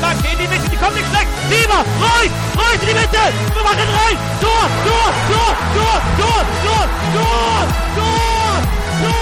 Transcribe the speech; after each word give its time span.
Vorschlag 0.00 0.32
in 0.32 0.38
die 0.38 0.48
Mitte, 0.48 0.68
die 0.68 0.76
kommt 0.76 0.94
nicht 0.94 1.08
schlecht. 1.08 1.28
Lieber, 1.50 1.80
Reus, 2.02 2.32
Reus 2.58 2.80
in 2.82 2.88
die 2.88 2.94
Mitte. 2.94 3.22
Wir 3.54 3.62
machen 3.62 3.88
rein. 3.98 4.16
Tor, 4.40 4.64
Tor, 4.86 5.10
Tor, 5.30 5.52
Tor, 5.74 6.00
Tor, 6.16 6.40
Tor, 6.64 6.86
Tor, 7.14 7.66
Tor, 7.94 8.54
Tor. 9.02 9.14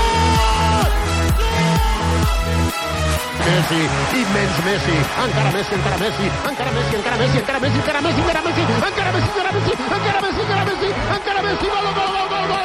Messi, 3.43 3.83
immens 4.17 4.57
Messi, 4.65 4.97
encara 5.23 5.51
Messi, 5.53 5.75
encara 5.75 5.97
Messi, 5.99 6.25
encara 6.49 6.71
Messi, 6.71 6.97
encara 6.97 7.17
Messi, 7.19 7.37
encara 7.37 7.59
Messi, 7.61 7.79
encara 7.79 8.01
Messi, 8.01 8.21
encara 8.21 8.41
Messi, 8.43 8.61
encara 8.63 9.13
Messi, 9.13 9.29
encara 9.29 9.51
Messi, 9.53 9.71
encara 9.73 10.21
Messi, 10.23 10.41
encara 10.41 10.65
Messi, 10.65 10.89
encara 11.17 11.43
Messi, 11.43 11.67
gol, 11.67 11.87
gol, 11.93 12.11
gol, 12.15 12.29
gol, 12.33 12.47
gol, 12.53 12.62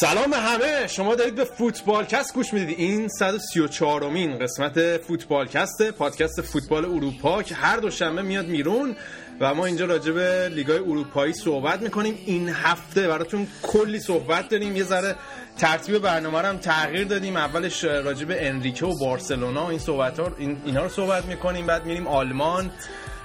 سلام 0.00 0.32
همه. 0.32 0.86
شما 0.86 1.14
دارید 1.14 1.34
به 1.34 1.44
فوتبالکست 1.44 2.34
گوش 2.34 2.52
می‌دید. 2.52 2.78
این 2.78 3.08
134 3.08 4.04
امین 4.04 4.38
قسمت 4.38 4.96
فوتبالکسته 4.96 5.90
پادکست 5.90 6.40
فوتبال 6.40 6.84
اروپا 6.84 7.42
که 7.42 7.54
هر 7.54 7.76
دوشنبه 7.76 8.22
میاد 8.22 8.46
میرون 8.46 8.96
و 9.40 9.54
ما 9.54 9.66
اینجا 9.66 9.84
راجع 9.84 10.12
به 10.12 10.48
لیگای 10.48 10.78
اروپایی 10.78 11.32
صحبت 11.32 11.82
می‌کنیم. 11.82 12.18
این 12.26 12.48
هفته 12.48 13.08
براتون 13.08 13.46
کلی 13.62 14.00
صحبت 14.00 14.48
داریم. 14.48 14.76
یه 14.76 14.84
ذره 14.84 15.16
ترتیب 15.58 15.98
برنامه 15.98 16.38
هم 16.38 16.58
تغییر 16.58 17.04
دادیم. 17.04 17.36
اولش 17.36 17.84
راجع 17.84 18.24
به 18.24 18.48
انریکه 18.48 18.86
و 18.86 18.98
بارسلونا 18.98 19.70
این 19.70 19.78
صحبت 19.78 20.20
ها 20.20 20.32
این 20.38 20.56
اینا 20.64 20.82
رو 20.82 20.88
صحبت 20.88 21.24
می‌کنیم. 21.24 21.66
بعد 21.66 21.86
میریم 21.86 22.06
آلمان. 22.06 22.70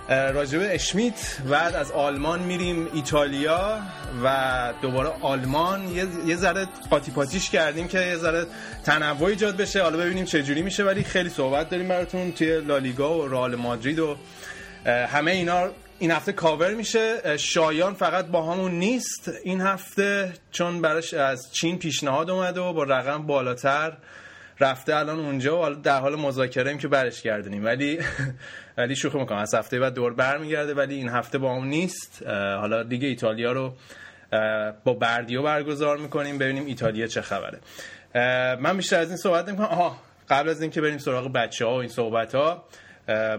راجب 0.10 0.60
اشمیت 0.64 1.38
بعد 1.50 1.76
از 1.76 1.92
آلمان 1.92 2.40
میریم 2.40 2.88
ایتالیا 2.94 3.80
و 4.24 4.74
دوباره 4.82 5.12
آلمان. 5.22 5.88
یه, 6.28 6.36
ذره 6.36 6.68
قاطی 6.90 7.12
پاتیش 7.12 7.50
کردیم 7.50 7.88
که 7.88 8.00
یه 8.00 8.18
ذره 8.18 8.46
تنوع 8.84 9.24
ایجاد 9.24 9.58
بشه. 9.58 9.84
حالا 9.84 9.98
ببینیم 9.98 10.26
چه 10.26 10.44
جوری 10.44 10.62
میشه 10.62 10.84
ولی 10.84 11.04
خیلی 11.04 11.30
صحبت 11.30 11.70
داریم 11.70 11.88
براتون 11.88 12.32
توی 12.32 12.62
لالیگا 12.62 13.20
و 13.20 13.28
رئال 13.28 13.56
مادرید 13.56 14.00
و 14.00 14.18
همه 14.86 15.32
اینا 15.32 15.70
این 16.00 16.12
هفته 16.12 16.32
کاور 16.32 16.74
میشه. 16.74 17.38
شایان 17.38 17.94
فقط 17.94 18.26
با 18.26 18.54
همون 18.54 18.72
نیست 18.72 19.32
این 19.44 19.62
هفته 19.62 20.34
چون 20.52 20.82
براش 20.82 21.14
از 21.14 21.54
چین 21.54 21.80
پیشنهاد 21.80 22.30
اومده 22.30 22.62
و 22.62 22.74
با 22.74 22.84
رقم 22.84 23.28
بالاتر 23.28 23.98
رفته 24.60 24.96
الان 24.96 25.20
اونجا 25.20 25.72
و 25.72 25.76
در 25.76 26.00
حال 26.00 26.16
مذاکره 26.16 26.70
ایم 26.70 26.78
که 26.78 26.88
برش 26.88 27.22
گردونیم. 27.22 27.66
ولی 27.66 28.00
ولی 28.78 28.96
شوخی 28.96 29.18
می‌کنم. 29.18 29.38
از 29.38 29.54
هفته 29.54 29.80
بعد 29.80 29.94
دور 29.94 30.14
برمیگرده 30.14 30.74
ولی 30.74 30.96
این 30.96 31.10
هفته 31.10 31.38
با 31.38 31.52
اون 31.52 31.68
نیست. 31.68 32.24
حالا 32.28 32.82
لیگ 32.82 33.04
ایتالیا 33.04 33.52
رو 33.52 33.74
با 34.84 34.94
بردیو 34.94 35.42
برگزار 35.42 35.98
می‌کنیم. 35.98 36.38
ببینیم 36.38 36.66
ایتالیا 36.66 37.08
چه 37.08 37.22
خبره. 37.22 37.60
من 38.56 38.78
بیشتر 38.78 39.00
از 39.00 39.08
این 39.08 39.18
صحبت 39.18 39.48
نمی‌کنم. 39.48 39.68
آها 39.68 39.98
قبل 40.30 40.50
از 40.50 40.62
اینکه 40.62 40.82
بریم 40.82 40.98
سراغ 40.98 41.34
بچه 41.34 41.66
ها 41.66 41.76
و 41.76 41.78
این 41.78 41.90
صحبت 41.90 42.36
ها 42.36 42.66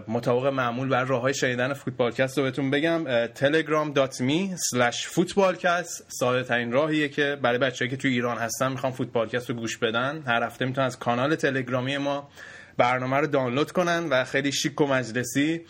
مطابق 0.07 0.45
معمول 0.45 0.89
بر 0.89 1.03
راه 1.03 1.21
های 1.21 1.33
شنیدن 1.33 1.73
فوتبالکست 1.73 2.37
رو 2.37 2.43
بهتون 2.43 2.71
بگم. 2.71 3.27
telegram.me 3.27 4.57
slash 4.57 5.05
footballcast. 5.15 6.03
ساده 6.07 6.43
ترین 6.43 6.71
راهیه 6.71 7.09
که 7.09 7.37
برای 7.41 7.57
بچه‌ای 7.57 7.91
که 7.91 7.97
توی 7.97 8.11
ایران 8.11 8.37
هستن 8.37 8.71
می‌خوان 8.71 8.91
فوتبالکست 8.91 9.49
رو 9.49 9.55
گوش 9.55 9.77
بدن. 9.77 10.23
هر 10.27 10.43
هفته 10.43 10.65
می‌تونن 10.65 10.87
از 10.87 10.99
کانال 10.99 11.35
تلگرامی 11.35 11.97
ما 11.97 12.29
برنامه 12.77 13.17
رو 13.17 13.27
دانلود 13.27 13.71
کنن 13.71 14.07
و 14.09 14.23
خیلی 14.23 14.51
شیک 14.51 14.81
و 14.81 14.85
مجلسی 14.85 15.61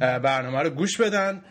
برنامه 0.00 0.62
رو 0.62 0.70
گوش 0.70 1.00
بدن 1.00 1.42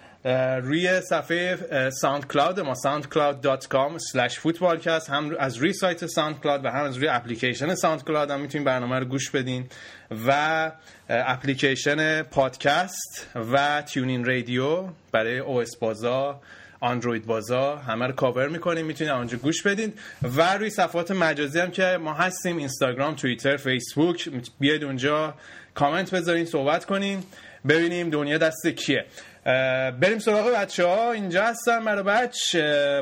روی 0.61 1.01
صفحه 1.01 1.89
SoundCloud 1.89 2.59
ما 2.59 2.73
soundcloud.com 2.73 3.97
slash 3.97 4.33
footballcast 4.33 5.09
هم 5.09 5.35
از 5.39 5.57
روی 5.57 5.73
سایت 5.73 6.05
SoundCloud 6.05 6.65
و 6.65 6.69
هم 6.69 6.83
از 6.83 6.97
روی 6.97 7.07
اپلیکیشن 7.07 7.75
SoundCloud 7.75 8.31
هم 8.31 8.41
می‌تونید 8.41 8.67
برنامه 8.67 8.99
رو 8.99 9.05
گوش 9.05 9.29
بدین 9.29 9.65
و 10.27 10.71
اپلیکیشن 11.09 12.21
پادکست 12.21 13.27
و 13.53 13.81
TuneIn 13.81 14.25
Radio 14.25 14.87
برای 15.11 15.39
iOS 15.39 15.77
بازا 15.77 16.41
اندروید 16.83 17.25
بازا 17.25 17.75
همه 17.75 18.07
رو 18.07 18.13
کاور 18.13 18.47
می‌کنیم 18.47 18.85
می‌تونید 18.85 19.13
اونجا 19.13 19.37
گوش 19.37 19.63
بدین. 19.63 19.93
و 20.21 20.57
روی 20.57 20.69
صفحات 20.69 21.11
مجازی 21.11 21.59
هم 21.59 21.71
که 21.71 21.97
ما 22.01 22.13
هستیم 22.13 22.57
اینستاگرام 22.57 23.15
توییتر 23.15 23.57
فیسبوک 23.57 24.29
بیاید 24.59 24.83
اونجا 24.83 25.33
کامنت 25.73 26.15
بذارین 26.15 26.45
صحبت 26.45 26.85
کنیم 26.85 27.23
ببینیم 27.67 28.09
دنیا 28.09 28.37
دست 28.37 28.67
کیه. 28.67 29.05
بریم 30.01 30.19
سراغ 30.19 30.47
بچه 30.55 30.85
ها 30.85 31.11
اینجا 31.11 31.43
هستم 31.43 31.85
برای 31.85 32.03
بچ. 32.03 32.55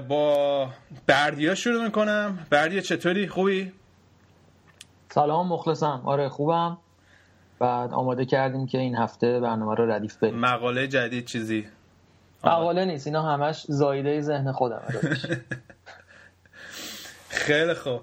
با 0.08 0.70
بردیا 1.08 1.56
شروع 1.56 1.84
می‌کنم. 1.84 2.40
بردیا 2.50 2.82
چطوری؟ 2.82 3.28
خوبی؟ 3.28 3.72
سلام 5.10 5.48
مخلصم. 5.48 6.02
آره 6.06 6.30
خوبم. 6.30 6.78
بعد 7.60 7.94
آماده 7.94 8.26
کردیم 8.26 8.68
که 8.68 8.78
این 8.78 8.96
هفته 8.96 9.40
برنامه 9.40 9.76
رو 9.76 9.92
ردیف 9.92 10.16
بریم. 10.16 10.36
مقاله 10.36 10.88
جدید 10.88 11.26
چیزی؟ 11.26 11.68
مقاله 12.44 12.86
نیست. 12.86 13.08
اینا 13.08 13.22
همش 13.22 13.66
زایده 13.68 14.22
ذهن 14.22 14.52
خودم 14.52 14.82
خیلی 17.30 17.74
خوب. 17.74 18.02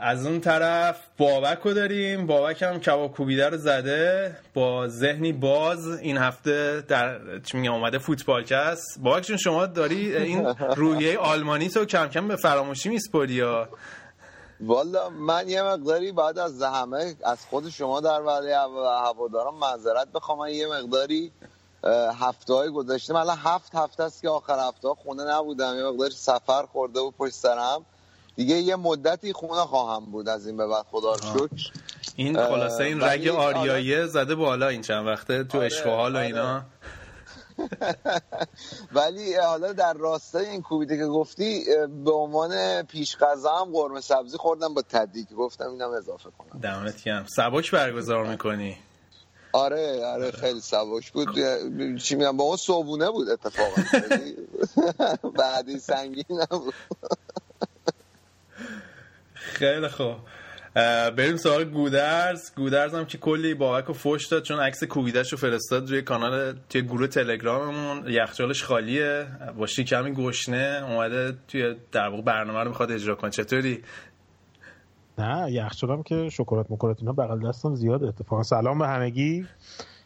از 0.00 0.26
اون 0.26 0.40
طرف 0.40 1.00
بابک 1.18 1.58
رو 1.58 1.74
داریم. 1.74 2.26
بابک 2.26 2.62
هم 2.62 2.80
کباب 2.80 3.12
کوبیده 3.12 3.48
رو 3.48 3.56
زده. 3.56 4.36
با 4.54 4.88
ذهنی 4.88 5.32
باز 5.32 5.86
این 5.86 6.16
هفته 6.16 6.84
در 6.88 7.38
چی 7.38 7.56
میگم 7.56 7.72
اومده 7.72 7.98
فوتبالکست 7.98 9.00
بابک 9.02 9.22
جون 9.22 9.36
شما 9.36 9.66
داری 9.66 10.16
این 10.16 10.46
رویه 10.76 11.18
آلمانی 11.18 11.68
تو 11.68 11.84
کم 11.84 12.08
کم 12.08 12.28
به 12.28 12.36
فراموشی 12.36 12.88
میسپری 12.88 13.32
یا؟ 13.34 13.68
والا 14.60 15.10
من 15.10 15.48
یه 15.48 15.62
مقداری 15.62 16.12
بعد 16.12 16.38
از 16.38 16.62
همه 16.62 17.14
از 17.24 17.46
خود 17.46 17.68
شما 17.68 18.00
در 18.00 18.20
ولی 18.20 18.52
هواداران 19.04 19.54
معذرت 19.54 20.08
بخوام 20.14 20.48
یه 20.48 20.66
مقداری 20.66 21.32
هفته 22.20 22.54
های 22.54 22.70
گذشته. 22.70 23.14
من 23.14 23.26
هفت 23.28 23.74
هفته 23.74 24.02
است 24.02 24.22
که 24.22 24.28
آخر 24.28 24.68
هفته 24.68 24.88
ها 24.88 24.94
خونه 24.94 25.24
نبودم. 25.24 25.76
یه 25.76 25.84
مقداری 25.84 26.14
سفر 26.14 26.66
خورده 26.72 27.00
و 27.00 27.10
پشت 27.10 27.34
سرم. 27.34 27.84
دیگه 28.36 28.54
یه 28.54 28.76
مدتی 28.76 29.32
خونه 29.32 29.60
خواهم 29.60 30.04
بود 30.04 30.28
از 30.28 30.46
این 30.46 30.56
به 30.56 30.66
بعد. 30.66 30.84
خدا 30.90 31.12
رو 31.12 31.18
شکر. 31.18 31.70
این 32.16 32.46
خلاصه 32.46 32.84
این 32.84 33.00
رگ 33.00 33.28
آریایه 33.28 34.06
زده 34.06 34.34
بالا 34.34 34.68
این 34.68 34.82
چند 34.82 35.06
وقته 35.06 35.44
تو 35.44 35.58
آره، 35.58 35.96
حال 35.96 36.16
و 36.16 36.18
اینا. 36.18 36.62
ولی 38.92 39.34
حالا 39.34 39.72
در 39.72 39.92
راستای 39.92 40.46
این 40.46 40.62
کوبیده 40.62 40.96
که 40.96 41.06
گفتی 41.06 41.64
به 42.04 42.12
عنوان 42.12 42.82
پیش 42.82 43.16
غذا 43.16 43.56
هم 43.56 43.72
قرمه 43.72 44.00
سبزی 44.00 44.38
خوردم 44.38 44.74
با 44.74 44.82
تدیک 44.82 45.32
گفتم 45.32 45.70
اینم 45.70 45.90
اضافه 45.90 46.30
کنم. 46.38 46.60
دمت 46.60 47.04
گرم. 47.04 47.26
سبک 47.36 47.70
برگزار 47.70 48.26
می‌کنی. 48.26 48.78
آره 49.54 50.04
آره 50.04 50.30
خیلی 50.30 50.60
سبک 50.60 51.12
بود. 51.12 51.28
چی 51.98 52.14
میگم 52.14 52.36
با 52.36 52.44
اون 52.44 52.56
صبونه 52.56 53.10
بود 53.10 53.28
اتفاقا. 53.28 53.82
بعدی 55.38 55.78
سنگین 55.78 56.24
نبود. 56.30 56.74
خیلی 59.34 59.88
خوب. 59.88 60.16
بریم 61.16 61.36
سراغ 61.36 61.62
گودرز. 61.62 62.54
گودرز 62.54 62.94
هم 62.94 63.06
که 63.06 63.18
کلی 63.18 63.54
بابک 63.54 63.90
و 63.90 63.92
فوش 63.92 64.26
داد 64.26 64.42
چون 64.42 64.60
عکس 64.60 64.84
کوبیدش 64.84 65.32
رو 65.32 65.38
فرستاد 65.38 65.90
روی 65.90 66.02
کانال 66.02 66.54
توی 66.70 66.82
گروه 66.82 67.06
تلگراممون. 67.06 68.04
یخچالش 68.08 68.64
خالیه. 68.64 69.26
با 69.58 69.66
کمی 69.66 70.14
گشنه 70.14 70.86
اومده 70.88 71.36
توی 71.48 71.74
در 71.92 72.08
واقع 72.08 72.22
برنامه 72.22 72.60
رو 72.60 72.68
می‌خواد 72.68 72.92
اجرا 72.92 73.14
کنه. 73.14 73.30
چطوری؟ 73.30 73.84
نه 75.18 75.52
یخچالم 75.52 76.02
که 76.02 76.28
شکلات 76.28 76.70
مکولات 76.70 77.00
اینا 77.00 77.12
بغل 77.12 77.48
دستم 77.48 77.74
زیاد 77.74 78.04
اتفاقا. 78.04 78.42
سلام 78.42 78.78
به 78.78 78.88
همگی. 78.88 79.46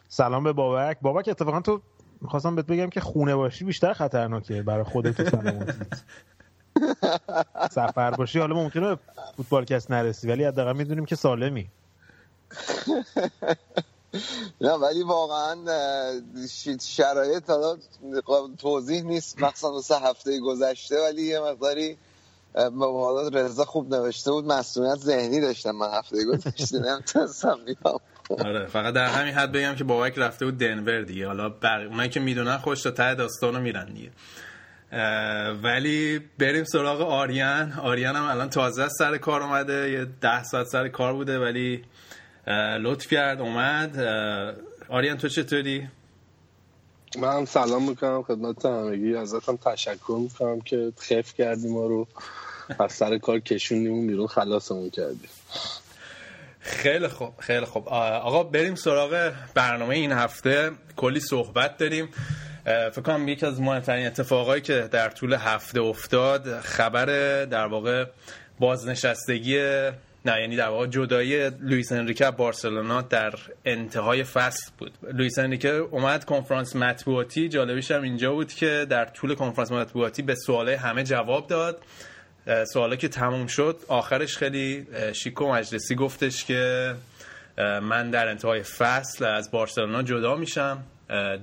سلام 0.09 0.43
به 0.43 0.53
بابک. 0.53 0.97
بابک 1.01 1.27
اتفاقا 1.27 1.61
تو 1.61 1.81
می‌خواستم 2.21 2.55
بهت 2.55 2.65
بگم 2.65 2.89
که 2.89 2.99
خونه 2.99 3.35
باشی 3.35 3.65
بیشتر 3.65 3.93
خطرناکه 3.93 4.61
برای 4.61 4.83
خودت 4.83 5.19
و 5.19 5.29
سلامتیت 5.29 6.03
سفر 7.71 8.11
باشی 8.11 8.39
حالا 8.39 8.55
ممکنه 8.55 8.97
فوتبال 9.37 9.65
کس 9.65 9.91
نرسی 9.91 10.27
ولی 10.27 10.43
حداقل 10.43 10.75
می‌دونیم 10.75 11.05
که 11.05 11.15
سالمی. 11.15 11.69
نه 14.61 14.71
ولی 14.71 15.03
واقعا 15.03 15.55
شرایط 16.81 17.49
حالا 17.49 17.77
توضیح 18.57 19.01
نیست 19.01 19.41
مخصوصا 19.41 19.99
هفته 19.99 20.39
گذشته 20.39 21.01
ولی 21.01 21.21
یه 21.21 21.39
مقداری 21.39 21.97
حالا 22.55 23.27
رضا 23.27 23.65
خوب 23.65 23.95
نوشته 23.95 24.31
بود 24.31 24.45
مسئولیت 24.45 24.97
ذهنی 24.97 25.41
داشتم 25.41 25.71
من 25.71 25.87
هفته 25.93 26.25
گذشته 26.25 26.79
نمی‌تونستم 26.79 27.57
بیام. 27.65 27.99
آره 28.29 28.65
فقط 28.65 28.93
در 28.93 29.05
همین 29.05 29.33
حد 29.33 29.51
بگم 29.51 29.75
که 29.75 29.83
بابک 29.83 30.13
رفته 30.17 30.45
بود 30.45 30.57
دنور 30.57 31.01
دیگه. 31.01 31.27
حالا 31.27 31.49
بر... 31.49 31.85
اونایی 31.85 32.09
که 32.09 32.19
می‌دونن 32.19 32.57
خوش 32.57 32.81
تا 32.81 32.91
ته 32.91 33.15
داستانو 33.15 33.59
میرن 33.59 33.93
دیگه. 33.93 34.11
ولی 35.63 36.19
بریم 36.39 36.63
سراغ 36.63 37.01
آریان. 37.01 37.73
آریان 37.73 38.15
هم 38.15 38.23
الان 38.23 38.49
تازه 38.49 38.87
سر 38.87 39.17
کار 39.17 39.43
اومده 39.43 39.91
یه 39.91 40.07
ده 40.21 40.43
ساعت 40.43 40.67
سر 40.67 40.87
کار 40.87 41.13
بوده 41.13 41.39
ولی 41.39 41.83
لطف 42.81 43.07
کرد 43.07 43.41
اومد. 43.41 43.99
آریان 44.89 45.17
تو 45.17 45.27
چطوری؟ 45.27 45.87
من 47.17 47.45
سلام 47.45 47.89
می‌کنم 47.89 48.23
خدمت 48.23 48.65
همگی. 48.65 49.15
ازتم 49.15 49.55
تشکر 49.55 50.17
می‌کنم 50.21 50.61
که 50.61 50.93
خف 50.99 51.33
کردیم 51.33 51.73
ما 51.73 51.85
رو. 51.85 52.07
از 52.79 52.91
سر 52.91 53.17
کار 53.17 53.39
کشوندیم 53.39 54.07
بیرون 54.07 54.27
خلاصمون 54.27 54.89
کردیم. 54.89 55.29
خیلی 56.59 57.07
خوب 57.07 57.33
خیلی 57.39 57.65
خوب. 57.65 57.89
آقا 57.89 58.43
بریم 58.43 58.75
سراغ 58.75 59.31
برنامه 59.53 59.95
این 59.95 60.11
هفته. 60.11 60.71
کلی 60.95 61.19
صحبت 61.19 61.77
داریم. 61.77 62.09
فکر 62.65 63.01
کنم 63.01 63.27
یکی 63.27 63.45
از 63.45 63.61
مهمترین 63.61 64.07
اتفاقایی 64.07 64.61
که 64.61 64.89
در 64.91 65.09
طول 65.09 65.33
هفته 65.33 65.81
افتاد 65.81 66.59
خبر 66.59 67.05
در 67.45 67.65
واقع 67.65 68.05
بازنشستگی 68.59 69.59
نه 70.25 70.41
یعنی 70.41 70.55
در 70.55 70.67
واقع 70.67 70.87
جدایی 70.87 71.49
لوئیس 71.49 71.91
انریکه 71.91 72.31
بارسلونا 72.31 73.01
در 73.01 73.33
انتهای 73.65 74.23
فصل 74.23 74.71
بود. 74.77 74.91
لوئیس 75.13 75.39
انریکه 75.39 75.69
اومد 75.69 76.25
کنفرانس 76.25 76.75
مطبوعاتی 76.75 77.49
جالبیش 77.49 77.91
هم 77.91 78.01
اینجا 78.01 78.31
بود 78.31 78.53
که 78.53 78.85
در 78.89 79.05
طول 79.05 79.35
کنفرانس 79.35 79.71
مطبوعاتی 79.71 80.21
به 80.21 80.35
سوالای 80.35 80.75
همه 80.75 81.03
جواب 81.03 81.47
داد. 81.47 81.81
سوالا 82.73 82.95
که 82.95 83.07
تموم 83.07 83.47
شد 83.47 83.77
آخرش 83.87 84.37
خیلی 84.37 84.87
شیک 85.13 85.41
و 85.41 85.51
مجلسی 85.51 85.95
گفتش 85.95 86.45
که 86.45 86.95
من 87.81 88.09
در 88.09 88.27
انتهای 88.27 88.63
فصل 88.63 89.25
از 89.25 89.51
بارسلونا 89.51 90.03
جدا 90.03 90.35
میشم. 90.35 90.83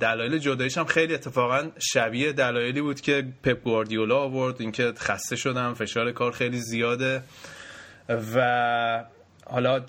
دلایل 0.00 0.38
جداییش 0.38 0.78
هم 0.78 0.84
خیلی 0.84 1.14
اتفاقا 1.14 1.70
شبیه 1.92 2.32
دلایلی 2.32 2.80
بود 2.80 3.00
که 3.00 3.24
پپ 3.42 3.62
گواردیولا 3.62 4.18
آورد 4.18 4.60
اینکه 4.60 4.92
خسته 4.98 5.36
شدم 5.36 5.74
فشار 5.74 6.12
کار 6.12 6.32
خیلی 6.32 6.58
زیاده. 6.58 7.22
و 8.08 9.04
حالا 9.46 9.80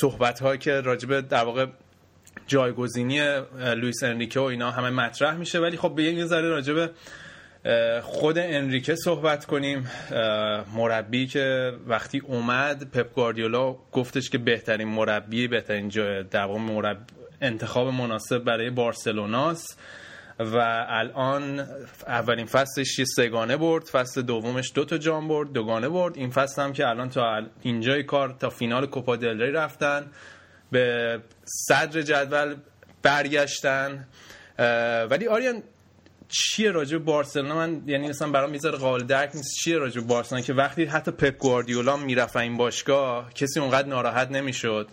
صحبت 0.00 0.40
هایی 0.40 0.58
که 0.58 0.80
راجبه 0.80 1.20
در 1.20 1.44
واقع 1.44 1.66
جایگزینی 2.46 3.40
لوئیس 3.58 4.02
انریکه 4.02 4.40
و 4.40 4.42
اینا 4.42 4.70
همه 4.70 4.90
مطرح 4.90 5.34
میشه 5.34 5.58
ولی 5.58 5.76
خب 5.76 5.94
به 5.94 6.02
یه 6.02 6.24
ذره 6.24 6.48
راجبه 6.48 6.90
خود 8.02 8.38
انریکه 8.38 8.94
صحبت 8.94 9.44
کنیم. 9.44 9.90
مربی 10.74 11.26
که 11.26 11.72
وقتی 11.86 12.18
اومد 12.18 12.90
پپ 12.90 13.14
گواردیولا 13.14 13.76
گفتش 13.92 14.30
که 14.30 14.38
بهترین 14.38 14.88
مربی 14.88 15.48
بهترین 15.48 15.88
جای 15.88 16.22
در 16.22 16.44
واقع 16.44 16.94
انتخاب 17.40 17.88
مناسب 17.88 18.38
برای 18.38 18.70
بارسلوناست. 18.70 19.80
و 20.38 20.56
الان 20.88 21.60
اولین 22.06 22.46
فصلش 22.46 22.98
یه 22.98 23.04
سگانه 23.04 23.56
برد 23.56 23.84
فصل 23.84 24.22
دومش 24.22 24.72
دو 24.74 24.84
تا 24.84 24.98
جام 24.98 25.28
برد 25.28 25.52
دوگانه 25.52 25.88
برد. 25.88 26.16
این 26.16 26.30
فصل 26.30 26.62
هم 26.62 26.72
که 26.72 26.86
الان 26.86 27.08
تا 27.08 27.42
اینجای 27.62 28.02
کار 28.02 28.36
تا 28.40 28.50
فینال 28.50 28.86
کوپا 28.86 29.16
دل 29.16 29.42
ری 29.42 29.52
رفتن 29.52 30.06
به 30.72 31.18
صدر 31.44 32.02
جدول 32.02 32.54
برگشتن. 33.02 34.06
ولی 35.10 35.28
آریان 35.28 35.62
چیه 36.28 36.70
راجع 36.70 36.98
بارسلونا؟ 36.98 37.54
من 37.54 37.82
یعنی 37.86 38.08
مثلا 38.08 38.30
برام 38.30 38.50
می‌ذاره 38.50 38.78
قابل 38.78 39.04
درک 39.04 39.30
نیست 39.34 39.54
چیه 39.64 39.78
راجع 39.78 40.00
بارسلونا 40.00 40.44
که 40.44 40.52
وقتی 40.52 40.84
حتی 40.84 41.10
پپ 41.10 41.38
گواردیولا 41.38 41.96
می‌رفت 41.96 42.36
این 42.36 42.56
باشگاه 42.56 43.34
کسی 43.34 43.60
اونقدر 43.60 43.88
ناراحت 43.88 44.30
نمی‌شد. 44.30 44.88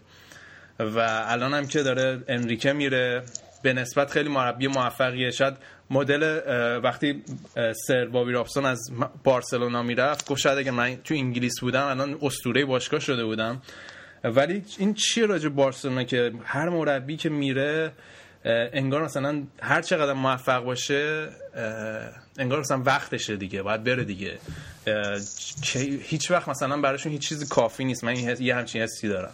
و 0.79 0.99
الان 1.27 1.53
هم 1.53 1.67
که 1.67 1.83
داره 1.83 2.23
انریکه 2.27 2.73
میره. 2.73 3.23
به 3.63 3.73
نسبت 3.73 4.11
خیلی 4.11 4.29
مربی 4.29 4.67
موفقیه. 4.67 5.31
شاید 5.31 5.53
مدل 5.89 6.39
وقتی 6.83 7.23
سر 7.87 8.05
بابی 8.05 8.31
رابسون 8.31 8.65
از 8.65 8.79
بارسلونا 9.23 9.83
می‌رفت 9.83 10.29
گفت 10.29 10.41
شاید 10.41 10.57
اگر 10.57 10.71
من 10.71 10.95
تو 10.95 11.13
انگلیس 11.13 11.59
بودم 11.59 11.87
الان 11.87 12.17
اسطوره 12.21 12.65
باشگاه 12.65 12.99
شده 12.99 13.25
بودم. 13.25 13.61
ولی 14.23 14.63
این 14.77 14.93
چیه 14.93 15.25
راجع 15.25 15.49
بارسلونا 15.49 16.03
که 16.03 16.31
هر 16.43 16.69
مربی 16.69 17.17
که 17.17 17.29
میره 17.29 17.91
انگار 18.45 19.03
مثلا 19.03 19.43
هر 19.61 19.81
چقدر 19.81 20.13
موفق 20.13 20.63
باشه 20.63 21.29
انگار 22.37 22.59
مثلا 22.59 22.81
وقتشه 22.85 23.35
دیگه 23.35 23.61
باید 23.61 23.83
بره 23.83 24.03
دیگه. 24.03 24.37
هیچ 26.01 26.31
وقت 26.31 26.49
مثلا 26.49 26.81
براشون 26.81 27.11
هیچ 27.11 27.29
چیزی 27.29 27.45
کافی 27.45 27.85
نیست. 27.85 28.03
من 28.03 28.15
یه 28.39 28.55
همچین 28.55 28.81
حسی 28.81 29.07
دارم. 29.07 29.31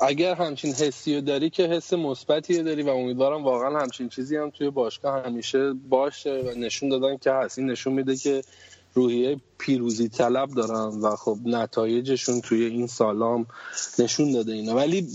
اگر 0.00 0.34
همچین 0.34 0.74
حسی 0.74 1.20
داری 1.20 1.50
که 1.50 1.62
حس 1.62 1.92
مثبتی 1.92 2.62
داری 2.62 2.82
و 2.82 2.88
امیدوارم 2.88 3.44
واقعا 3.44 3.80
همچین 3.80 4.08
چیزی 4.08 4.36
هم 4.36 4.50
توی 4.50 4.70
باشگاه 4.70 5.24
همیشه 5.24 5.72
باشه 5.72 6.42
و 6.46 6.58
نشون 6.58 6.88
دادن 6.88 7.16
که 7.16 7.32
هست. 7.32 7.58
این 7.58 7.70
نشون 7.70 7.92
میده 7.92 8.16
که 8.16 8.42
روحیه 8.94 9.36
پیروزی 9.58 10.08
طلب 10.08 10.50
دارن 10.50 11.00
و 11.00 11.16
خب 11.16 11.38
نتایجشون 11.44 12.40
توی 12.40 12.64
این 12.64 12.86
سالام 12.86 13.46
نشون 13.98 14.32
داده 14.32 14.52
اینا. 14.52 14.74
ولی 14.74 15.08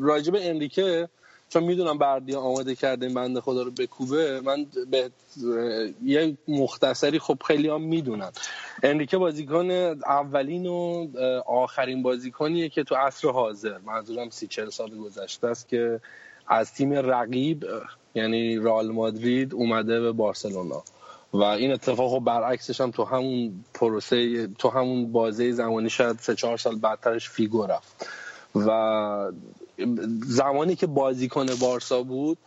راجب 0.00 0.34
انریکه 0.38 1.08
چون 1.48 1.64
می‌دونم 1.64 1.98
بردی 1.98 2.34
آماده 2.34 2.74
کرده 2.74 3.06
این 3.06 3.14
بنده 3.14 3.40
خدا 3.40 3.62
رو 3.62 3.70
بکوبه 3.70 4.40
من 4.40 4.66
به 4.90 5.10
یه 6.04 6.36
مختصری 6.48 7.18
خب 7.18 7.38
خیلی 7.46 7.68
هم 7.68 7.82
می‌دونن. 7.82 8.30
انریکه 8.82 9.18
بازیکن 9.18 9.70
اولین 9.70 10.66
و 10.66 11.06
آخرین 11.46 12.02
بازیکنیه 12.02 12.68
که 12.68 12.84
تو 12.84 12.94
عصر 12.94 13.28
حاضر 13.28 13.78
منظورم 13.78 14.30
سی 14.30 14.46
چل 14.46 14.70
سال 14.70 14.90
گذشته 14.90 15.46
است 15.48 15.68
که 15.68 16.00
از 16.46 16.74
تیم 16.74 16.92
رقیب 16.92 17.64
یعنی 18.14 18.56
رال 18.56 18.90
مادرید 18.90 19.54
اومده 19.54 20.00
به 20.00 20.12
بارسلونا. 20.12 20.82
و 21.32 21.42
این 21.42 21.72
اتفاق 21.72 22.10
خب 22.10 22.24
برعکسش 22.24 22.80
هم 22.80 22.90
تو 22.90 23.04
همون 23.04 23.64
پروسه 23.74 24.46
تو 24.46 24.68
همون 24.68 25.12
بازه 25.12 25.52
زمانی 25.52 25.90
شاید 25.90 26.18
سه 26.18 26.34
چهار 26.34 26.56
سال 26.56 26.78
بعدترش 26.78 27.28
فیگو 27.28 27.66
رفت. 27.66 28.06
و 28.54 29.32
زمانی 30.26 30.76
که 30.76 30.86
بازیکن 30.86 31.46
بارسا 31.60 32.02
بود 32.02 32.38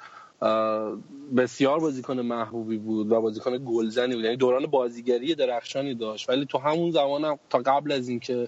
بسیار 1.38 1.80
بازیکن 1.80 2.19
محبوبی 2.19 2.78
بود 2.78 3.12
و 3.12 3.22
بازیکن 3.22 3.57
گلزنی 3.57 4.16
بود. 4.16 4.24
یعنی 4.24 4.38
دوران 4.38 4.66
بازیگری 4.66 5.36
درخشانی 5.36 5.95
داشت. 5.95 6.30
ولی 6.30 6.45
تو 6.45 6.57
همون 6.57 6.92
زمان 6.92 7.25
هم 7.25 7.39
تا 7.50 7.60
قبل 7.60 7.92
از 7.92 8.10
اینکه 8.10 8.48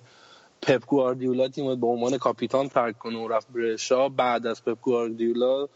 پپ 0.61 0.85
گواردیولا 0.85 1.47
تیم 1.47 1.79
به 1.79 1.87
عنوان 1.87 2.17
کاپیتان 2.17 2.69
ترک 2.69 2.97
کنه 2.97 3.17
و 3.17 3.27
رفت 3.27 3.47
برشا 3.51 4.09
بعد 4.09 4.47
از 4.47 4.63
پپ 4.63 4.77
گواردیولا 4.81 5.67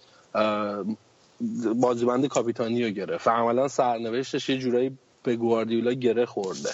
بازیبند 1.75 2.27
کاپیتانی 2.27 2.83
رو 2.83 2.89
گرفت. 2.89 3.27
عملا 3.27 3.67
سرنوشتش 3.67 4.49
یه 4.49 4.57
جورایی 4.57 4.97
به 5.23 5.35
گواردیولا 5.35 5.93
گره 5.93 6.25
خورده. 6.25 6.69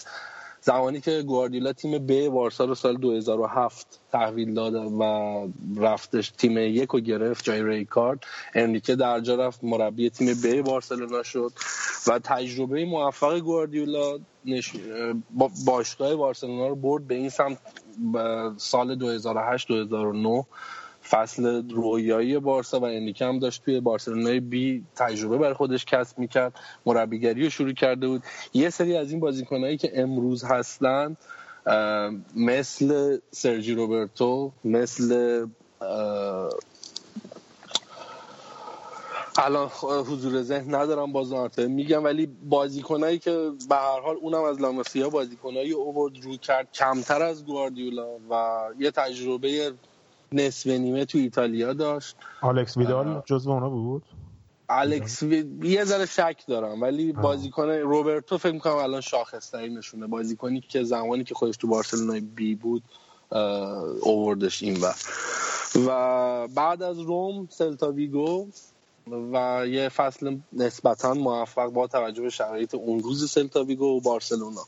زمانی 0.66 1.02
که 1.02 1.22
گواردیولا 1.22 1.74
تیم 1.74 2.06
ب 2.06 2.28
بارسا 2.28 2.66
رو 2.66 2.76
سال 2.76 2.98
2007 2.98 4.00
تحویل 4.12 4.54
داد 4.54 4.76
و 4.76 5.04
رفتش 5.78 6.30
تیم 6.30 6.58
یک 6.58 6.90
رو 6.90 7.00
گرفت 7.00 7.44
جای 7.44 7.64
ریکارد 7.64 8.24
انریکه 8.54 8.96
در 8.96 9.20
جا 9.20 9.36
رفت 9.36 9.64
مربی 9.64 10.10
تیم 10.10 10.28
ب 10.44 10.62
بارسلونا 10.62 11.24
شد 11.24 11.52
و 12.08 12.20
تجربه 12.20 12.86
موفق 12.86 13.40
گواردیولا 13.40 14.20
باشگاه 15.66 16.16
بارسلونا 16.16 16.68
رو 16.68 16.76
برد 16.76 17.08
به 17.08 17.16
این 17.16 17.30
سمت 17.30 17.58
سال 18.58 18.96
2008 18.96 19.68
2009 19.68 20.46
فصل 21.10 21.70
رویایی 21.70 22.40
بارسا 22.40 22.80
و 22.80 22.84
انریکه 22.84 23.26
هم 23.26 23.40
داشت 23.40 23.64
توی 23.66 23.80
بارسلونای 23.80 24.40
بی 24.40 24.84
تجربه 24.96 25.38
برای 25.38 25.54
خودش 25.54 25.86
کسب 25.86 26.20
می‌کرد. 26.20 26.54
مربیگری 26.86 27.44
رو 27.44 27.50
شروع 27.50 27.74
کرده 27.74 28.08
بود. 28.08 28.24
یه 28.54 28.70
سری 28.70 28.98
از 28.98 29.12
این 29.12 29.20
بازیکنهایی 29.20 29.78
که 29.78 29.92
امروز 29.96 30.44
هستن 30.44 31.18
مثل 32.36 33.18
سرجی 33.32 33.74
روبرتو 33.74 34.52
مثل 34.66 35.46
الان 39.38 39.70
حضور 40.08 40.42
ذهن 40.42 40.76
ندارم 40.76 41.12
باز 41.12 41.34
میگم 41.58 42.04
ولی 42.04 42.26
بازیکنایی 42.26 43.20
که 43.20 43.52
به 43.70 43.76
هر 43.76 44.00
حال 44.00 44.16
اونم 44.22 44.44
از 44.44 44.62
لاماسیا 44.62 45.10
بازیکنایی 45.10 45.72
اوورد 45.72 46.18
رو 46.24 46.38
کرد 46.38 46.72
کمتر 46.74 47.22
از 47.22 47.46
گواردیولا 47.46 48.08
و 48.30 48.60
یه 48.80 48.92
تجربه 48.92 49.74
نصف 50.34 50.68
نیمه 50.68 51.06
تو 51.06 51.18
ایتالیا 51.18 51.74
داشت. 51.74 52.16
آلکس 52.42 52.78
ویدال 52.78 53.22
جزو 53.26 53.52
اونا 53.52 53.70
بود؟ 53.70 54.04
آلکس 54.70 55.24
یه 55.64 55.84
ذره 55.84 56.06
شک 56.06 56.44
دارم 56.48 56.82
ولی 56.82 57.12
بازیکن 57.12 57.70
روبرتو 57.70 58.38
فکر 58.38 58.52
می‌کنم 58.52 58.76
الان 58.76 59.02
شاخصتری 59.02 59.70
نشونه. 59.70 60.08
بازیکنی 60.08 60.62
که 60.62 60.84
زمانی 60.84 61.24
که 61.24 61.36
خودش 61.36 61.58
تو 61.58 61.68
بارسلونای 61.68 62.22
B 62.22 62.56
بود 62.56 62.84
اووردش 64.02 64.64
این 64.64 64.82
و 64.82 64.92
و 65.88 66.48
بعد 66.48 66.84
از 66.84 67.00
رم 67.00 67.48
سلتا 67.52 67.92
ویگو 67.92 68.48
و 69.34 69.66
یه 69.68 69.90
فصل 69.90 70.38
نسبتا 70.54 71.14
موفق 71.14 71.68
با 71.68 71.88
توجه 71.88 72.22
به 72.22 72.30
شرایط 72.30 72.76
اون 72.76 73.00
روز 73.00 73.32
سلتا 73.32 73.64
ویگو 73.64 73.86
و 73.86 74.02
بارسلونا. 74.02 74.62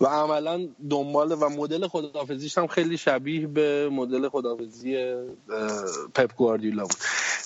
و 0.00 0.06
عملا 0.06 0.68
دنبال 0.90 1.32
و 1.32 1.48
مدل 1.48 1.86
خدافظیش 1.86 2.58
هم 2.58 2.66
خیلی 2.66 2.98
شبیه 2.98 3.46
به 3.46 3.88
مدل 3.88 4.28
خدافظی 4.28 5.14
پپ 6.14 6.34
گواردیولا 6.36 6.82
بود. 6.82 6.96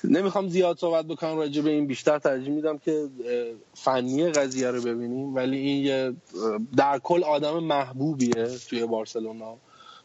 نمی‌خوام 0.04 0.48
زیاد 0.48 0.78
صحبت 0.78 1.04
بکنم 1.04 1.36
راجع 1.36 1.62
به 1.62 1.70
این 1.70 1.86
بیشتر 1.86 2.18
ترجیح 2.18 2.50
میدم 2.50 2.78
که 2.78 3.08
فنی 3.74 4.28
قضیه 4.28 4.70
رو 4.70 4.82
ببینیم 4.82 5.34
ولی 5.34 5.58
این 5.58 5.84
یه 5.84 6.12
در 6.76 6.98
کل 6.98 7.24
آدم 7.24 7.58
محبوبیه 7.58 8.48
توی 8.68 8.86
بارسلونا 8.86 9.56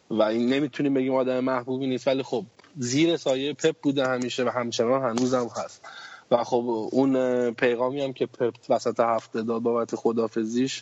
و 0.09 0.21
این 0.23 0.53
نمی‌تونیم 0.53 0.93
بگیم 0.93 1.15
آدم 1.15 1.39
محبوبی 1.39 1.87
نیست 1.87 2.07
ولی 2.07 2.23
خب 2.23 2.45
زیر 2.77 3.17
سایه 3.17 3.53
پپ 3.53 3.75
بوده 3.81 4.07
همیشه 4.07 4.43
و 4.43 4.49
همچنان 4.49 5.01
هنوزم 5.01 5.49
هست. 5.55 5.81
و 6.33 6.43
خب 6.43 6.89
اون 6.91 7.51
پیغامی 7.51 8.01
هم 8.01 8.13
که 8.13 8.25
پپ 8.25 8.53
وسط 8.69 8.99
هفته 8.99 9.41
داد 9.41 9.61
بابت 9.61 9.95
خدافزیش 9.95 10.81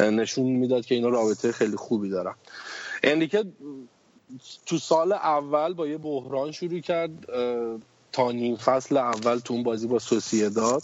نشون 0.00 0.46
می‌داد 0.46 0.86
که 0.86 0.94
اینا 0.94 1.08
رابطه 1.08 1.52
خیلی 1.52 1.76
خوبی 1.76 2.10
دارن. 2.10 2.34
انریکه 3.02 3.44
تو 4.66 4.78
سال 4.78 5.12
اول 5.12 5.74
با 5.74 5.86
یه 5.86 5.98
بحران 5.98 6.52
شروع 6.52 6.80
کرد 6.80 7.10
تا 8.12 8.32
نیم 8.32 8.56
فصل 8.56 8.96
اول 8.96 9.38
تو 9.38 9.54
اون 9.54 9.62
بازی 9.62 9.86
با 9.86 9.98
داد 10.54 10.82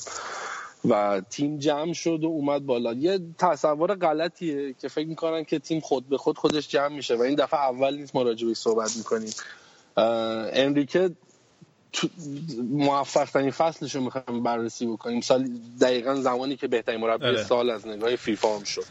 و 0.89 1.23
تیم 1.31 1.59
جمع 1.59 1.93
شد 1.93 2.25
و 2.25 2.27
اومد 2.27 2.67
بالا. 2.67 2.93
یه 2.93 3.21
تصور 3.39 3.95
غلطیه 3.95 4.73
که 4.73 4.89
فکر 4.89 5.09
می‌کنن 5.09 5.45
که 5.45 5.59
تیم 5.59 5.81
خود 5.81 6.09
به 6.09 6.19
خود 6.19 6.39
خودش 6.39 6.69
جمع 6.69 6.89
میشه 6.89 7.17
و 7.17 7.23
این 7.23 7.35
دفعه 7.35 7.61
اول 7.61 7.97
نیست 7.97 8.15
ما 8.17 8.23
راجبی 8.23 8.55
صحبت 8.55 8.97
می‌کنیم. 8.97 9.31
انریکه 9.97 11.11
موفق 12.71 13.25
ترین 13.25 13.51
فصلش 13.51 13.95
رو 13.95 14.01
می‌خوایم 14.01 14.43
بررسی 14.43 14.87
بکنیم. 14.87 15.21
سال 15.21 15.49
دقیقا 15.81 16.15
زمانی 16.15 16.57
که 16.57 16.69
بهترین 16.69 17.01
مربی 17.01 17.25
بله. 17.25 17.45
سال 17.45 17.71
از 17.71 17.87
نگاه 17.87 18.17
فیفا 18.17 18.57
هم 18.57 18.65
شد. 18.65 18.85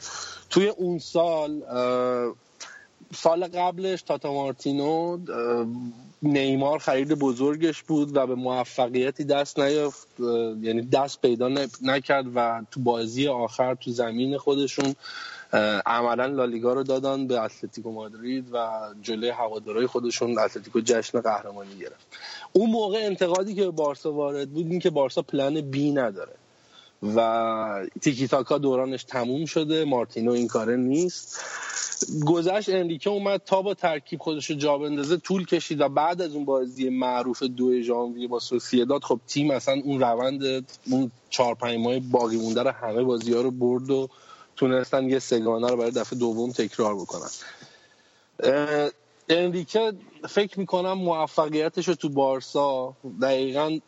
توی 0.49 0.67
اون 0.67 0.99
سال 0.99 1.61
سال 3.15 3.47
قبلش 3.47 4.01
تاتا 4.01 4.33
مارتینو 4.33 5.17
نیمار 6.21 6.79
خرید 6.79 7.13
بزرگش 7.13 7.83
بود 7.83 8.15
و 8.15 8.27
به 8.27 8.35
موفقیتی 8.35 9.23
دست 9.23 9.59
نیافت. 9.59 10.07
یعنی 10.61 10.81
دست 10.81 11.21
پیدا 11.21 11.49
نکرد 11.81 12.25
و 12.35 12.61
تو 12.71 12.79
بازی 12.79 13.27
آخر 13.27 13.75
تو 13.75 13.91
زمین 13.91 14.37
خودشون 14.37 14.95
عملا 15.85 16.25
لالیگا 16.25 16.73
رو 16.73 16.83
دادن 16.83 17.27
به 17.27 17.41
اتلتیکو 17.41 17.91
مادرید 17.91 18.45
و 18.53 18.67
جلوی 19.01 19.29
هوادارهای 19.29 19.87
خودشون 19.87 20.39
اتلتیکو 20.39 20.81
جشن 20.81 21.21
قهرمانی 21.21 21.75
گرفت. 21.75 22.07
اون 22.53 22.69
موقع 22.69 22.97
انتقادی 23.01 23.55
که 23.55 23.63
به 23.63 23.71
بارسا 23.71 24.11
وارد 24.11 24.49
بود 24.49 24.71
این 24.71 24.79
که 24.79 24.89
بارسا 24.89 25.21
پلن 25.21 25.61
بی 25.61 25.91
نداره 25.91 26.33
و 27.15 27.87
تیکی 28.01 28.27
تاکا 28.27 28.57
دورانش 28.57 29.03
تموم 29.03 29.45
شده 29.45 29.85
مارتینو 29.85 30.31
این 30.31 30.47
کاره 30.47 30.75
نیست. 30.75 31.39
گذشت 32.25 32.69
انریکه 32.69 33.09
اومد 33.09 33.41
تا 33.45 33.61
با 33.61 33.73
ترکیب 33.73 34.19
خودش 34.21 34.49
رو 34.49 34.55
جا 34.55 34.77
بندازه 34.77 35.17
طول 35.17 35.45
کشید 35.45 35.81
و 35.81 35.89
بعد 35.89 36.21
از 36.21 36.35
اون 36.35 36.45
بازی 36.45 36.89
معروف 36.89 37.43
دو 37.43 37.81
ژانویه 37.81 38.27
با 38.27 38.39
سوسیداد 38.39 39.03
خب 39.03 39.19
تیم 39.27 39.51
اصلا 39.51 39.81
اون 39.83 39.99
روند 39.99 40.65
اون 40.91 41.11
چهار 41.29 41.55
پنج 41.55 41.79
ماه 41.79 41.99
باقی 41.99 42.37
مونده 42.37 42.63
رو 42.63 42.71
همه 42.71 43.03
بازی 43.03 43.33
ها 43.33 43.41
رو 43.41 43.51
برد 43.51 43.89
و 43.89 44.09
تونستن 44.55 45.09
یه 45.09 45.19
سگانه 45.19 45.67
رو 45.67 45.77
برای 45.77 45.91
دفعه 45.91 46.19
دوم 46.19 46.51
تکرار 46.51 46.95
بکنن. 46.95 47.29
انریکه 49.29 49.93
فکر 50.29 50.59
می‌کنم 50.59 50.93
موفقیتش 50.93 51.87
رو 51.87 51.95
تو 51.95 52.09
بارسا 52.09 52.95
دقیقا 53.21 53.79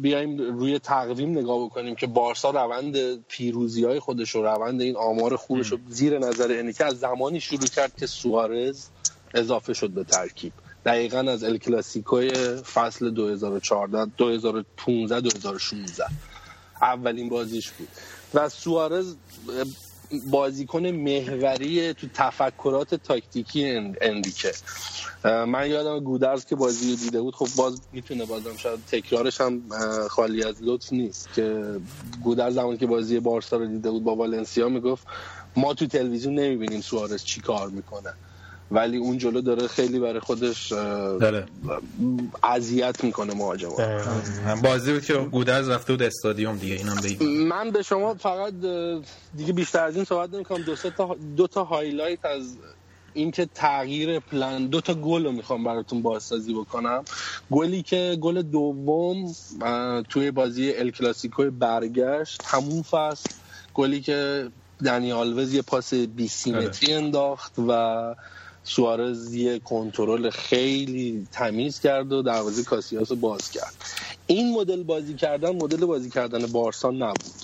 بیایم 0.00 0.38
روی 0.58 0.78
تقویم 0.78 1.38
نگاه 1.38 1.64
بکنیم 1.64 1.94
که 1.94 2.06
بارسا 2.06 2.50
روند 2.50 3.24
پیروزی 3.28 3.84
های 3.84 4.00
خودش 4.00 4.36
و 4.36 4.42
روند 4.42 4.80
این 4.80 4.96
آمار 4.96 5.36
خوبش 5.36 5.72
رو 5.72 5.78
زیر 5.88 6.18
نظر 6.18 6.58
انریکه 6.58 6.84
از 6.84 6.98
زمانی 6.98 7.40
شروع 7.40 7.66
کرد 7.66 7.96
که 7.96 8.06
سوارز 8.06 8.86
اضافه 9.34 9.74
شد 9.74 9.90
به 9.90 10.04
ترکیب. 10.04 10.52
دقیقا 10.86 11.18
از 11.18 11.44
الکلاسیکوی 11.44 12.30
فصل 12.56 13.10
2014 13.10 14.12
2015 14.16 15.20
2016 15.20 16.04
اولین 16.82 17.28
بازیش 17.28 17.70
بود. 17.70 17.88
و 18.34 18.48
سوارز 18.48 19.14
بازیکن 20.30 20.86
محوری 20.86 21.94
تو 21.94 22.06
تفکرات 22.14 22.94
تاکتیکی 22.94 23.64
انریکه. 24.00 24.52
من 25.24 25.70
یادم 25.70 26.00
گودرز 26.00 26.44
که 26.44 26.56
بازی 26.56 26.90
رو 26.90 26.96
دیده 26.96 27.20
بود 27.20 27.34
خب 27.34 27.48
باز 27.56 27.80
می‌تونه 27.92 28.24
بازم 28.24 28.56
شاید 28.56 28.80
تکرارش 28.90 29.40
هم 29.40 29.62
خالی 30.10 30.44
از 30.44 30.62
لطف 30.62 30.92
نیست 30.92 31.28
که 31.34 31.76
گودرز 32.22 32.54
زمانی 32.54 32.78
که 32.78 32.86
بازی 32.86 33.20
بارسا 33.20 33.56
رو 33.56 33.66
دیده 33.66 33.90
بود 33.90 34.04
با 34.04 34.16
والنسیا 34.16 34.68
می‌گفت 34.68 35.06
ما 35.56 35.74
تو 35.74 35.86
تلویزیون 35.86 36.34
نمی‌بینیم 36.34 36.80
سوارز 36.80 37.24
چی 37.24 37.40
کار 37.40 37.68
می‌کنه. 37.68 38.14
ولی 38.70 38.96
اون 38.96 39.18
جلو 39.18 39.40
داره 39.40 39.66
خیلی 39.68 39.98
برای 39.98 40.20
خودش 40.20 40.72
اذیت 42.42 43.04
می‌کنه 43.04 43.34
مهاجما. 43.34 43.76
بازی 44.62 44.92
بود 44.92 45.04
که 45.04 45.14
گودرز 45.14 45.68
رفته 45.68 45.92
بود 45.92 46.02
استادیوم 46.02 46.56
دیگه 46.56 46.74
اینم 46.74 46.96
بگیم. 47.04 47.48
من 47.48 47.70
به 47.70 47.82
شما 47.82 48.14
فقط 48.14 48.54
دیگه 49.36 49.52
بیشتر 49.52 49.84
از 49.84 49.96
این 49.96 50.04
صحبت 50.04 50.34
نمی‌کنم. 50.34 50.62
دو 50.62 50.76
تا 50.76 51.16
دو 51.36 51.46
تا 51.46 51.64
highlight 51.64 52.24
از 52.24 52.56
اینکه 53.14 53.48
تغییر 53.54 54.20
پلن 54.20 54.66
دو 54.66 54.80
تا 54.80 54.94
گل 54.94 55.24
رو 55.24 55.32
می‌خوام 55.32 55.64
براتون 55.64 56.02
بازسازی 56.02 56.54
بکنم. 56.54 57.04
گلی 57.50 57.82
که 57.82 58.18
گل 58.20 58.42
دوم 58.42 59.34
توی 60.08 60.30
بازی 60.30 60.72
ال 60.72 60.90
کلاسیکو 60.90 61.50
برگشت 61.50 62.42
همون 62.44 62.82
فصل. 62.82 63.30
گلی 63.74 64.00
که 64.00 64.48
دنی 64.84 65.12
آلوز 65.12 65.54
یه 65.54 65.62
پاس 65.62 65.94
بیست 65.94 66.28
متری 66.28 66.94
آره. 66.94 67.04
انداخت 67.04 67.52
و 67.68 68.14
سوارز 68.68 69.34
یه 69.34 69.58
کنترل 69.58 70.30
خیلی 70.30 71.26
تمیز 71.32 71.80
کرد 71.80 72.12
و 72.12 72.22
دروازه 72.22 72.62
کاسیاس 72.62 73.10
رو 73.10 73.16
باز 73.16 73.50
کرد. 73.50 73.74
این 74.26 74.52
مدل 74.52 74.82
بازی 74.82 75.14
کردن 75.14 75.50
مدل 75.50 75.86
بازی 75.86 76.10
کردن 76.10 76.46
بارسا 76.46 76.90
نبود. 76.90 77.34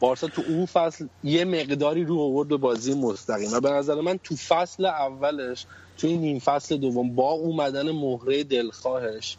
بارسا 0.00 0.26
تو 0.26 0.42
اون 0.48 0.66
فصل 0.66 1.06
یه 1.24 1.44
مقداری 1.44 2.04
رو 2.04 2.18
آورد 2.18 2.48
به 2.48 2.56
بازی 2.56 2.94
مستقیم 2.94 3.52
و 3.52 3.60
به 3.60 3.70
نظر 3.70 4.00
من 4.00 4.18
تو 4.24 4.36
فصل 4.36 4.84
اولش 4.84 5.66
تو 5.98 6.06
این 6.06 6.20
نیم 6.20 6.38
فصل 6.38 6.76
دوم 6.76 7.14
با 7.14 7.30
اومدن 7.30 7.90
مهره 7.90 8.44
دلخواهش 8.44 9.36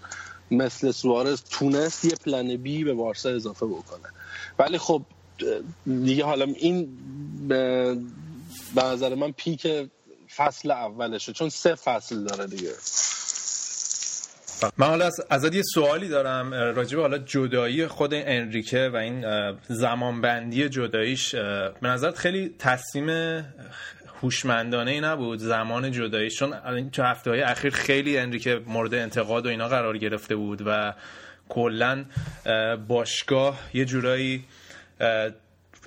مثل 0.52 0.92
سوارز 0.92 1.42
تونست 1.50 2.06
یه 2.06 2.16
پلن 2.26 2.56
بی 2.56 2.84
به 2.84 2.94
بارسا 2.94 3.30
اضافه 3.30 3.66
بکنه. 3.66 4.10
ولی 4.60 4.78
خب 4.78 5.02
دیگه 5.86 6.26
حالا 6.26 6.46
این 6.46 6.98
به 8.76 8.84
نظر 8.84 9.16
من 9.16 9.32
پیک 9.32 9.68
فصل 10.36 10.72
اولشه 10.72 11.34
چون 11.34 11.50
سه 11.50 11.76
فصل 11.76 12.24
داره 12.24 12.48
دیگه. 12.48 12.72
من 14.78 14.88
حالا 14.88 15.10
ازت 15.30 15.56
یه 15.56 15.62
سوالی 15.74 16.08
دارم 16.08 16.54
راجب 16.54 17.00
حالا 17.00 17.18
جدایی 17.18 17.88
خود 17.88 18.14
انریکه 18.14 18.90
و 18.94 18.96
این 18.96 19.26
زمانبندی 19.68 20.70
جداییش 20.70 21.36
به 21.36 21.88
نظرت 21.88 22.18
خیلی 22.18 22.56
تصمیم 22.60 23.10
هوشمندانه 24.22 24.92
ای 24.92 25.00
نبود 25.00 25.40
زمان 25.40 25.92
جداییش؟ 25.92 26.40
چون 26.40 26.90
تو 26.90 27.04
هفته 27.04 27.30
های 27.30 27.42
اخیر 27.42 27.72
خیلی 27.72 28.18
انریکه 28.18 28.62
مورد 28.68 28.94
انتقاد 28.94 29.46
و 29.46 29.50
اینا 29.50 29.68
قرار 29.68 29.98
گرفته 29.98 30.36
بود 30.36 30.64
و 30.66 30.94
کلا 31.50 32.06
باشگاه 32.88 33.60
یه 33.74 33.86
جورایی 33.86 34.46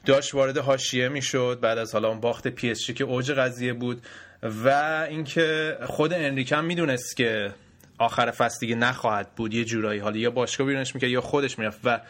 داشت 0.07 0.35
وارد 0.35 0.59
حاشیه 0.59 1.09
می‌شد 1.09 1.59
بعد 1.63 1.79
از 1.79 1.93
حالا 1.93 2.09
اون 2.09 2.21
باخت 2.21 2.49
پی 2.49 2.75
که 2.75 3.05
اوج 3.05 3.33
قضیه 3.33 3.73
بود. 3.73 4.03
و 4.45 4.69
اینکه 5.09 5.79
خود 5.87 6.13
انریکه 6.13 6.57
هم 6.57 6.65
می‌دونست 6.65 7.17
که 7.17 7.55
آخر 7.99 8.31
فصل 8.31 8.61
دیگه 8.61 8.75
نخواهد 8.75 9.35
بود 9.37 9.55
یه 9.55 9.65
جورایی. 9.65 10.01
حالا 10.01 10.17
یا 10.17 10.31
باشگاه 10.31 10.67
بیرونش 10.67 10.95
می‌کرد 10.95 11.11
یا 11.11 11.21
خودش 11.21 11.59
می‌رفت 11.59 11.81
و 11.85 12.01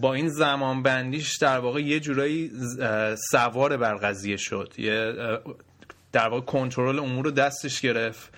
با 0.00 0.14
این 0.14 0.28
زمان 0.28 0.82
بندیش 0.82 1.36
در 1.36 1.58
واقع 1.58 1.80
یه 1.80 2.00
جورایی 2.00 2.50
سوار 3.30 3.76
بر 3.76 3.94
قضیه 3.94 4.36
شد. 4.36 4.72
یه 4.78 5.12
در 6.12 6.28
واقع 6.28 6.40
کنترل 6.40 6.98
امور 6.98 7.24
رو 7.24 7.30
دستش 7.30 7.80
گرفت 7.80 8.34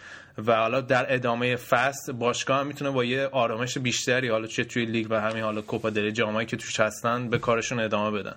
و 0.47 0.57
حالا 0.57 0.81
در 0.81 1.15
ادامه 1.15 1.57
فصل 1.57 2.13
باشگاه 2.13 2.61
هم 2.61 2.67
می‌تونه 2.67 2.91
با 2.91 3.05
یه 3.05 3.27
آرامش 3.27 3.79
بیشتری 3.79 4.29
حالا 4.29 4.47
چه 4.47 4.65
توی 4.65 4.85
لیگ 4.85 5.07
و 5.11 5.21
همین 5.21 5.43
حالا 5.43 5.61
کوپا 5.61 5.91
دل 5.91 6.11
جامایی 6.11 6.47
که 6.47 6.57
توش 6.57 6.81
هستن 6.81 7.29
به 7.29 7.39
کارشون 7.39 7.81
ادامه 7.81 8.19
بدن. 8.19 8.35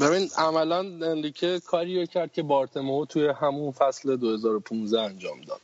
ببین 0.00 0.30
عملا 0.36 0.78
انریکه 0.78 1.60
کاری 1.66 2.06
کرد 2.06 2.32
که 2.32 2.42
بارتمو 2.42 3.06
توی 3.06 3.28
همون 3.28 3.72
فصل 3.72 4.16
2015 4.16 5.00
انجام 5.00 5.38
داد. 5.40 5.60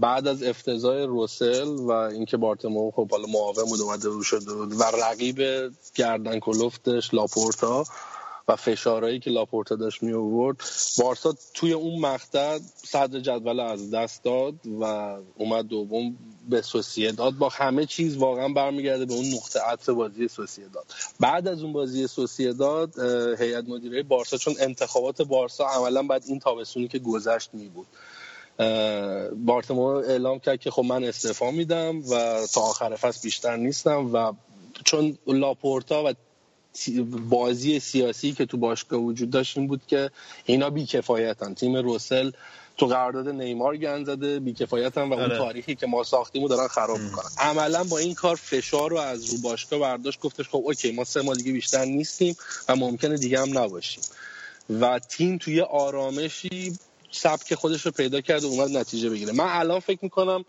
بعد 0.00 0.28
از 0.28 0.42
افتضاح 0.42 1.04
روسل 1.04 1.68
و 1.68 1.90
اینکه 1.90 2.36
بارتمو 2.36 2.90
خب 2.90 3.10
حالا 3.10 3.26
معاون 3.26 3.64
بود 3.64 3.80
اومده 3.80 4.08
رو 4.08 4.22
شده 4.22 4.52
و 4.52 4.82
رقیب 4.82 5.72
گردن 5.94 6.38
کلفتش 6.38 7.14
لاپورتا. 7.14 7.84
و 8.48 8.56
فشارهایی 8.56 9.18
که 9.18 9.30
لاپورتا 9.30 9.76
داشت 9.76 10.02
می 10.02 10.12
آورد 10.12 10.56
بارسا 10.98 11.34
توی 11.54 11.72
اون 11.72 12.00
مقطع 12.00 12.58
صدر 12.84 13.20
جدول 13.20 13.60
از 13.60 13.90
دست 13.90 14.24
داد 14.24 14.54
و 14.80 14.84
اومد 15.36 15.64
دوم 15.64 16.16
به 16.48 16.62
داد. 17.16 17.34
با 17.34 17.48
همه 17.48 17.86
چیز 17.86 18.16
واقعا 18.16 18.48
برمیگرده 18.48 19.04
به 19.04 19.14
اون 19.14 19.24
نقطه 19.34 19.60
عطف 19.60 19.88
بازی 19.88 20.28
داد. 20.72 20.86
بعد 21.20 21.48
از 21.48 21.62
اون 21.62 21.72
بازی 21.72 22.06
داد 22.58 22.98
هیئت 23.38 23.68
مدیره 23.68 24.02
بارسا 24.02 24.36
چون 24.36 24.54
انتخابات 24.60 25.22
بارسا 25.22 25.66
عملا 25.66 26.02
بعد 26.02 26.24
این 26.26 26.38
تابستونی 26.38 26.88
که 26.88 26.98
گذشت 26.98 27.50
می 27.52 27.68
بود 27.68 27.86
بارتمو 29.46 29.84
اعلام 29.84 30.38
کرد 30.38 30.60
که 30.60 30.70
خب 30.70 30.84
من 30.84 31.04
استعفا 31.04 31.50
میدم 31.50 32.02
و 32.10 32.46
تا 32.54 32.60
آخر 32.60 32.96
فصل 32.96 33.20
بیشتر 33.22 33.56
نیستم 33.56 34.14
و 34.14 34.32
چون 34.84 35.18
لاپورتا 35.26 36.04
و 36.04 36.14
بازی 37.30 37.80
سیاسی 37.80 38.32
که 38.32 38.46
تو 38.46 38.56
باشگاه 38.56 39.00
وجود 39.00 39.30
داشت 39.30 39.58
این 39.58 39.66
بود 39.66 39.80
که 39.86 40.10
اینا 40.44 40.70
بیکفایتن. 40.70 41.54
تیم 41.54 41.76
روسل 41.76 42.30
تو 42.76 42.86
قرارداد 42.86 43.28
نیمار 43.28 43.76
گند 43.76 44.06
زده 44.06 44.40
بیکفایت 44.40 44.98
هم 44.98 45.10
و 45.10 45.12
اون 45.12 45.22
آره. 45.22 45.38
تاریخی 45.38 45.74
که 45.74 45.86
ما 45.86 46.04
ساختیم 46.04 46.42
رو 46.42 46.48
دارن 46.48 46.68
خراب 46.68 46.98
می‌کنن. 46.98 47.30
عملا 47.38 47.84
با 47.84 47.98
این 47.98 48.14
کار 48.14 48.36
فشار 48.36 48.90
رو 48.90 48.98
از 48.98 49.32
رو 49.32 49.38
باشگاه 49.38 49.80
برداشت 49.80 50.20
گفتش 50.20 50.48
خب 50.48 50.62
okay 50.64 50.92
ما 50.92 51.04
سه 51.04 51.22
ماه 51.22 51.34
دیگه 51.36 51.52
بیشتر 51.52 51.84
نیستیم 51.84 52.36
و 52.68 52.76
ممکنه 52.76 53.16
دیگه 53.16 53.40
هم 53.40 53.58
نباشیم. 53.58 54.02
و 54.80 54.98
تیم 54.98 55.38
توی 55.38 55.60
آرامشی 55.60 56.78
سبک 57.10 57.54
خودش 57.54 57.86
رو 57.86 57.92
پیدا 57.92 58.20
کرد 58.20 58.44
و 58.44 58.46
اومد 58.46 58.76
نتیجه 58.76 59.10
بگیره. 59.10 59.32
من 59.32 59.48
الان 59.48 59.80
فکر 59.80 59.98
می‌کنم 60.02 60.44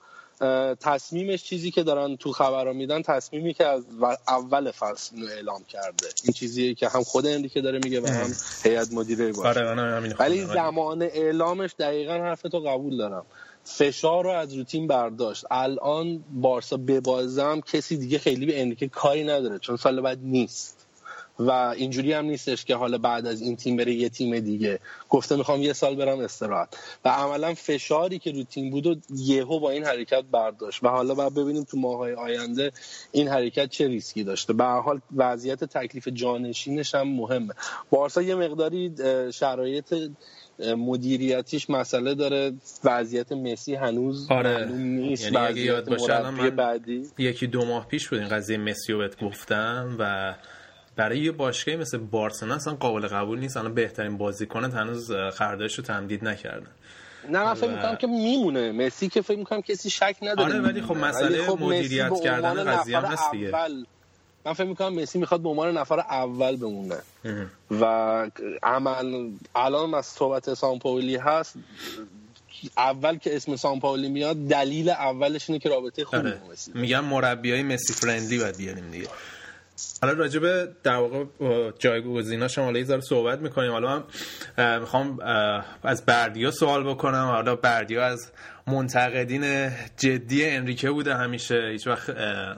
تصمیمش 0.79 1.44
چیزی 1.44 1.72
که 1.72 1.84
دارن 1.84 2.17
تو 2.17 2.32
خبرها 2.32 2.74
میدن 2.74 3.01
تصمیمی 3.01 3.53
که 3.53 3.65
از 3.65 3.84
اول 4.27 4.72
فصل 4.72 5.15
اعلام 5.36 5.63
کرده. 5.63 6.08
این 6.24 6.34
چیزیه 6.34 6.74
که 6.74 6.89
هم 6.89 7.03
خود 7.03 7.27
امریکه 7.27 7.62
داره 7.62 7.79
میگه 7.84 8.01
و 8.01 8.08
هم 8.08 8.34
هیئت 8.63 8.94
مدیره 8.94 9.32
باشه. 9.32 9.63
آره 9.63 9.82
همین 9.82 10.13
ولی. 10.20 10.46
زمان 10.46 11.01
اعلامش 11.01 11.75
دقیقا 11.79 12.13
حرف 12.13 12.41
تو 12.41 12.60
قبول 12.60 12.98
دارم. 12.98 13.25
فشار 13.63 14.24
رو 14.24 14.29
از 14.29 14.53
رو 14.53 14.63
تیم 14.63 14.88
برداشت. 14.88 15.46
الان 15.51 16.24
بارسا 16.34 16.77
ببازم 16.77 17.62
کسی 17.62 17.98
دیگه 17.98 18.20
خیلی 18.20 18.46
به 18.46 18.62
انریکه 18.62 18.88
کاری 18.88 19.24
نداره 19.24 19.60
چون 19.60 19.77
سال 19.77 20.01
بعد 20.01 20.20
نیست. 20.24 20.76
و 21.39 21.51
اینجوری 21.51 22.13
هم 22.13 22.25
نیستش 22.25 22.65
که 22.65 22.75
حالا 22.75 22.98
بعد 22.98 23.25
از 23.27 23.41
این 23.41 23.56
تیم 23.56 23.77
بره 23.77 23.94
یه 23.94 24.10
تیم 24.10 24.39
دیگه. 24.39 24.79
گفته 25.10 25.36
می‌خوام 25.36 25.62
یه 25.62 25.74
سال 25.74 25.96
برم 25.96 26.20
استراحت. 26.20 26.77
و 27.06 27.10
عملا 27.10 27.53
فشاری 27.53 28.20
که 28.20 28.32
رو 28.32 28.44
تیم 28.44 28.70
بود 28.70 28.88
و 28.88 28.96
یهو 29.15 29.60
با 29.60 29.72
این 29.72 29.84
حرکت 29.86 30.24
برداشت. 30.32 30.84
و 30.84 30.88
حالا 30.88 31.13
باید 31.13 31.34
ببینیم 31.34 31.63
تو 31.63 31.77
ماهای 31.77 32.13
آینده 32.13 32.72
این 33.12 33.27
حرکت 33.27 33.70
چه 33.70 33.88
ریسکی 33.88 34.24
داشته. 34.24 34.53
به 34.53 34.63
حال 34.63 35.01
وضعیت 35.15 35.63
تکلیف 35.63 36.08
جانشینش 36.08 36.96
هم 36.96 37.08
مهمه. 37.08 37.53
بارسا 37.89 38.22
یه 38.22 38.36
مقداری 38.36 38.91
شرایط 39.34 39.94
مدیریتیش 40.77 41.70
مسئله 41.70 42.15
داره. 42.15 42.53
وضعیت 42.84 43.32
مسی 43.32 43.75
هنوز 43.75 44.32
آره. 44.32 44.53
معلوم 44.53 44.82
نیست. 44.82 45.24
یعنی 45.24 45.38
وضعیت 45.38 45.65
یاد 45.65 45.89
باشه 45.89 46.29
من- 46.29 46.50
بعدی. 46.50 47.03
یکی 47.17 47.48
دو 47.48 47.65
ماه 47.65 47.88
پیش 47.88 48.10
بود 48.10 48.20
این 48.20 48.27
قضیه 48.27 48.58
مسی 48.58 48.94
رو 48.94 49.00
بهت 49.00 49.24
گفتم 49.24 49.96
و 50.00 50.34
برای 50.98 51.20
یه 51.20 51.32
باشگاهی 51.32 51.77
مثل 51.77 51.98
بارسلونا 51.98 52.56
اصلا 52.56 52.74
قابل 52.74 53.08
قبول 53.08 53.39
نیست. 53.39 53.58
الان 53.58 53.74
بهترین 53.74 54.18
بازیکن 54.18 54.63
هنوز 54.63 55.12
خریدارش 55.12 55.75
رو 55.75 55.84
تمدید 55.84 56.24
نکردن. 56.24 56.68
نه 57.30 57.44
من 57.44 57.54
فکر 57.54 57.70
می‌کنم 57.70 57.96
که 57.96 58.08
میمونه. 58.08 58.72
مسی 58.72 59.10
که 59.10 59.22
فکر 59.22 59.38
می‌کنم 59.38 59.62
کسی 59.62 59.89
شک 59.89 60.16
نداره 60.22 60.54
آره، 60.54 60.62
ولی 60.62 60.82
خب. 60.82 60.98
مسئله 60.98 61.48
خب 61.48 61.62
مدیریت 61.62 62.22
کردن 62.24 62.63
قضیه 62.63 62.98
هم 62.98 63.06
هست 63.06 63.32
دیگه. 63.32 63.48
اول. 63.48 63.86
من 64.46 64.54
فکر 64.54 64.68
می‌کنم 64.68 64.94
مسی 64.94 65.20
می‌خواد 65.20 65.42
به 65.42 65.50
عنوان 65.50 65.77
نفر 65.77 66.00
اول 66.00 66.56
بمونه. 66.56 66.98
و 67.72 67.86
عمل 68.63 69.30
الان 69.56 69.94
از 69.94 70.06
صحبت 70.06 70.54
سامپولی 70.54 71.16
هست. 71.16 71.56
اول 72.77 73.18
که 73.18 73.36
اسم 73.36 73.56
سامپولی 73.56 74.10
میاد 74.10 74.48
دلیل 74.48 74.89
اولش 74.89 75.50
اینه 75.50 75.60
که 75.60 75.70
رابطه 75.70 76.06
خوبی 76.06 76.18
آره. 76.18 76.32
با 76.32 76.51
مسی. 76.51 76.72
میگن 76.75 77.00
مربی 77.00 77.51
های 77.51 77.63
مسی 77.63 77.94
فرندلی 77.94 78.38
باید 78.38 78.58
بیاریم 78.58 78.92
دیگه. 78.92 79.08
حالا 80.01 80.13
راجع 80.13 80.65
در 80.84 80.96
واقع 80.96 81.25
جایگزیناش 81.79 82.57
هم 82.57 82.63
حالا 82.63 82.79
یه 82.79 83.00
صحبت 83.00 83.39
می‌کنیم. 83.39 83.72
حالا 83.72 84.03
من 84.57 84.79
می‌خوام 84.79 85.19
از 85.84 86.05
بردیا 86.05 86.51
سوال 86.51 86.84
بکنم. 86.84 87.25
حالا 87.25 87.55
بردیا 87.55 88.05
از 88.05 88.31
منتقدین 88.67 89.72
جدی 89.98 90.50
انریکه 90.50 90.91
بوده 90.91 91.15
همیشه. 91.15 91.69
هیچ 91.72 91.88
وقت 91.88 92.10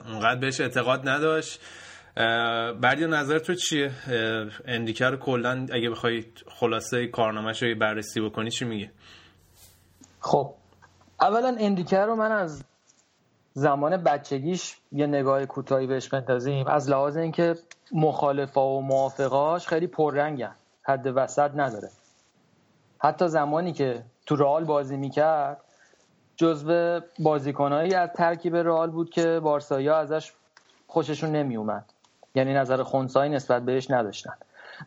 اونقدر 0.06 0.40
بهش 0.40 0.60
اعتقاد 0.60 1.08
نداشت. 1.08 1.60
بردیا 2.80 3.06
نظر 3.06 3.38
تو 3.38 3.54
چیه؟ 3.54 3.90
انریکه 4.64 5.04
رو 5.04 5.16
کلا 5.16 5.66
اگه 5.72 5.90
بخوای 5.90 6.24
خلاصه 6.48 7.06
کارنامه‌ش 7.06 7.62
رو 7.62 7.78
بررسی 7.78 8.20
بکنی 8.20 8.50
چی 8.50 8.64
میگه؟ 8.64 8.90
خب 10.20 10.54
اولا 11.20 11.56
اندیکر 11.60 12.06
رو 12.06 12.14
من 12.14 12.32
از 12.32 12.64
زمان 13.52 13.96
بچگیش 13.96 14.76
یه 14.92 15.06
نگاه 15.06 15.46
کوتاهی 15.46 15.86
بهش 15.86 16.08
بندازیم. 16.08 16.66
از 16.66 16.90
لحاظ 16.90 17.16
اینکه 17.16 17.54
مخالفا 17.92 18.68
و 18.68 18.82
موافقاش 18.82 19.68
خیلی 19.68 19.86
پررنگن. 19.86 20.54
حد 20.82 21.12
وسط 21.14 21.50
نداره. 21.54 21.88
حتی 22.98 23.28
زمانی 23.28 23.72
که 23.72 24.02
تو 24.26 24.36
رئال 24.36 24.64
بازی 24.64 24.96
می‌کرد 24.96 25.60
جزو 26.36 27.00
بازیکنهایی 27.18 27.94
از 27.94 28.10
ترکیب 28.14 28.56
رئال 28.56 28.90
بود 28.90 29.10
که 29.10 29.40
بارسایا 29.40 29.96
ازش 29.96 30.32
خوششون 30.86 31.30
نمیومد 31.30 31.84
یعنی 32.34 32.54
نظر 32.54 32.82
خونسایی 32.82 33.32
نسبت 33.32 33.62
بهش 33.62 33.90
نداشتن. 33.90 34.34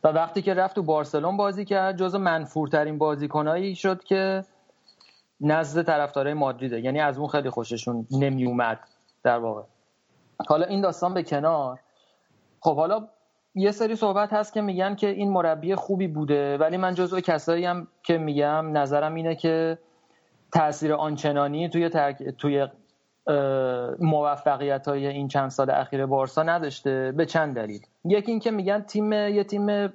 و 0.04 0.08
وقتی 0.08 0.42
که 0.42 0.54
رفت 0.54 0.76
تو 0.76 0.84
بارسلون 0.84 1.38
بازی 1.38 1.66
کرد 1.66 1.98
جزو 1.98 2.18
منفورترین 2.18 2.98
بازیکنهایی 2.98 3.76
شد 3.76 4.04
که 4.04 4.44
نزد 5.41 5.84
طرفدارای 5.86 6.34
مادریده. 6.34 6.82
یعنی 6.82 7.00
از 7.00 7.17
اون 7.17 7.28
خیلی 7.28 7.50
خوششون 7.50 8.08
نمی 8.12 8.46
اومد 8.46 8.80
در 9.24 9.38
واقع. 9.38 9.62
حالا 10.48 10.65
این 10.65 10.82
داستان 10.82 11.13
به 11.13 11.24
کنار. 11.24 11.80
خب 12.60 12.76
حالا 12.76 13.08
یه 13.56 13.72
سری 13.72 13.96
صحبت 13.96 14.34
هست 14.34 14.54
که 14.54 14.62
میگن 14.62 14.96
که 14.96 15.08
این 15.08 15.32
مربی 15.32 15.76
خوبی 15.76 16.08
بوده 16.08 16.58
ولی 16.58 16.78
من 16.78 16.93
جزو 16.93 17.19
کسایی 17.19 17.65
هم 17.65 17.88
که 18.04 18.17
میگم 18.17 18.78
نظرم 18.78 19.15
اینه 19.15 19.36
که 19.36 19.78
تاثیر 20.54 20.93
آنچنانی 20.93 21.69
توی 21.69 21.89
ترک... 21.89 22.24
توی 22.24 22.67
موفقیت 24.00 24.88
های 24.88 25.08
این 25.08 25.28
چند 25.28 25.50
سال 25.50 25.69
اخیر 25.69 26.06
بارسا 26.06 26.43
نداشته 26.43 27.13
به 27.17 27.26
چند 27.26 27.56
دلیل. 27.56 27.82
یکی 28.06 28.32
اینکه 28.32 28.52
میگن 28.52 28.82
تیم 28.82 29.13
یه 29.13 29.43
تیم 29.43 29.93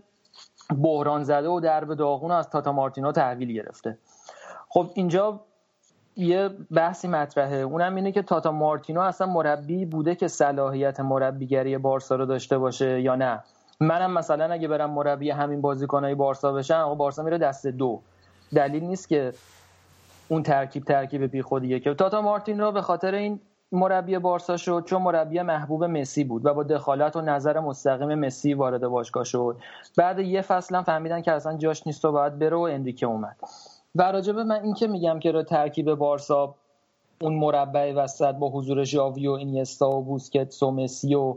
بحران 0.82 1.22
زده 1.22 1.48
و 1.48 1.60
درب 1.60 1.94
داغون 1.94 2.30
از 2.30 2.50
تاتا 2.50 2.72
مارتینو 2.72 3.12
تحویل 3.12 3.52
گرفته. 3.52 3.98
خب 4.68 4.90
اینجا 4.94 5.40
یه 6.16 6.50
بحثی 6.70 7.08
مطرحه. 7.08 7.56
اونم 7.56 7.94
اینه 7.94 8.12
که 8.12 8.22
تاتا 8.22 8.52
مارتینو 8.52 9.00
اصلا 9.00 9.26
مربی 9.26 9.84
بوده 9.84 10.14
که 10.14 10.28
صلاحیت 10.28 11.00
مربیگری 11.00 11.78
بارسا 11.78 12.16
رو 12.16 12.26
داشته 12.26 12.58
باشه 12.58 13.00
یا 13.00 13.16
نه. 13.16 13.42
منم 13.80 14.10
مثلا 14.10 14.52
اگه 14.52 14.68
برم 14.68 14.90
مربی 14.90 15.30
همین 15.30 15.60
بازیکنای 15.60 16.14
بارسا 16.14 16.52
بشم 16.52 16.74
آقا 16.74 16.94
بارسا 16.94 17.22
میره 17.22 17.38
دست 17.38 17.66
دو. 17.66 18.00
دلیل 18.54 18.84
نیست 18.84 19.08
که 19.08 19.32
اون 20.28 20.42
ترکیب 20.42 20.84
ترکیب 20.84 21.24
بی 21.24 21.42
خودیه 21.42 21.80
که 21.80 21.94
تاتا 21.94 22.20
مارتینو 22.20 22.72
به 22.72 22.82
خاطر 22.82 23.14
این 23.14 23.40
مربی 23.72 24.18
بارسا 24.18 24.56
شد 24.56 24.84
چون 24.86 25.02
مربی 25.02 25.42
محبوب 25.42 25.84
مسی 25.84 26.24
بود 26.24 26.46
و 26.46 26.54
با 26.54 26.62
دخالت 26.62 27.16
و 27.16 27.20
نظر 27.20 27.60
مستقیم 27.60 28.14
مسی 28.14 28.54
وارد 28.54 28.88
باشگاه 28.88 29.24
شد. 29.24 29.56
بعد 29.96 30.18
یه 30.18 30.42
فصل 30.42 30.74
هم 30.74 30.82
فهمیدن 30.82 31.22
که 31.22 31.32
اصلا 31.32 31.56
جاش 31.56 31.86
نیست 31.86 32.04
و 32.04 32.12
باید 32.12 32.38
بره 32.38 32.56
و 32.56 32.60
اندیکه 32.60 33.06
اومد. 33.06 33.36
و 33.94 34.12
راجبه 34.12 34.44
من 34.44 34.62
این 34.62 34.74
که 34.74 34.86
میگم 34.86 35.18
که 35.18 35.32
رو 35.32 35.42
ترکیب 35.42 35.94
بارسا 35.94 36.54
اون 37.20 37.34
مربع 37.34 37.92
وسط 37.92 38.34
با 38.34 38.48
حضور 38.50 38.84
ژاوی 38.84 39.28
و 39.28 39.32
اینیستا 39.32 39.90
و 39.90 40.04
بوسکتس 40.04 40.62
و 40.62 40.70
مسی 40.70 41.14
و 41.14 41.36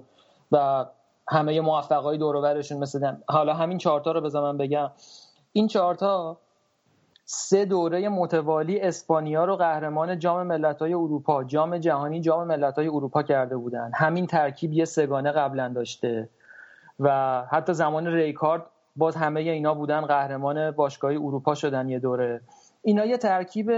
و 0.51 0.85
همه 1.29 1.61
موفقای 1.61 2.17
دور 2.17 2.57
مثل 2.79 3.13
حالا 3.27 3.53
همین 3.53 3.77
چهارتا 3.77 4.11
رو 4.11 4.21
بذار 4.21 4.43
من 4.43 4.57
بگم. 4.57 4.91
این 5.53 5.67
چهارتا 5.67 6.37
سه 7.25 7.65
دوره 7.65 8.09
متوالی 8.09 8.79
اسپانیا 8.79 9.45
رو 9.45 9.55
قهرمان 9.55 10.19
جام 10.19 10.47
ملت‌های 10.47 10.93
اروپا 10.93 11.43
جام 11.43 11.77
جهانی 11.77 12.21
جام 12.21 12.47
ملت‌های 12.47 12.87
اروپا 12.87 13.23
کرده 13.23 13.57
بودن. 13.57 13.91
همین 13.95 14.27
ترکیب 14.27 14.73
یه 14.73 14.85
سگانه 14.85 15.31
قبلا 15.31 15.71
داشته. 15.75 16.29
و 16.99 17.41
حتی 17.51 17.73
زمان 17.73 18.07
ریکارد 18.07 18.65
باز 18.95 19.15
همه 19.15 19.39
اینا 19.41 19.73
بودن 19.73 20.01
قهرمان 20.01 20.71
باشگاهی 20.71 21.15
اروپا 21.17 21.55
شدن 21.55 21.89
یه 21.89 21.99
دوره. 21.99 22.41
اینا 22.81 23.05
یه 23.05 23.17
ترکیب 23.17 23.71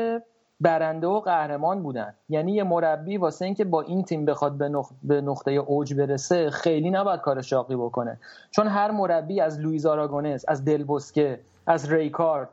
برنده 0.61 1.07
و 1.07 1.19
قهرمان 1.19 1.83
بودن. 1.83 2.13
یعنی 2.29 2.51
یه 2.51 2.63
مربی 2.63 3.17
واسه 3.17 3.45
اینکه 3.45 3.65
با 3.65 3.81
این 3.81 4.03
تیم 4.03 4.25
بخواد 4.25 4.57
به, 4.57 4.69
نخ... 4.69 4.91
به 5.03 5.21
نقطه 5.21 5.51
اوج 5.51 5.93
برسه 5.93 6.49
خیلی 6.49 6.89
نباید 6.89 7.21
کار 7.21 7.41
شاقی 7.41 7.75
بکنه. 7.75 8.19
چون 8.51 8.67
هر 8.67 8.91
مربی 8.91 9.41
از 9.41 9.59
لوئیز 9.59 9.85
آراگونس 9.85 10.45
از 10.47 10.65
دل 10.65 10.83
بوسکه 10.83 11.39
از 11.67 11.91
ریکارد 11.91 12.49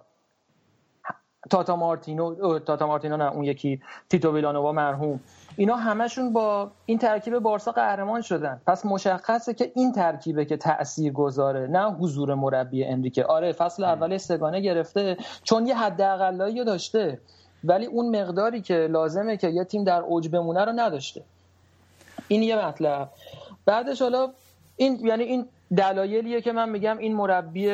تاتا 1.50 1.76
مارتینو 1.76 2.58
تاتا 2.58 2.86
مارتینو 2.86 3.16
نه 3.16 3.32
اون 3.32 3.44
یکی 3.44 3.80
تیتو 4.08 4.34
ویلانووا 4.34 4.72
مرحوم. 4.72 5.20
اینا 5.60 5.76
همشون 5.76 6.32
با 6.32 6.70
این 6.86 6.98
ترکیب 6.98 7.38
بارسا 7.38 7.72
قهرمان 7.72 8.20
شدن. 8.20 8.60
پس 8.66 8.86
مشخصه 8.86 9.54
که 9.54 9.72
این 9.74 9.92
ترکیبه 9.92 10.44
که 10.44 10.56
تأثیر 10.56 11.12
گذاره 11.12 11.66
نه 11.66 11.90
حضور 11.90 12.34
مربی 12.34 12.84
انریکه. 12.84 13.24
آره 13.24 13.52
فصل 13.52 13.84
اول 13.84 14.16
سگانه 14.16 14.60
گرفته 14.60 15.16
چون 15.42 15.66
یه 15.66 15.76
حد 15.76 16.00
اقلایی 16.00 16.64
داشته 16.64 17.20
ولی 17.64 17.86
اون 17.86 18.20
مقداری 18.20 18.60
که 18.60 18.74
لازمه 18.74 19.36
که 19.36 19.48
یه 19.48 19.64
تیم 19.64 19.84
در 19.84 20.00
اوج 20.00 20.28
بمونه 20.28 20.64
رو 20.64 20.72
نداشته. 20.72 21.22
این 22.28 22.42
یه 22.42 22.66
مطلب. 22.66 23.08
بعدش 23.66 24.02
حالا 24.02 24.32
این 24.76 25.06
یعنی 25.06 25.24
این 25.24 25.46
دلایلیه 25.76 26.40
که 26.40 26.52
من 26.52 26.68
میگم 26.68 26.98
این 26.98 27.16
مربی 27.16 27.70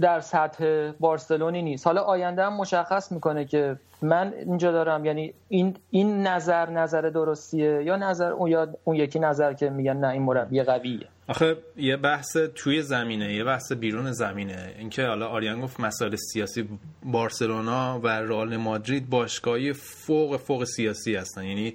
در 0.00 0.20
سطح 0.20 0.90
بارسلونی 1.00 1.62
نیست. 1.62 1.86
حالا 1.86 2.02
آینده 2.02 2.44
هم 2.44 2.52
مشخص 2.56 3.12
می‌کنه 3.12 3.44
که 3.44 3.76
من 4.02 4.32
اینجا 4.46 4.72
دارم 4.72 5.04
یعنی 5.04 5.34
این 5.48 5.76
این 5.90 6.26
نظر 6.26 6.70
نظر 6.70 7.00
درستیه 7.00 7.82
یا 7.82 7.96
نظر 7.96 8.32
اون 8.32 8.50
یا 8.50 8.68
اون 8.84 8.96
یکی 8.96 9.18
نظر 9.18 9.52
که 9.52 9.70
میگن 9.70 9.96
نه 9.96 10.08
این 10.08 10.22
مربی 10.22 10.62
قویه؟ 10.62 11.06
آخه 11.28 11.56
یه 11.76 11.96
بحث 11.96 12.36
توی 12.54 12.82
زمینه 12.82 13.34
یه 13.34 13.44
بحث 13.44 13.72
بیرون 13.72 14.12
زمینه. 14.12 14.74
اینکه 14.78 15.06
حالا 15.06 15.28
آریان 15.28 15.60
گفت 15.60 15.80
مسائل 15.80 16.16
سیاسی 16.16 16.68
بارسلونا 17.02 18.00
و 18.02 18.08
رئال 18.08 18.56
مادرید 18.56 19.10
باشگاهی 19.10 19.72
فوق 19.72 20.36
فوق 20.36 20.64
سیاسی 20.64 21.16
هستن. 21.16 21.44
یعنی 21.44 21.74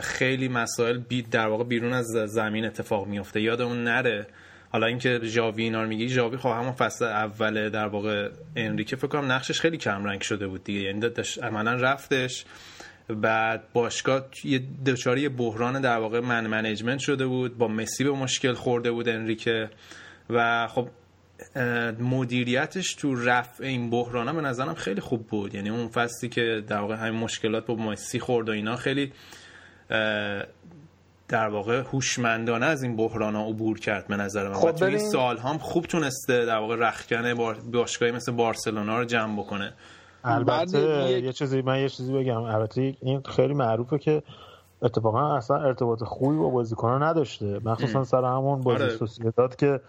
خیلی 0.00 0.48
مسائل 0.48 0.98
بی 0.98 1.22
در 1.22 1.48
واقع 1.48 1.64
بیرون 1.64 1.92
از 1.92 2.06
زمین 2.06 2.64
اتفاق 2.64 3.06
میفته 3.06 3.40
یاد 3.40 3.60
اون 3.60 3.84
نره 3.84 4.26
حالا 4.72 4.86
اینکه 4.86 5.20
ژاوی 5.22 5.62
اینا 5.62 5.82
رو 5.82 5.88
میگی 5.88 6.08
ژاوی 6.08 6.36
خب 6.36 6.48
همون 6.48 6.72
فصل 6.72 7.04
اول 7.04 7.68
در 7.68 7.86
واقع 7.86 8.30
انریکه 8.56 8.96
فکر 8.96 9.06
کنم 9.06 9.32
نقشش 9.32 9.60
خیلی 9.60 9.76
کم 9.76 10.04
رنگ 10.04 10.20
شده 10.20 10.46
بود 10.46 10.64
دیگه. 10.64 10.80
یعنی 10.80 11.00
داشت 11.00 11.42
عملا 11.42 11.74
رفتش 11.74 12.44
بعد 13.08 13.62
باشگاه 13.72 14.26
یه 14.44 14.62
دچاری 14.86 15.28
بحران 15.28 15.80
در 15.80 15.98
واقع 15.98 16.20
من 16.20 16.46
منیجمنت 16.46 16.98
شده 16.98 17.26
بود 17.26 17.58
با 17.58 17.68
مسی 17.68 18.04
به 18.04 18.10
مشکل 18.10 18.52
خورده 18.52 18.90
بود 18.90 19.08
انریکه. 19.08 19.70
و 20.30 20.66
خب 20.66 20.88
مدیریتش 22.00 22.94
تو 22.94 23.14
رفع 23.14 23.64
این 23.64 23.90
بحران 23.90 24.36
به 24.36 24.42
نظرم 24.42 24.74
خیلی 24.74 25.00
خوب 25.00 25.26
بود. 25.26 25.54
یعنی 25.54 25.70
اون 25.70 25.88
فصلی 25.88 26.28
که 26.28 26.64
در 26.68 26.78
واقع 26.78 26.94
همین 26.94 27.20
مشکلات 27.20 27.66
با 27.66 27.74
مسی 27.74 28.20
خورد 28.20 28.48
و 28.48 28.52
اینا 28.52 28.76
خیلی 28.76 29.12
در 31.28 31.48
واقع 31.48 31.82
هوشمندانه 31.92 32.66
از 32.66 32.82
این 32.82 32.96
بحران 32.96 33.34
ها 33.34 33.46
عبور 33.46 33.78
کرد 33.78 34.06
به 34.08 34.16
نظر 34.16 34.48
من. 34.48 34.54
خب 34.54 34.72
تو 34.72 34.84
این 34.84 34.98
سال 34.98 35.38
هم 35.38 35.58
خوب 35.58 35.84
تونسته 35.84 36.46
در 36.46 36.58
واقع 36.58 36.76
رخکن 36.76 37.34
باشگاهی 37.72 38.12
مثل 38.12 38.32
بارسلونا 38.32 38.98
رو 38.98 39.04
جمع 39.04 39.40
بکنه. 39.40 39.72
البته 40.24 41.20
یه 41.22 41.32
چیزی 41.32 41.62
من 41.62 41.80
یه 41.80 41.88
چیزی 41.88 42.12
بگم. 42.12 42.42
البته 42.42 42.94
این 43.02 43.22
خیلی 43.22 43.54
معروفه 43.54 43.98
که 43.98 44.22
اتفاقا 44.82 45.36
اصلا 45.36 45.56
ارتباط 45.56 46.02
خوبی 46.02 46.36
با 46.36 46.50
بازیکنان 46.50 47.02
نداشته. 47.02 47.60
مخصوصا 47.64 48.04
سر 48.04 48.24
همون 48.24 48.60
بازی 48.60 48.82
آره. 48.82 48.96
سوسیداد 48.96 49.56
که 49.56 49.80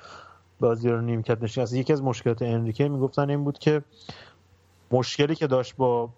بازی 0.60 0.90
رو 0.90 1.02
نیمکت 1.02 1.44
نشین 1.44 1.64
از 1.64 1.74
یکی 1.74 1.94
از 1.94 2.04
مشکلات 2.04 2.42
انریکه 2.42 2.88
می‌گفتن 2.88 3.30
این 3.30 3.44
بود 3.44 3.58
که 3.58 3.82
مشکلی 4.92 5.36
که 5.36 5.48
داشت 5.48 5.76
با 5.76 6.10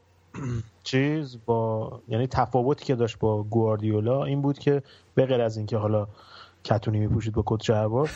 چیز 0.83 1.37
با 1.45 1.91
یعنی 2.07 2.27
تفاوتی 2.27 2.85
که 2.85 2.95
داشت 2.95 3.19
با 3.19 3.43
گواردیولا 3.43 4.23
این 4.23 4.41
بود 4.41 4.59
که 4.59 4.83
به 5.15 5.25
غیر 5.25 5.41
از 5.41 5.57
اینکه 5.57 5.77
حالا 5.77 6.07
کتونی 6.63 6.99
میپوشید 6.99 7.33
با 7.33 7.43
کت 7.45 7.63
شلوار 7.63 8.11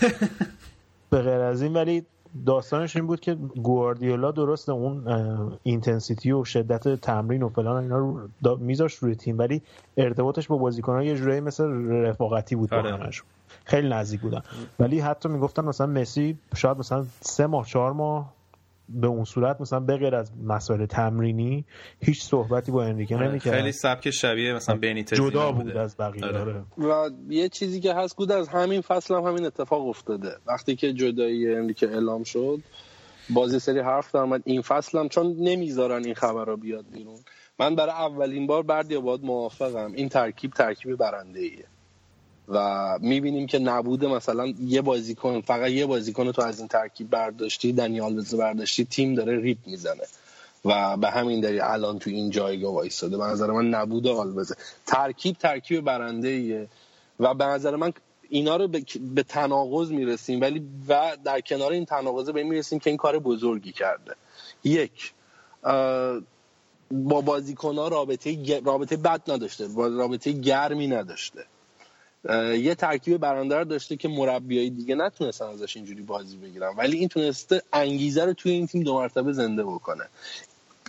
به 1.10 1.22
غیر 1.22 1.40
از 1.40 1.62
این 1.62 1.74
ولی 1.74 2.06
داستانش 2.46 2.96
این 2.96 3.08
بود 3.08 3.20
که 3.20 3.34
گواردیولا 3.64 4.32
درست 4.32 4.70
اون 4.70 5.08
اینتنسیتی 5.64 6.32
و 6.32 6.46
شدت 6.46 7.02
تمرین 7.02 7.44
و 7.44 7.50
فلان 7.50 7.84
اینا 7.84 7.98
رو 7.98 8.58
میذاشت 8.58 8.98
روی 8.98 9.16
تیم 9.16 9.40
ولی 9.40 9.62
ارتباطش 9.98 10.48
با 10.48 10.58
بازیکن‌ها 10.58 11.04
یه 11.04 11.16
جورایی 11.16 11.40
مثل 11.40 11.64
رفاقتی 11.90 12.56
بود 12.56 12.74
آره. 12.74 13.10
خیلی 13.66 13.90
نزدیک 13.90 14.22
بودن. 14.22 14.42
ولی 14.80 15.00
حتی 15.00 15.30
می‌گفتن 15.30 15.66
مثلا 15.66 15.88
مسی 15.88 16.38
شاید 16.56 16.78
مثلا 16.78 17.06
سه 17.22 17.48
ماه 17.48 17.66
چهار 17.66 17.94
ماه 17.94 18.34
به 18.90 19.08
اون 19.08 19.24
صورت 19.24 19.62
مثلا 19.62 19.80
بغیر 19.80 20.16
از 20.16 20.32
مسائل 20.44 20.86
تمرینی 20.86 21.66
هیچ 22.00 22.24
صحبتی 22.24 22.72
با 22.72 22.84
انریکه 22.84 23.16
آره، 23.16 23.30
نمی‌کرد. 23.30 23.54
خیلی 23.54 23.72
سبک 23.72 24.10
شبیه 24.10 24.54
مثلا 24.54 24.76
بنیتز 24.76 25.18
جدا 25.18 25.52
بود 25.52 25.78
از 25.78 25.98
بقیه 25.98 26.26
آره. 26.26 26.40
آره. 26.40 26.64
و 26.78 27.10
یه 27.30 27.50
چیزی 27.50 27.80
که 27.80 27.94
هست 27.94 28.18
بود 28.18 28.32
از 28.32 28.48
همین 28.48 28.82
فصل 28.82 29.16
هم 29.16 29.24
همین 29.24 29.46
اتفاق 29.46 29.88
افتاده. 29.88 30.30
وقتی 30.48 30.76
که 30.76 30.94
جدایی 30.94 31.56
انریکه 31.56 31.88
اعلام 31.88 32.24
شد 32.24 32.60
بازی 33.30 33.60
سری 33.60 33.80
حرف 33.80 34.16
در 34.16 34.40
این 34.46 34.62
فصل 34.62 35.00
هم 35.00 35.10
چون 35.10 35.36
نمی‌ذارن 35.40 36.06
این 36.06 36.16
خبر 36.16 36.46
رو 36.46 36.58
بیاد 36.58 36.86
بیرون. 36.94 37.20
من 37.60 37.76
برای 37.76 37.92
اولین 37.92 38.48
بار 38.48 38.64
بردی 38.64 38.98
باید 38.98 39.24
موافقم. 39.24 39.92
این 39.94 40.10
ترکیب 40.10 40.52
ترکیب 40.52 40.96
برنده 40.96 41.40
ایه 41.40 41.66
و 42.48 42.98
می‌بینیم 43.02 43.48
که 43.48 43.60
نبوده 43.60 44.08
مثلا 44.08 44.48
یه 44.48 44.82
بازیکن 44.82 45.42
فقط 45.42 45.70
یه 45.70 45.86
بازیکن 45.86 46.32
تو 46.32 46.42
از 46.42 46.60
این 46.60 46.68
ترکیب 46.68 47.10
برداشتی 47.10 47.74
دنیال 47.74 48.16
بزه 48.16 48.38
برداشتی 48.38 48.86
تیم 48.86 49.16
داره 49.16 49.40
ریپ 49.40 49.58
می‌زنه. 49.66 50.04
و 50.66 50.98
به 50.98 51.10
همین 51.10 51.42
دلیل 51.42 51.62
الان 51.62 52.00
تو 52.00 52.10
این 52.10 52.30
جایگاه 52.30 52.74
وایستاده. 52.74 53.18
به 53.18 53.24
نظر 53.24 53.52
من 53.52 53.70
نبوده 53.70 54.12
آلبزه 54.12 54.56
ترکیب 54.86 55.36
ترکیب 55.38 55.82
برنده 55.82 56.28
ایه 56.28 56.68
و 57.20 57.34
به 57.34 57.46
نظر 57.46 57.76
من 57.76 57.94
اینا 58.30 58.56
رو 58.56 58.68
به, 59.16 59.24
تناقض 59.24 59.92
می‌رسیم. 59.92 60.42
ولی 60.42 60.68
و 60.88 61.18
در 61.26 61.42
کنار 61.42 61.72
این 61.72 61.86
تناقضه 61.86 62.32
به 62.32 62.44
می‌رسیم 62.44 62.80
که 62.80 62.90
این 62.90 62.98
کار 62.98 63.20
بزرگی 63.20 63.72
کرده. 63.72 64.16
یک 64.64 65.14
با 66.92 67.22
بازیکن 67.22 67.76
ها 67.76 67.88
رابطه 67.88 68.62
رابطه 68.66 68.98
بد 68.98 69.32
نداشته. 69.32 69.68
رابطه 69.76 70.32
گرمی 70.32 70.88
نداشته. 70.88 71.46
یه 72.60 72.76
ترکیب 72.76 73.18
برنده 73.18 73.64
داشته 73.64 73.96
که 73.96 74.08
مربیای 74.08 74.70
دیگه 74.70 74.96
نتونستن 74.96 75.46
ازش 75.46 75.78
اینجوری 75.78 76.02
بازی 76.02 76.38
بگیرن. 76.38 76.74
ولی 76.78 76.98
این 76.98 77.08
تونسته 77.08 77.62
انگیزه 77.74 78.26
رو 78.26 78.34
توی 78.34 78.52
این 78.52 78.68
تیم 78.68 78.84
دو 78.84 78.94
مرتبه 78.94 79.34
زنده 79.34 79.64
بکنه. 79.64 80.04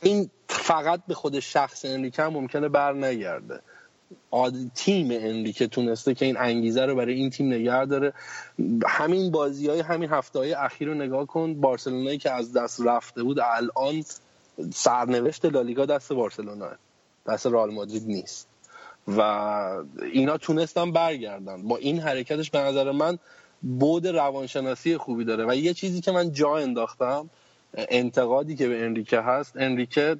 این 0.03 0.31
فقط 0.49 1.01
به 1.09 1.15
خود 1.15 1.41
شخص 1.41 1.85
انریکه 1.85 2.23
هم 2.23 2.33
ممکنه 2.33 2.69
بر 2.69 2.93
نگرده. 2.93 3.61
تیم 4.75 5.09
انریکه 5.11 5.67
تونسته 5.67 6.15
که 6.15 6.25
این 6.25 6.37
انگیزه 6.37 6.87
رو 6.87 6.95
برای 6.95 7.15
این 7.15 7.31
تیم 7.31 7.47
نگه 7.47 7.85
داره. 7.85 8.13
همین 8.87 9.31
بازی 9.31 9.69
های 9.69 9.81
همین 9.81 10.11
هفته 10.11 10.39
های 10.39 10.53
اخیر 10.55 10.89
رو 10.89 10.95
نگاه 10.95 11.27
کن. 11.27 11.55
بارسلونایی 11.55 12.19
که 12.19 12.31
از 12.31 12.53
دست 12.53 12.81
رفته 12.87 13.23
بود 13.23 13.41
الان 13.41 14.05
سرنوشت 14.75 15.45
لالیگا 15.45 15.87
دست 15.87 16.13
بارسلونا 16.13 16.71
دست 17.27 17.47
رئال 17.47 17.75
مادرید 17.75 18.07
نیست. 18.07 18.54
و 19.09 19.21
اینا 20.13 20.37
تونستن 20.37 20.93
برگردن. 20.93 21.63
با 21.63 21.77
این 21.77 21.99
حرکتش 21.99 22.51
به 22.51 22.59
نظر 22.59 22.93
من 22.93 23.19
بود 23.63 24.07
روانشناسی 24.07 24.97
خوبی 24.97 25.25
داره. 25.25 25.47
و 25.49 25.55
یه 25.55 25.75
چیزی 25.75 26.01
که 26.01 26.13
من 26.13 26.33
جا 26.33 26.57
انداختم 26.57 27.31
انتقادی 27.75 28.57
که 28.57 28.69
به 28.69 28.85
انریکه 28.85 29.21
هست 29.21 29.57
انریکه 29.57 30.17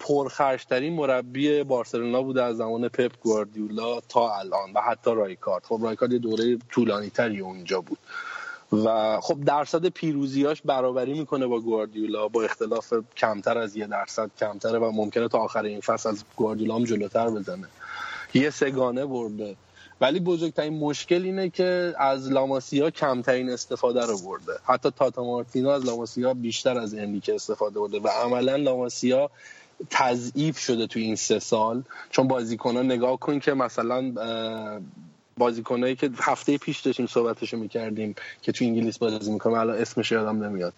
پرخرشترین 0.00 0.92
مربی 0.92 1.62
بارسلونا 1.62 2.22
بوده 2.22 2.42
از 2.42 2.56
زمان 2.56 2.88
پپ 2.88 3.12
گواردیولا 3.22 4.00
تا 4.00 4.36
الان 4.36 4.72
و 4.74 4.80
حتی 4.80 5.14
رایکارد. 5.14 5.64
خب 5.64 5.78
رایکارد 5.82 6.12
یه 6.12 6.18
دوره 6.18 6.58
طولانی 6.70 7.10
تری 7.10 7.40
اونجا 7.40 7.80
بود. 7.80 7.98
و 8.84 9.20
خب 9.20 9.44
درصد 9.44 9.86
پیروزیاش 9.86 10.62
برابری 10.62 11.18
می‌کنه 11.18 11.46
با 11.46 11.60
گواردیولا 11.60 12.28
با 12.28 12.42
اختلاف 12.42 12.94
کمتر 13.16 13.58
از 13.58 13.76
یه 13.76 13.86
درصد 13.86 14.30
کمتره 14.38 14.78
و 14.78 14.90
ممکنه 14.90 15.28
تا 15.28 15.38
آخر 15.38 15.62
این 15.62 15.80
فصل 15.80 16.08
از 16.08 16.24
گواردیولا 16.36 16.74
هم 16.74 16.84
جلوتر 16.84 17.30
بزنه. 17.30 17.66
یه 18.34 18.50
سگانه 18.50 19.06
برده. 19.06 19.56
ولی 20.00 20.20
بزرگترین 20.20 20.78
مشکل 20.78 21.22
اینه 21.22 21.50
که 21.50 21.94
از 21.98 22.30
لاماسیا 22.32 22.90
کمترین 22.90 23.50
استفاده 23.50 24.06
رو 24.06 24.18
برده. 24.18 24.52
حتی 24.64 24.90
تاتا 24.90 25.24
مارتینو 25.24 25.68
از 25.68 25.84
لاماسیا 25.84 26.34
بیشتر 26.34 26.78
از 26.78 26.94
انریکه 26.94 27.34
استفاده 27.34 27.80
برده 27.80 28.00
و 28.00 28.08
عملا 28.08 28.56
لاماسیا 28.56 29.30
تضعیف 29.90 30.58
شده 30.58 30.86
تو 30.86 30.98
این 30.98 31.16
سه 31.16 31.38
سال. 31.38 31.82
چون 32.10 32.28
بازیکنها 32.28 32.82
نگاه 32.82 33.18
کن 33.18 33.38
که 33.38 33.54
مثلا 33.54 34.12
بازیکنایی 35.38 35.96
که 35.96 36.10
هفته 36.16 36.58
پیش 36.58 36.80
داشتیم 36.80 37.06
صحبتشو 37.06 37.56
می‌کردیم 37.56 38.14
که 38.42 38.52
تو 38.52 38.64
انگلیس 38.64 38.98
بازی 38.98 39.32
می‌کنه 39.32 39.58
الان 39.58 39.78
اسمش 39.78 40.12
یادم 40.12 40.44
نمیاد. 40.44 40.72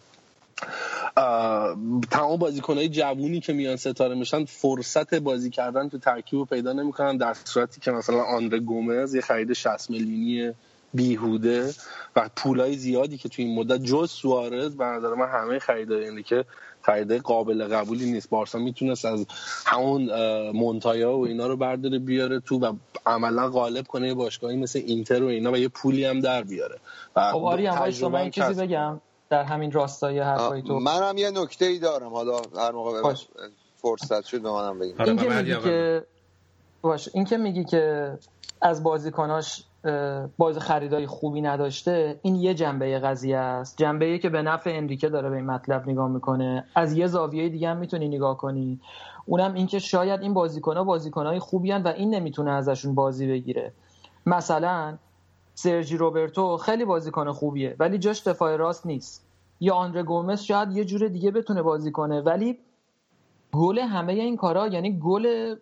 تمام 2.10 2.38
بازیکنهای 2.38 2.88
جوونی 2.88 3.40
که 3.40 3.52
میان 3.52 3.76
ستاره 3.76 4.14
میشن 4.14 4.44
فرصت 4.44 5.14
بازی 5.14 5.50
کردن 5.50 5.88
تو 5.88 5.98
ترکیب 5.98 6.38
رو 6.38 6.44
پیدا 6.44 6.72
نمی‌کنن. 6.72 7.16
در 7.16 7.34
صورتی 7.44 7.80
که 7.80 7.90
مثلا 7.90 8.22
آندره 8.22 8.58
گومز 8.60 9.14
یه 9.14 9.20
خرید 9.20 9.52
60 9.52 9.90
میلیونی 9.90 10.52
بیهوده 10.94 11.74
و 12.16 12.30
پولای 12.36 12.76
زیادی 12.76 13.18
که 13.18 13.28
تو 13.28 13.42
این 13.42 13.58
مدت 13.58 13.82
جز 13.82 14.10
سوارز 14.10 14.76
به 14.76 14.84
نظر 14.84 15.14
من 15.14 15.28
همه 15.28 15.58
خریدای 15.58 16.08
اینه 16.08 16.22
که 16.22 16.44
خریده 16.82 17.18
قابل 17.18 17.64
قبولی 17.64 18.12
نیست. 18.12 18.30
بارسا 18.30 18.58
می‌تونست 18.58 19.04
از 19.04 19.26
همون 19.66 20.10
مونتایا 20.50 21.16
و 21.16 21.26
اینا 21.26 21.46
رو 21.46 21.56
برداره 21.56 21.98
بیاره 21.98 22.40
تو 22.40 22.58
و 22.58 22.72
عملا 23.06 23.48
غالب 23.48 23.86
کنه 23.86 24.08
یه 24.08 24.14
باشگاهی 24.14 24.56
مثل 24.56 24.82
اینتر 24.86 25.22
و 25.22 25.26
اینا 25.26 25.52
و 25.52 25.56
یه 25.56 25.68
پولی 25.68 26.04
هم 26.04 26.20
در 26.20 26.42
بیاره. 26.42 26.78
و 27.16 27.32
خب 27.32 27.44
آری 27.44 27.68
من 28.08 28.30
چیزی 28.30 28.54
بگم. 28.54 29.00
در 29.30 29.44
همین 29.44 29.72
راستای 29.72 30.18
حرفای 30.18 30.62
تو. 30.62 30.78
منم 30.78 31.18
یه 31.18 31.30
نکته 31.30 31.64
ای 31.64 31.78
دارم. 31.78 32.14
حالا 32.14 32.40
هر 32.56 32.72
موقع 32.72 33.14
فرصت 33.76 34.24
شد 34.24 34.42
به 34.42 34.50
منم 34.50 34.78
بگیم 34.78 35.00
این 35.00 35.16
که 35.16 35.28
میگی 35.28 35.56
که 35.60 36.04
باش 36.82 37.08
این 37.14 37.24
که 37.24 37.36
میگی 37.36 37.64
که 37.64 38.12
از 38.60 38.82
بازیکناش 38.82 39.64
باز 40.38 40.58
خریدای 40.58 41.06
خوبی 41.06 41.40
نداشته 41.40 42.20
این 42.22 42.34
یه 42.34 42.54
جنبه 42.54 42.98
قضیه 42.98 43.36
است. 43.36 43.76
جنبه 43.76 44.18
که 44.18 44.28
به 44.28 44.42
نفع 44.42 44.70
انریکه 44.74 45.08
داره 45.08 45.30
به 45.30 45.36
این 45.36 45.46
مطلب 45.46 45.88
نگاه 45.88 46.08
می‌کنه. 46.08 46.64
از 46.74 46.92
یه 46.92 47.06
زاویه 47.06 47.48
دیگه 47.48 47.68
هم 47.68 47.76
می‌تونی 47.76 48.08
نگاه 48.08 48.36
کنی. 48.38 48.80
اونم 49.26 49.54
اینکه 49.54 49.78
شاید 49.78 50.22
این 50.22 50.34
بازیکنها 50.34 50.84
بازیکنهای 50.84 51.38
خوبی 51.38 51.70
هن 51.70 51.82
و 51.82 51.88
این 51.88 52.14
نمی‌تونه 52.14 52.50
ازشون 52.50 52.94
بازی 52.94 53.26
بگیره. 53.26 53.72
مثلا 54.26 54.98
سرجی 55.58 55.96
روبرتو 55.96 56.56
خیلی 56.56 56.84
بازیکن 56.84 57.32
خوبیه 57.32 57.76
ولی 57.78 57.98
جاش 57.98 58.22
دفاع 58.22 58.56
راست 58.56 58.86
نیست. 58.86 59.26
یا 59.60 59.74
آندره 59.74 60.02
گومز 60.02 60.40
شاید 60.40 60.72
یه 60.76 60.84
جور 60.84 61.08
دیگه 61.08 61.30
بتونه 61.30 61.62
بازی 61.62 61.92
کنه 61.92 62.20
ولی 62.20 62.58
گل 63.52 63.78
همه 63.78 64.12
این 64.12 64.36
کارا 64.36 64.66
یعنی 64.66 64.98
گل 64.98 65.56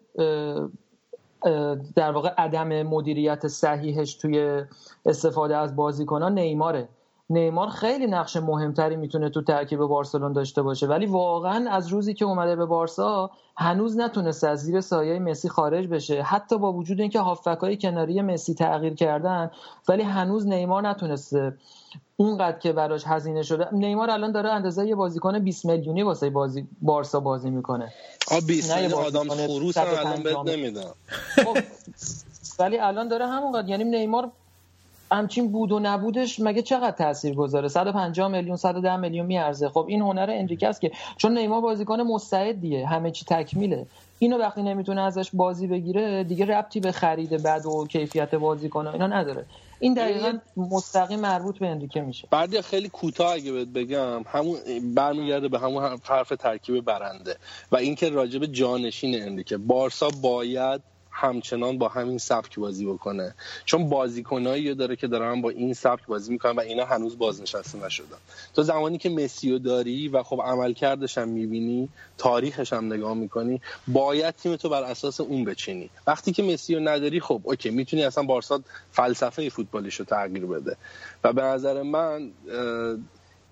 در 1.97 2.13
واقع 2.13 2.29
عدم 2.39 2.83
مدیریت 2.83 3.49
صحیحش 3.49 4.15
توی 4.15 4.63
استفاده 5.07 5.57
از 5.57 5.77
بازیکنان 5.77 6.39
نیماره. 6.39 6.89
نیمار 7.31 7.69
خیلی 7.69 8.07
نقش 8.07 8.37
مهمتری 8.37 8.97
می‌تونه 8.97 9.31
تو 9.31 9.43
ترکیب 9.43 9.79
بارسلون 9.79 10.33
داشته 10.33 10.63
باشه. 10.63 10.87
ولی 10.87 11.07
واقعا 11.07 11.71
از 11.71 11.89
روزی 11.89 12.15
که 12.15 12.25
اومده 12.25 12.57
به 12.57 12.67
بارسا 12.67 13.31
هنوز 13.57 13.99
نتونسته 13.99 14.49
از 14.49 14.61
زیر 14.61 14.81
سایه 14.81 15.19
مسی 15.19 15.49
خارج 15.49 15.87
بشه. 15.87 16.23
حتی 16.23 16.59
با 16.59 16.73
وجود 16.73 17.01
اینکه 17.01 17.21
هافکای 17.21 17.77
کناری 17.77 18.23
مسی 18.23 18.55
تغییر 18.55 18.95
کردن 18.95 19.51
ولی 19.89 20.03
هنوز 20.03 20.47
نیمار 20.47 20.89
نتونسته 20.89 21.55
اونقدر 22.17 22.59
که 22.59 22.73
براش 22.73 23.05
هزینه 23.07 23.43
شده. 23.43 23.69
نیمار 23.73 24.11
الان 24.11 24.33
داره 24.33 24.51
اندازه 24.51 24.87
یه 24.87 24.95
بازیکن 24.95 25.39
20 25.39 25.65
میلیونی 25.65 26.03
واسه 26.03 26.31
بازی 26.31 26.69
بارسا 26.83 27.21
بازی 27.21 27.51
می‌کنه. 27.51 27.93
آ 28.31 28.41
20 28.47 28.93
آدم 28.93 29.29
خروس 29.29 29.77
الان 29.77 30.23
بهت 30.23 30.37
نمیدم 30.37 30.95
خب، 31.45 31.59
ولی 32.59 32.79
الان 32.79 33.09
داره 33.09 33.27
همونقدر. 33.27 33.69
یعنی 33.69 33.85
نیمار 33.85 34.31
همچین 35.13 35.53
بود 35.53 35.73
و 35.73 35.79
نبودش 35.79 36.41
مگه 36.41 36.63
چقدر 36.63 36.91
تاثیر 36.91 37.35
گذاره؟ 37.35 37.69
150 37.69 38.29
میلیون 38.29 38.57
110 38.57 38.97
میلیون 38.97 39.27
میارزه. 39.27 39.69
خب 39.69 39.87
این 39.89 40.03
هنر 40.03 40.27
انریکه 40.31 40.69
است 40.69 40.81
که 40.81 40.91
چون 41.17 41.39
نیمار 41.39 41.61
بازیکن 41.61 42.01
مستعدیه 42.01 42.87
همه 42.87 43.11
چی 43.11 43.25
تکمیله. 43.25 43.87
اینو 44.19 44.39
وقتی 44.39 44.63
نمی‌تونه 44.63 45.01
ازش 45.01 45.31
بازی 45.33 45.67
بگیره 45.67 46.25
دیگه 46.25 46.47
ربطی 46.47 46.81
به 46.81 46.93
خرید 46.93 47.43
بعد 47.43 47.67
و 47.67 47.87
کیفیت 47.87 48.35
بازیکن 48.35 48.87
اینا 48.87 49.07
نداره. 49.07 49.47
این 49.81 49.95
دقیقا 49.95 50.39
مستقیم 50.57 51.21
مربوط 51.21 51.59
به 51.59 51.67
انریکه 51.67 52.01
میشه. 52.01 52.29
بعد 52.31 52.61
خیلی 52.61 52.89
کوتاه 52.89 53.33
اگه 53.33 53.53
بهت 53.53 53.69
بگم 53.69 54.23
همون 54.27 54.57
برمیگرده 54.95 55.49
به 55.49 55.59
همون 55.59 55.99
حرف 56.05 56.29
ترکیب 56.29 56.85
برنده 56.85 57.37
و 57.73 57.77
اینکه 57.77 58.11
راجب 58.11 58.47
جانشین 58.47 59.23
انریکه. 59.23 59.57
بارسا 59.57 60.09
باید 60.23 60.81
همچنان 61.15 61.79
با 61.79 61.89
همین 61.89 62.19
سبک 62.19 62.59
بازی 62.59 62.87
بکنه. 62.87 63.35
چون 63.65 63.89
بازیکنایی 63.89 64.75
داره 64.75 64.97
که 64.97 65.07
دارن 65.07 65.41
با 65.41 65.51
این 65.51 65.75
سبک 65.75 66.07
بازی 66.07 66.33
می‌کنن 66.33 66.53
و 66.53 66.61
اینا 66.61 66.85
هنوز 66.85 67.19
بازنشسته 67.19 67.87
نشدن. 67.87 68.17
تو 68.55 68.63
زمانی 68.63 68.99
که 68.99 69.11
مسیو 69.11 69.59
داری 69.59 70.09
و 70.09 70.23
خب 70.23 70.41
عملکردش 70.45 71.19
هم 71.19 71.29
می‌بینی 71.29 71.89
تاریخش 72.19 72.73
هم 72.73 72.93
نگاه 72.93 73.15
می‌کنی 73.15 73.61
باید 73.89 74.35
تیم 74.35 74.57
تو 74.57 74.69
بر 74.69 74.83
اساس 74.83 75.21
اون 75.21 75.45
بچینی. 75.45 75.91
وقتی 76.07 76.33
که 76.33 76.43
مسیو 76.43 76.81
نداری 76.81 77.21
خب 77.21 77.41
اوکی 77.45 77.71
می‌تونی 77.71 78.05
اصلا 78.05 78.25
بارسا 78.25 78.61
فلسفه 78.93 79.49
فوتبالیش 79.49 79.97
تغییر 79.97 80.47
بده. 80.47 80.77
و 81.25 81.33
به 81.33 81.43
نظر 81.43 81.83
من 81.83 82.33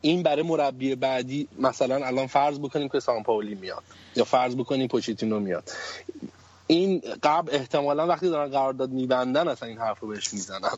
این 0.01 0.23
برای 0.23 0.43
مربی 0.43 0.95
بعدی 0.95 1.49
مثلا 1.59 2.07
الان 2.07 2.27
فرض 2.27 2.59
بکنیم 2.59 2.89
که 2.89 3.01
سامپاولی 3.01 3.55
میاد 3.55 3.83
یا 4.17 4.25
فرض 4.25 4.57
بکنیم 4.57 4.89
پوچیتینو 4.89 5.41
میاد. 5.41 5.71
این 6.67 7.03
قبل 7.23 7.55
احتمالا 7.55 8.07
وقتی 8.07 8.29
دارن 8.29 8.51
قرارداد 8.51 8.91
میبندن 8.91 9.49
اصلا 9.49 9.69
این 9.69 9.79
حرف 9.79 10.01
رو 10.01 10.09
بهش 10.09 10.33
می‌زنن. 10.33 10.69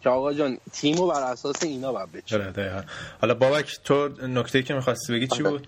که 0.00 0.10
آقا 0.10 0.32
جان 0.32 0.58
تیمو 0.72 1.06
بر 1.06 1.22
اساس 1.22 1.62
اینا 1.62 1.92
باید 1.92 2.12
بچینه 2.12 2.46
آره، 2.46 2.84
حالا 3.20 3.34
بابک 3.34 3.80
تو 3.84 4.08
نکته 4.08 4.62
که 4.62 4.74
می‌خواستی 4.74 5.12
بگی 5.12 5.26
چی 5.26 5.42
بود؟ 5.42 5.66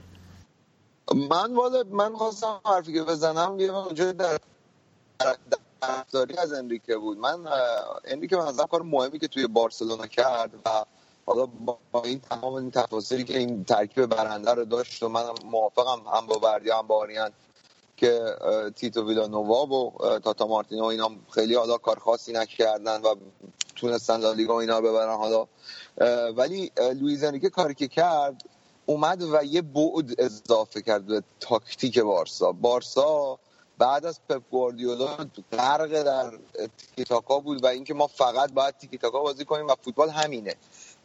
من 1.15 1.55
والا 1.55 1.83
من 1.91 2.17
خواستم 2.17 2.61
حرفی 2.67 2.93
که 2.93 3.03
بزنم 3.03 3.61
یه 3.61 3.73
اونجا 3.77 4.13
در 4.13 4.39
از 6.39 6.53
انریکه 6.53 6.97
بود. 6.97 7.19
من 7.19 7.39
انریکه 8.05 8.37
من 8.37 8.57
کار 8.71 8.83
مهمی 8.83 9.19
که 9.19 9.29
توی 9.29 9.47
بارسلونا 9.47 10.07
کرد 10.07 10.51
و 10.67 10.85
حالا 11.27 11.47
با 11.93 12.03
این 12.05 12.21
تمام 12.21 12.55
این 12.55 12.71
تفاصیلی 12.71 13.25
که 13.25 13.39
این 13.39 13.65
ترکیب 13.65 14.07
برنده 14.07 14.55
رو 14.55 14.65
داشت 14.65 15.03
و 15.03 15.09
من 15.09 15.23
موافقم 15.45 16.03
هم 16.15 16.27
با 16.27 16.39
بردی 16.39 16.71
هم 16.71 16.87
با 16.87 16.99
آریان. 16.99 17.31
که 17.97 18.37
تیتو 18.77 19.09
ویلانووا 19.09 19.67
و 19.67 19.93
تاتا 20.19 20.47
مارتینو 20.47 20.85
اینا 20.85 21.11
خیلی 21.31 21.55
حالا 21.55 21.79
کار 21.79 21.99
خاصی 21.99 22.33
نکردن 22.33 23.03
و 23.03 23.15
تونستن 23.77 24.21
لالیگا 24.21 24.61
اینا 24.61 24.81
ببرن 24.81 25.17
حالا. 25.17 25.47
ولی 26.37 26.73
لویز 26.79 27.25
انریکه 27.25 27.51
کاری 27.51 27.75
که 27.75 27.89
کرد 27.89 28.43
اومد 28.87 29.23
و 29.23 29.45
یه 29.45 29.63
بعد 29.63 30.15
اضافه 30.19 30.83
کرد 30.83 31.07
به 31.07 31.23
تاکتیک 31.41 31.99
بارسا. 31.99 32.53
بارسا 32.53 33.39
بعد 33.79 34.07
از 34.07 34.21
پپ 34.29 34.43
گواردیولا 34.51 35.17
غرق 35.53 36.03
در 36.03 36.39
تیکی 36.79 37.05
تاکا 37.05 37.39
بود 37.39 37.65
و 37.65 37.67
اینکه 37.67 37.95
ما 37.95 38.07
فقط 38.07 38.53
باید 38.53 38.77
تیکی 38.77 38.99
تاکا 38.99 39.21
بازی 39.21 39.45
کنیم 39.45 39.67
و 39.67 39.75
فوتبال 39.83 40.11
همینه. 40.11 40.55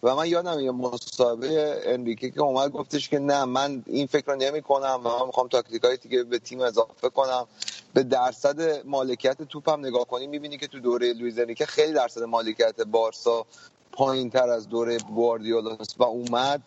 و 0.03 0.15
من 0.15 0.27
یادم 0.27 0.59
یه 0.59 0.71
مصاحبه 0.71 1.81
انریکه 1.85 2.31
که 2.31 2.41
اومد 2.41 2.71
گفتش 2.71 3.09
که 3.09 3.19
نه 3.19 3.45
من 3.45 3.83
این 3.85 4.07
فکر 4.07 4.25
رو 4.31 4.35
نمی 4.35 4.62
کنم 4.62 5.01
و 5.03 5.19
من 5.19 5.25
می‌خوام 5.25 5.47
تاکتیک 5.47 5.83
های 5.83 5.97
دیگه 5.97 6.23
به 6.23 6.39
تیم 6.39 6.62
اضافه 6.62 7.09
کنم. 7.09 7.47
به 7.93 8.03
درصد 8.03 8.88
مالکیت 8.88 9.41
توپ 9.41 9.69
هم 9.69 9.85
نگاه 9.85 10.05
کنی 10.05 10.27
می‌بینی 10.27 10.57
که 10.57 10.67
تو 10.67 10.79
دوره 10.79 11.13
لویز 11.13 11.39
انریکه 11.39 11.65
خیلی 11.65 11.93
درصد 11.93 12.23
مالکیت 12.23 12.81
بارسا 12.81 13.45
پایین 13.91 14.29
تر 14.29 14.49
از 14.49 14.69
دوره 14.69 14.97
گواردیولا 14.97 15.77
و 15.97 16.03
اومد 16.03 16.62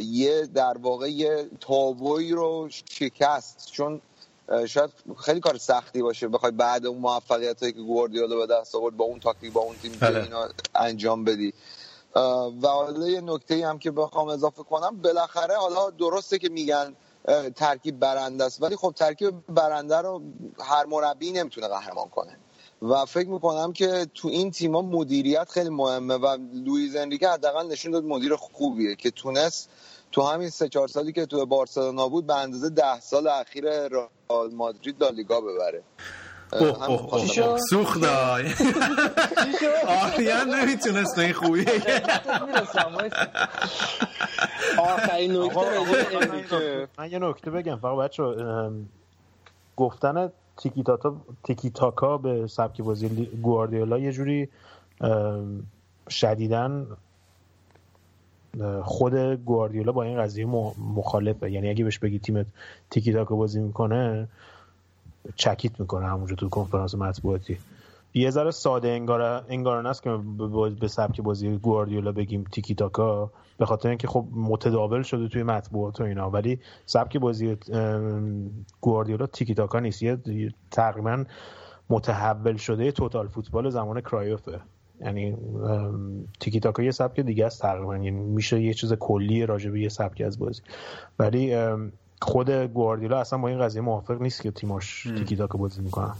یه 0.00 0.46
در 0.54 0.78
واقع 0.78 1.10
یه 1.10 1.46
تابوی 1.60 2.32
رو 2.32 2.68
شکست. 2.90 3.68
چون 3.72 4.00
شاید 4.66 4.90
خیلی 5.24 5.40
کار 5.40 5.58
سختی 5.58 6.02
باشه 6.02 6.28
بخوای 6.28 6.52
بعد 6.52 6.86
اون 6.86 6.98
موفقیت 6.98 7.60
هایی 7.60 7.72
که 7.72 7.80
گواردیولا 7.80 8.36
به 8.36 8.54
دست 8.54 8.74
آورد 8.74 8.96
با 8.96 9.04
اون 9.04 9.20
تاکتیک 9.20 9.52
با 9.52 9.60
اون 9.60 9.76
تیم 9.82 9.92
بله. 10.00 10.22
اینا 10.22 10.48
انجام 10.74 11.24
بدی. 11.24 11.54
و 12.62 12.68
حالا 12.68 13.08
یه 13.08 13.20
نکته 13.20 13.66
هم 13.66 13.78
که 13.78 13.90
بخوام 13.90 14.28
اضافه 14.28 14.62
کنم 14.62 14.96
بالاخره 15.02 15.56
حالا 15.56 15.90
درسته 15.90 16.38
که 16.38 16.48
میگن 16.48 16.94
ترکیب 17.56 17.98
برنده 17.98 18.44
است 18.44 18.62
ولی 18.62 18.76
خب 18.76 18.92
ترکیب 18.96 19.34
برنده 19.48 19.96
رو 19.96 20.22
هر 20.60 20.86
مربی 20.86 21.32
نمی‌تونه 21.32 21.68
قهرمان 21.68 22.08
کنه. 22.08 22.36
و 22.82 23.04
فکر 23.04 23.28
می‌کنم 23.28 23.72
که 23.72 24.06
تو 24.14 24.28
این 24.28 24.50
تیما 24.50 24.82
مدیریت 24.82 25.50
خیلی 25.50 25.68
مهمه 25.70 26.14
و 26.14 26.36
لوئیز 26.52 26.96
انریکه 26.96 27.28
حداقل 27.28 27.66
نشون 27.66 27.92
داد 27.92 28.04
مدیر 28.04 28.36
خوبیه 28.36 28.94
که 28.96 29.10
تونست 29.10 29.70
تو 30.12 30.22
همین 30.22 30.50
سه 30.50 30.68
چهار 30.68 30.88
سالی 30.88 31.12
که 31.12 31.26
تو 31.26 31.46
بارسلونا 31.46 32.08
بود 32.08 32.26
به 32.26 32.34
اندازه 32.36 32.68
ده 32.70 33.00
سال 33.00 33.26
اخیر 33.28 33.88
رئال 33.88 34.54
مادرید 34.54 35.02
لالیگا 35.04 35.40
ببره. 35.40 35.82
سوخ 37.70 38.00
دای 38.00 38.44
آریان 39.88 40.48
نمی‌تونست 40.54 41.18
این 41.18 41.32
خوبیه 41.32 41.64
من 46.98 47.10
یه 47.10 47.18
نکته 47.18 47.50
بگم. 47.50 47.76
فقط 47.76 47.98
بچه 47.98 48.22
گفتن 49.76 50.32
تیکی, 50.56 50.84
تیکی 51.44 51.70
تاکا 51.70 52.18
به 52.18 52.46
سبک 52.46 52.82
بازی 52.82 53.08
گواردیولا 53.42 53.98
یه 53.98 54.12
جوری 54.12 54.48
شدیدن 56.10 56.86
خود 58.82 59.14
گواردیولا 59.44 59.92
با 59.92 60.02
این 60.02 60.22
قضیه 60.22 60.46
مخالفه. 60.96 61.50
یعنی 61.50 61.70
اگه 61.70 61.84
بهش 61.84 61.98
بگی 61.98 62.18
تیمت 62.18 62.46
تیکی 62.90 63.12
تاکا 63.12 63.36
بازی 63.36 63.60
می‌کنه 63.60 64.28
چکیت 65.36 65.80
می‌کنه 65.80 66.06
همونجا 66.06 66.34
تو 66.34 66.48
کنفرانس 66.48 66.94
مطبوعاتی. 66.94 67.58
یه 68.14 68.30
ذره 68.30 68.50
ساده 68.50 68.88
انگار 68.88 69.44
انگارانه 69.48 69.88
است 69.88 70.02
که 70.02 70.18
به 70.80 70.88
سبک 70.88 71.20
بازی 71.20 71.56
گواردیولا 71.56 72.12
بگیم 72.12 72.44
تیکی 72.52 72.74
تاکا 72.74 73.30
به 73.58 73.66
خاطر 73.66 73.88
اینکه 73.88 74.08
خب 74.08 74.26
متداول 74.34 75.02
شده 75.02 75.28
توی 75.28 75.42
مطبوعات 75.42 76.00
و 76.00 76.04
اینا 76.04 76.30
ولی 76.30 76.58
سبک 76.86 77.16
بازی 77.16 77.56
گواردیولا 78.80 79.26
تیکی 79.26 79.54
تاکا 79.54 79.80
نیست. 79.80 80.02
یه 80.02 80.18
تقریبا 80.70 81.24
متحول 81.90 82.56
شده 82.56 82.92
توتال 82.92 83.28
فوتبال 83.28 83.70
زمان 83.70 84.00
کرایوفه. 84.00 84.60
یعنی 85.00 85.36
تیکی 86.40 86.60
تاکا 86.60 86.82
یه 86.82 86.90
سبک 86.90 87.20
دیگه 87.20 87.46
است 87.46 87.62
تقریبا. 87.62 87.96
یعنی 87.96 88.10
میشه 88.10 88.60
یه 88.60 88.74
چیز 88.74 88.92
کلی 88.92 89.46
راجع 89.46 89.70
به 89.70 89.80
یه 89.80 89.88
سبکی 89.88 90.24
از 90.24 90.38
بازی. 90.38 90.62
ولی 91.18 91.56
خود 92.22 92.50
گواردیولا 92.50 93.20
اصلا 93.20 93.38
با 93.38 93.48
این 93.48 93.58
قضیه 93.58 93.82
موافق 93.82 94.22
نیست 94.22 94.42
که 94.42 94.50
تیماش 94.50 95.02
تیکی 95.02 95.36
تاکا 95.36 95.58
بازی 95.58 95.80
می‌کنن. 95.80 96.14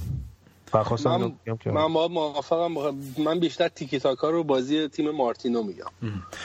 من, 0.74 1.32
من 1.66 1.92
با 1.92 2.08
موافقم. 2.08 2.72
من 3.18 3.40
بیشتر 3.40 3.68
تیکی 3.68 3.98
تاکا 3.98 4.30
رو 4.30 4.44
بازی 4.44 4.88
تیم 4.88 5.10
مارتینو 5.10 5.62
میگم. 5.62 5.86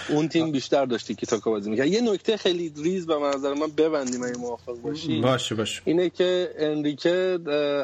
اون 0.09 0.27
تیم 0.27 0.51
بیشتر 0.51 0.85
داشت 0.85 1.07
تیکی 1.07 1.25
تاکا 1.25 1.51
بازی 1.51 1.69
می‌کرد. 1.69 1.87
یه 1.87 2.01
نکته 2.01 2.37
خیلی 2.37 2.73
ریز 2.77 3.07
به 3.07 3.15
نظر 3.15 3.53
من 3.53 3.67
ببندیم 3.77 4.23
اگه 4.23 4.37
موافق 4.37 4.73
باشی. 4.81 5.21
باشه 5.21 5.55
باشه. 5.55 5.81
اینه 5.85 6.09
که 6.09 6.53
انریکه 6.57 7.39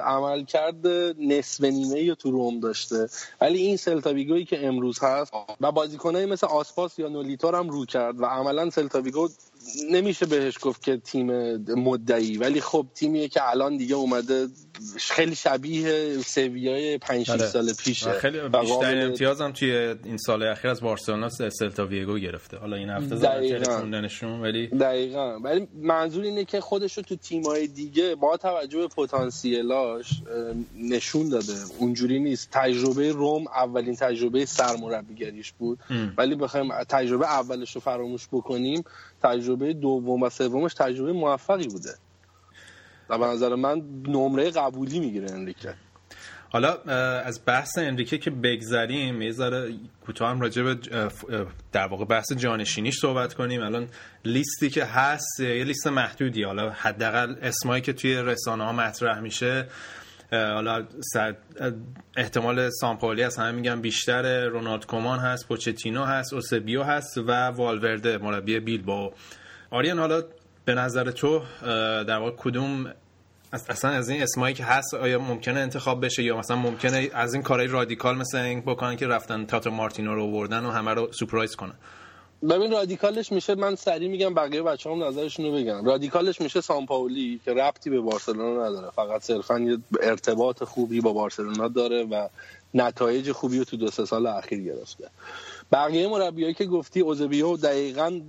عمل 0.06 0.44
کرد 0.44 0.88
نصف 1.20 1.64
نیمه‌ای 1.64 2.16
تو 2.16 2.32
رم 2.32 2.60
داشته. 2.60 3.08
ولی 3.42 3.58
این 3.58 3.78
سلتاویگویی 3.78 4.46
که 4.46 4.68
امروز 4.68 5.00
هست 5.00 5.34
و 5.62 5.72
بازیکنایی 5.72 6.26
مثل 6.26 6.48
آسپاس 6.48 7.00
یا 7.00 7.08
نولیتو 7.08 7.44
رو 7.44 7.56
هم 7.56 7.70
رو 7.70 7.86
کرد 7.86 8.22
و 8.22 8.26
عملا 8.26 8.70
سلتاویگو 8.70 9.30
نمیشه 9.92 10.26
بهش 10.26 10.58
گفت 10.62 10.84
که 10.84 10.98
تیم 10.98 11.56
مدعی 11.74 12.38
ولی 12.38 12.62
خب 12.62 12.88
تیمیه 12.96 13.28
که 13.28 13.50
الان 13.50 13.78
دیگه 13.78 13.96
اومده 13.96 14.48
خیلی 14.98 15.36
شبیه 15.36 16.18
سویای 16.26 16.98
5 16.98 17.24
6 17.24 17.30
آره. 17.30 17.46
سال 17.46 17.74
پیشه. 17.74 18.12
خیلی 18.12 18.40
بیشتر 18.40 19.02
امتیاز 19.02 19.42
هم 19.42 19.52
توی 19.52 19.72
این 20.04 20.18
سال 20.18 20.44
اخیر 20.44 20.72
از 20.72 20.82
بارسلونا 20.82 21.30
سلتا 21.30 21.86
ویگو 21.86 22.18
گرفته. 22.18 22.58
حالا 22.58 22.76
این 22.76 22.90
هفته. 22.90 23.16
زدن 23.16 23.64
خوندنشون 23.64 24.42
ولی 24.42 24.68
دقیقا. 24.68 25.40
ولی 25.40 25.68
منظور 25.76 26.24
اینه 26.24 26.46
که 26.46 26.62
خودش 26.62 26.98
رو 26.98 27.04
تو 27.04 27.16
تیمای 27.16 27.68
دیگه 27.68 28.16
با 28.16 28.38
توجه 28.38 28.78
به 28.78 28.88
پتانسیلاش 28.88 30.08
نشون 30.76 31.30
داده. 31.30 31.56
اونجوری 31.80 32.20
نیست. 32.20 32.50
تجربه 32.52 33.12
روم 33.12 33.48
اولین 33.48 33.96
تجربه 33.96 34.46
سرمربیگریش 34.46 35.52
بود. 35.52 35.80
ام. 35.90 36.14
ولی 36.18 36.36
بخوایم 36.36 36.84
تجربه 36.84 37.26
اولش 37.26 37.76
رو 37.76 37.82
فراموش 37.82 38.28
بکنیم 38.32 38.84
تجربه 39.24 39.74
دوم 39.74 40.24
و 40.24 40.30
سومش 40.30 40.74
تجربه 40.74 41.14
موفقی 41.14 41.68
بوده. 41.68 41.96
و 43.10 43.18
به 43.18 43.26
نظر 43.26 43.56
من 43.56 43.82
نمره 44.08 44.52
قبولی 44.52 45.00
می‌گیره 45.00 45.32
انریکه. 45.32 45.74
حالا 46.52 46.74
از 47.22 47.42
بحث 47.46 47.78
انریکه 47.78 48.18
که 48.18 48.32
بگذریم 48.32 49.22
یه 49.22 49.32
ذره 49.32 49.74
کوتاه 50.06 50.30
هم 50.30 50.42
راجع 50.42 50.64
به 50.64 50.78
در 51.72 51.88
واقع 51.88 52.06
بحث 52.06 52.34
جانشینیش 52.34 53.00
صحبت 53.00 53.34
کنیم. 53.34 53.64
الان 53.64 53.88
لیستی 54.26 54.70
که 54.70 54.86
هست 54.86 55.40
یه 55.40 55.64
لیست 55.64 55.88
محدودی. 55.88 56.44
حالا 56.44 56.70
حداقل 56.70 57.36
اسمایی 57.42 57.82
که 57.82 57.94
توی 57.94 58.16
رسانه 58.16 58.64
ها 58.64 58.74
مطرح 58.74 59.20
میشه. 59.20 59.68
حالا 60.32 60.88
احتمال 62.18 62.70
سامپولی 62.70 63.22
هست 63.22 63.40
همه 63.40 63.52
میگن 63.52 63.82
بیشتر 63.82 64.46
رونالد 64.46 64.86
کومان 64.86 65.20
هست 65.20 65.48
پوچتینو 65.48 66.04
هست 66.04 66.34
اوسبیو 66.34 66.84
هست 66.84 67.18
و 67.18 67.48
والورده 67.48 68.18
مربی 68.18 68.60
بیلبائو. 68.60 69.12
آریان 69.72 70.00
حالا 70.00 70.24
به 70.70 70.76
نظر 70.76 71.12
تو 71.12 71.42
در 72.04 72.18
واقع 72.18 72.32
کدوم 72.38 72.94
اصلا 73.54 73.92
از 73.92 74.10
این 74.10 74.24
اسمایی 74.24 74.56
که 74.56 74.64
هست 74.64 74.94
آیا 74.94 75.20
ممکنه 75.20 75.60
انتخاب 75.60 76.06
بشه 76.06 76.24
یا 76.24 76.38
مثلا 76.38 76.58
ممکنه 76.58 77.10
از 77.14 77.34
این 77.34 77.44
کارهای 77.44 77.68
رادیکال 77.68 78.18
مثل 78.18 78.38
این 78.38 78.62
بکنن 78.62 78.96
که 78.96 79.08
رفتن 79.08 79.46
تاتو 79.46 79.72
مارتینو 79.72 80.16
رو 80.16 80.24
آوردن 80.24 80.66
و 80.66 80.72
همه 80.72 80.94
رو 80.94 81.10
سورپرایز 81.12 81.56
کنن؟ 81.56 81.74
ببین 82.50 82.72
رادیکالش 82.72 83.32
میشه 83.32 83.56
من 83.56 83.76
سریع 83.76 84.10
میگم 84.10 84.34
بقیه 84.34 84.62
بچه 84.62 84.90
هم 84.90 85.04
نظرشون 85.04 85.46
رو 85.46 85.52
بگم. 85.52 85.86
رادیکالش 85.86 86.42
میشه 86.42 86.62
سامپاولی 86.62 87.40
که 87.46 87.54
ربطی 87.54 87.90
به 87.90 88.00
بارسلونا 88.00 88.68
نداره. 88.68 88.92
فقط 88.92 89.22
صرفا 89.22 89.60
یه 89.60 89.78
ارتباط 90.02 90.64
خوبی 90.64 91.02
با 91.02 91.14
بارسلونا 91.14 91.68
داره 91.68 92.04
و 92.04 92.28
نتایج 92.74 93.32
خوبی 93.32 93.58
رو 93.58 93.64
تو 93.64 93.78
دو 93.78 93.88
سه 93.88 94.06
سال 94.06 94.28
اخیر 94.28 94.60
گرفته. 94.60 95.10
بقیه 95.72 96.08
مربیایی 96.08 96.54
که 96.54 96.66
گفتی 96.66 97.00
اوزبیو 97.00 97.58
دقیقا 97.58 98.20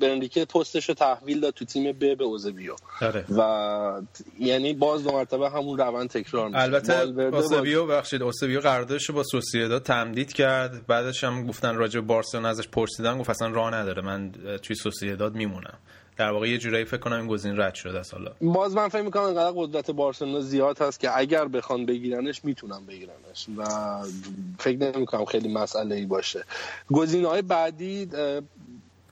برنریکه 0.00 0.44
پستش 0.44 0.88
رو 0.88 0.94
تحویل 0.94 1.40
داد 1.40 1.54
تو 1.54 1.64
تیم 1.64 1.92
ب 1.92 1.98
به 2.18 2.24
اوزبیو. 2.24 2.76
آره. 3.00 3.24
و 3.38 4.00
یعنی 4.38 4.74
باز 4.74 5.04
دو 5.04 5.12
مرتبه 5.12 5.50
همون 5.50 5.78
روند 5.78 6.08
تکرار 6.10 6.46
میشه 6.48 6.58
البته 6.60 7.06
با- 7.06 7.38
اوسبیو 7.38 7.86
بخشید 7.86 8.22
اوسبیو 8.22 8.60
قراردادش 8.60 9.08
رو 9.08 9.14
با 9.14 9.22
سوسییداد 9.22 9.82
تمدید 9.82 10.32
کرد. 10.32 10.86
بعدش 10.86 11.24
هم 11.24 11.46
گفتن 11.46 11.74
راجع 11.76 12.00
بارسلونا 12.00 12.48
ازش 12.48 12.68
پرسیدن 12.68 13.18
گفت 13.18 13.30
اصلا 13.30 13.48
راه 13.48 13.74
نداره 13.74 14.02
من 14.02 14.32
توی 14.62 14.76
سوسییداد 14.76 15.34
میمونم. 15.34 15.78
در 16.18 16.30
واقع 16.30 16.48
یه 16.48 16.58
جورایی 16.58 16.84
فکر 16.84 16.96
کنم 16.96 17.16
این 17.16 17.26
گزینه 17.26 17.64
رد 17.64 17.74
شده 17.74 17.98
است 17.98 18.14
حالا. 18.14 18.32
باز 18.40 18.74
من 18.74 18.88
فکر 18.88 19.02
می‌کنم 19.02 19.22
انقدر 19.22 19.52
قدرت 19.56 19.90
بارسلونا 19.90 20.40
زیاد 20.40 20.82
هست 20.82 21.00
که 21.00 21.18
اگر 21.18 21.44
بخوان 21.44 21.86
بگیرنش 21.86 22.44
می‌تونن 22.44 22.86
بگیرنش 22.86 23.46
و 23.56 23.64
فکر 24.58 24.76
نمی‌کنم 24.78 25.24
خیلی 25.24 25.52
مسئله 25.52 25.94
ای 25.94 26.06
باشه. 26.06 26.44
گزینه 26.92 27.28
های 27.28 27.42
بعدی 27.42 28.08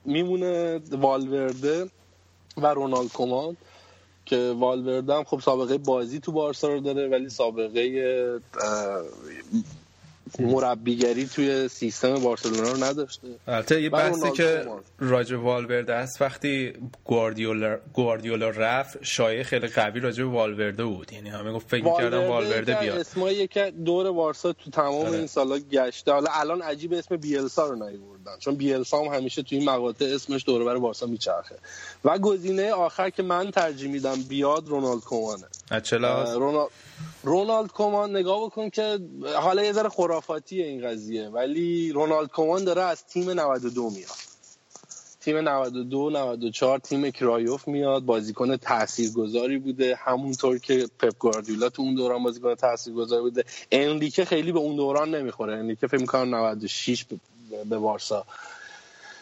میمونه 0.05 0.79
والورده 0.91 1.89
و 2.57 2.67
رونالد 2.67 3.11
کومان 3.11 3.57
که 4.25 4.55
والورده 4.59 5.13
هم 5.13 5.23
خب 5.23 5.39
سابقه 5.39 5.77
بازی 5.77 6.19
تو 6.19 6.31
بارسا 6.31 6.67
رو 6.67 6.79
داره 6.79 7.07
ولی 7.07 7.29
سابقه 7.29 8.39
مربیگری 10.39 11.25
توی 11.25 11.67
سیستم 11.67 12.15
بارسلونا 12.15 12.71
رو 12.71 12.83
نداشته 12.83 13.27
البته 13.47 13.81
یه 13.81 13.89
بحثی 13.89 14.31
که. 14.31 14.65
راجع 14.99 15.37
والورده 15.37 15.93
است 15.93 16.21
وقتی 16.21 16.73
گواردیولا 17.05 17.77
گواردیولا 17.93 18.49
رفت 18.49 19.03
شایعه 19.03 19.43
خیلی 19.43 19.67
قوی 19.67 19.99
راجع 19.99 20.23
به 20.23 20.29
والورده 20.29 20.85
بود 20.85 21.13
یعنی 21.13 21.29
همه 21.29 21.51
گفت 21.51 21.69
فکر 21.69 21.83
می‌کردن 21.83 22.27
والورده 22.27 22.75
بیاد 22.75 22.97
اسمایی 22.97 23.47
که 23.47 23.73
دور 23.85 24.11
بارسا 24.11 24.53
تو 24.53 24.69
تمام 24.69 25.05
آره. 25.05 25.17
این 25.17 25.27
سالا 25.27 25.59
گشته 25.59 26.11
حالا 26.11 26.31
الان 26.33 26.61
عجیب 26.61 26.93
اسم 26.93 27.17
بیلسا 27.17 27.67
رو 27.67 27.75
نیوردن 27.75 28.37
چون 28.39 28.55
بیلسا 28.55 29.03
هم 29.03 29.13
همیشه 29.13 29.43
توی 29.43 29.57
این 29.57 29.69
مقاطع 29.69 30.05
اسمش 30.05 30.45
دور 30.45 30.63
بر 30.63 30.77
بارسا 30.77 31.05
میچرخه 31.05 31.55
و 32.05 32.17
گزینه 32.17 32.71
آخر 32.71 33.09
که 33.09 33.23
من 33.23 33.51
ترجیح 33.51 33.91
میدم 33.91 34.21
بیاد 34.29 34.67
رونالد 34.67 35.01
کومانه؟ 35.01 35.45
رونالد 36.35 36.69
رونالد 37.23 37.71
کومان 37.71 38.15
نگاه 38.15 38.45
بکن 38.45 38.69
که 38.69 38.99
حالا 39.41 39.63
یه 39.63 39.71
ذره 39.71 39.89
خرافاتیه 39.89 40.65
این 40.65 40.87
قضیه 40.87 41.29
ولی 41.29 41.91
رونالد 41.91 42.27
کومان 42.29 42.63
داره 42.63 42.81
از 42.81 43.05
تیم 43.05 43.29
92 43.29 43.89
میاد. 43.89 44.09
تیم 45.19 45.37
92 45.37 46.09
94 46.09 46.79
تیم 46.79 47.11
کرایوف 47.11 47.67
میاد 47.67 48.03
بازیکن 48.03 48.57
تاثیرگذاری 48.57 49.57
بوده. 49.57 49.95
همونطور 49.95 50.57
که 50.59 50.87
پپ 50.99 51.17
گواردیولا 51.19 51.69
تو 51.69 51.81
اون 51.81 51.95
دوران 51.95 52.23
بازیکن 52.23 52.55
تاثیرگذاری 52.55 53.21
بوده. 53.21 53.43
انریکه 53.71 54.25
خیلی 54.25 54.51
به 54.51 54.59
اون 54.59 54.75
دوران 54.75 55.15
نمی‌خوره. 55.15 55.53
انریکه 55.57 55.87
فکر 55.87 56.01
می‌کنم 56.01 56.35
96 56.35 57.03
به- 57.03 57.19
به 57.69 57.77
بارسا. 57.77 58.25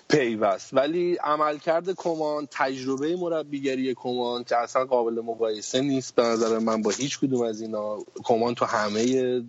پیوست. 0.09 0.73
ولی 0.73 1.15
عملکرد 1.15 1.91
کمان 1.91 2.47
تجربه 2.51 3.15
مربیگری 3.15 3.93
کمان 3.93 4.43
که 4.43 4.57
اصلا 4.57 4.85
قابل 4.85 5.13
مقایسه 5.21 5.81
نیست 5.81 6.15
به 6.15 6.23
نظر 6.23 6.59
من 6.59 6.81
با 6.81 6.91
هیچ 6.91 7.19
کدوم 7.19 7.41
از 7.41 7.61
اینا. 7.61 7.97
کمان 8.23 8.55
تو 8.55 8.65
همه 8.65 9.43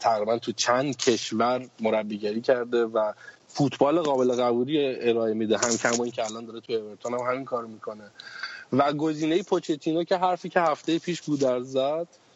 تقریبا 0.00 0.38
تو 0.38 0.52
چند 0.52 0.96
کشور 0.96 1.66
مربیگری 1.80 2.40
کرده 2.40 2.84
و 2.84 3.12
فوتبال 3.48 4.00
قابل 4.00 4.32
قبولی 4.32 5.08
ارائه 5.10 5.34
میده. 5.34 5.58
هم 5.58 5.76
کمان 5.76 6.10
که 6.10 6.24
الان 6.24 6.44
داره 6.46 6.60
تو 6.60 6.72
اورتون 6.72 7.14
هم 7.14 7.20
همین 7.20 7.44
کارو 7.44 7.68
می‌کنه. 7.68 8.10
و 8.72 8.92
گزینه 8.92 9.42
پوچتینو 9.42 10.04
که 10.04 10.16
حرفی 10.16 10.48
که 10.48 10.60
هفته 10.60 10.98
پیش 10.98 11.22
گودر 11.22 11.60
زد 11.60 11.78
اه، 11.82 12.06
م- 12.08 12.27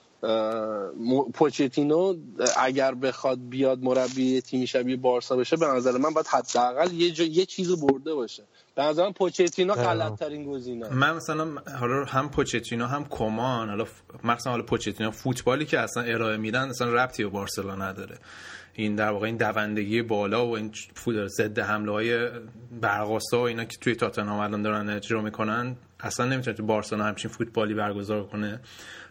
پوچتینو 1.34 2.14
اگر 2.58 2.94
بخواد 2.94 3.38
بیاد 3.48 3.82
مربی 3.82 4.40
تیمی 4.40 4.66
شبیه 4.66 4.96
بارسا 4.96 5.36
بشه 5.36 5.56
به 5.56 5.66
نظر 5.66 5.98
من 5.98 6.10
باید 6.10 6.26
حداقل 6.26 6.92
یه 6.92 7.10
جا 7.10 7.24
یه 7.24 7.46
چیزو 7.46 7.76
برده 7.76 8.14
باشه. 8.14 8.42
به 8.74 8.82
نظر 8.82 9.04
من 9.04 9.12
پوچتینو. 9.12 9.74
غلط 9.74 10.18
ترین 10.18 10.44
گزینه. 10.44 10.88
من 10.88 11.16
مثلا 11.16 11.46
حالا 11.80 12.04
هم 12.04 12.30
پوچتینو 12.30 12.86
هم 12.86 13.04
کمان 13.10 13.68
حالا 13.68 13.86
مثلا 14.24 14.52
حالا 14.52 14.64
پوچتینو 14.64 15.10
فوتبالی 15.10 15.66
که 15.66 15.80
اصلا 15.80 16.02
ارائه 16.02 16.36
میدن 16.36 16.68
اصلا 16.68 16.92
ربطی 16.92 17.24
به 17.24 17.30
بارسلونا 17.30 17.74
نداره. 17.74 18.18
این 18.74 18.94
در 18.94 19.10
واقع 19.10 19.26
این 19.26 19.36
دوندگی 19.36 20.02
بالا 20.02 20.46
و 20.46 20.56
این 20.56 20.72
فوت- 20.94 21.26
ضد 21.26 21.58
حمله 21.58 21.92
های 21.92 22.28
برقاسا 22.80 23.38
و 23.40 23.42
اینا 23.42 23.64
که 23.64 23.76
توی 23.80 23.94
تاتنهام 23.94 24.40
الان 24.40 24.62
دارن 24.62 24.90
اجرا 24.90 25.22
می‌کنن 25.22 25.76
اصلا 26.00 26.26
نمی‌تونه 26.26 26.56
تو 26.56 26.62
بارسلونا 26.62 27.04
همچین 27.04 27.30
فوتبالی 27.30 27.74
برگزار 27.74 28.24
کنه. 28.26 28.60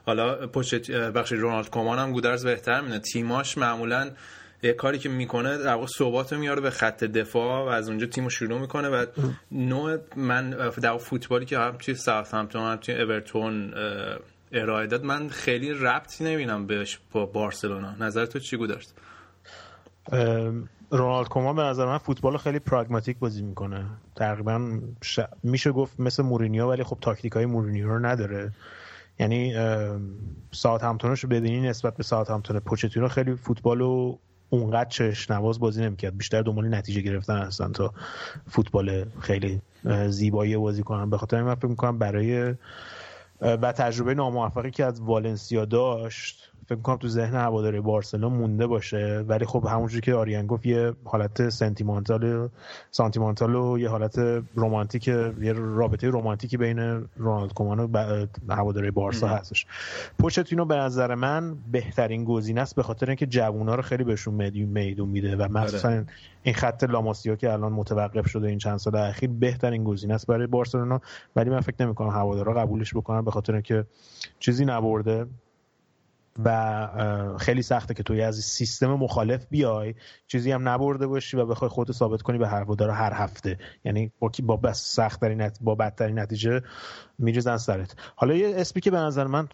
حالا 0.06 0.48
پوچت 0.48 0.92
بخش 0.92 1.32
رونالد 1.32 1.70
کومان 1.70 2.00
هم 2.00 2.12
گودرز 2.12 2.46
بهتر 2.46 2.82
می‌دونه. 2.82 3.00
تیماش 3.00 3.58
معمولا 3.58 4.12
یه 4.64 4.74
کاری 4.74 5.00
که 5.00 5.10
می‌کنه 5.10 5.58
در 5.58 5.74
واقع 5.74 5.88
ثبات 5.98 6.34
میاره 6.34 6.62
به 6.62 6.70
خط 6.70 7.04
دفاع 7.04 7.66
و 7.66 7.68
از 7.70 7.90
اونجا 7.90 8.06
تیم 8.06 8.24
رو 8.24 8.30
شروع 8.30 8.60
می‌کنه 8.60 8.90
و 8.90 9.06
نوع 9.52 9.98
مدل 10.16 10.98
فوتبالی 10.98 11.46
که 11.46 11.58
هم 11.58 11.78
توی 11.78 11.96
ساوثهمپتون 11.96 12.62
هم 12.62 12.76
توی 12.76 13.02
اورتون 13.02 13.74
ارائه 14.52 14.88
داد 14.88 15.04
من 15.04 15.30
خیلی 15.30 15.74
ربطی 15.74 16.24
نمی‌بینم 16.24 16.68
بهش 16.68 17.00
با 17.12 17.26
بارسلونا. 17.26 17.96
نظر 18.00 18.26
تو 18.26 18.40
چی 18.40 18.58
گودرز؟ 18.58 18.94
رونالد 20.90 21.28
کومان 21.28 21.56
به 21.56 21.62
نظر 21.62 21.86
من 21.86 21.98
فوتبال 21.98 22.38
خیلی 22.38 22.60
پراگماتیک 22.60 23.20
بازی 23.20 23.42
می‌کنه. 23.42 23.86
تقریبا 24.16 24.80
ش... 25.02 25.20
میشه 25.44 25.72
گفت 25.72 26.00
مثل 26.00 26.24
مورینیو 26.24 26.70
ولی 26.70 26.84
خب 26.84 26.98
تاکتیک 27.02 27.32
های 27.32 27.46
مورینیو 27.46 27.88
رو 27.88 28.00
نداره. 28.06 28.52
یعنی 29.20 29.54
ساعت 30.52 30.84
همتونش 30.84 31.26
بدینی 31.26 31.62
نسبت 31.62 31.98
به 31.98 32.04
ساعت 32.04 32.30
همتون 32.30 32.60
پوچتینو 32.60 33.08
خیلی 33.08 33.36
فوتبال 33.36 33.80
رو 33.80 34.20
اونقدر 34.50 34.90
چش 34.90 35.32
نواز 35.32 35.60
بازی 35.60 35.82
نمی‌کرد. 35.82 36.18
بیشتر 36.18 36.42
دنبال 36.42 36.76
نتیجه 36.76 37.02
گرفتن 37.02 37.38
هستن 37.38 37.72
تا 37.72 37.94
فوتبال 38.48 39.06
خیلی 39.20 39.62
زیبایی 40.08 40.58
بازی 40.58 40.84
کنن. 40.84 41.10
به 41.10 41.18
خاطر 41.18 41.44
من 41.44 41.56
فکر 41.56 41.68
می‌کنم 41.68 42.00
برای 42.00 42.56
و 43.42 43.72
تجربه 43.72 44.14
ناموفقی 44.14 44.72
که 44.72 44.86
از 44.86 45.02
والنسیا 45.02 45.66
داشت 45.66 46.51
فکر 46.66 46.76
می‌کنم 46.76 46.98
تو 46.98 47.08
ذهن 47.08 47.36
هواداری 47.36 47.82
بارسلونا 47.82 48.30
مونده 48.30 48.68
باشه. 48.68 49.26
ولی 49.28 49.46
خب 49.46 49.66
همونجوری 49.66 50.02
که 50.02 50.14
آریان 50.14 50.48
گفت 50.48 50.66
یه 50.66 50.94
حالت 51.04 51.50
سنتیمانتال 51.50 52.50
سانتیمانتال 52.92 53.56
و 53.56 53.80
یه 53.80 53.90
حالت 53.90 54.20
رمانتیک 54.56 55.08
یه 55.08 55.54
رابطه 55.54 56.10
رمانتیکی 56.10 56.58
بین 56.58 56.80
رونالد 57.18 57.54
کومان 57.54 57.80
و 57.80 58.26
هواداری 58.50 58.92
بارسا 58.92 59.28
هستش. 59.28 59.66
پوچتینو 60.20 60.66
به 60.66 60.76
نظر 60.76 61.16
من 61.16 61.56
بهترین 61.72 62.24
گزینه 62.26 62.62
است 62.62 62.76
به 62.76 62.84
خاطر 62.84 63.08
اینکه 63.08 63.26
جوونا 63.26 63.76
رو 63.76 63.82
خیلی 63.82 64.04
بهشون 64.04 64.34
میدون 64.34 64.70
میدون 64.70 65.10
میده 65.10 65.36
و 65.36 65.48
مخصوصا 65.52 66.04
این 66.44 66.56
خط 66.56 66.84
لاماسیا 66.84 67.36
که 67.36 67.54
الان 67.54 67.72
متوقف 67.72 68.28
شده 68.30 68.48
این 68.48 68.58
چند 68.58 68.78
سال 68.78 68.96
اخیر 68.96 69.30
بهترین 69.30 69.84
گزینه 69.84 70.14
است 70.14 70.28
برای 70.28 70.48
بارسلونا. 70.48 71.02
ولی 71.36 71.50
من 71.50 71.60
فکر 71.60 71.86
نمی‌کنم 71.86 72.10
هوادارا 72.10 72.54
قبولش 72.54 72.94
بکنن 72.94 73.22
به 73.22 73.32
خاطر 73.32 73.54
اینکه 73.54 73.86
چیزی 74.40 74.66
نبرده. 74.66 75.26
و 76.46 77.38
خیلی 77.40 77.62
سخته 77.62 77.94
که 77.94 78.04
توی 78.04 78.22
از 78.22 78.36
سیستم 78.36 78.94
مخالف 78.94 79.46
بیای 79.50 79.96
چیزی 80.28 80.52
هم 80.52 80.70
نبرده 80.70 81.08
باشی 81.08 81.38
و 81.38 81.46
بخوای 81.46 81.70
خودت 81.70 81.92
ثابت 81.92 82.22
کنی 82.22 82.38
به 82.38 82.48
هوادار 82.48 82.90
هر 82.90 83.14
هفته. 83.14 83.58
یعنی 83.84 84.12
با 84.44 84.58
بس 84.58 84.96
سخت 84.96 85.24
نت... 85.24 85.58
با 85.62 85.76
بدترین 85.76 86.20
نتیجه 86.20 86.62
میریزن 87.20 87.58
سرت. 87.58 87.96
حالا 88.16 88.36
یه 88.36 88.54
اسمی 88.56 88.82
که 88.82 88.92
به 88.92 88.98
نظر 88.98 89.28
من 89.28 89.48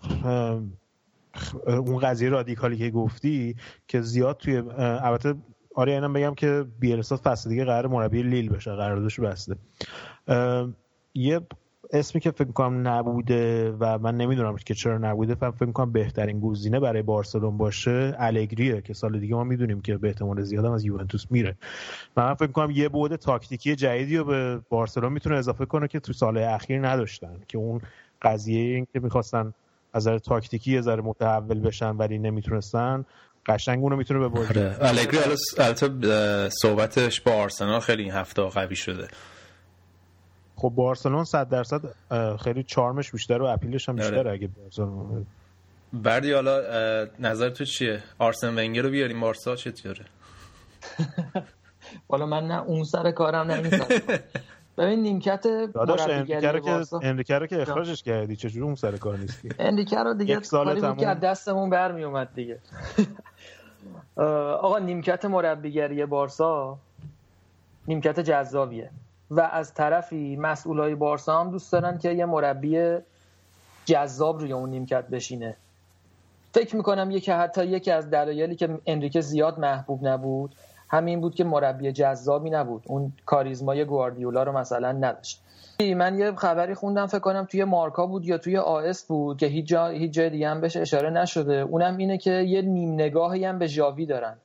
اون 1.67 1.97
قضیه 1.97 2.29
رادیکالی 2.29 2.77
که 2.77 2.89
گفتی 2.89 3.55
که 3.87 4.01
زیاد 4.01 4.37
توی 4.37 4.57
البته 4.77 5.35
آره 5.75 5.91
اینم 5.91 6.13
بگم 6.13 6.35
که 6.35 6.65
بیلسا 6.79 7.19
فصل 7.23 7.49
دیگه 7.49 7.65
قرار 7.65 7.87
مربی 7.87 8.23
لیل 8.23 8.49
بشه 8.49 8.71
قراردادش 8.71 9.19
بسته. 9.19 9.55
یه 11.13 11.41
اسمی 11.91 12.21
که 12.21 12.31
فکر 12.31 12.51
کنم 12.51 12.87
نبوده 12.87 13.71
و 13.71 13.97
من 13.97 14.17
نمی‌دونم 14.17 14.55
که 14.55 14.73
چرا 14.73 14.97
نبوده 14.97 15.35
فکر 15.35 15.71
کنم 15.71 15.91
بهترین 15.91 16.39
گزینه 16.39 16.79
برای 16.79 17.01
بارسلون 17.01 17.57
باشه 17.57 18.15
الگریه 18.19 18.81
که 18.81 18.93
سال 18.93 19.19
دیگه 19.19 19.35
ما 19.35 19.43
می‌دونیم 19.43 19.81
که 19.81 19.97
به 19.97 20.07
احتمال 20.07 20.41
زیاد 20.41 20.65
از 20.65 20.85
یوونتوس 20.85 21.25
میره. 21.29 21.55
من 22.17 22.33
فکر 22.33 22.51
کنم 22.51 22.71
یه 22.71 22.89
بود 22.89 23.15
تاکتیکی 23.15 23.75
جدیدی 23.75 24.17
رو 24.17 24.23
به 24.23 24.59
بارسلون 24.69 25.13
می‌تونه 25.13 25.35
اضافه 25.35 25.65
کنه 25.65 25.87
که 25.87 25.99
تو 25.99 26.13
سال 26.13 26.37
اخیر 26.37 26.87
نداشتن. 26.87 27.35
که 27.47 27.57
اون 27.57 27.81
قضیه 28.21 28.75
این 28.75 28.87
که 28.93 28.99
می‌خواستن 28.99 29.53
از 29.93 30.07
نظر 30.07 30.17
تاکتیکی 30.17 30.71
یه 30.71 30.81
ذره 30.81 31.01
متحول 31.01 31.59
بشن 31.59 31.95
ولی 31.95 32.17
نمی‌تونستن 32.17 33.05
قشنگ 33.45 33.83
اونو 33.83 33.95
می‌تونه 33.95 34.19
به 34.19 34.27
بازی 34.27 34.47
آره. 34.49 34.77
الگری 34.81 35.17
البته 35.57 36.49
صحبتش 36.49 37.21
با 37.21 37.31
آرسنال 37.31 37.79
خیلی 37.79 38.03
این 38.03 38.11
هفته 38.11 38.41
قوی 38.41 38.75
شده. 38.75 39.07
خب 40.57 40.69
بارسلون 40.69 41.23
100 41.23 41.49
درصد 41.49 41.81
خیلی 42.39 42.63
چارمش 42.63 43.11
بیشتر 43.11 43.41
و 43.41 43.45
اپیلش 43.45 43.89
هم 43.89 43.95
بیشتر 43.95 44.19
آره. 44.19 44.31
اگه 44.31 44.47
بارسلون 44.47 45.25
بردی 45.93 46.31
حالا 46.31 46.61
نظر 47.19 47.49
تو 47.49 47.65
چیه؟ 47.65 48.03
آرسن 48.19 48.57
ونگر 48.57 48.81
رو 48.81 48.89
بیاریم 48.89 49.19
بارسا 49.19 49.55
چطوره 49.55 50.05
حالا 52.09 52.25
من 52.25 52.47
نه 52.47 52.63
اون 52.63 52.83
سر 52.83 53.11
کارم 53.11 53.51
نمی‌ذارم 53.51 53.87
ببین 54.77 55.01
نیمکت 55.01 55.41
داداش 55.73 56.01
انریکه 57.01 57.39
رو 57.39 57.47
که 57.47 57.61
اخراجش 57.61 58.03
کردی 58.03 58.35
چجوری 58.35 58.65
اون 58.65 58.75
سر 58.75 58.97
کار 58.97 59.17
نیستی؟ 59.17 59.49
انریکه 59.59 59.97
رو 59.97 60.13
دیگه 60.13 60.39
کاری 60.39 60.81
بود 60.81 60.97
که 60.97 61.05
دستمون 61.05 61.69
برمی 61.69 62.03
اومد 62.03 62.33
دیگه. 62.35 62.59
آقا 64.61 64.79
نیمکت 64.79 65.25
مربیگری 65.25 66.05
بارسا 66.05 66.77
نیمکت 67.87 68.19
جذابیه. 68.19 68.91
و 69.31 69.41
از 69.41 69.73
طرفی 69.73 70.35
مسئولای 70.35 70.95
بارسا 70.95 71.39
هم 71.39 71.51
دوست 71.51 71.71
دارن 71.71 71.97
که 71.97 72.11
یه 72.11 72.25
مربی 72.25 72.97
جذاب 73.85 74.39
روی 74.39 74.53
اون 74.53 74.69
نیمکت 74.69 75.07
بشینه. 75.07 75.55
فکر 76.53 76.75
می‌کنم 76.75 77.11
یکی 77.11 77.31
حتی 77.31 77.65
یکی 77.65 77.91
از 77.91 78.09
دلایلی 78.09 78.55
که 78.55 78.79
انریکه 78.85 79.21
زیاد 79.21 79.59
محبوب 79.59 80.07
نبود 80.07 80.55
همین 80.89 81.21
بود 81.21 81.35
که 81.35 81.43
مربی 81.43 81.91
جذابی 81.91 82.49
نبود. 82.49 82.83
اون 82.87 83.13
کاریزمای 83.25 83.85
گواردیولا 83.85 84.43
رو 84.43 84.57
مثلا 84.57 84.91
نداشت. 84.91 85.41
من 85.95 86.19
یه 86.19 86.31
خبری 86.35 86.73
خوندم 86.73 87.07
فکر 87.07 87.19
کنم 87.19 87.45
توی 87.45 87.63
مارکا 87.63 88.05
بود 88.07 88.25
یا 88.25 88.37
توی 88.37 88.57
آس 88.57 89.05
بود 89.05 89.37
که 89.37 89.45
هیچ, 89.45 89.65
جا، 89.65 89.87
هیچ 89.87 90.11
جای 90.11 90.29
دیگه 90.29 90.49
هم 90.49 90.61
بهش 90.61 90.77
اشاره 90.77 91.09
نشده. 91.09 91.53
اونم 91.53 91.97
اینه 91.97 92.17
که 92.17 92.31
یه 92.31 92.61
نیم 92.61 92.93
نگاهی 92.93 93.45
هم 93.45 93.59
به 93.59 93.67
ژاوی 93.67 94.05
دارن. 94.05 94.37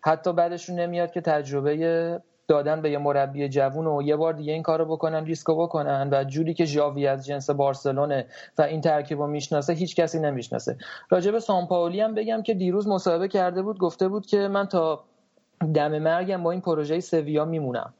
حتی 0.00 0.32
بعدشون 0.32 0.80
نمیاد 0.80 1.12
که 1.12 1.20
تجربه 1.20 2.20
دادن 2.48 2.82
به 2.82 2.90
یه 2.90 2.98
مربی 2.98 3.48
جوون 3.48 3.86
و 3.86 4.02
یه 4.02 4.16
بار 4.16 4.32
دیگه 4.32 4.52
این 4.52 4.62
کارو 4.62 4.84
بکنن 4.84 5.24
ریسکو 5.24 5.62
بکنن 5.62 6.08
و 6.12 6.24
جوری 6.24 6.54
که 6.54 6.64
ژاوی 6.64 7.06
از 7.06 7.26
جنس 7.26 7.50
بارسلونه 7.50 8.26
و 8.58 8.62
این 8.62 8.80
ترکیب 8.80 9.18
رو 9.18 9.26
می‌شناسه 9.26 9.72
هیچ 9.72 9.96
کسی 9.96 10.18
نمی‌شناسه. 10.18 10.76
راجب 11.10 11.38
سامپاولی 11.38 12.00
هم 12.00 12.14
بگم 12.14 12.42
که 12.42 12.54
دیروز 12.54 12.88
مصاحبه 12.88 13.28
کرده 13.28 13.62
بود 13.62 13.78
گفته 13.78 14.08
بود 14.08 14.26
که 14.26 14.38
من 14.38 14.66
تا 14.66 15.04
دم 15.74 15.98
مرگم 15.98 16.42
با 16.42 16.50
این 16.50 16.60
پروژه 16.60 17.00
سویا 17.00 17.44
میمونم. 17.44 17.94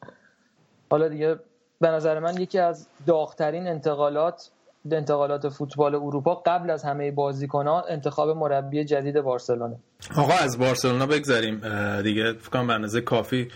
حالا 0.90 1.08
دیگه 1.08 1.36
به 1.80 1.88
نظر 1.88 2.18
من 2.18 2.40
یکی 2.40 2.58
از 2.58 2.88
داغترین 3.06 3.66
انتقالات 3.66 4.50
انتقالات 4.92 5.48
فوتبال 5.48 5.94
اروپا 5.94 6.34
قبل 6.34 6.70
از 6.70 6.84
همه 6.84 7.10
بازیکنان 7.10 7.82
انتخاب 7.88 8.28
مربی 8.28 8.84
جدید 8.84 9.20
بارسلونه. 9.20 9.76
آقا 10.16 10.32
از 10.32 10.58
بارسلونا 10.58 11.06
بگذاریم 11.06 11.60
دیگه 12.02 12.32
فکر 12.32 12.50
کنم 12.50 13.00
کافی 13.06 13.48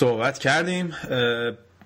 صحبت 0.00 0.38
کردیم. 0.38 0.94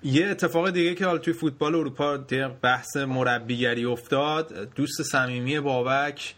یه 0.03 0.27
اتفاق 0.27 0.69
دیگه 0.69 0.95
که 0.95 1.05
حالا 1.05 1.17
توی 1.17 1.33
فوتبال 1.33 1.75
اروپا 1.75 2.17
بحث 2.61 2.97
مربیگری 2.97 3.85
افتاد. 3.85 4.69
دوست 4.75 5.03
صمیمی 5.03 5.59
بابک 5.59 6.35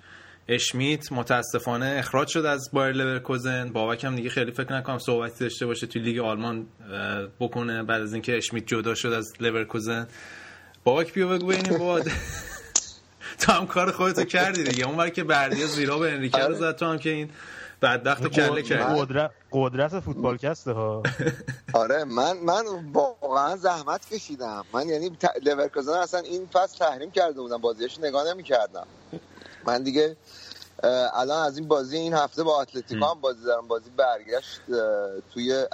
اشمیت 0.48 1.12
متاسفانه 1.12 1.96
اخراج 2.00 2.28
شد 2.28 2.46
از 2.46 2.70
بایر 2.74 2.96
لورکوزن. 2.96 3.70
بابک 3.70 4.04
هم 4.04 4.16
دیگه 4.16 4.30
خیلی 4.30 4.52
فکر 4.52 4.74
نکنم 4.74 4.98
صحبتی 4.98 5.40
داشته 5.40 5.66
باشه 5.66 5.88
توی 5.88 6.02
لیگ 6.02 6.20
آلمان 6.20 6.68
بکنه 7.40 7.84
بعد 7.84 8.02
از 8.02 8.14
اینکه 8.14 8.38
اشمیت 8.38 8.68
جدا 8.68 8.96
شد 8.96 9.14
از 9.14 9.34
لورکوزن. 9.40 10.08
بابک 10.84 11.14
بیا 11.14 11.28
بگو 11.28 11.48
ببینیم 11.48 11.78
بابا 11.78 12.02
تو 13.40 13.52
هم 13.52 13.68
کار 13.68 13.92
خودتو 13.92 14.24
کردی 14.24 14.64
دیگه. 14.64 14.88
اون 14.88 15.10
که 15.10 15.24
بردیا 15.24 15.68
زیرآب 15.68 16.12
انریکه 16.12 16.38
رو 16.38 16.54
زد 16.54 16.76
تو 16.76 16.86
هم 16.86 16.98
که 16.98 17.10
این 17.10 17.30
بدبخت 17.82 18.28
کله 18.28 18.62
کرد. 18.62 18.98
قدرت 18.98 19.32
قدرت 19.52 20.00
فوتبالکسته 20.00 20.72
ها. 20.72 21.04
آره 21.74 22.04
من 22.04 22.38
من 22.38 22.64
واقعا 22.94 23.56
زحمت 23.56 24.06
کشیدم. 24.14 24.66
من 24.74 24.90
یعنی 24.90 25.18
لورکوزن 25.44 25.94
اصلا 25.94 26.20
این 26.20 26.46
فصل 26.54 26.78
تحریم 26.78 27.12
کرده 27.12 27.42
بودم 27.42 27.58
بازیش 27.58 28.00
نگاه 28.00 28.34
نمی‌کردم. 28.34 28.88
من 29.66 29.84
دیگه 29.84 30.18
الان 31.14 31.46
از 31.48 31.58
این 31.58 31.68
بازی 31.68 31.98
این 31.98 32.14
هفته 32.14 32.44
با 32.44 32.62
اتلتیکو 32.62 33.06
هم 33.06 33.22
بازی 33.22 33.46
دارم. 33.46 33.68
بازی 33.68 33.90
برگشت 33.98 34.62
توی 35.34 35.66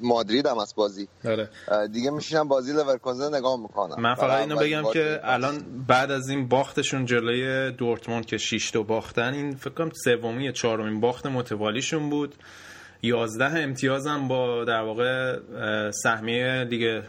مادرید 0.00 0.46
هم 0.46 0.58
از 0.58 0.74
بازی. 0.76 1.08
داره. 1.24 1.48
دیگه 1.92 2.10
میشینم 2.10 2.48
بازی 2.48 2.72
لورکوزن 2.72 3.34
نگاه 3.34 3.60
می‌کنم. 3.60 4.02
من 4.02 4.14
فقط 4.14 4.40
اینو 4.40 4.56
بگم 4.56 4.92
که 4.92 5.20
الان 5.24 5.84
بعد 5.88 6.10
از 6.10 6.28
این 6.28 6.48
باختشون 6.48 7.06
جلوی 7.06 7.72
دورتموند 7.72 8.26
که 8.26 8.38
6 8.38 8.70
تا 8.70 8.82
باختن 8.82 9.34
این 9.34 9.54
فکر 9.54 9.74
کنم 9.74 9.90
سومی 10.04 10.44
یا 10.44 10.52
چهارمین 10.52 11.00
باخت 11.00 11.26
متوالیشون 11.26 12.10
بود. 12.10 12.34
11 13.02 13.44
امتیاز 13.44 14.06
هم 14.06 14.28
با 14.28 14.64
در 14.64 14.82
واقع 14.82 15.38
سهمیه 15.90 16.64
دیگه 16.64 17.02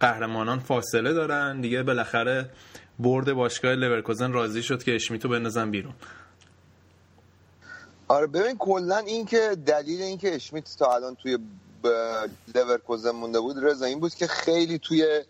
قهرمانان 0.00 0.58
فاصله 0.58 1.12
دارن. 1.12 1.60
دیگه 1.60 1.82
بالاخره 1.82 2.50
برد 2.98 3.32
باشگاه 3.32 3.74
لورکوزن 3.74 4.32
راضی 4.32 4.62
شد 4.62 4.82
که 4.82 4.94
اشمیتو 4.94 5.28
بندازن 5.28 5.70
بیرون. 5.70 5.92
آره 8.10 8.26
ببین 8.26 8.58
کلا 8.58 8.96
این 8.96 9.26
که 9.26 9.56
دلیل 9.66 10.02
این 10.02 10.18
که 10.18 10.34
اشمیت 10.34 10.76
تا 10.78 10.94
الان 10.94 11.14
توی 11.14 11.38
لورکوزن 12.54 13.10
مونده 13.10 13.40
بود 13.40 13.64
رضا 13.64 13.84
این 13.86 14.00
بود 14.00 14.14
که 14.14 14.26
خیلی 14.26 14.78
توی 14.78 15.24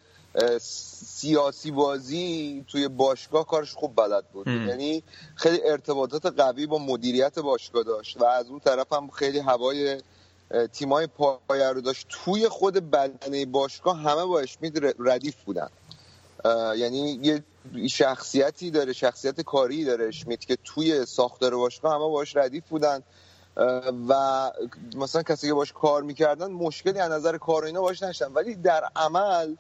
سیاسی 0.60 1.70
بازی 1.70 2.64
توی 2.68 2.88
باشگاه 2.88 3.46
کارش 3.46 3.72
خوب 3.74 3.96
بلد 3.96 4.24
بود. 4.32 4.46
یعنی 4.46 5.02
خیلی 5.34 5.60
ارتباطات 5.64 6.26
قوی 6.26 6.66
با 6.66 6.78
مدیریت 6.78 7.38
باشگاه 7.38 7.82
داشت 7.82 8.20
و 8.20 8.24
از 8.24 8.48
اون 8.48 8.60
طرف 8.60 8.92
هم 8.92 9.10
خیلی 9.10 9.38
هوای 9.38 10.02
تیمای 10.72 11.06
پایه 11.06 11.68
رو 11.68 11.80
داشت. 11.80 12.06
توی 12.08 12.48
خود 12.48 12.90
بدنه 12.90 13.46
باشگاه 13.46 13.98
همه 13.98 14.24
با 14.24 14.40
اشمیت 14.40 14.72
ردیف 14.98 15.36
بودن. 15.44 15.68
یعنی 16.76 17.20
یه 17.22 17.44
شخصیتی 17.88 18.70
داره 18.70 18.92
شخصیت 18.92 19.40
کاری 19.40 19.84
داره. 19.84 20.08
اشمیت 20.08 20.40
که 20.40 20.58
توی 20.64 21.06
ساختار 21.06 21.56
باشگاه 21.56 21.94
همه 21.94 22.08
باش 22.08 22.36
ردیف 22.36 22.68
بودن. 22.68 23.02
و 24.08 24.52
مثلا 24.96 25.22
کسی 25.22 25.46
که 25.46 25.54
باش 25.54 25.72
کار 25.72 26.02
می‌کردن 26.02 26.50
مشکلی 26.50 26.98
از 26.98 27.10
نظر 27.12 27.38
کار 27.38 27.64
اینا 27.64 27.80
باش 27.80 28.02
نشدن 28.02 28.32
ولی 28.32 28.54
در 28.54 28.84
عمل 28.96 29.54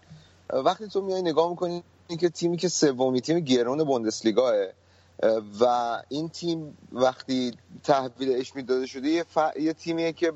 وقتی 0.50 0.88
تو 0.88 1.00
میای 1.00 1.22
نگاه 1.22 1.50
می‌کنی 1.50 1.82
که 2.20 2.28
تیمی 2.28 2.56
که 2.56 2.68
سومی 2.68 3.20
تیم 3.20 3.40
گرون 3.40 3.84
بوندسلیگاه 3.84 4.54
و 5.60 5.64
این 6.08 6.28
تیم 6.28 6.78
وقتی 6.92 7.52
تحویل 7.84 8.40
اشمیت 8.40 8.66
داده 8.66 8.86
شده 8.86 9.08
یه, 9.08 9.22
ف... 9.22 9.38
یه 9.60 9.72
تیمیه 9.72 10.12
که 10.12 10.32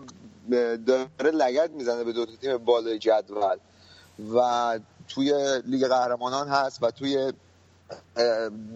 داره 0.86 1.30
لگد 1.30 1.70
می‌زنه 1.70 2.04
به 2.04 2.12
دو 2.12 2.26
تیم 2.26 2.58
بالای 2.58 2.98
جدول. 2.98 3.56
و 4.34 4.78
توی 5.08 5.60
لیگ 5.66 5.86
قهرمانان 5.86 6.48
هست 6.48 6.82
و 6.82 6.90
توی 6.90 7.32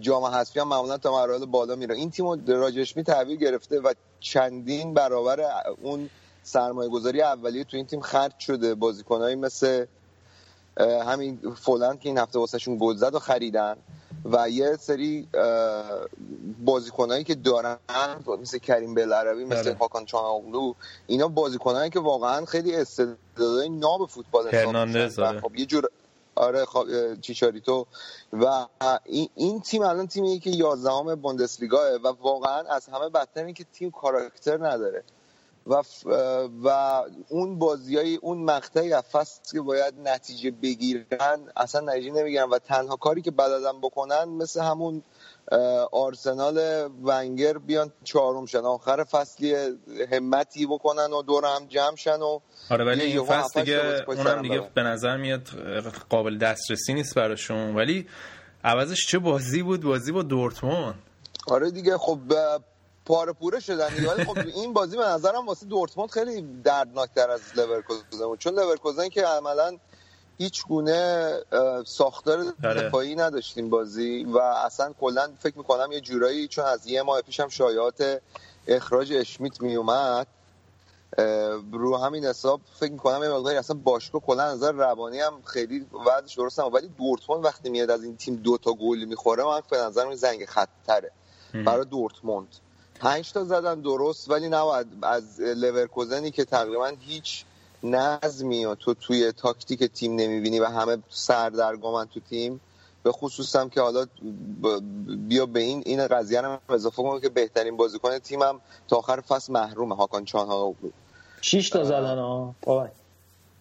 جام 0.01 0.25
حذفی 0.25 0.61
هم 0.61 0.69
معمولا 0.69 0.99
تا 0.99 1.13
مراحل 1.13 1.47
بالا 1.47 1.77
میره. 1.77 1.95
این 1.95 2.11
تیم 2.11 2.47
راجشمی 2.47 3.03
تحویل 3.03 3.37
گرفته 3.37 3.81
و 3.81 3.95
چندین 4.21 4.95
برابر 4.95 5.41
اون 5.83 6.11
سرمایه 6.43 6.91
گذاری 6.91 7.23
اولیه 7.23 7.65
تو 7.65 7.77
این 7.77 7.87
تیم 7.87 8.01
خرج 8.01 8.39
شده. 8.39 8.75
بازیکنهایی 8.75 9.37
مثل 9.37 9.87
همین 11.07 11.39
فولند 11.57 12.01
که 12.01 12.09
این 12.09 12.19
هفته 12.19 12.39
واسهشون 12.39 12.79
گل 12.81 12.97
زد 12.97 13.15
و 13.15 13.19
خریدن 13.19 13.77
و 14.25 14.51
یه 14.51 14.77
سری 14.77 15.29
بازیکنایی 16.65 17.25
که 17.25 17.35
دارن 17.35 17.77
مثل 18.41 18.59
کریم 18.59 18.95
بلعربی 18.95 19.45
مثل 19.45 19.63
بله. 19.63 19.75
هاکان 19.75 20.05
چاناغلو 20.05 20.75
اینا 21.07 21.29
بازیکنایی 21.29 21.91
که 21.91 22.01
واقعا 22.01 22.45
خیلی 22.45 22.77
استعدادهای 22.77 23.69
ناب 23.69 24.09
فوتبال 24.09 24.55
هرناندز 24.55 25.21
خب 25.21 25.57
یه 25.57 25.67
جور 25.67 25.91
آره 26.39 26.67
چیچاریتو. 27.21 27.87
و 28.33 28.67
این, 29.05 29.29
این 29.35 29.61
تیم 29.61 29.83
الان 29.83 30.07
تیمیه 30.07 30.39
که 30.39 30.51
11 30.51 31.15
بوندسلیگاه 31.15 31.95
و 31.95 32.09
واقعا 32.09 32.63
از 32.69 32.87
همه 32.87 33.09
بدتر 33.09 33.45
این 33.45 33.55
که 33.55 33.65
تیم 33.73 33.91
کاراکتر 33.91 34.67
نداره. 34.67 35.05
و, 35.67 35.83
و 36.65 37.03
اون 37.29 37.59
بازیای 37.59 38.17
اون 38.17 38.39
مقطعی 38.39 38.93
از 38.93 39.03
فصل 39.03 39.41
که 39.53 39.61
باید 39.61 39.95
نتیجه 40.05 40.51
بگیرن 40.51 41.41
اصلا 41.57 41.81
نتیجه 41.81 42.11
نمی‌گیرن 42.11 42.51
و 42.51 42.59
تنها 42.59 42.97
کاری 42.97 43.23
که 43.23 43.31
بلدن 43.31 43.81
بکنن 43.81 44.25
مثل 44.25 44.61
همون 44.61 45.03
آرسنال 45.93 46.89
ونگر 47.05 47.59
بیان 47.59 47.93
چهارم 48.05 48.47
شن. 48.47 48.59
آخر 48.59 49.05
فصلی 49.05 49.55
همتی 50.13 50.67
بکنن 50.67 51.13
و 51.13 51.23
دور 51.23 51.45
هم 51.45 51.67
جمع 51.67 51.97
شن 51.97 52.19
و 52.21 52.41
آره 52.71 52.85
ولی 52.85 53.03
این 53.03 53.25
فصل 53.25 53.61
دیگه 53.61 54.05
اونم 54.07 54.43
دیگه 54.43 54.71
به 54.75 54.83
نظر 54.83 55.17
میاد 55.17 55.49
قابل 56.09 56.39
دسترسی 56.39 56.95
نیست 56.95 57.15
براشون. 57.15 57.75
ولی 57.77 58.09
عوضش 58.65 59.07
چه 59.07 59.19
بازی 59.19 59.63
بود؟ 59.63 59.83
بازی 59.83 60.13
با 60.13 60.23
دورتموند. 60.23 60.95
آره 61.47 61.71
دیگه 61.71 61.99
خب 61.99 62.19
پاره 63.05 63.33
پوره 63.33 63.61
شدن 63.61 63.89
ولی 64.07 64.25
خب 64.25 64.39
این 64.61 64.73
بازی 64.73 64.97
به 64.97 65.05
نظرم 65.05 65.47
واسه 65.47 65.67
دورتموند 65.67 66.11
خیلی 66.11 66.47
دردناکتر 66.65 67.31
از 67.31 67.41
لورکوزن 67.57 68.27
بود. 68.27 68.39
چون 68.39 68.55
لورکوزن 68.55 69.09
که 69.09 69.23
عملا 69.27 69.79
هیچ 70.39 70.67
گونه 70.67 71.33
ساختار 71.87 72.45
آره. 72.65 72.83
دفاعی 72.83 73.15
نداشتیم 73.15 73.71
بازی 73.71 74.25
و 74.25 74.39
اصلا 74.39 74.93
کلا 75.01 75.31
فکر 75.39 75.59
می‌کنم 75.59 75.93
یه 75.93 76.01
جورایی 76.01 76.49
چون 76.49 76.65
از 76.65 76.87
یه 76.87 77.03
ماه 77.03 77.21
پیشم 77.21 77.49
شایعات 77.49 78.21
اخراج 78.67 79.13
اشمیت 79.13 79.61
میومد 79.61 80.27
رو 81.73 81.97
همین 81.97 82.25
حساب 82.25 82.61
فکر 82.81 82.93
می‌کنم 82.93 83.23
یه 83.23 83.29
مقداری 83.29 83.57
اصلا 83.57 83.77
باشگاه 83.85 84.23
کلا 84.23 84.53
نظر 84.53 84.73
روانی 84.73 85.21
هم 85.21 85.43
خیلی 85.45 85.87
وضعش 86.07 86.35
درست 86.35 86.59
هم 86.59 86.73
ولی 86.73 86.89
دورتموند 86.89 87.45
وقتی 87.45 87.71
میاد 87.71 87.91
از 87.91 88.05
این 88.05 88.17
تیم 88.17 88.37
دو 88.37 88.59
تا 88.59 88.73
گل 88.73 89.05
می‌خوره 89.05 89.45
من 89.45 89.61
به 89.71 89.77
نظر 89.77 90.15
زنگ 90.15 90.45
خطره 90.45 91.11
برای 91.53 91.85
دورتموند. 91.85 92.49
پنج 93.01 93.33
تا 93.33 93.45
زدن 93.45 93.81
درست 93.81 94.31
ولی 94.31 94.49
نباید 94.49 94.87
از 95.03 95.41
لورکوزنی 95.41 96.31
که 96.31 96.45
تقریبا 96.45 96.93
هیچ 97.01 97.45
نظمی 97.83 98.65
و 98.65 98.75
تو 98.75 98.95
توی 98.95 99.33
تاکتیک 99.33 99.85
تیم 99.85 100.17
نمی‌بینی 100.17 100.61
و 100.61 100.65
همه 100.65 100.99
سردرگمن 101.11 102.07
تو 102.07 102.21
تیم 102.21 102.61
به 103.03 103.13
خصوص 103.13 103.57
هم 103.57 103.71
که 103.71 103.81
حالا 103.81 104.07
بیا 105.29 105.47
به 105.47 105.61
این 105.61 105.83
این 105.87 106.07
قضیه 106.07 106.43
هم 106.43 106.59
اضافه 106.69 107.03
کنم 107.03 107.21
که 107.21 107.29
بهترین 107.29 107.77
بازیکن 107.77 108.19
تیمم 108.19 108.61
تا 108.89 108.97
آخر 108.97 109.21
فصل 109.21 109.53
محرومه 109.53 109.97
هاکان 109.97 110.25
چانها 110.25 110.71
بود 110.71 110.95
6 111.41 111.71
تا 111.71 111.85
زدن 111.85 112.19
ها. 112.19 112.55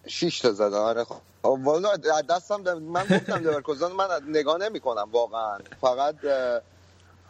6 0.06 0.40
تا 0.40 0.52
زدن 0.52 0.76
آره. 0.76 1.04
خب 1.04 1.18
والا 1.42 1.96
دستم 2.28 2.78
من 2.78 3.02
گفتم 3.02 3.44
لورکوزن 3.44 3.92
من 3.92 4.08
نگاه 4.28 4.58
نمی 4.58 4.80
کنم 4.80 5.08
واقعا. 5.12 5.58
فقط 5.80 6.14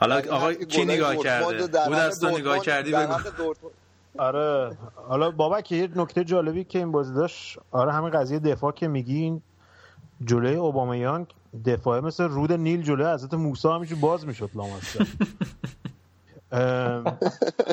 حالا 0.00 0.22
آقا 0.30 0.52
کی 0.52 0.84
نگاه 0.84 1.16
کرده؟ 1.16 1.58
بود 1.58 1.70
دست 1.70 2.24
نگاه 2.24 2.58
کردی 2.58 2.92
بگو. 2.92 3.54
آره. 4.18 4.76
حالا 5.08 5.30
بابک 5.30 5.72
یه 5.72 5.88
نکته 5.96 6.24
جالبی 6.24 6.64
که 6.64 6.78
این 6.78 6.92
بازی 6.92 7.14
داشت 7.14 7.58
آره 7.70 7.92
همین 7.92 8.10
قضیه 8.10 8.38
دفاع 8.38 8.72
که 8.72 8.88
میگین 8.88 9.42
جلوی 10.24 10.54
اوبامیان 10.54 11.26
دفاع 11.64 12.00
مثل 12.00 12.24
رود 12.24 12.52
نیل 12.52 12.82
جلوی 12.82 13.06
حضرت 13.06 13.34
موسی 13.34 13.68
همیشه 13.68 13.94
باز 13.94 14.26
می‌شد 14.26 14.50
لامصب. 14.54 15.06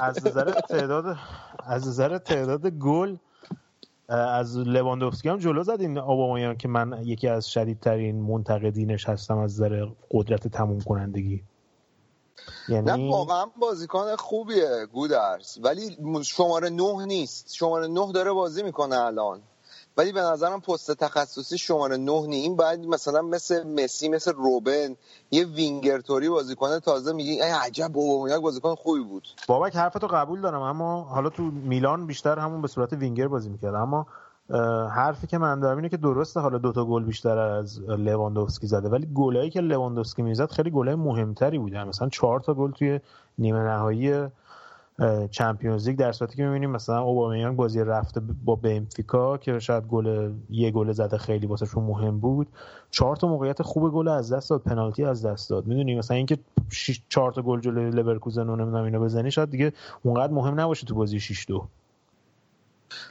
از 0.02 0.28
نظر 0.28 0.52
تعداد 0.52 1.18
از 1.66 1.88
نظر 1.88 2.18
تعداد 2.18 2.68
گل 2.68 3.16
از 4.10 4.58
لواندوفسکی 4.58 5.30
هم 5.30 5.38
جلو 5.38 5.64
زد 5.64 5.82
این 5.82 5.98
اوبامیان 5.98 6.58
که 6.58 6.68
من 6.68 7.00
یکی 7.04 7.28
از 7.28 7.52
شدیدترین 7.52 8.22
منتقدینش 8.22 9.10
هستم 9.10 9.38
از 9.38 9.54
نظر 9.54 9.88
قدرت 10.12 10.48
تموم 10.48 10.82
کنندگی 10.82 11.44
یعنی... 12.70 13.08
نه 13.08 13.12
واقعا 13.12 13.46
بازیکن 13.60 14.16
خوبیه 14.16 14.86
گودرز 14.94 15.58
ولی 15.64 15.98
شماره 16.24 16.70
نه 16.70 17.06
نیست. 17.06 17.54
شماره 17.54 17.88
نه 17.88 18.12
داره 18.12 18.32
بازی 18.32 18.64
می‌کنه 18.64 19.00
الان. 19.00 19.42
ولی 19.98 20.12
به 20.12 20.22
نظرم 20.22 20.62
پست 20.62 20.92
تخصصی 20.92 21.58
شماره 21.58 21.98
نه 21.98 22.28
نی. 22.28 22.36
این 22.36 22.56
باید 22.56 22.80
مثلا 22.80 23.22
مثل 23.22 23.68
مسی 23.68 24.10
مثل 24.10 24.34
روبن 24.34 24.96
یه 25.32 25.46
وینگر 25.46 26.00
توری 26.00 26.30
بازیکن 26.30 26.80
تازه 26.80 27.14
میگی 27.14 27.32
ای 27.32 27.52
عجب 27.52 27.88
بابا 27.88 28.40
بازیکن 28.40 28.76
خوبی 28.76 29.04
بود. 29.04 29.28
بابک 29.48 29.76
حرفتو 29.76 30.08
قبول 30.08 30.42
دارم 30.42 30.62
اما 30.62 31.04
حالا 31.04 31.30
تو 31.30 31.44
میلان 31.44 32.08
بیشتر 32.08 32.40
همون 32.40 32.62
به 32.62 32.68
صورت 32.68 32.94
وینگر 32.94 33.28
بازی 33.28 33.50
می‌کرد. 33.50 33.76
اما 33.76 34.08
حرفی 34.90 35.28
که 35.28 35.38
من 35.38 35.60
دارم 35.60 35.78
اینه 35.78 35.90
که 35.90 35.98
درسته 35.98 36.40
حالا 36.40 36.58
دوتا 36.58 36.86
گل 36.86 37.04
بیشتر 37.04 37.38
از 37.38 37.82
لواندوفسکی 37.90 38.68
زده 38.68 38.90
ولی 38.90 39.08
گلایی 39.14 39.50
که 39.50 39.62
لواندوفسکی 39.62 40.22
می‌زد 40.22 40.52
خیلی 40.52 40.72
گلای 40.72 40.96
مهمتری 40.96 41.60
بودن 41.60 41.88
مثلا 41.88 42.10
چهار 42.10 42.40
تا 42.40 42.54
گل 42.54 42.72
توی 42.72 43.00
نیمه 43.38 43.60
نهایی 43.60 44.28
چمپیونز 45.32 45.88
لیگ 45.88 45.98
در 45.98 46.12
صورتی 46.12 46.38
که 46.38 46.46
می‌بینیم 46.46 46.72
مثلا 46.72 47.02
اوبامیانگ 47.02 47.58
بازی 47.58 47.84
رفته 47.84 48.22
با 48.46 48.56
بنفیکا 48.56 49.38
که 49.38 49.60
شاید 49.60 49.84
گل 49.84 50.32
یه 50.50 50.72
گل 50.72 50.92
زده 50.92 51.18
خیلی 51.18 51.48
واسهشون 51.48 51.84
مهم 51.84 52.20
بود. 52.20 52.48
چهار 52.92 53.16
تا 53.16 53.28
موقعیت 53.28 53.62
خوب 53.62 53.94
گل 53.94 54.08
از 54.08 54.34
دست 54.34 54.50
داد 54.50 54.62
پنالتی 54.62 55.06
از 55.06 55.26
دست 55.26 55.50
داد. 55.50 55.68
می‌دونی 55.68 55.96
مثلا 55.96 56.18
اینکه 56.18 56.38
چهار 57.10 57.32
تا 57.32 57.42
گل 57.42 57.60
جلوی 57.60 57.90
لورکوزن 57.90 58.50
و 58.50 58.56
نمی‌دونم 58.56 58.84
اینا 58.84 59.00
بزنی 59.00 59.32
شاید 59.32 59.50
دیگه 59.50 59.74
اونقدر 60.04 60.34
مهم 60.34 60.60
نباشه 60.60 60.88
تو 60.88 60.96
بازی 60.96 61.20
6 61.20 61.46
2 61.46 61.68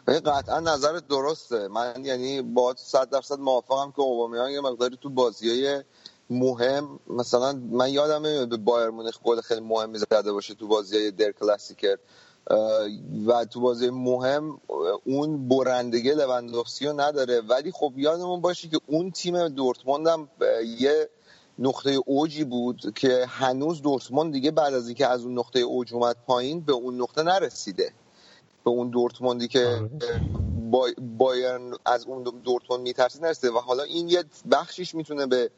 قطعا 0.07 0.61
نظرت 0.61 1.09
درسته. 1.09 1.69
من 1.69 2.05
یعنی 2.05 2.43
با 2.43 2.75
صد 2.77 3.11
درصد 3.11 3.39
موافقم 3.39 3.91
که 3.91 4.01
اوبامیان 4.01 4.51
یه 4.51 4.61
مقداری 4.61 4.99
تو 5.03 5.11
بازیای 5.11 5.83
مهم 6.31 7.01
مثلا 7.07 7.53
من 7.53 7.91
یادم 7.91 8.23
به 8.47 8.57
بایر 8.57 8.91
مونیخ 8.91 9.19
گل 9.23 9.41
خیلی 9.41 9.61
مهمی 9.61 9.99
زده 9.99 10.33
باشه 10.33 10.55
تو 10.55 10.69
بازی 10.69 11.11
در 11.11 11.33
کلاسیکر. 11.33 11.97
و 13.27 13.45
تو 13.45 13.61
بازی 13.61 13.91
مهم 13.91 14.61
اون 15.05 15.49
برندگی 15.49 16.11
لوندوفسکی 16.11 16.87
رو 16.87 17.01
نداره. 17.01 17.41
ولی 17.41 17.73
خب 17.73 17.93
یادمون 17.97 18.41
باشه 18.41 18.69
که 18.69 18.81
اون 18.87 19.11
تیم 19.11 19.49
دورتموند 19.49 20.07
هم 20.07 20.29
یه 20.79 21.09
نقطه 21.59 21.91
اوجی 22.07 22.45
بود 22.45 22.93
که 22.95 23.27
هنوز 23.29 23.83
دورتموند 23.83 24.33
دیگه 24.33 24.51
بعد 24.51 24.75
از 24.75 24.87
اینکه 24.87 25.07
از 25.07 25.25
اون 25.25 25.39
نقطه 25.39 25.61
اوج 25.61 25.95
اومد 25.95 26.17
پایین 26.27 26.61
به 26.61 26.73
اون 26.73 27.01
نقطه 27.01 27.23
نرسیده. 27.23 27.93
به 28.65 28.71
اون 28.71 28.91
دورتموندی 28.91 29.49
که 29.49 29.67
آره. 29.67 29.91
بایرن 31.19 31.73
از 31.85 32.07
اون 32.07 32.23
دورتموند 32.23 32.83
میترسید 32.83 33.25
نرسیده 33.25 33.53
و 33.53 33.59
حالا 33.59 33.83
این 33.83 34.09
یه 34.09 34.25
بخشیش 34.51 34.95
می‌تونه 34.95 35.27
به 35.27 35.51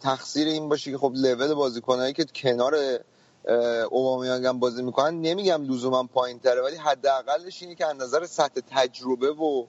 تقصیر 0.00 0.48
این 0.48 0.68
باشه 0.68 0.90
که 0.90 0.98
خب 0.98 1.12
لول 1.14 1.54
بازیکنایی 1.54 2.12
که 2.12 2.24
کنار 2.24 2.76
اوبامیانگ 3.90 4.46
هم 4.46 4.58
بازی 4.58 4.82
می‌کنن 4.82 5.20
نمیگم 5.20 5.64
لزوما 5.64 6.02
پایین 6.02 6.38
تره 6.38 6.62
ولی 6.62 6.76
حداقلش 6.76 7.62
اینه 7.62 7.74
که 7.74 7.86
از 7.86 7.96
نظر 7.96 8.26
سطح 8.26 8.60
تجربه 8.70 9.30
و 9.30 9.66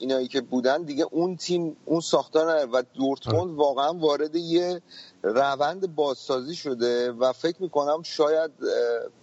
اینایی 0.00 0.28
که 0.28 0.40
بودن 0.40 0.82
دیگه 0.82 1.06
اون 1.10 1.36
تیم 1.36 1.76
اون 1.84 2.00
ساختار 2.00 2.68
و 2.72 2.82
دورتموند 2.94 3.50
واقعا 3.50 3.92
وارد 3.92 4.36
یه 4.36 4.82
روند 5.22 5.94
بازسازی 5.94 6.54
شده 6.54 7.12
و 7.12 7.32
فکر 7.32 7.62
می‌کنم 7.62 8.02
شاید 8.02 8.50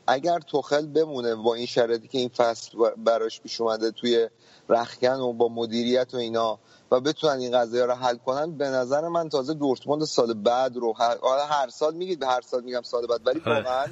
اگر 0.07 0.39
توخل 0.39 0.85
بمونه 0.85 1.35
با 1.35 1.53
این 1.53 1.65
شرایطی 1.65 2.07
که 2.07 2.17
این 2.17 2.29
فصل 2.29 2.77
براش 2.97 3.41
پیش 3.41 3.61
اومده 3.61 3.91
توی 3.91 4.29
رخکن 4.69 5.19
و 5.19 5.33
با 5.33 5.49
مدیریت 5.49 6.13
و 6.13 6.17
اینا 6.17 6.59
و 6.91 6.99
بتونن 6.99 7.39
این 7.39 7.59
قضیه 7.59 7.85
رو 7.85 7.93
حل 7.93 8.17
کنن 8.17 8.51
به 8.51 8.69
نظر 8.69 9.07
من 9.07 9.29
تازه 9.29 9.53
دورتموند 9.53 10.03
سال 10.03 10.33
بعد 10.33 10.75
رو 10.75 10.93
هر, 10.93 11.17
هر 11.49 11.69
سال 11.69 11.93
میگید 11.93 12.19
به 12.19 12.27
هر 12.27 12.41
سال 12.41 12.63
میگم 12.63 12.81
سال 12.81 13.07
بعد 13.07 13.27
ولی 13.27 13.41
آره. 13.45 13.55
واقعا 13.55 13.85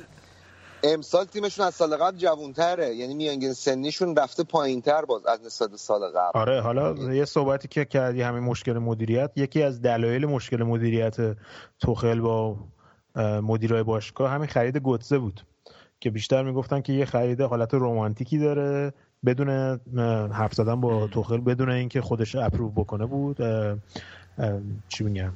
امسال 0.94 1.26
تیمشون 1.26 1.66
از 1.66 1.76
سال 1.76 1.96
قبل 1.96 2.18
جوونتره 2.18 2.96
یعنی 2.96 3.14
میانگین 3.14 3.54
سنیشون 3.54 4.16
رفته 4.16 4.44
پایینتر 4.44 5.06
باز 5.06 5.26
از 5.26 5.46
نسبت 5.46 5.76
سال 5.76 6.02
قبل. 6.02 6.40
آره 6.40 6.62
حالا 6.62 7.14
یه 7.14 7.26
صحبتی 7.26 7.68
که 7.68 7.86
کردی 7.86 8.22
همین 8.22 8.44
مشکل 8.44 8.78
مدیریت. 8.78 9.32
یکی 9.36 9.64
از 9.64 9.82
دلایل 9.82 10.26
مشکل 10.26 10.64
مدیریت 10.64 11.16
توخل 11.80 12.20
با 12.20 12.58
مدیرای 13.42 13.84
باشگاه 13.84 14.32
همین 14.32 14.48
خرید 14.48 14.78
گوتزه 14.78 15.18
بود. 15.18 15.42
که 16.00 16.10
بیشتر 16.10 16.44
می‌گفتن 16.44 16.82
که 16.82 16.94
یه 16.94 17.06
خرید 17.06 17.42
حالت 17.42 17.74
رومانتیکی 17.74 18.38
داره. 18.38 18.94
بدون 19.26 19.50
حرف 20.32 20.54
زدن 20.54 20.82
با 20.82 21.08
توخل 21.08 21.38
بدون 21.38 21.70
اینکه 21.70 22.02
خودش 22.02 22.36
اپروو 22.36 22.70
بکنه 22.70 23.06
بود. 23.06 23.38
چی 24.90 25.04
میگم 25.04 25.32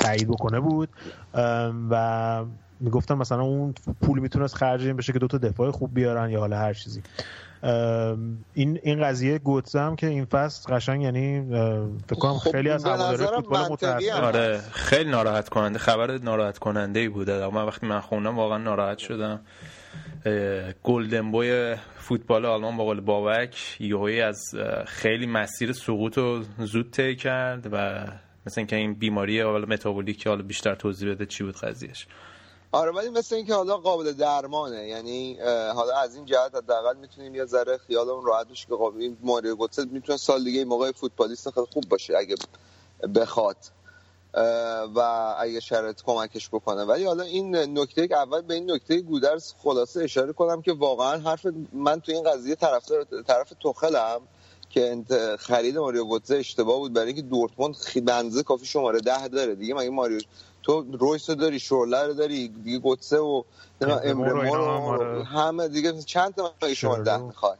تایید 0.00 0.28
بکنه 0.28 0.60
بود. 0.60 0.88
و 1.90 2.44
می‌گفتن 2.82 3.14
مثلا 3.14 3.42
اون 3.42 3.74
پول 4.02 4.18
می‌تونست 4.18 4.54
خرج 4.54 4.86
این 4.86 4.96
بشه 4.96 5.12
که 5.12 5.18
دو 5.18 5.26
تا 5.26 5.38
دفاع 5.38 5.70
خوب 5.70 5.94
بیارن 5.94 6.30
یا 6.30 6.40
حالا 6.40 6.58
هر 6.58 6.74
چیزی. 6.74 7.02
این 8.54 8.78
این 8.82 9.04
قضیه 9.04 9.38
گوتزه 9.38 9.80
هم 9.80 9.96
که 9.96 10.06
این 10.06 10.24
فصل 10.24 10.74
قشنگ 10.74 11.02
یعنی 11.02 11.42
فکر 12.06 12.18
کنم 12.18 12.38
خب 12.38 12.50
خیلی 12.50 12.70
از 12.70 12.84
هواداره 12.84 13.26
فوتبال 13.26 13.72
متأثر 13.72 14.24
آره 14.24 14.60
خیلی 14.72 15.10
ناراحت 15.10 15.48
کننده 15.48 15.78
خبر 15.78 16.18
ناراحت 16.18 16.58
کننده 16.58 17.00
ای 17.00 17.08
بوده. 17.08 17.48
من 17.48 17.64
وقتی 17.64 17.86
من 17.86 18.00
خوندم 18.00 18.36
واقعا 18.36 18.58
ناراحت 18.58 18.98
شدم. 18.98 19.40
گلدن 20.82 21.30
بوی 21.30 21.76
فوتبال 21.98 22.46
آلمان 22.46 22.76
با 22.76 22.84
قول 22.84 23.00
بابک 23.00 23.76
یوهی 23.80 24.20
از 24.20 24.40
خیلی 24.86 25.26
مسیر 25.26 25.72
سقوط 25.72 26.18
رو 26.18 26.42
زود 26.58 26.90
طی 26.90 27.16
کرد 27.16 27.68
و 27.72 28.06
مثل 28.46 28.60
اینکه 28.60 28.76
این 28.76 28.94
بیماری 28.94 29.40
حالا 29.40 29.66
متابولیک 29.66 30.26
حالا 30.26 30.42
بیشتر 30.42 30.74
توضیح 30.74 31.10
بده 31.10 31.26
چی 31.26 31.44
بود 31.44 31.56
قضیهش. 31.56 32.06
آره 32.72 32.90
ولی 32.90 33.08
مثل 33.08 33.34
اینکه 33.34 33.54
حالا 33.54 33.76
قابل 33.76 34.12
درمانه. 34.12 34.88
یعنی 34.88 35.38
حالا 35.74 35.96
از 35.96 36.16
این 36.16 36.24
جهت 36.24 36.54
حداقل 36.54 36.96
می‌تونیم 36.96 37.34
یه 37.34 37.44
ذره 37.44 37.78
خیالمون 37.78 38.26
راحت 38.26 38.48
بشه 38.48 38.66
که 38.66 38.74
قابل 38.74 39.00
این 39.00 39.16
ماریو 39.20 39.56
گوتسه 39.56 39.84
می‌تونه 39.84 40.18
سال 40.18 40.44
دیگه 40.44 40.64
موقع 40.64 40.92
فوتبالیست 40.92 41.50
خیلی 41.50 41.66
خوب 41.72 41.84
باشه 41.88 42.16
اگه 42.16 42.34
بخواد. 43.14 43.56
و 44.94 45.00
اگه 45.38 45.60
شرط 45.60 46.02
کمکش 46.02 46.48
بکنه. 46.48 46.84
ولی 46.84 47.04
حالا 47.04 47.22
این 47.22 47.56
نکته 47.56 48.08
که 48.08 48.16
اول 48.16 48.40
به 48.40 48.54
این 48.54 48.70
نکته 48.70 49.00
گودرز 49.00 49.54
خلاصه 49.62 50.02
اشاره 50.02 50.32
کنم 50.32 50.62
که 50.62 50.72
واقعا 50.72 51.18
حرف 51.18 51.46
من 51.72 52.00
تو 52.00 52.12
این 52.12 52.22
قضیه 52.30 52.54
طرف 52.54 52.90
طرف 53.26 53.52
توخلم 53.60 54.20
که 54.70 55.04
خرید 55.38 55.78
ماریو 55.78 56.04
گوتزه 56.04 56.36
اشتباه 56.36 56.78
بود 56.78 56.92
برای 56.92 57.06
اینکه 57.06 57.22
دورتموند 57.22 57.76
بنزه 58.04 58.42
کافی 58.42 58.66
شماره 58.66 59.00
ده 59.00 59.28
داره. 59.28 59.54
دیگه 59.54 59.74
مگه 59.74 59.90
ماریو 59.90 60.20
تو 60.62 60.86
رویس 61.00 61.30
داری 61.30 61.60
شورلر 61.60 62.06
رو 62.06 62.14
داری 62.14 62.48
دیگه 62.48 62.78
گوتسه 62.78 63.18
و 63.18 63.42
امرمو 63.82 65.22
همه 65.24 65.68
دیگه 65.68 66.02
چند 66.02 66.34
تا 66.34 66.74
شماره 66.74 67.02
ده 67.02 67.18
می‌خواد 67.18 67.58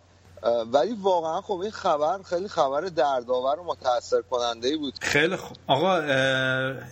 ولی 0.72 0.96
واقعا 1.02 1.40
خب 1.40 1.58
این 1.58 1.70
خبر 1.70 2.22
خیلی 2.22 2.48
خبر 2.48 2.80
دردآور 2.80 3.60
و 3.60 3.64
متاثر 3.64 4.22
کننده 4.30 4.68
ای 4.68 4.76
بود. 4.76 4.94
خیلی 5.00 5.36
خوب 5.36 5.56
آقا 5.66 5.96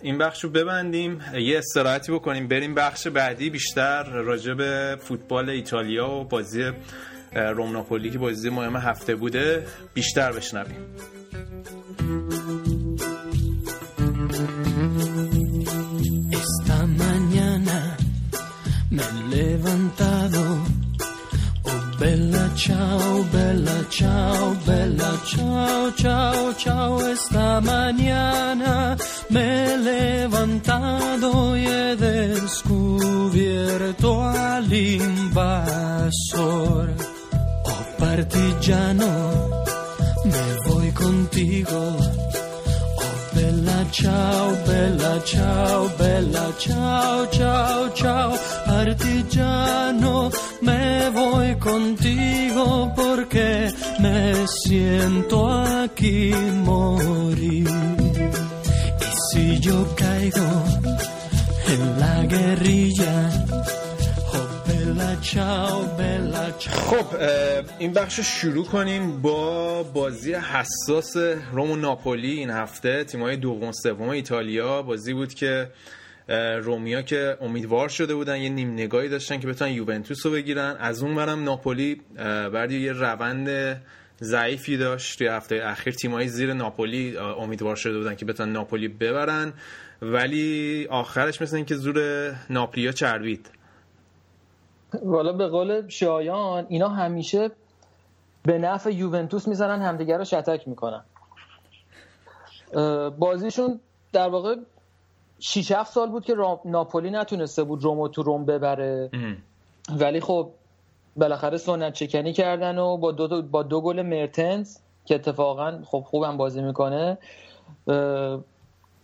این 0.01 0.17
بخش 0.17 0.43
رو 0.43 0.49
ببندیم. 0.49 1.21
یه 1.33 1.57
استراحتی 1.57 2.11
بکنیم. 2.11 2.47
بریم 2.47 2.75
بخش 2.75 3.07
بعدی. 3.07 3.49
بیشتر 3.49 4.03
راجع 4.03 4.53
به 4.53 4.97
فوتبال 5.01 5.49
ایتالیا 5.49 6.09
و 6.09 6.23
بازی 6.23 6.71
روم 7.35 7.71
ناپولی 7.71 8.11
که 8.11 8.17
بازی 8.17 8.49
مهم 8.49 8.75
هفته 8.75 9.15
بوده 9.15 9.67
بیشتر 9.93 10.31
بشنویم. 10.31 10.95
Me 19.01 19.37
he 19.37 19.57
levantado 19.57 20.81
Bella 22.01 22.49
ciao, 22.55 23.23
bella 23.31 23.85
ciao, 23.91 24.55
bella 24.65 25.19
ciao, 25.23 25.91
ciao, 25.93 26.53
ciao. 26.55 26.99
Esta 27.07 27.61
mañana 27.61 28.97
me 29.29 29.65
he 29.65 29.77
levantado 29.77 31.55
y 31.55 31.63
he 31.63 31.95
descubierto 31.95 32.99
al 34.23 34.73
invasor. 34.73 36.15
Oh 37.65 37.85
partigiano, 37.99 39.61
me 40.25 40.57
voy 40.67 40.91
contigo. 40.91 42.10
Ciao, 43.91 44.55
bella 44.65 45.21
ciao, 45.25 45.89
bella 45.97 46.53
ciao, 46.57 47.27
ciao, 47.29 47.93
ciao. 47.93 48.37
Partigiano, 48.65 50.31
me 50.61 51.09
voy 51.09 51.55
contigo 51.57 52.89
porque 52.95 53.69
me 53.99 54.47
siento 54.47 55.45
aquí 55.83 56.31
morir. 56.63 57.67
Y 59.01 59.35
si 59.35 59.59
yo 59.59 59.85
caigo 59.95 60.49
en 61.67 61.99
la 61.99 62.23
guerrilla, 62.27 63.29
خب 66.69 67.05
این 67.79 67.93
بخش 67.93 68.19
شروع 68.19 68.65
کنیم 68.65 69.21
با 69.21 69.83
بازی 69.83 70.33
حساس 70.33 71.17
روم 71.51 71.71
و 71.71 71.75
ناپولی 71.75 72.31
این 72.31 72.49
هفته. 72.49 73.03
تیمای 73.03 73.37
دوم 73.37 73.71
سوم 73.71 74.09
ایتالیا. 74.09 74.81
بازی 74.81 75.13
بود 75.13 75.33
که 75.33 75.69
رومیا 76.61 77.01
که 77.01 77.37
امیدوار 77.41 77.89
شده 77.89 78.15
بودن 78.15 78.37
یه 78.37 78.49
نیم 78.49 78.73
نگاهی 78.73 79.09
داشتن 79.09 79.39
که 79.39 79.47
بتونن 79.47 79.71
یوونتوس 79.71 80.25
رو 80.25 80.31
بگیرن. 80.31 80.77
از 80.79 81.03
اون 81.03 81.15
برم 81.15 81.43
ناپولی 81.43 82.01
بعد 82.53 82.71
یه 82.71 82.91
روند 82.91 83.81
ضعیفی 84.21 84.77
داشت 84.77 85.17
توی 85.17 85.27
هفته 85.27 85.61
اخیر. 85.63 85.93
تیمایی 85.93 86.27
زیر 86.27 86.53
ناپولی 86.53 87.17
امیدوار 87.17 87.75
شده 87.75 87.97
بودن 87.97 88.15
که 88.15 88.25
بتونن 88.25 88.51
ناپولی 88.51 88.87
ببرن. 88.87 89.53
ولی 90.01 90.87
آخرش 90.89 91.41
مثل 91.41 91.55
اینکه 91.55 91.75
زور 91.75 91.99
ناپلیا 92.49 92.91
چربید. 92.91 93.49
والا 95.03 95.33
به 95.33 95.47
قول 95.47 95.87
شایان 95.87 96.65
اینا 96.69 96.89
همیشه 96.89 97.51
به 98.43 98.57
نفع 98.57 98.93
یوونتوس 98.93 99.47
می‌زنن 99.47 99.81
همدیگه 99.81 100.17
رو 100.17 100.23
شتک 100.23 100.67
می‌کنن. 100.67 101.03
بازیشون 103.17 103.79
در 104.13 104.29
واقع 104.29 104.55
6 105.39 105.71
7 105.71 105.93
سال 105.93 106.09
بود 106.09 106.25
که 106.25 106.35
ناپولی 106.65 107.09
نتونسته 107.09 107.63
بود 107.63 107.83
رومو 107.83 108.07
تو 108.07 108.23
روم 108.23 108.45
ببره. 108.45 109.09
ولی 109.99 110.19
خب 110.19 110.49
بالاخره 111.15 111.57
سنت 111.57 111.93
چکنی 111.93 112.33
کردن 112.33 112.77
و 112.77 112.97
با 112.97 113.11
دو, 113.11 113.41
با 113.41 113.63
دو 113.63 113.81
گل 113.81 114.01
مرتنز 114.01 114.77
که 115.05 115.15
اتفاقا 115.15 115.81
خب 115.85 116.05
خوبم 116.07 116.37
بازی 116.37 116.61
می‌کنه 116.61 117.17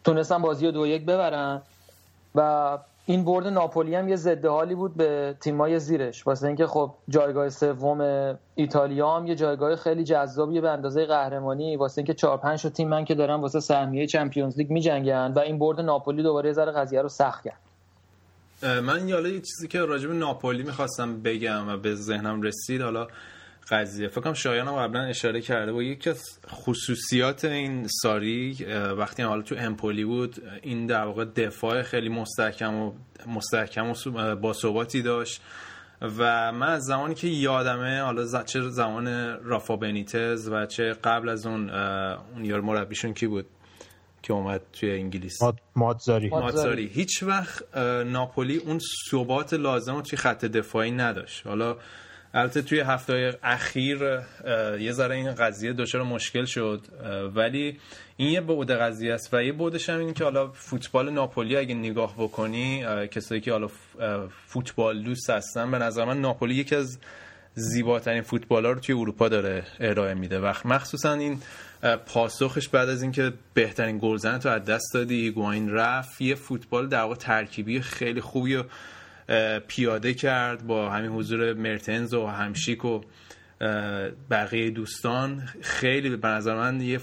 تونستن 0.03 0.41
بازی 0.41 0.65
رو 0.65 0.71
دو 0.71 0.87
یک 0.87 1.05
ببرن 1.05 1.61
و 2.35 2.77
این 3.09 3.25
برد 3.25 3.47
ناپولی 3.47 3.95
هم 3.95 4.09
یه 4.09 4.15
ضد 4.15 4.45
حالی 4.45 4.75
بود 4.75 4.97
به 4.97 5.35
تیمای 5.41 5.79
زیرش. 5.79 6.27
واسه 6.27 6.47
اینکه 6.47 6.67
خب 6.67 6.93
جایگاه 7.09 7.49
سوم 7.49 8.01
ایتالیا 8.55 9.15
هم 9.15 9.27
یه 9.27 9.35
جایگاه 9.35 9.75
خیلی 9.75 10.03
جذابیه 10.03 10.61
به 10.61 10.69
اندازه 10.69 11.05
قهرمانی. 11.05 11.75
واسه 11.75 11.99
اینکه 11.99 12.13
4 12.13 12.37
5 12.37 12.61
تا 12.63 12.69
تیم 12.69 12.87
من 12.87 13.05
که 13.05 13.15
دارن 13.15 13.35
واسه 13.35 13.59
سهمیه 13.59 14.07
چمپیونز 14.07 14.57
لیگ 14.57 14.71
میجنگن 14.71 15.33
و 15.35 15.39
این 15.39 15.59
برد 15.59 15.81
ناپولی 15.81 16.23
دوباره 16.23 16.53
ذره 16.53 16.71
قضیه 16.71 17.01
رو 17.01 17.09
سخت 17.09 17.43
کرد. 17.43 17.59
من 18.83 19.07
یالا 19.07 19.29
یه 19.29 19.39
چیزی 19.39 19.67
که 19.67 19.79
راجع 19.79 20.07
به 20.07 20.13
ناپولی 20.13 20.63
می‌خواستم 20.63 21.21
بگم 21.21 21.69
و 21.69 21.77
به 21.77 21.95
ذهنم 21.95 22.41
رسید 22.41 22.81
حالا 22.81 23.07
قضیه. 23.69 24.07
فکرم 24.07 24.33
شایان 24.33 24.67
هم 24.67 24.75
قبلا 24.75 25.01
اشاره 25.01 25.41
کرده 25.41 25.71
و 25.71 25.81
یکی 25.81 26.09
از 26.09 26.23
خصوصیات 26.49 27.45
این 27.45 27.87
ساری 27.87 28.65
وقتی 28.97 29.23
حالا 29.23 29.41
تو 29.41 29.55
امپولی 29.57 30.05
بود 30.05 30.43
این 30.61 30.85
در 30.85 31.03
واقع 31.03 31.25
دفاع 31.25 31.81
خیلی 31.81 32.09
مستحکم 32.09 32.75
و 32.75 32.93
مستحکم 33.27 33.93
و 34.15 34.35
با 34.35 34.53
ثباتی 34.53 35.01
داشت. 35.01 35.41
و 36.01 36.51
من 36.51 36.67
از 36.67 36.83
زمانی 36.83 37.15
که 37.15 37.27
یادمه 37.27 38.01
حالا 38.01 38.43
چه 38.43 38.61
زمان 38.61 39.07
رافا 39.43 39.75
بنیتز 39.75 40.49
و 40.49 40.65
چه 40.65 40.93
قبل 41.03 41.29
از 41.29 41.45
اون 41.45 41.69
اون 41.69 42.45
یار 42.45 42.61
مربیشون 42.61 43.13
کی 43.13 43.27
بود 43.27 43.45
که 44.23 44.33
اومد 44.33 44.61
توی 44.73 44.91
انگلیس؟ 44.91 45.39
مادزاری. 45.75 46.29
مادزاری. 46.29 46.87
هیچ 46.87 47.23
وقت 47.23 47.77
ناپولی 48.05 48.57
اون 48.57 48.79
ثبات 49.11 49.53
لازم 49.53 49.95
رو 49.95 50.01
توی 50.01 50.17
خط 50.17 50.45
دفاعی 50.45 50.91
نداشت. 50.91 51.47
حالا 51.47 51.77
البته 52.33 52.61
توی 52.61 52.79
هفته 52.79 53.39
اخیر 53.43 53.97
یه 54.79 54.91
ذره 54.91 55.15
این 55.15 55.35
قضیه 55.35 55.73
دچار 55.73 56.03
مشکل 56.03 56.45
شد. 56.45 56.81
ولی 57.35 57.79
این 58.17 58.29
یه 58.29 58.41
بعد 58.41 58.71
قضیه 58.71 59.13
است 59.13 59.33
و 59.33 59.43
یه 59.43 59.51
بعدش 59.51 59.89
هم 59.89 59.99
این 59.99 60.13
که 60.13 60.23
حالا 60.23 60.47
فوتبال 60.47 61.09
ناپولی 61.09 61.57
اگه 61.57 61.75
نگاه 61.75 62.15
بکنی 62.17 62.85
کسایی 63.11 63.41
که 63.41 63.51
حالا 63.51 63.69
فوتبال 64.47 65.03
دوست 65.03 65.29
هستن 65.29 65.71
به 65.71 65.77
نظر 65.77 66.05
من 66.05 66.21
ناپولی 66.21 66.55
یکی 66.55 66.75
از 66.75 66.99
زیباترین 67.53 68.21
فوتبال 68.21 68.65
ها 68.65 68.71
رو 68.71 68.79
توی 68.79 68.95
اروپا 68.95 69.29
داره 69.29 69.63
ارائه 69.79 70.13
میده. 70.13 70.39
و 70.39 70.53
مخصوصا 70.65 71.13
این 71.13 71.41
پاسخش 72.05 72.69
بعد 72.69 72.89
از 72.89 73.01
اینکه 73.01 73.33
بهترین 73.53 73.99
گلزن 74.01 74.37
تو 74.37 74.49
از 74.49 74.65
دست 74.65 74.93
دادی 74.93 75.21
هیگواین 75.21 75.71
رفت 75.71 76.21
یه 76.21 76.35
فوتبال 76.35 76.87
در 76.87 77.15
ترکیبی 77.15 77.81
خیلی 77.81 78.21
خوبی 78.21 78.55
و 78.55 78.63
پیاده 79.67 80.13
کرد 80.13 80.67
با 80.67 80.89
همین 80.89 81.11
حضور 81.11 81.53
مرتنز 81.53 82.13
و 82.13 82.25
همشیک 82.25 82.85
و 82.85 83.01
بقیه 84.31 84.69
دوستان. 84.69 85.43
خیلی 85.61 86.17
به 86.17 86.27
نظر 86.27 86.55
من 86.55 86.81
یه 86.81 86.97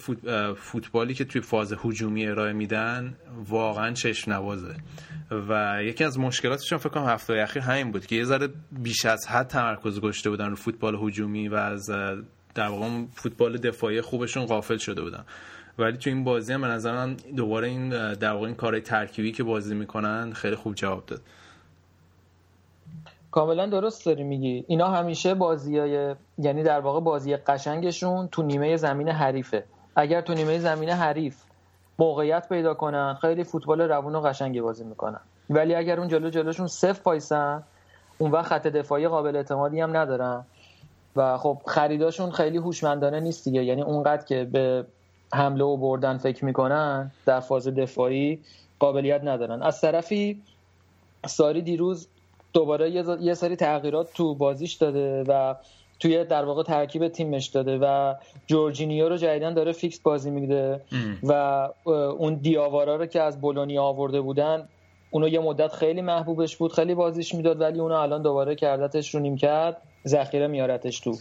فوتبالی 0.57 1.15
که 1.15 1.25
توی 1.25 1.41
فاز 1.41 1.75
هجومی 1.85 2.27
ارائه 2.27 2.53
میدن 2.53 3.15
واقعا 3.49 3.93
چشم 3.93 4.33
نوازه 4.33 4.75
و 5.49 5.79
یکی 5.83 6.05
از 6.05 6.19
مشکلاتشون 6.19 6.79
فکر 6.79 6.89
کنم 6.89 7.07
هفته 7.07 7.35
اخیر 7.35 7.63
همین 7.63 7.93
بود 7.93 8.07
که 8.07 8.17
یه 8.17 8.25
ذره 8.25 8.49
بیش 8.73 9.05
از 9.05 9.27
حد 9.29 9.47
تمرکز 9.47 10.01
گذاشته 10.01 10.31
بودن 10.31 10.51
رو 10.51 10.57
فوتبال 10.57 10.95
هجومی 11.03 11.49
و 11.49 11.55
از 11.55 11.91
در 12.55 12.69
واقع 12.69 12.89
فوتبال 13.15 13.59
دفاعی 13.59 14.01
خوبشون 14.01 14.47
غافل 14.47 14.77
شده 14.77 15.03
بودن. 15.03 15.25
ولی 15.79 15.97
تو 15.97 16.11
این 16.11 16.25
بازی 16.25 16.53
هم 16.53 16.61
به 16.61 16.67
نظر 16.67 16.93
من 16.93 17.17
دوباره 17.37 17.69
این 17.69 17.89
در 18.15 18.33
واقع 18.33 18.47
این 18.47 18.55
کارهای 18.55 18.83
ترکیبی 18.83 19.33
که 19.33 19.43
بازی 19.43 19.75
می‌کنن 19.75 20.33
خیلی 20.33 20.57
خوب 20.57 20.75
جواب 20.75 21.07
داد. 21.07 21.23
کاملا 23.35 23.67
درست 23.67 24.07
داری 24.07 24.23
میگی. 24.23 24.65
اینا 24.69 24.89
همیشه 24.89 25.35
بازیای 25.35 26.15
یعنی 26.39 26.63
در 26.63 26.81
واقع 26.81 27.01
بازی 27.01 27.37
قشنگشون 27.37 28.29
تو 28.29 28.43
نیمه 28.43 28.77
زمین 28.77 29.09
حریفه. 29.09 29.65
اگر 29.97 30.21
تو 30.21 30.35
نیمه 30.35 30.59
زمین 30.59 30.89
حریف 30.89 31.37
موقعیت 31.99 32.49
پیدا 32.49 32.75
کنن 32.75 33.15
خیلی 33.21 33.45
فوتبال 33.45 33.81
روون 33.81 34.15
و 34.15 34.21
قشنگی 34.21 34.61
بازی 34.61 34.85
می‌کنن. 34.85 35.21
ولی 35.51 35.75
اگر 35.75 35.99
اون 35.99 36.09
جلو 36.09 36.31
جلوشون 36.31 36.67
صفر 36.67 37.03
پایسن 37.03 37.63
اون 38.19 38.31
وقت 38.31 38.47
خط 38.47 38.67
دفاعی 38.67 39.09
قابل 39.09 39.37
اعتمادی 39.37 39.81
هم 39.81 39.97
ندارن. 39.97 40.45
و 41.17 41.39
خب 41.39 41.59
خریداشون 41.67 42.31
خیلی 42.31 42.59
هوشمندانه 42.59 43.21
نیست 43.21 43.45
دیگه. 43.45 43.65
یعنی 43.65 43.83
اونقدر 43.83 44.25
که 44.25 44.45
به 44.45 44.85
حمله 45.33 45.65
و 45.65 45.77
بردن 45.77 46.19
فکر 46.19 46.45
می‌کنن 46.45 47.11
در 47.27 47.41
فاز 47.41 47.69
دفاعی 47.69 48.41
قابلیت 48.79 49.21
ندارن. 49.25 49.63
از 49.63 49.81
طرفی 49.81 50.43
ساری 51.27 51.63
دیروز 51.63 52.09
دوباره 52.55 52.91
یه 53.21 53.35
سری 53.35 53.57
تغییرات 53.57 54.13
تو 54.15 54.35
بازیش 54.35 54.73
داده 54.73 55.25
و 55.29 55.55
توی 56.01 56.25
در 56.25 56.45
واقع 56.45 56.63
ترکیب 56.63 57.09
تیمش 57.09 57.47
داده 57.47 57.79
و 57.79 58.15
جورجینیو 58.47 59.09
رو 59.09 59.17
جدیدن 59.17 59.55
داره 59.55 59.73
فیکس 59.73 60.01
بازی 60.01 60.31
میده 60.31 60.81
و 61.23 61.69
اون 62.19 62.35
دیاوارا 62.35 62.97
رو 62.97 63.07
که 63.07 63.23
از 63.23 63.41
بولونیا 63.41 63.83
آورده 63.83 64.21
بودن 64.21 64.69
اونو 65.11 65.29
یه 65.29 65.41
مدت 65.41 65.73
خیلی 65.73 66.03
محبوبش 66.03 66.57
بود 66.57 66.73
خیلی 66.73 66.95
بازیش 66.95 67.35
می‌داد 67.35 67.61
ولی 67.61 67.81
اونو 67.81 67.95
الان 67.95 68.23
دوباره 68.23 68.55
کردتش 68.55 69.15
رو 69.15 69.21
نیم 69.21 69.37
کرد 69.37 69.77
ذخیره 70.07 70.47
میارتش 70.47 71.01
تو. 71.01 71.17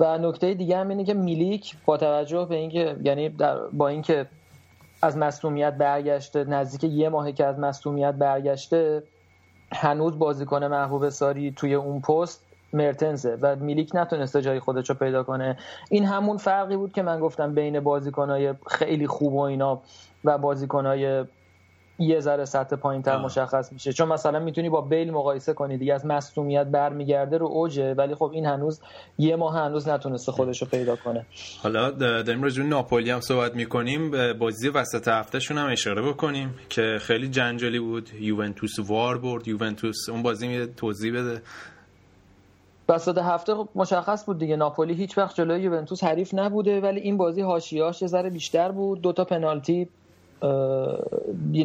و 0.00 0.18
نکته 0.18 0.54
دیگه 0.54 0.76
هم 0.76 0.88
اینه 0.88 1.04
که 1.04 1.14
میلیک 1.14 1.76
با 1.86 1.96
توجه 1.96 2.44
به 2.44 2.56
اینکه 2.56 2.96
یعنی 3.04 3.28
با 3.72 3.88
اینکه 3.88 4.26
از 5.02 5.16
مصومیت 5.16 5.72
برگشته 5.72 6.44
نزدیک 6.44 6.92
یه 6.92 7.08
ماهه 7.08 7.32
که 7.32 7.44
از 7.44 7.58
مصومیت 7.58 8.14
برگشته 8.14 9.02
هنوز 9.72 10.18
بازیکن 10.18 10.64
محبوب 10.64 11.08
ساری 11.08 11.52
توی 11.52 11.74
اون 11.74 12.00
پست 12.00 12.46
مرتنزه 12.72 13.38
و 13.42 13.56
میلیک 13.56 13.90
نتونسته 13.94 14.42
جای 14.42 14.60
خودش 14.60 14.88
رو 14.90 14.94
پیدا 14.94 15.22
کنه. 15.22 15.58
این 15.90 16.04
همون 16.04 16.36
فرقی 16.36 16.76
بود 16.76 16.92
که 16.92 17.02
من 17.02 17.20
گفتم 17.20 17.54
بین 17.54 17.80
بازیکنهای 17.80 18.54
خیلی 18.66 19.06
خوب 19.06 19.34
و 19.34 19.40
اینا 19.40 19.82
و 20.24 20.38
بازیکنهای 20.38 21.24
یه 21.98 22.20
ذره 22.20 22.44
سطح 22.44 22.76
پایین 22.76 23.02
تر 23.02 23.16
مشخص 23.16 23.72
میشه. 23.72 23.92
چون 23.92 24.08
مثلا 24.08 24.38
می‌تونی 24.38 24.68
با 24.68 24.80
بیل 24.80 25.10
مقایسه 25.10 25.52
کنی 25.52 25.78
دیگه 25.78 25.94
از 25.94 26.06
مصومیت 26.06 26.66
برمیگرده 26.66 27.38
رو 27.38 27.46
اوجه 27.46 27.94
ولی 27.94 28.14
خب 28.14 28.30
این 28.34 28.46
هنوز 28.46 28.80
یه 29.18 29.36
ماه 29.36 29.58
هنوز 29.58 29.88
نتونسته 29.88 30.32
خودش 30.32 30.62
رو 30.62 30.68
پیدا 30.68 30.96
کنه. 30.96 31.26
حالا 31.62 31.90
داریم 31.90 32.42
راجع 32.42 32.62
ناپولی 32.62 33.10
هم 33.10 33.20
صحبت 33.20 33.54
می‌کنیم. 33.54 34.32
بازی 34.38 34.68
وسط 34.68 35.08
هفتهشون 35.08 35.58
هم 35.58 35.72
اشاره 35.72 36.02
بکنیم 36.02 36.54
که 36.68 36.98
خیلی 37.00 37.28
جنجالی 37.28 37.78
بود. 37.78 38.10
یوونتوس 38.20 38.78
وار 38.78 39.18
برد. 39.18 39.48
یوونتوس 39.48 40.08
اون 40.08 40.22
بازی 40.22 40.48
می 40.48 40.66
توضیح 40.66 41.12
بده. 41.12 41.42
وسط 42.88 43.18
هفته 43.18 43.54
خب 43.54 43.68
مشخص 43.74 44.26
بود 44.26 44.38
دیگه. 44.38 44.56
ناپولی 44.56 44.94
هیچ 44.94 45.18
وقت 45.18 45.36
جلوی 45.36 45.60
یوونتوس 45.62 46.04
حریف 46.04 46.34
نبوده 46.34 46.80
ولی 46.80 47.00
این 47.00 47.16
بازی 47.16 47.40
حاشیه‌اش 47.40 48.02
یه 48.02 48.08
ذره 48.08 48.30
بیشتر 48.30 48.72
بود. 48.72 49.00
دو 49.00 49.12
تا 49.12 49.24
پنالتی 49.24 49.88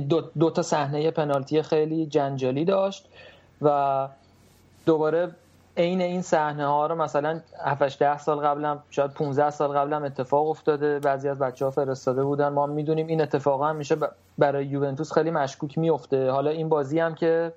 دو, 0.09 0.21
دو 0.39 0.49
تا 0.49 0.61
صحنه 0.61 1.11
پنالتی 1.11 1.61
خیلی 1.61 2.05
جنجالی 2.05 2.65
داشت 2.65 3.05
و 3.61 4.07
دوباره 4.85 5.31
عین 5.77 6.01
این 6.01 6.21
صحنه 6.21 6.65
ها 6.65 6.87
رو 6.87 6.95
مثلا 6.95 7.41
7 7.65 7.99
ده 7.99 8.17
سال 8.17 8.39
قبلم 8.39 8.83
شاید 8.89 9.11
15 9.11 9.49
سال 9.49 9.69
قبلم 9.69 10.03
اتفاق 10.03 10.47
افتاده. 10.49 10.99
بعضی 10.99 11.29
از 11.29 11.39
بچه 11.39 11.65
ها 11.65 11.71
فرستاده 11.71 12.23
بودن. 12.23 12.49
ما 12.49 12.65
می‌دونیم 12.65 13.07
این 13.07 13.21
اتفاق 13.21 13.63
هم 13.63 13.75
میشه 13.75 13.97
برای 14.37 14.65
یوونتوس 14.65 15.13
خیلی 15.13 15.31
مشکوک 15.31 15.77
میفته 15.77 16.29
حالا 16.29 16.49
این 16.49 16.69
بازی 16.69 16.99
هم 16.99 17.15
که 17.15 17.53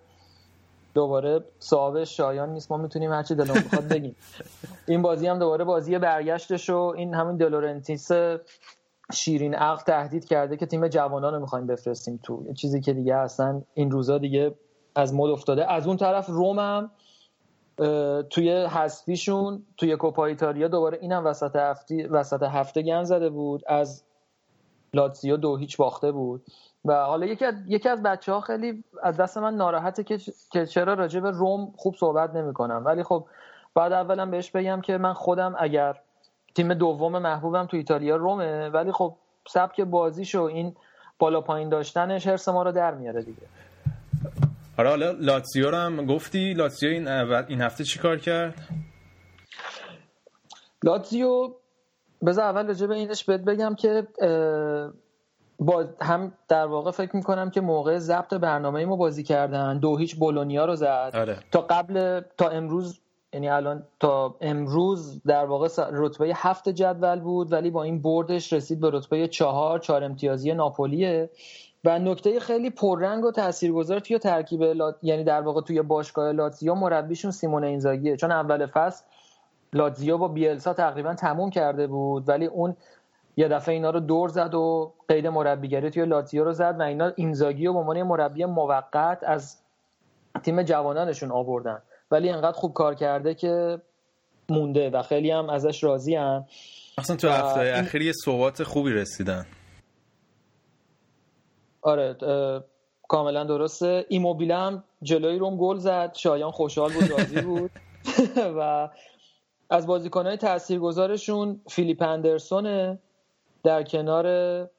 دوباره 0.94 1.44
صاحب 1.58 2.04
شایان 2.04 2.48
نیست. 2.48 2.70
ما 2.70 2.76
می‌تونیم 2.76 3.12
هرچی 3.12 3.34
دلمون 3.34 3.62
بخواد 3.62 3.88
بگیم. 3.88 4.16
این 4.88 5.02
بازی 5.02 5.26
هم 5.26 5.38
دوباره 5.38 5.64
بازی 5.64 5.98
برگشتش 5.98 6.70
و 6.70 6.78
این 6.96 7.14
همین 7.14 7.36
دلورنتیس 7.36 8.10
شیرین 9.12 9.54
عقل 9.54 9.82
تهدید 9.82 10.24
کرده 10.24 10.56
که 10.56 10.66
تیم 10.66 10.88
جوانان 10.88 11.34
رو 11.34 11.40
می‌خوایم 11.40 11.66
بفرستیم 11.66 12.20
تو 12.22 12.52
چیزی 12.52 12.80
که 12.80 12.92
دیگه 12.92 13.14
اصلا 13.14 13.62
این 13.74 13.90
روزا 13.90 14.18
دیگه 14.18 14.54
از 14.96 15.14
مد 15.14 15.30
افتاده. 15.30 15.72
از 15.72 15.86
اون 15.86 15.96
طرف 15.96 16.26
روم 16.26 16.58
هم 16.58 16.90
توی 18.30 18.64
حذفیشون 18.64 19.62
توی 19.76 19.96
کوپا 19.96 20.26
ایتالیا 20.26 20.68
دوباره 20.68 20.98
اینم 21.00 21.26
وسط 21.26 21.56
هفته 21.56 22.08
وسط 22.08 22.42
هفته 22.42 22.82
گن 22.82 23.04
زده 23.04 23.30
بود. 23.30 23.62
از 23.66 24.04
لاتزیو 24.94 25.36
دو 25.36 25.56
هیچ 25.56 25.76
باخته 25.76 26.12
بود. 26.12 26.42
و 26.84 27.04
حالا 27.04 27.26
یکی 27.26 27.44
از 27.44 27.54
یکی 27.66 27.88
از 27.88 28.02
بچه 28.02 28.32
ها 28.32 28.40
خیلی 28.40 28.84
از 29.02 29.16
دست 29.16 29.38
من 29.38 29.54
ناراحته 29.54 30.04
که 30.04 30.18
که 30.52 30.66
چرا 30.66 30.94
راجع 30.94 31.20
به 31.20 31.30
روم 31.30 31.72
خوب 31.76 31.94
صحبت 31.96 32.34
نمی‌کنم. 32.34 32.82
ولی 32.84 33.02
خب 33.02 33.26
بعد 33.74 33.92
اولا 33.92 34.26
بهش 34.26 34.50
بگم 34.50 34.80
که 34.80 34.98
من 34.98 35.12
خودم 35.12 35.54
اگر 35.58 36.00
تیم 36.54 36.74
دوم 36.74 37.18
محبوبم 37.18 37.66
تو 37.66 37.76
ایتالیا 37.76 38.16
رومه 38.16 38.68
ولی 38.68 38.92
خب 38.92 39.16
سبک 39.48 39.80
بازیش 39.80 40.34
و 40.34 40.42
این 40.42 40.76
بالا 41.18 41.40
پایین 41.40 41.68
داشتنش 41.68 42.26
حرس 42.26 42.48
ما 42.48 42.62
رو 42.62 42.72
در 42.72 42.94
میاره 42.94 43.22
دیگه 43.22 43.42
آره 44.78 44.88
حالا 44.88 45.10
لاتزیو 45.10 45.70
رو 45.70 45.76
هم 45.76 46.06
گفتی 46.06 46.54
لاتزیو 46.54 46.90
این, 46.90 47.08
این 47.48 47.60
هفته 47.60 47.84
چی 47.84 47.98
کار 47.98 48.18
کرد؟ 48.18 48.54
لاتزیو 50.82 51.50
بذار 52.26 52.44
اول 52.44 52.66
راجع 52.66 52.86
به 52.86 52.94
اینش 52.94 53.24
بهت 53.24 53.40
بگم 53.40 53.74
که 53.74 54.06
با 55.58 55.84
هم 56.00 56.32
در 56.48 56.66
واقع 56.66 56.90
فکر 56.90 57.16
می‌کنم 57.16 57.50
که 57.50 57.60
موقع 57.60 57.98
ضبط 57.98 58.34
برنامه 58.34 58.84
ما 58.84 58.96
بازی 58.96 59.22
کردن 59.22 59.78
دو 59.78 59.96
هیچ 59.96 60.16
بولونیا 60.16 60.64
رو 60.64 60.76
زد 60.76 61.10
آره. 61.14 61.38
تا 61.50 61.60
قبل 61.60 62.20
تا 62.36 62.48
امروز 62.48 63.00
یعنی 63.34 63.48
الان 63.48 63.82
تا 64.00 64.36
امروز 64.40 65.22
در 65.26 65.44
واقع 65.44 65.68
رتبه 65.92 66.32
هفت 66.34 66.68
جدول 66.68 67.20
بود 67.20 67.52
ولی 67.52 67.70
با 67.70 67.82
این 67.82 68.02
بردش 68.02 68.52
رسید 68.52 68.80
به 68.80 68.90
رتبه 68.92 69.28
چهار 69.28 69.78
چهار 69.78 70.04
امتیازی 70.04 70.54
ناپولیه. 70.54 71.30
و 71.84 71.98
نکته 71.98 72.40
خیلی 72.40 72.70
پررنگ 72.70 73.24
و 73.24 73.30
تاثیرگذار 73.30 74.00
توی 74.00 74.18
ترکیب 74.18 74.62
لات... 74.62 74.96
یعنی 75.02 75.24
در 75.24 75.40
واقع 75.40 75.60
توی 75.60 75.82
باشگاه 75.82 76.32
لاتزیو 76.32 76.74
مربیشون 76.74 77.30
سیمون 77.30 77.64
اینزاگیه 77.64 78.16
چون 78.16 78.32
اول 78.32 78.66
فصل 78.66 79.04
لاتزیو 79.72 80.18
با 80.18 80.28
بیلسا 80.28 80.74
تقریبا 80.74 81.14
تموم 81.14 81.50
کرده 81.50 81.86
بود 81.86 82.28
ولی 82.28 82.46
اون 82.46 82.76
یه 83.36 83.48
دفعه 83.48 83.74
اینا 83.74 83.90
رو 83.90 84.00
دور 84.00 84.28
زد 84.28 84.54
و 84.54 84.92
قید 85.08 85.26
مربیگری 85.26 85.90
توی 85.90 86.04
لاتزیو 86.04 86.44
رو 86.44 86.52
زد 86.52 86.76
و 86.78 86.82
اینا 86.82 87.12
اینزاگی 87.16 87.66
رو 87.66 87.72
به 87.72 87.78
عنوان 87.78 88.02
مربی 88.02 88.44
موقت 88.44 89.18
از 89.22 89.56
تیم 90.42 90.62
جوانانشون 90.62 91.30
آوردن. 91.30 91.82
ولی 92.14 92.30
انقدر 92.30 92.52
خوب 92.52 92.72
کار 92.72 92.94
کرده 92.94 93.34
که 93.34 93.80
مونده 94.48 94.90
و 94.90 95.02
خیلی 95.02 95.30
هم 95.30 95.50
ازش 95.50 95.84
راضی 95.84 96.14
هم. 96.14 96.46
اصلا 96.98 97.16
تو 97.16 97.28
هفته 97.28 97.60
این... 97.60 97.74
اخیر 97.74 98.02
یه 98.02 98.12
صحبات 98.24 98.62
خوبی 98.62 98.90
رسیدن. 98.90 99.46
آره 101.82 102.16
کاملا 103.08 103.44
درسته. 103.44 104.06
ایموبیل 104.08 104.50
هم 104.50 104.84
جلوی 105.02 105.38
روم 105.38 105.56
گل 105.56 105.78
زد. 105.78 106.14
شایان 106.14 106.50
خوشحال 106.50 106.92
بود 106.92 107.10
راضی 107.10 107.40
بود. 107.40 107.70
و 108.58 108.88
از 109.70 109.86
بازیکنهای 109.86 110.36
تاثیرگذارشون 110.36 111.60
فیلیپ 111.70 112.02
اندرسونه 112.02 112.98
در 113.62 113.82
کنار 113.82 114.26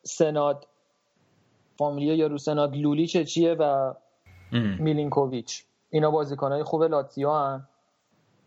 سناد 0.04 0.68
فامیلیا 1.78 2.16
یا 2.16 2.28
رو 2.28 2.38
سناد 2.38 2.76
لولیچ 2.76 3.18
چیه 3.18 3.54
و 3.54 3.94
میلینکوویچ. 4.80 5.64
اینا 5.96 6.12
بازیکنهای 6.12 6.64
خوب 6.64 6.84
لاتزیو 6.84 7.32
هم 7.32 7.68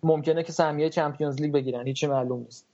ممکنه 0.03 0.43
که 0.43 0.53
سهمیه 0.53 0.91
چمپیونز 0.91 1.41
لیگ 1.41 1.53
بگیرن 1.53 1.87
هیچی 1.87 2.07
معلوم 2.07 2.41
نیست. 2.41 2.67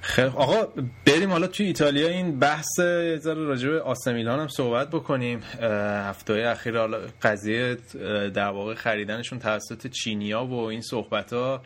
خیلی 0.00 0.28
آقا 0.28 0.66
بریم 1.06 1.30
حالا 1.30 1.46
توی 1.46 1.66
ایتالیا 1.66 2.08
این 2.08 2.38
بحث 2.38 2.80
ذره 3.16 3.44
راجع 3.44 3.68
به 3.68 3.80
آسمیلان 3.80 4.40
هم 4.40 4.48
صحبت 4.48 4.90
بکنیم. 4.90 5.40
هفته 6.08 6.32
اخیر 6.32 6.78
حالا 6.78 6.98
قضیه 7.22 7.74
در 8.34 8.48
واقع 8.48 8.74
خریدنشون 8.74 9.38
توسط 9.38 9.86
چینیا 9.86 10.46
و 10.46 10.54
این 10.54 10.80
صحبت 10.80 11.32
ها 11.32 11.62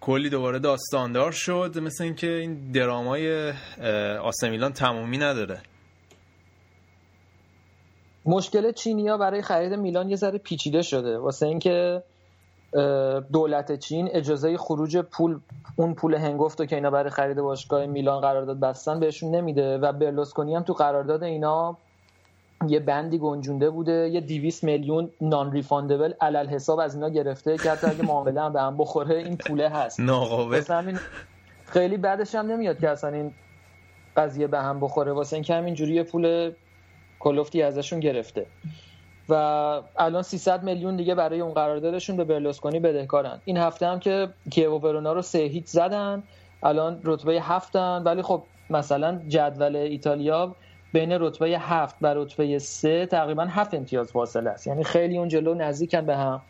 کلی 0.00 0.30
دوباره 0.30 0.58
داستاندار 0.58 1.32
شد. 1.32 1.78
مثل 1.78 2.04
اینکه 2.04 2.30
این 2.30 2.72
درامای 2.72 3.52
آسمیلان 4.22 4.72
تمومی 4.72 5.18
نداره. 5.18 5.60
مشکل 8.26 8.72
چینیا 8.72 9.16
برای 9.16 9.42
خرید 9.42 9.74
میلان 9.74 10.10
یه 10.10 10.16
ذره 10.16 10.38
پیچیده 10.38 10.82
شده. 10.82 11.18
واسه 11.18 11.46
اینکه 11.46 12.02
دولت 13.32 13.78
چین 13.78 14.08
اجازه 14.12 14.56
خروج 14.56 14.98
پول 14.98 15.38
اون 15.76 15.94
پول 15.94 16.14
هنگفت 16.14 16.68
که 16.68 16.76
اینا 16.76 16.90
برای 16.90 17.10
خرید 17.10 17.40
باشگاه 17.40 17.86
میلان 17.86 18.20
قرارداد 18.20 18.60
بستن 18.60 19.00
بهشون 19.00 19.34
نمیده 19.34 19.78
و 19.78 19.92
برلوسکونی 19.92 20.54
هم 20.54 20.62
تو 20.62 20.72
قرارداد 20.72 21.22
اینا 21.22 21.76
یه 22.68 22.80
بندی 22.80 23.18
گنجونده 23.18 23.70
بوده 23.70 24.08
یه 24.12 24.20
200 24.20 24.64
میلیون 24.64 25.10
نان 25.20 25.52
ریفاندبل 25.52 26.12
علل 26.20 26.46
حساب 26.46 26.78
از 26.78 26.94
اینا 26.94 27.08
گرفته 27.08 27.56
که 27.56 27.70
حتی 27.70 27.86
اگه 27.86 28.02
معامله 28.02 28.40
هم 28.40 28.52
به 28.52 28.60
هم 28.60 28.76
بخوره 28.76 29.16
این 29.16 29.36
پوله 29.36 29.68
هست. 29.68 30.00
ناقابل. 30.00 30.96
خیلی 31.64 31.96
بعدش 31.96 32.34
هم 32.34 32.46
نمیاد 32.46 32.78
که 32.78 32.90
اصلا 32.90 33.10
این 33.10 33.32
قضیه 34.16 34.46
به 34.46 34.58
هم 34.58 34.80
بخوره. 34.80 35.12
واسه 35.12 35.36
اینکه 35.36 35.54
همینجوری 35.54 35.94
یه 35.94 36.02
پول 36.02 36.52
کلوفتی 37.26 37.62
ازشون 37.62 38.00
گرفته. 38.00 38.46
و 39.28 39.34
الان 39.98 40.22
300 40.22 40.62
میلیون 40.62 40.96
دیگه 40.96 41.14
برای 41.14 41.40
اون 41.40 41.54
قراردادشون 41.54 42.16
به 42.16 42.24
برلوسکونی 42.24 42.80
بدهکارن. 42.80 43.40
این 43.44 43.56
هفته 43.56 43.86
هم 43.86 44.00
که 44.00 44.28
کیو 44.50 44.78
ورونا 44.78 45.12
رو 45.12 45.22
سه 45.22 45.38
هیچ 45.38 45.66
زدن 45.66 46.22
الان 46.62 47.00
رتبه 47.04 47.40
هفتن. 47.42 48.02
ولی 48.02 48.22
خب 48.22 48.42
مثلا 48.70 49.20
جدول 49.28 49.76
ایتالیا 49.76 50.56
بین 50.92 51.12
رتبه 51.12 51.46
هفت 51.48 51.96
و 52.02 52.14
رتبه 52.14 52.58
سه 52.58 53.06
تقریبا 53.06 53.44
هفت 53.44 53.74
امتیاز 53.74 54.12
فاصله 54.12 54.50
است. 54.50 54.66
یعنی 54.66 54.84
خیلی 54.84 55.18
اون 55.18 55.28
جلو 55.28 55.54
نزدیکن 55.54 56.06
به 56.06 56.16
هم. 56.16 56.42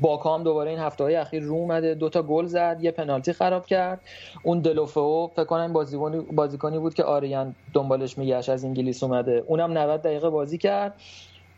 باکا 0.00 0.34
هم 0.34 0.42
دوباره 0.42 0.70
این 0.70 0.78
هفته 0.78 1.04
های 1.04 1.14
اخیر 1.14 1.42
رو 1.42 1.54
اومده 1.54 1.94
دو 1.94 2.08
تا 2.08 2.22
گل 2.22 2.46
زد 2.46 2.78
یه 2.80 2.90
پنالتی 2.90 3.32
خراب 3.32 3.66
کرد. 3.66 4.00
اون 4.42 4.60
دلوفو 4.60 5.30
فکر 5.36 5.44
کنم 5.44 5.72
بازیکنی 5.72 6.20
بازیکنی 6.20 6.78
بود 6.78 6.94
که 6.94 7.04
آریان 7.04 7.54
دنبالش 7.72 8.18
میگشت 8.18 8.48
از 8.48 8.64
انگلیس 8.64 9.02
اومده. 9.02 9.44
اونم 9.46 9.78
90 9.78 10.02
دقیقه 10.02 10.30
بازی 10.30 10.58
کرد. 10.58 10.94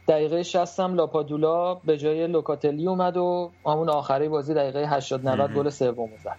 دقیقه 0.08 0.42
60 0.42 0.80
هم 0.80 0.94
لاپادولا 0.94 1.74
به 1.74 1.98
جای 1.98 2.26
لوکاتلی 2.26 2.88
اومد 2.88 3.16
و 3.16 3.50
همون 3.66 3.88
آخری 3.88 4.28
بازی 4.28 4.54
دقیقه 4.54 4.86
80 4.88 5.28
90 5.28 5.52
گل 5.52 5.68
سوم 5.68 6.08
زد. 6.24 6.36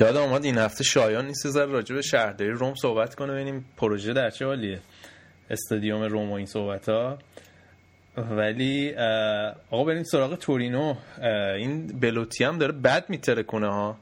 یاد 0.00 0.16
آمد 0.16 0.44
این 0.44 0.58
هفته 0.58 0.84
شایان 0.84 1.26
نیست 1.26 1.48
زر 1.48 1.66
راجع 1.66 1.94
به 1.94 2.02
شهرداری 2.02 2.50
روم 2.50 2.74
صحبت 2.74 3.14
کنه 3.14 3.32
ببینیم 3.32 3.64
پروژه 3.76 4.12
در 4.12 4.30
چه 4.30 4.46
حالیه. 4.46 4.80
استادیوم 5.50 6.02
روم 6.02 6.30
و 6.30 6.34
این 6.34 6.46
صحبت 6.46 6.88
ها 6.88 7.18
ولی 8.16 8.94
آقا 9.70 9.84
بریم 9.84 10.02
سراغ 10.02 10.34
تورینو. 10.34 10.94
این 11.58 11.86
بلوتی 11.86 12.44
هم 12.44 12.58
داره 12.58 12.72
بد 12.72 13.04
میتره 13.08 13.42
کنه 13.42 13.66
ها. 13.66 13.96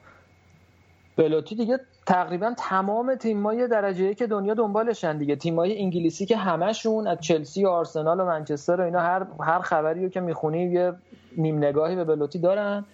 بلوتی 1.17 1.55
دیگه 1.55 1.81
تقریبا 2.07 2.55
تمام 2.59 3.15
تیمای 3.15 3.69
درجه 3.69 4.15
که 4.15 4.27
دنیا 4.27 4.55
دنبالشن 4.55 5.19
دیگه. 5.19 5.37
تیمای 5.37 5.79
انگلیسی 5.79 6.27
که 6.27 6.37
همشون 6.37 7.07
از 7.07 7.21
چلسی 7.21 7.65
و 7.65 7.69
آرسنال 7.69 8.21
و 8.21 8.25
منچستر 8.25 8.81
و 8.81 8.85
اینا 8.85 9.01
هر 9.01 9.27
هر 9.41 9.61
خبری 9.61 10.03
رو 10.03 10.09
که 10.09 10.21
می‌خونی 10.21 10.73
یه 10.73 10.93
نیم 11.37 11.59
نگاهی 11.59 11.97
به 11.97 12.05
بلوتی 12.05 12.39
دارن. 12.39 12.85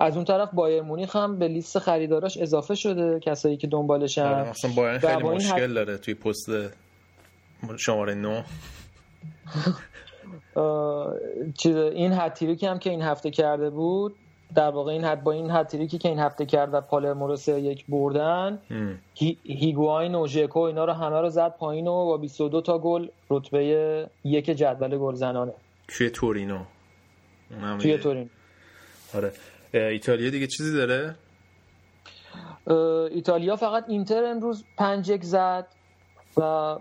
از 0.00 0.16
اون 0.16 0.24
طرف 0.24 0.48
بایر 0.52 0.82
مونیخ 0.82 1.16
هم 1.16 1.38
به 1.38 1.48
لیست 1.48 1.78
خریداراش 1.78 2.38
اضافه 2.38 2.74
شده 2.74 3.20
کسایی 3.20 3.56
که 3.56 3.66
دنبالشن. 3.66 4.22
اصلا 4.22 4.70
بایر 4.76 4.98
خیلی 4.98 5.22
مشکل 5.22 5.74
داره 5.74 5.98
توی 5.98 6.14
پست 6.14 6.48
شماره 7.78 8.14
9 8.14 8.44
چیز 11.58 11.76
این 11.76 12.12
هتریکی 12.12 12.66
هم 12.66 12.78
که 12.78 12.90
این 12.90 13.02
هفته 13.02 13.30
کرده 13.30 13.70
بود 13.70 14.14
در 14.54 14.70
واقع 14.70 14.92
این 14.92 15.04
حد 15.04 15.24
با 15.24 15.32
این 15.32 15.50
هتریکی 15.50 15.98
که 15.98 16.08
این 16.08 16.18
هفته 16.18 16.46
کرد 16.46 16.74
و 16.74 16.80
پالرمو 16.80 17.26
رو 17.26 17.36
سه 17.36 17.60
یک 17.60 17.86
بردن 17.88 18.58
هی، 19.14 19.38
هیگواین 19.44 20.14
و 20.14 20.26
ژکو 20.26 20.58
اینا 20.58 20.84
رو 20.84 20.92
همه 20.92 21.20
رو 21.20 21.28
زد 21.28 21.54
پایین 21.58 21.86
و 21.86 21.90
با 21.90 22.16
22 22.16 22.60
تا 22.60 22.78
گل 22.78 23.08
رتبه 23.30 24.10
یک 24.24 24.44
جدول 24.44 24.98
گلزنانه. 24.98 25.52
توی 25.88 26.10
تورینو. 26.10 26.58
توی 27.78 27.98
تورینو. 27.98 28.28
آره. 29.14 29.32
ایتالیا 29.74 30.30
دیگه 30.30 30.46
چیزی 30.46 30.76
داره؟ 30.76 31.14
ایتالیا 33.10 33.56
فقط 33.56 33.84
اینتر 33.88 34.24
امروز 34.24 34.64
پنج 34.78 35.08
یک 35.08 35.24
زد 35.24 35.66
و 36.36 36.76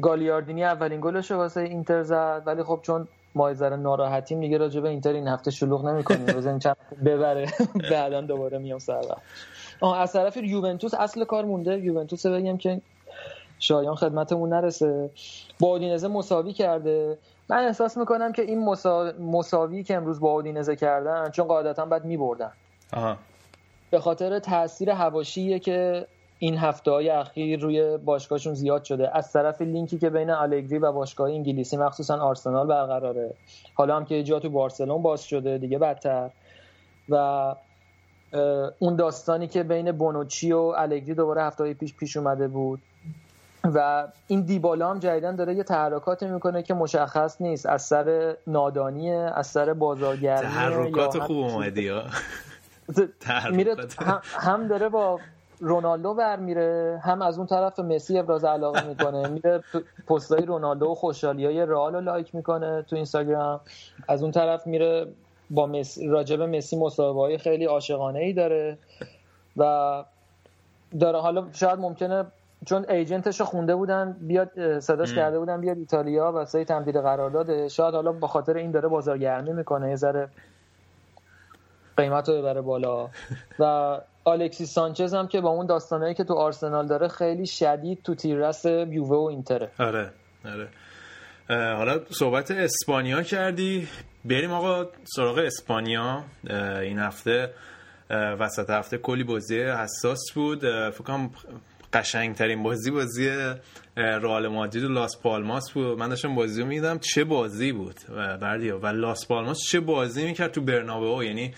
گالیاردینی 0.00 0.64
اولین 0.64 1.00
گلش 1.00 1.30
واسه 1.30 1.60
اینتر 1.60 2.02
زد 2.02 2.42
ولی 2.46 2.62
خب 2.62 2.80
چون 2.82 3.08
ما 3.34 3.54
ذره 3.54 3.76
ناراحتیم 3.76 4.40
دیگه 4.40 4.58
راجع 4.58 4.80
به 4.80 4.88
اینتر 4.88 5.12
این 5.12 5.28
هفته 5.28 5.50
شلوغ 5.50 5.86
نمی‌کنیم. 5.86 6.26
بزنیم 6.36 6.58
چند 6.58 6.76
ببره. 7.04 7.46
بعدا 7.90 8.20
دوباره 8.20 8.58
میام 8.58 8.78
سر 8.78 9.00
آه 9.80 10.00
از 10.00 10.12
طرف 10.12 10.36
یوونتوس 10.36 10.94
اصل 10.94 11.24
کار 11.24 11.44
مونده. 11.44 11.78
یوونتوس 11.78 12.26
بگم 12.26 12.56
که 12.56 12.80
شایان 13.58 13.94
خدمتمون 13.94 14.52
نرسه. 14.52 15.10
با 15.60 15.68
اودینزه 15.68 16.08
مساوی 16.08 16.52
کرده. 16.52 17.18
من 17.48 17.64
احساس 17.64 17.96
می‌کنم 17.96 18.32
که 18.32 18.42
این 18.42 18.64
مسا... 18.64 19.12
مساوی 19.20 19.82
که 19.82 19.96
امروز 19.96 20.20
با 20.20 20.32
اودینزه 20.32 20.76
کردن 20.76 21.30
چون 21.30 21.46
قاعدتا 21.46 21.84
باید 21.84 22.04
میبردن. 22.04 22.52
به 23.90 24.00
خاطر 24.00 24.38
تاثیر 24.38 24.90
هواشیه 24.90 25.58
که 25.58 26.06
این 26.42 26.58
هفته 26.58 26.90
های 26.90 27.08
اخیر 27.08 27.60
روی 27.60 27.96
باشگاهشون 27.96 28.54
زیاد 28.54 28.84
شده. 28.84 29.16
از 29.16 29.32
طرف 29.32 29.62
لینکی 29.62 29.98
که 29.98 30.10
بین 30.10 30.30
آلگری 30.30 30.78
و 30.78 30.92
باشگاه 30.92 31.30
انگلیسی 31.30 31.76
مخصوصا 31.76 32.18
آرسنال 32.18 32.66
برقراره. 32.66 33.34
حالا 33.74 33.96
هم 33.96 34.04
که 34.04 34.22
جا 34.22 34.40
تو 34.40 34.50
بارسلون 34.50 35.02
باز 35.02 35.22
شده 35.22 35.58
دیگه 35.58 35.78
بدتر. 35.78 36.30
و 37.08 37.54
اون 38.78 38.96
داستانی 38.96 39.48
که 39.48 39.62
بین 39.62 39.92
بونوچی 39.92 40.52
و 40.52 40.58
الگری 40.58 41.14
دوباره 41.14 41.42
هفته 41.42 41.64
های 41.64 41.74
پیش 41.74 41.94
پیش 41.94 42.16
اومده 42.16 42.48
بود. 42.48 42.80
و 43.64 44.08
این 44.26 44.40
دیبالا 44.42 44.90
هم 44.90 44.98
جدیدن 44.98 45.36
داره 45.36 45.54
یه 45.54 45.62
تحرکاتی 45.62 46.26
می‌کنه 46.26 46.62
که 46.62 46.74
مشخص 46.74 47.40
نیست. 47.40 47.66
از 47.66 47.82
سر 47.82 48.36
نادانیه 48.46 49.32
از 49.34 49.46
سر 49.46 49.72
بازارگرمی 49.72 50.48
تحرکات 50.48 51.18
خوب 51.18 51.36
اومدی 51.36 51.92
میره 53.52 53.76
هم 54.22 54.68
داره 54.68 54.88
با 54.88 55.18
رونالدو 55.60 56.14
بر 56.14 56.36
میره. 56.36 57.00
هم 57.04 57.22
از 57.22 57.38
اون 57.38 57.46
طرف 57.46 57.78
مسی 57.78 58.18
ابراز 58.18 58.44
علاقه 58.44 58.88
می‌کنه. 58.88 59.28
میره 59.28 59.62
پستای 60.06 60.46
رونالدو 60.46 60.86
و 60.86 60.94
خوشحالی 60.94 61.46
های 61.46 61.66
رئال 61.66 61.94
رو 61.94 62.00
لایک 62.00 62.34
می‌کنه 62.34 62.82
تو 62.82 62.96
اینستاگرام. 62.96 63.60
از 64.08 64.22
اون 64.22 64.32
طرف 64.32 64.66
میره 64.66 65.06
با 65.50 65.66
مسی 65.66 66.08
راجب 66.08 66.42
مسی 66.42 66.78
مصاحبه 66.78 67.20
های 67.20 67.38
خیلی 67.38 67.64
عاشقانه 67.64 68.18
ای 68.18 68.32
داره 68.32 68.78
و 69.56 70.04
داره. 71.00 71.18
حالا 71.18 71.46
شاید 71.52 71.78
ممکنه 71.78 72.24
چون 72.66 72.86
ایجنتش 72.88 73.40
رو 73.40 73.46
خونده 73.46 73.74
بودن 73.74 74.16
بیاد 74.20 74.78
صداش 74.78 75.14
کرده 75.14 75.38
بودن 75.38 75.60
بیاد 75.60 75.78
ایتالیا 75.78 76.32
و 76.32 76.44
سه 76.44 76.64
تمدید 76.64 76.96
قرار 76.96 77.30
داده. 77.30 77.68
شاید 77.68 77.94
حالا 77.94 78.12
با 78.12 78.26
خاطر 78.28 78.56
این 78.56 78.70
داره 78.70 78.88
بازارگرمی 78.88 79.52
می‌کنه 79.52 79.90
یه 79.90 79.96
ذره 79.96 80.28
قیمت 81.96 82.28
رو 82.28 82.34
ببره 82.38 82.60
بالا. 82.60 83.08
و 83.58 84.00
الکسیس 84.26 84.72
سانچز 84.72 85.14
هم 85.14 85.28
که 85.28 85.40
با 85.40 85.48
اون 85.48 85.66
داستانهایی 85.66 86.14
که 86.14 86.24
تو 86.24 86.34
آرسنال 86.34 86.86
داره 86.86 87.08
خیلی 87.08 87.46
شدید 87.46 88.02
تو 88.02 88.14
تیررس 88.14 88.64
یووه 88.64 89.16
و 89.16 89.28
اینتره. 89.30 89.70
آره 89.78 90.10
آره. 90.44 90.68
حالا 91.76 92.00
صحبت 92.10 92.50
اسپانیا 92.50 93.22
کردی. 93.22 93.88
بریم 94.24 94.52
آقا 94.52 94.86
سراغ 95.16 95.38
اسپانیا. 95.38 96.24
این 96.82 96.98
هفته 96.98 97.50
وسط 98.10 98.70
هفته 98.70 98.98
کلی 98.98 99.24
بازی 99.24 99.62
حساس 99.62 100.20
بود. 100.34 100.60
فکر 100.90 101.02
کنم 101.04 101.30
قشنگترین 101.92 102.62
بازی 102.62 102.90
بازی 102.90 103.30
رئال 103.96 104.48
مادرید 104.48 104.84
و 104.84 104.88
لاس 104.88 105.20
پالماس 105.22 105.70
بود. 105.70 105.98
من 105.98 106.08
داشتم 106.08 106.34
بازی 106.34 106.62
رو 106.62 106.98
چه 106.98 107.24
بازی 107.24 107.72
بود؟ 107.72 107.96
بردیا 108.40 108.78
و 108.78 108.86
لاس 108.86 109.26
پالماس 109.26 109.58
چه 109.70 109.80
بازی 109.80 110.24
می‌کرد 110.24 110.52
تو 110.52 110.60
برنابئو؟ 110.60 111.24
یعنی 111.24 111.54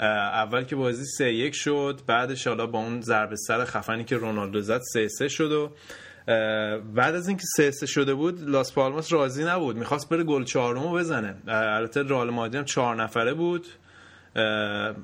اول 0.00 0.64
که 0.64 0.76
بازی 0.76 1.04
سه 1.04 1.32
یک 1.32 1.54
شد 1.54 2.00
بعدش 2.06 2.46
حالا 2.46 2.66
با 2.66 2.78
اون 2.78 3.00
ضربه 3.00 3.36
سر 3.36 3.64
خفنی 3.64 4.04
که 4.04 4.16
رونالدو 4.16 4.60
زد 4.60 4.80
سه 4.92 5.08
سه 5.08 5.28
شد 5.28 5.52
و 5.52 5.70
بعد 6.94 7.14
از 7.14 7.28
اینکه 7.28 7.44
سه 7.56 7.70
سه 7.70 7.86
شده 7.86 8.14
بود 8.14 8.48
لاس 8.48 8.72
پالماس 8.72 9.12
راضی 9.12 9.44
نبود. 9.44 9.76
می‌خواست 9.76 10.08
بره 10.08 10.24
گل 10.24 10.44
چهارمو 10.44 10.92
بزنه. 10.92 11.34
البته 11.48 12.02
رئال 12.02 12.30
مادرید 12.30 12.54
هم 12.54 12.64
چهار 12.64 13.02
نفره 13.02 13.34
بود. 13.34 13.66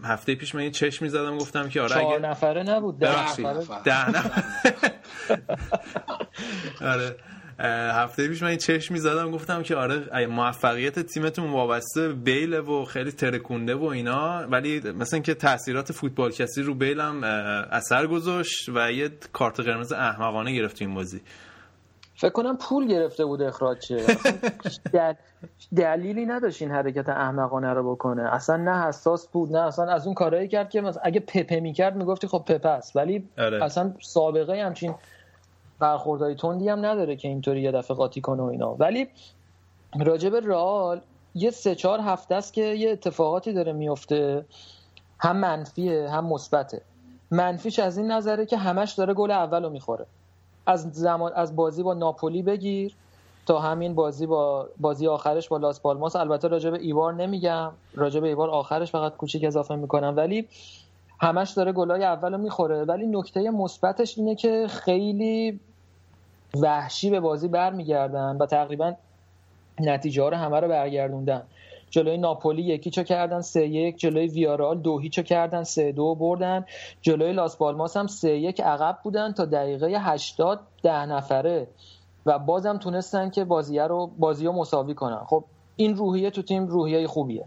هفته 0.05 0.35
پیش 0.35 0.55
من 0.55 0.63
یه 0.63 0.71
چشمی 0.71 1.09
زدم 1.09 1.39
گفتم 1.39 1.69
که 1.69 1.81
آره 1.81 1.95
چهار 1.95 2.29
نفره 2.29 2.63
نبود 2.63 2.99
ده 2.99 3.23
نفره. 3.23 3.83
ده 3.85 4.11
نفره. 4.11 4.45
آره. 6.93 7.17
هفته 7.59 8.29
پیش 8.29 8.43
من 8.43 8.49
این 8.49 8.59
چشمی 8.59 8.99
زدم 8.99 9.31
گفتم 9.31 9.63
که 9.63 9.77
آره 9.77 10.27
موفقیت 10.27 10.99
تیمتون 10.99 11.51
وابسته 11.51 12.09
بیل 12.09 12.55
و 12.55 12.85
خیلی 12.85 13.13
ترکونده 13.13 13.75
و 13.75 13.85
اینا 13.85 14.47
ولی 14.51 14.81
مثلا 14.81 15.21
که 15.21 15.35
تاثیرات 15.35 15.93
فوتبال 15.93 16.31
کسی 16.31 16.63
رو 16.63 16.75
بیل 16.75 17.01
هم 17.01 17.25
اثر 17.71 18.07
گذاشت 18.07 18.69
و 18.75 18.93
یه 18.93 19.11
کارت 19.33 19.61
قرمز 19.61 19.93
احمقانه 19.93 20.53
گرفت 20.53 20.83
این 20.83 20.95
بازی. 20.95 21.21
فکر 22.19 22.31
کنم 22.31 22.57
پول 22.57 22.87
گرفته 22.87 23.25
بود 23.25 23.43
اخراج 23.43 23.79
چه. 23.79 23.97
دل... 24.93 25.13
دلیلی 25.77 26.27
نداشت 26.27 26.63
این 26.63 26.71
حرکت 26.71 27.09
احمقانه 27.09 27.73
رو 27.73 27.95
بکنه. 27.95 28.35
اصلا 28.35 28.57
نه 28.57 28.89
حساس 28.89 29.29
بود 29.29 29.53
نه 29.53 29.67
اصلا 29.67 29.93
از 29.93 30.07
اون 30.07 30.15
کارهایی 30.15 30.49
کرد 30.49 30.71
که 30.71 30.81
مثلا 30.81 31.03
اگه 31.05 31.21
پپه 31.21 31.61
می‌کرد 31.61 31.97
می‌گفتی 31.97 32.27
خب 32.27 32.45
پپه 32.49 32.69
است. 32.69 32.97
ولی 32.97 33.29
آره. 33.39 33.65
اصلا 33.65 33.95
سابقه 34.03 34.63
همچین 34.63 34.95
برخوردهای 35.79 36.35
تندی 36.35 36.69
هم 36.69 36.87
نداره 36.87 37.17
که 37.17 37.29
اینطوری 37.29 37.63
یه 37.63 37.73
دفعه 37.73 37.97
قاطی 37.97 38.21
کنه 38.21 38.43
و 38.43 38.47
اینا. 38.47 38.75
ولی 38.75 39.09
راجب 40.01 40.37
رئال 40.37 41.01
یه 41.35 41.51
سه 41.51 41.75
چهار 41.75 42.01
هفته 42.01 42.35
است 42.35 42.53
که 42.53 42.63
یه 42.65 42.91
اتفاقاتی 42.91 43.53
داره 43.53 43.73
میفته. 43.73 44.45
هم 45.19 45.37
منفیه 45.37 46.11
هم 46.11 46.27
مثبته. 46.27 46.83
منفیش 47.31 47.79
از 47.79 47.99
این 47.99 48.11
نظره 48.11 48.47
که 48.47 48.57
همش 48.57 48.93
داره 48.93 49.15
گل 49.15 49.31
اولو 49.31 49.71
می‌خوره. 49.71 50.07
از 50.67 50.93
زمان 50.93 51.33
از 51.33 51.57
بازی 51.57 51.83
با 51.83 51.95
ناپولی 51.95 52.43
بگیر 52.43 52.97
تا 53.47 53.59
همین 53.59 53.95
بازی 53.95 54.27
با 54.27 54.69
بازی 54.81 55.07
آخرش 55.07 55.49
با 55.49 55.57
لاس 55.57 55.81
پالماس. 55.81 56.17
البته 56.17 56.49
راجب 56.49 56.75
ایوار 56.75 57.15
نمیگم. 57.15 57.73
راجب 57.95 58.25
ایوار 58.25 58.51
آخرش 58.51 58.91
فقط 58.91 59.17
کوچیک 59.17 59.45
اضافه 59.45 59.75
می‌کنم. 59.75 60.17
ولی 60.17 60.49
همش 61.21 61.51
داره 61.51 61.73
گلای 61.73 62.05
اولو 62.05 62.39
می‌خوره. 62.39 62.85
ولی 62.85 63.07
نکته 63.07 63.51
مثبتش 63.51 64.19
اینه 64.19 64.35
که 64.35 64.67
خیلی 64.69 65.61
وحشی 66.61 67.11
به 67.11 67.21
بازی 67.21 67.49
برمیگردن 67.49 68.37
و 68.41 68.47
تقریبا 68.47 68.95
نتیجه 69.81 70.23
ها 70.23 70.29
رو 70.29 70.37
همه 70.37 70.61
رو 70.61 70.69
برگردوندن. 70.69 71.43
جلوی 71.91 72.19
ناپولی 72.19 72.63
یکی 72.63 72.91
چو 72.91 73.03
کردن 73.03 73.41
سه 73.41 73.67
یک. 73.67 73.97
جلوی 73.97 74.27
ویارال 74.27 74.79
دو 74.79 74.99
هیچو 74.99 75.23
کردن 75.23 75.63
سه 75.63 75.93
دو 75.93 76.15
بردن. 76.15 76.65
جلوی 77.03 77.33
لاس 77.33 77.57
پالماس 77.57 77.97
هم 77.97 78.07
سه 78.07 78.37
یک 78.37 78.61
عقب 78.61 78.99
بودن 79.03 79.33
تا 79.33 79.45
دقیقه 79.45 79.87
هشتاد 79.87 80.61
ده 80.83 81.07
نفره. 81.07 81.67
و 82.27 82.39
بازم 82.39 82.79
تونستن 82.79 83.31
که 83.31 83.45
بازی 83.45 83.79
رو 83.79 84.11
بازی 84.19 84.47
رو 84.47 84.53
مساوی 84.53 84.95
کنن. 84.95 85.21
خب 85.27 85.45
این 85.77 85.97
روحیه 85.97 86.31
تو 86.31 86.43
تیم 86.43 86.67
روحیه 86.67 87.07
خوبیه. 87.07 87.45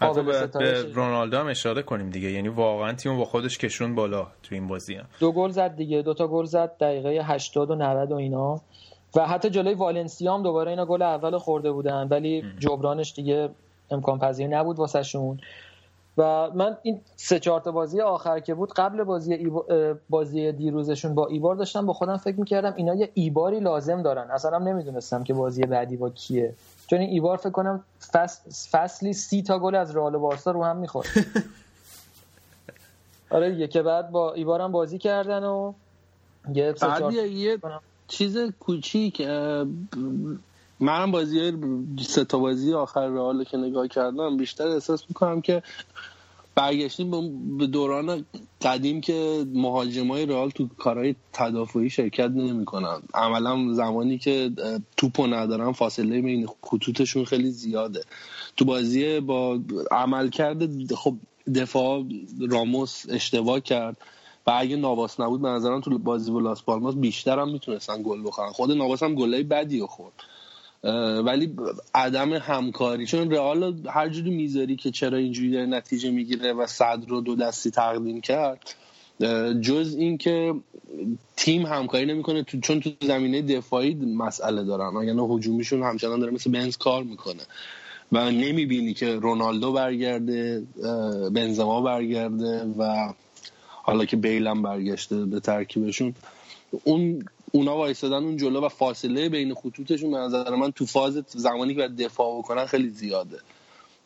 حتی. 0.00 0.22
به 0.58 0.82
رونالدو 0.94 1.38
هم 1.38 1.46
اشاره 1.46 1.82
کنیم 1.82 2.10
دیگه. 2.10 2.30
یعنی 2.30 2.48
واقعا 2.48 2.92
تیم 2.92 3.18
با 3.18 3.24
خودش 3.24 3.58
کشون 3.58 3.94
بالا 3.94 4.26
تو 4.42 4.54
این 4.54 4.68
بازی 4.68 4.94
هم. 4.94 5.04
دو 5.20 5.32
گل 5.32 5.50
زد 5.50 5.76
دیگه. 5.76 6.02
دو 6.02 6.14
تا 6.14 6.28
گل 6.28 6.44
زد 6.44 6.76
دقیقه 6.80 7.08
80 7.24 7.70
و 7.70 7.74
90 7.74 8.12
و 8.12 8.14
اینا. 8.14 8.60
و 9.16 9.26
حتی 9.26 9.50
جلوی 9.50 9.74
والنسیا 9.74 10.34
هم 10.34 10.42
دوباره 10.42 10.70
اینا 10.70 10.86
گل 10.86 11.02
اول 11.02 11.38
خورده 11.38 11.72
بودن. 11.72 12.08
ولی 12.08 12.44
جبرانش 12.58 13.14
دیگه 13.14 13.48
امکان 13.90 14.18
پذیر 14.18 14.46
نبود 14.46 14.78
واسه 14.78 15.02
شون 15.02 15.40
و 16.18 16.50
من 16.54 16.76
این 16.82 17.00
سه 17.16 17.38
چهار 17.38 17.60
تا 17.60 17.72
بازی 17.72 18.00
آخر 18.00 18.40
که 18.40 18.54
بود 18.54 18.72
قبل 18.72 19.04
بازی 19.04 19.50
بازی 20.10 20.52
دیروزشون 20.52 21.14
با 21.14 21.26
ایبار 21.26 21.54
داشتم. 21.54 21.86
با 21.86 21.92
خودم 21.92 22.16
فکر 22.16 22.40
می‌کردم 22.40 22.74
اینا 22.76 22.94
یه 22.94 23.10
ایباری 23.14 23.60
لازم 23.60 24.02
دارن. 24.02 24.30
اصلا 24.30 24.56
هم 24.56 24.68
نمی‌دونستم 24.68 25.24
که 25.24 25.34
بازی 25.34 25.62
بعدی 25.62 25.96
با 25.96 26.10
کیه. 26.10 26.54
چون 26.88 26.98
این 27.00 27.10
ایبار 27.10 27.36
فکر 27.36 27.50
کنم 27.50 27.84
فصل 28.12 28.50
فصلی 28.70 29.12
سی 29.12 29.42
تا 29.42 29.58
گل 29.58 29.74
از 29.74 29.96
رئال 29.96 30.14
و 30.14 30.18
بارسا 30.18 30.50
رو 30.50 30.64
هم 30.64 30.76
می‌خورد 30.76 31.08
آره 33.30 33.50
دیگه 33.50 33.68
که 33.68 33.82
بعد 33.82 34.10
با 34.10 34.34
ایبار 34.34 34.60
هم 34.60 34.72
بازی 34.72 34.98
کردن 34.98 35.44
و 35.44 35.72
یه 36.54 36.72
بعد 36.72 37.12
یه-. 37.12 37.58
چیز 38.08 38.38
کوچیک 38.38 39.20
منم 40.80 41.10
بازی 41.10 41.52
سه 42.02 42.24
تا 42.24 42.38
بازی 42.38 42.74
آخر 42.74 43.08
رئال 43.08 43.44
که 43.44 43.56
نگاه 43.56 43.88
کردم 43.88 44.36
بیشتر 44.36 44.66
احساس 44.66 45.04
می‌کنم 45.08 45.40
که 45.40 45.62
برگشتیم 46.58 47.10
به- 47.58 47.66
دوران 47.66 48.24
قدیم 48.62 49.00
که 49.00 49.46
مهاجمای 49.54 50.26
رئال 50.26 50.50
تو 50.50 50.68
کارهای 50.78 51.14
تدافعی 51.32 51.90
شرکت 51.90 52.30
نمی‌کنن. 52.30 53.02
عملا 53.14 53.72
زمانی 53.72 54.18
که 54.18 54.50
توپو 54.96 55.26
ندارن 55.26 55.72
فاصله 55.72 56.22
بین 56.22 56.48
خطوطشون 56.62 57.24
خیلی 57.24 57.50
زیاده. 57.50 58.02
تو 58.56 58.64
بازی 58.64 59.20
با 59.20 59.60
عملکرد 59.90 60.94
خب 60.94 61.14
دفاع 61.54 62.04
راموس 62.50 63.04
اشتباه 63.08 63.60
کرد. 63.60 63.96
و 64.46 64.52
اگه 64.56 64.76
نواس 64.76 65.20
نبود 65.20 65.42
به 65.42 65.80
تو 65.84 65.98
بازی 65.98 66.30
با 66.30 66.40
لاس 66.40 66.62
پالماس 66.62 66.94
بیشتر 66.94 67.38
هم 67.38 67.48
می‌تونستن 67.52 68.02
گل 68.02 68.22
بخورن. 68.26 68.52
خود 68.52 68.72
نواس 68.72 69.02
هم 69.02 69.14
گلای 69.14 69.42
بدی 69.42 69.80
خورد. 69.82 70.12
ولی 71.24 71.54
عدم 71.94 72.32
همکاری. 72.32 73.06
چون 73.06 73.30
رئال 73.30 73.86
هر 73.86 74.08
جوری 74.08 74.30
می‌ذاری 74.30 74.76
که 74.76 74.90
چرا 74.90 75.18
اینجوری 75.18 75.50
داره 75.50 75.66
نتیجه 75.66 76.10
می‌گیره 76.10 76.52
و 76.52 76.66
صدر 76.66 77.06
رو 77.08 77.20
دو 77.20 77.36
دستی 77.36 77.70
تقدیم 77.70 78.20
کرد 78.20 78.74
جز 79.60 79.94
این 79.98 80.18
که 80.18 80.54
تیم 81.36 81.66
همکاری 81.66 82.06
نمی‌کنه. 82.06 82.44
چون 82.62 82.80
تو 82.80 82.90
زمینه 83.00 83.42
دفاعی 83.42 83.94
مسئله 83.94 84.64
دارن. 84.64 85.06
یعنی 85.06 85.36
هجومیشون 85.36 85.82
همچنان 85.82 86.20
داره 86.20 86.32
مثل 86.32 86.50
بنز 86.50 86.76
کار 86.76 87.02
می‌کنه. 87.02 87.42
و 88.12 88.30
نمی‌بینی 88.30 88.94
که 88.94 89.14
رونالدو 89.14 89.72
برگرده 89.72 90.62
بنزما 91.34 91.80
برگرده 91.80 92.64
و 92.78 93.12
حالا 93.82 94.04
که 94.04 94.16
بیلم 94.16 94.62
برگشته 94.62 95.24
به 95.24 95.40
ترکیبشون. 95.40 96.14
اون 96.84 97.24
اونا 97.52 97.76
وایستادن 97.76 98.16
اون 98.16 98.36
جلو 98.36 98.60
و 98.60 98.68
فاصله 98.68 99.28
بین 99.28 99.54
خطوطشون 99.54 100.10
به 100.10 100.16
نظر 100.16 100.54
من 100.54 100.70
تو 100.70 100.86
فاز 100.86 101.24
زمانی 101.26 101.74
که 101.74 101.78
باید 101.78 101.96
دفاع 101.96 102.38
بکنن 102.38 102.66
خیلی 102.66 102.88
زیاده. 102.88 103.36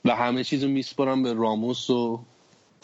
و 0.05 0.15
همه 0.15 0.45
چیزو 0.45 0.69
میسپرن 0.69 1.23
به 1.23 1.33
راموس 1.33 1.91
و 1.91 2.21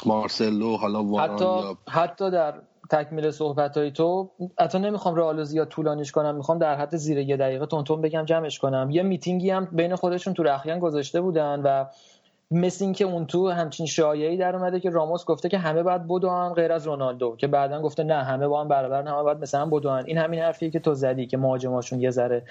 مارسلو 0.06 0.76
حالا 0.76 1.04
واران 1.04 1.34
حتی 1.34 1.44
یا 1.44 1.78
حتی 1.88 2.30
در 2.30 2.54
تکمیل 2.90 3.30
صحبت 3.30 3.76
های 3.76 3.90
تو 3.90 4.30
حتی 4.60 4.78
نمی‌خوام 4.78 5.14
رئال 5.14 5.44
زیاد 5.44 5.68
طولانیش 5.68 6.12
کنم 6.12 6.34
می‌خوام 6.34 6.58
در 6.58 6.76
حد 6.76 6.96
زیر 6.96 7.18
یه 7.18 7.36
دقیقه 7.36 7.66
تونتون 7.66 8.00
بگم 8.00 8.24
جمعش 8.24 8.58
کنم. 8.58 8.90
یه 8.90 9.02
میتینگی 9.02 9.50
هم 9.50 9.68
بین 9.72 9.96
خودشون 9.96 10.34
تو 10.34 10.42
رخیان 10.42 10.78
گذاشته 10.78 11.20
بودن 11.20 11.60
و 11.64 11.84
مثل 12.50 12.84
این 12.84 12.92
که 12.92 13.04
اون 13.04 13.26
تو 13.26 13.48
همچین 13.48 13.86
شایعی 13.86 14.36
در 14.36 14.56
اومده 14.56 14.80
که 14.80 14.90
راموس 14.90 15.24
گفته 15.24 15.48
که 15.48 15.58
همه 15.58 15.82
باید 15.82 16.08
بدوان 16.08 16.54
غیر 16.54 16.72
از 16.72 16.86
رونالدو 16.86 17.36
که 17.36 17.46
بعدا 17.46 17.82
گفته 17.82 18.04
نه 18.04 18.24
همه 18.24 18.48
با 18.48 18.60
هم 18.60 18.68
برابر 18.68 19.02
همه 19.02 19.22
باید 19.22 19.38
مثلا 19.38 19.66
بدوان. 19.66 20.04
این 20.06 20.18
همین 20.18 20.40
حرفیه 20.40 20.70
که 20.70 20.78
تو 20.78 20.94
زدی 20.94 21.26
که 21.26 21.36
مهاجماشون 21.36 22.00
یه 22.00 22.10
ذره 22.10 22.42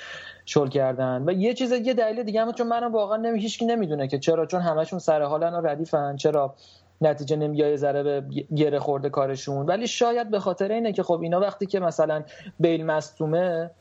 شل 0.46 0.68
کردن. 0.68 1.24
و 1.28 1.32
یه 1.32 1.54
چیز 1.54 1.72
یه 1.72 1.94
دلیل 1.94 2.24
دیگه 2.24 2.42
هم 2.42 2.52
چون 2.52 2.68
منم 2.68 2.92
واقعا 2.92 3.18
نمی 3.18 3.40
هیچکی 3.40 3.66
نمی‌دونه 3.66 4.08
که 4.08 4.20
چرا 4.20 4.46
چون 4.46 4.62
همشون 4.62 5.00
سر 5.00 5.22
حالن 5.22 5.54
و 5.54 5.68
ردیفن 5.68 6.16
چرا 6.16 6.56
نتیجه 7.02 7.36
نمیاد 7.36 7.70
یه 7.70 7.76
ذره 7.76 8.04
به 8.04 8.24
گره 8.56 8.80
خورده 8.80 9.10
کارشون. 9.10 9.66
ولی 9.66 9.88
شاید 9.88 10.30
به 10.30 10.40
خاطر 10.40 10.72
اینه 10.72 10.94
که 10.94 11.04
خب 11.04 11.22
اینا 11.22 11.40
وقتی 11.40 11.66
که 11.66 11.80
مثلا 11.80 12.24
بیل 12.60 12.86
مصدومه 12.86 13.72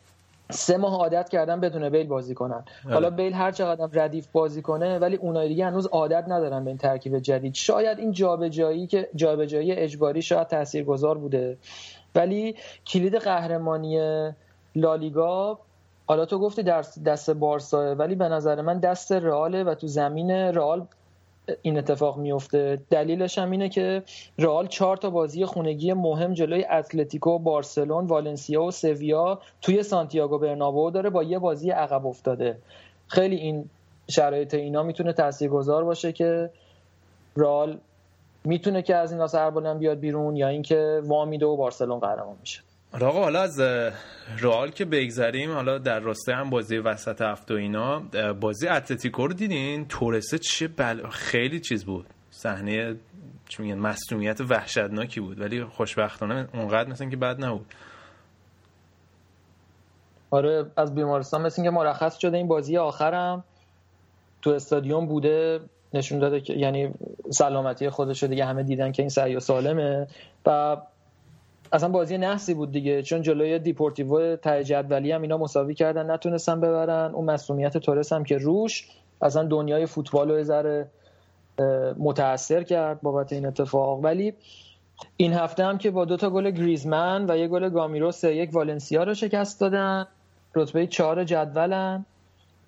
سه 0.51 0.77
ماه 0.77 0.99
عادت 0.99 1.29
کردن 1.29 1.61
بدون 1.61 1.89
بیل 1.89 2.07
بازی 2.07 2.35
کنن. 2.35 2.65
حالا 2.91 3.11
بیل 3.11 3.33
هر 3.33 3.51
چقدر 3.51 4.05
ردیف 4.05 4.27
بازی 4.27 4.63
کنه 4.63 4.99
ولی 4.99 5.17
اونای 5.17 5.49
دیگه 5.49 5.67
هنوز 5.67 5.87
عادت 5.87 6.25
ندارن 6.29 6.65
به 6.65 6.71
این 6.71 6.79
ترکیب 6.79 7.19
جدید. 7.19 7.55
شاید 7.55 7.99
این 7.99 8.13
جابجایی 8.13 8.87
که 8.87 9.09
جابجایی 9.15 9.73
اجباری 9.73 10.23
شاید 10.23 10.47
تاثیرگذار 10.47 11.19
بوده. 11.19 11.59
ولی 12.15 12.57
کلید 12.87 13.15
قهرمانی 13.15 13.99
لالیگا 14.77 15.59
حالا 16.07 16.25
تو 16.25 16.39
گفتی 16.39 16.63
در 16.63 16.85
دست 17.07 17.31
بارسا 17.31 17.95
ولی 17.95 18.15
به 18.15 18.29
نظر 18.29 18.61
من 18.63 18.79
دست 18.79 19.13
رئاله 19.13 19.65
و 19.65 19.75
تو 19.75 19.87
زمین 19.87 20.31
رئال 20.31 20.87
این 21.63 21.79
اتفاق 21.79 22.19
میفته 22.19 22.79
دلیلش 22.91 23.39
هم 23.39 23.51
اینه 23.51 23.69
که 23.69 24.03
رئال 24.39 24.67
چهار 24.67 24.97
تا 24.97 25.11
بازی 25.11 25.45
خونگی 25.45 25.93
مهم 25.93 26.35
جلوی 26.35 26.65
اتلتیکو 26.65 27.39
بارسلون 27.39 28.07
والنسیا 28.07 28.63
و 28.63 28.71
سویا 28.71 29.41
توی 29.63 29.83
سانتیاگو 29.83 30.39
برنابو 30.39 30.91
داره 30.91 31.11
با 31.11 31.23
یه 31.23 31.39
بازی 31.39 31.71
عقب 31.71 32.07
افتاده. 32.07 32.59
خیلی 33.09 33.37
این 33.37 33.71
شرایط 34.09 34.55
اینا 34.55 34.83
می‌تونه 34.83 35.13
تاثیرگذار 35.13 35.85
باشه 35.85 36.13
که 36.13 36.51
رئال 37.37 37.79
می‌تونه 38.45 38.83
که 38.83 38.97
از 38.97 39.13
این 39.13 39.27
سربلند 39.27 39.79
بیاد 39.79 39.99
بیرون 39.99 40.37
یا 40.37 40.49
اینکه 40.49 41.01
وامیده 41.05 41.47
و 41.47 41.57
بارسلون 41.57 41.99
قهرمان 41.99 42.37
میشه. 42.41 42.61
آقا 43.03 43.23
حالا 43.23 43.41
از 43.43 43.61
رئال 44.39 44.71
که 44.71 44.85
بگذریم 44.85 45.53
حالا 45.53 45.79
در 45.79 46.01
راسته 46.01 46.35
هم 46.35 46.51
بازی 46.51 46.79
وسط 46.79 47.23
هفته 47.23 47.55
و 47.55 47.57
اینا 47.57 48.03
بازی 48.41 48.69
اتلتیکو 48.69 49.27
رو 49.27 49.33
دیدین؟ 49.33 49.89
تورسه 49.89 50.39
چه 50.39 50.69
بل... 50.69 51.09
خیلی 51.09 51.61
چیز 51.61 51.85
بود. 51.85 52.07
صحنه 52.31 52.97
چی 53.49 53.63
میگن 53.63 53.79
مصدومیت 53.79 54.41
وحشتناکی 54.41 55.21
بود 55.21 55.41
ولی 55.41 55.65
خوشبختانه 55.65 56.49
اونقدر 56.55 56.91
مثلا 56.91 57.11
که 57.11 57.17
بد 57.17 57.45
نبود. 57.45 57.67
آره 60.31 60.67
از 60.77 60.95
بیمارستان 60.95 61.43
مثل 61.43 61.63
اینکه 61.63 61.77
مرخص 61.77 62.19
شده 62.19 62.37
این 62.37 62.49
بازی 62.49 62.77
آخرم. 62.77 63.45
تو 64.43 64.51
استادیوم 64.51 65.07
بوده 65.07 65.61
نشون 65.95 66.19
داده 66.19 66.41
که 66.41 66.53
یعنی 66.53 66.95
سلامتی 67.31 67.91
خودش 67.91 68.23
دیگه 68.25 68.45
همه 68.45 68.63
دیدن 68.63 68.93
که 68.93 69.03
این 69.03 69.11
صحیح 69.11 69.41
سالمه. 69.41 70.07
و 70.47 70.77
اصلا 71.73 71.89
بازی 71.89 72.19
نحسی 72.19 72.55
بود 72.55 72.73
دیگه. 72.73 73.03
چون 73.03 73.23
جلوی 73.23 73.59
دیپورتیو 73.59 74.37
ته 74.37 74.65
جدولی 74.65 75.13
هم 75.13 75.23
اینا 75.23 75.37
مساوی 75.37 75.75
کردن 75.75 76.11
نتونستن 76.11 76.61
ببرن. 76.61 77.15
اون 77.15 77.25
مصدومیت 77.25 77.79
تورس 77.79 78.13
هم 78.13 78.25
که 78.25 78.39
روش 78.39 78.89
اصلا 79.23 79.43
دنیای 79.43 79.87
فوتبال 79.87 80.31
رو 80.31 80.43
ذره 80.43 80.89
متاثر 81.99 82.63
کرد 82.63 83.01
بابت 83.01 83.33
این 83.33 83.47
اتفاق. 83.47 84.05
ولی 84.05 84.35
این 85.17 85.33
هفته 85.33 85.65
هم 85.65 85.79
که 85.79 85.91
با 85.91 86.05
دو 86.05 86.17
تا 86.17 86.31
گل 86.31 86.51
گریزمن 86.51 87.31
و 87.31 87.37
یه 87.37 87.49
گل 87.49 87.69
گامیرو 87.69 88.13
سه 88.13 88.37
یک 88.37 88.51
والنسیا 88.53 89.05
رو 89.05 89.15
شکست 89.15 89.61
دادن. 89.61 90.07
رتبه 90.55 90.87
چهار 90.87 91.25
جدولن. 91.25 92.05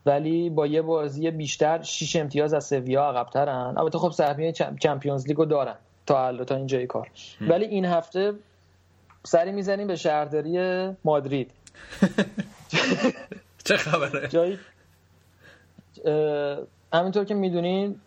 ولی 0.07 0.51
با 0.51 0.67
یه 0.67 0.83
بازی 0.83 1.31
بیشتر 1.31 1.83
شیش 1.83 2.17
امتیاز 2.17 2.55
از 2.55 2.65
سویا 2.65 3.05
عقبترن. 3.05 3.75
البته 3.79 3.99
خب 3.99 4.11
سهمیه 4.11 4.53
چمپیونز 4.53 5.29
لیگو 5.29 5.45
دارن 5.45 5.75
تا 6.07 6.15
حالا 6.15 6.45
تا 6.45 6.57
اینجای 6.57 6.87
کار. 6.87 7.11
ولی 7.41 7.65
این 7.65 7.85
هفته 7.85 8.33
سری 9.29 9.53
می‌زنیم 9.53 9.87
به 9.87 9.97
شهرداری 9.97 10.59
مادرید. 11.05 11.51
چه 13.65 13.77
خبره؟ 13.77 14.29
جایی 14.29 14.59
همینطور 16.93 17.25
که 17.25 17.35
می‌دونین 17.35 18.01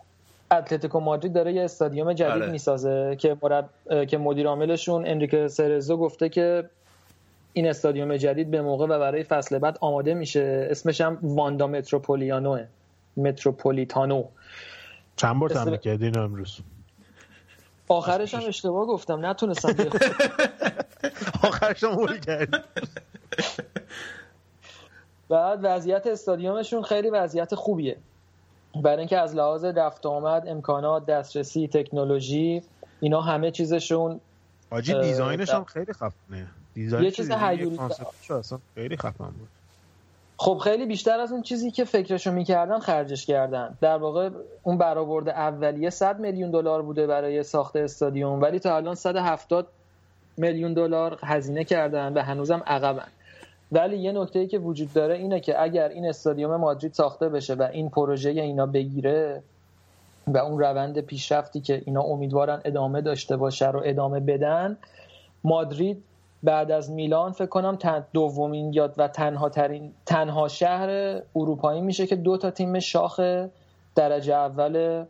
اتلتیکو 0.51 0.99
مادرید 0.99 1.33
داره 1.33 1.53
یه 1.53 1.63
استادیوم 1.63 2.13
جدید 2.13 2.31
آره. 2.31 2.51
می‌سازه 2.51 3.15
که 3.19 3.37
مرب... 3.41 3.69
که 4.05 4.17
مدیر 4.17 4.47
عاملشون 4.47 5.07
انریکه 5.07 5.47
سرزو 5.47 5.97
گفته 5.97 6.29
که 6.29 6.69
این 7.53 7.67
استادیوم 7.67 8.17
جدید 8.17 8.51
به 8.51 8.61
موقع 8.61 8.85
و 8.85 8.99
برای 8.99 9.23
فصل 9.23 9.59
بعد 9.59 9.77
آماده 9.81 10.13
میشه. 10.13 10.67
اسمش 10.71 11.01
هم 11.01 11.17
واندا 11.21 11.67
متروپولیانو 11.67 12.59
متروپولیتانو. 13.17 14.23
چند 15.15 15.39
بار 15.39 15.49
تمرین. 15.49 15.77
کردین 15.77 16.17
امروز؟ 16.17 16.59
آخرش 17.91 18.33
هم 18.33 18.47
اشتباه 18.47 18.85
گفتم 18.85 19.25
نتونستم 19.25 19.75
آخرش 21.43 21.83
هم 21.83 22.17
کردی. 22.17 22.57
بعد 25.29 25.59
وضعیت 25.63 26.07
استادیومشون 26.07 26.83
خیلی 26.83 27.09
وضعیت 27.09 27.55
خوبیه. 27.55 27.97
برای 28.75 28.97
اینکه 28.97 29.17
از 29.17 29.35
لحاظ 29.35 29.65
رفت 29.65 30.05
آمد 30.05 30.43
امکانات 30.47 31.05
دسترسی 31.05 31.67
تکنولوژی 31.67 32.63
اینا 32.99 33.21
همه 33.21 33.51
چیزشون 33.51 34.19
آجی 34.69 34.93
دیزاینش 34.93 35.49
هم 35.49 35.63
خیلی 35.63 35.93
خفنه. 35.93 36.47
یه 36.75 37.11
چیز 37.11 37.31
هیولی 37.31 37.77
اصلا 38.29 38.59
خیلی 38.75 38.97
خفن 38.97 39.31
بود. 39.31 39.49
خب 40.41 40.57
خیلی 40.57 40.85
بیشتر 40.85 41.19
از 41.19 41.31
اون 41.31 41.41
چیزی 41.41 41.71
که 41.71 41.83
فکرشو 41.83 42.31
می‌کردن 42.31 42.79
خرجش 42.79 43.25
کردن. 43.25 43.77
در 43.81 43.97
واقع 43.97 44.29
اون 44.63 44.77
برآورد 44.77 45.29
اولیه 45.29 45.89
100 45.89 46.19
میلیون 46.19 46.51
دلار 46.51 46.81
بوده 46.81 47.07
برای 47.07 47.43
ساخت 47.43 47.75
استادیوم 47.75 48.41
ولی 48.41 48.59
تا 48.59 48.75
الان 48.75 48.95
170 48.95 49.67
میلیون 50.37 50.73
دلار 50.73 51.19
هزینه 51.23 51.63
کردن 51.63 52.13
و 52.13 52.21
هنوزم 52.21 52.63
عقبن. 52.67 53.07
ولی 53.71 53.97
یه 53.97 54.11
نکته 54.11 54.39
ای 54.39 54.47
که 54.47 54.59
وجود 54.59 54.93
داره 54.93 55.15
اینه 55.15 55.39
که 55.39 55.61
اگر 55.61 55.89
این 55.89 56.05
استادیوم 56.05 56.55
مادرید 56.55 56.93
ساخته 56.93 57.29
بشه 57.29 57.53
و 57.53 57.67
این 57.73 57.89
پروژه 57.89 58.29
اینا 58.29 58.65
بگیره 58.65 59.43
و 60.27 60.37
اون 60.37 60.59
روند 60.59 60.99
پیشرفتی 60.99 61.61
که 61.61 61.81
اینا 61.85 62.01
امیدوارن 62.01 62.61
ادامه 62.65 63.01
داشته 63.01 63.37
باشه 63.37 63.71
رو 63.71 63.81
ادامه 63.85 64.19
بدن 64.19 64.77
مادرید 65.43 66.03
بعد 66.43 66.71
از 66.71 66.91
میلان 66.91 67.31
فکر 67.31 67.45
کنم 67.45 67.77
دومین 68.13 68.73
یاد 68.73 68.95
و 68.97 69.07
تنها 69.07 69.49
ترین 69.49 69.93
تنها 70.05 70.47
شهر 70.47 70.89
اروپایی 71.35 71.81
میشه 71.81 72.07
که 72.07 72.15
دو 72.15 72.37
تا 72.37 72.51
تیم 72.51 72.79
شاخ 72.79 73.19
درجه 73.95 74.33
اول 74.33 75.05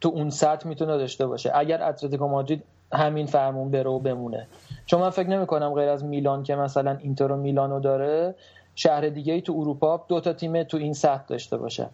تو 0.00 0.08
اون 0.08 0.30
سطح 0.30 0.68
می‌تونه 0.68 0.98
داشته 0.98 1.26
باشه. 1.26 1.52
اگر 1.54 1.82
اتلتیکو 1.82 2.28
مادرید 2.28 2.64
همین 2.92 3.26
فرمون 3.26 3.70
بره 3.70 3.90
و 3.90 3.98
بمونه. 3.98 4.46
چون 4.86 5.00
من 5.00 5.10
فکر 5.10 5.28
نمی 5.28 5.46
کنم 5.46 5.74
غیر 5.74 5.88
از 5.88 6.04
میلان 6.04 6.42
که 6.42 6.54
مثلا 6.54 6.98
اینتر 7.00 7.32
و 7.32 7.36
میلانو 7.36 7.80
داره 7.80 8.34
شهر 8.74 9.08
دیگه 9.08 9.32
ای 9.32 9.40
تو 9.40 9.52
اروپا 9.52 10.04
دو 10.08 10.20
تا 10.20 10.32
تیم 10.32 10.62
تو 10.62 10.76
این 10.76 10.92
سطح 10.92 11.24
داشته 11.26 11.56
باشه. 11.56 11.90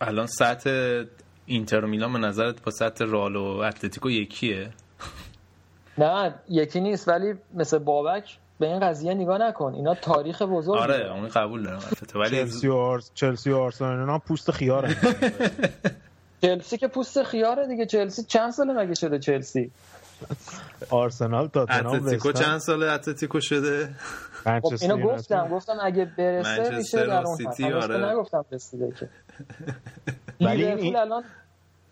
الان 0.00 0.26
سطح 0.26 1.02
اینتر 1.46 1.84
و 1.84 1.88
میلان 1.88 2.12
به 2.12 2.18
نظرت 2.18 2.62
با 2.64 2.70
سطح 2.70 3.04
رال 3.04 3.36
و 3.36 3.44
اتلتیکو 3.44 4.10
یکیه؟ 4.10 4.70
نه 5.98 6.34
یکی 6.48 6.80
نیست 6.80 7.08
ولی 7.08 7.34
مثل 7.54 7.78
بابک 7.78 8.38
به 8.58 8.66
این 8.66 8.80
قضیه 8.80 9.14
نگاه 9.14 9.38
نکن. 9.38 9.74
اینا 9.74 9.94
تاریخ 9.94 10.42
بزرگ. 10.42 10.78
آره 10.78 11.12
اون 11.12 11.28
قبول 11.28 11.62
دارم 11.62 11.80
ولی 12.14 12.30
چلسی 12.30 12.68
و 12.68 12.74
آرس... 12.74 13.10
چلسی 13.14 13.50
و 13.50 13.56
آرسنال 13.56 14.00
اینا 14.00 14.18
پوست 14.18 14.50
خیاره. 14.50 14.96
چلسی 16.42 16.78
که 16.78 16.88
پوست 16.88 17.22
خیاره 17.22 17.66
دیگه. 17.66 17.86
چلسی 17.86 18.22
چند 18.22 18.50
سال 18.50 18.72
مگه 18.72 18.94
شده 18.94 19.18
چلسی؟ 19.18 19.70
آرسنال 20.90 21.48
تاتنهام 21.48 21.96
اتلتیکو 21.96 22.32
چند 22.32 22.58
سال 22.58 22.82
اتلتیکو 22.82 23.40
شده؟ 23.40 23.94
خب 24.44 24.74
اینو 24.80 24.98
گفتم 24.98 25.48
گفتم 25.48 25.78
اگه 25.82 26.04
برسه 26.04 26.76
میشه 26.76 27.06
در 27.06 27.26
اون 27.26 27.36
سیتی 27.36 27.72
آره. 27.72 28.12
نگفتم 28.12 28.44
رسیده 28.52 28.92
که 29.00 29.08
لیورپول 30.40 30.96
الان 30.96 31.24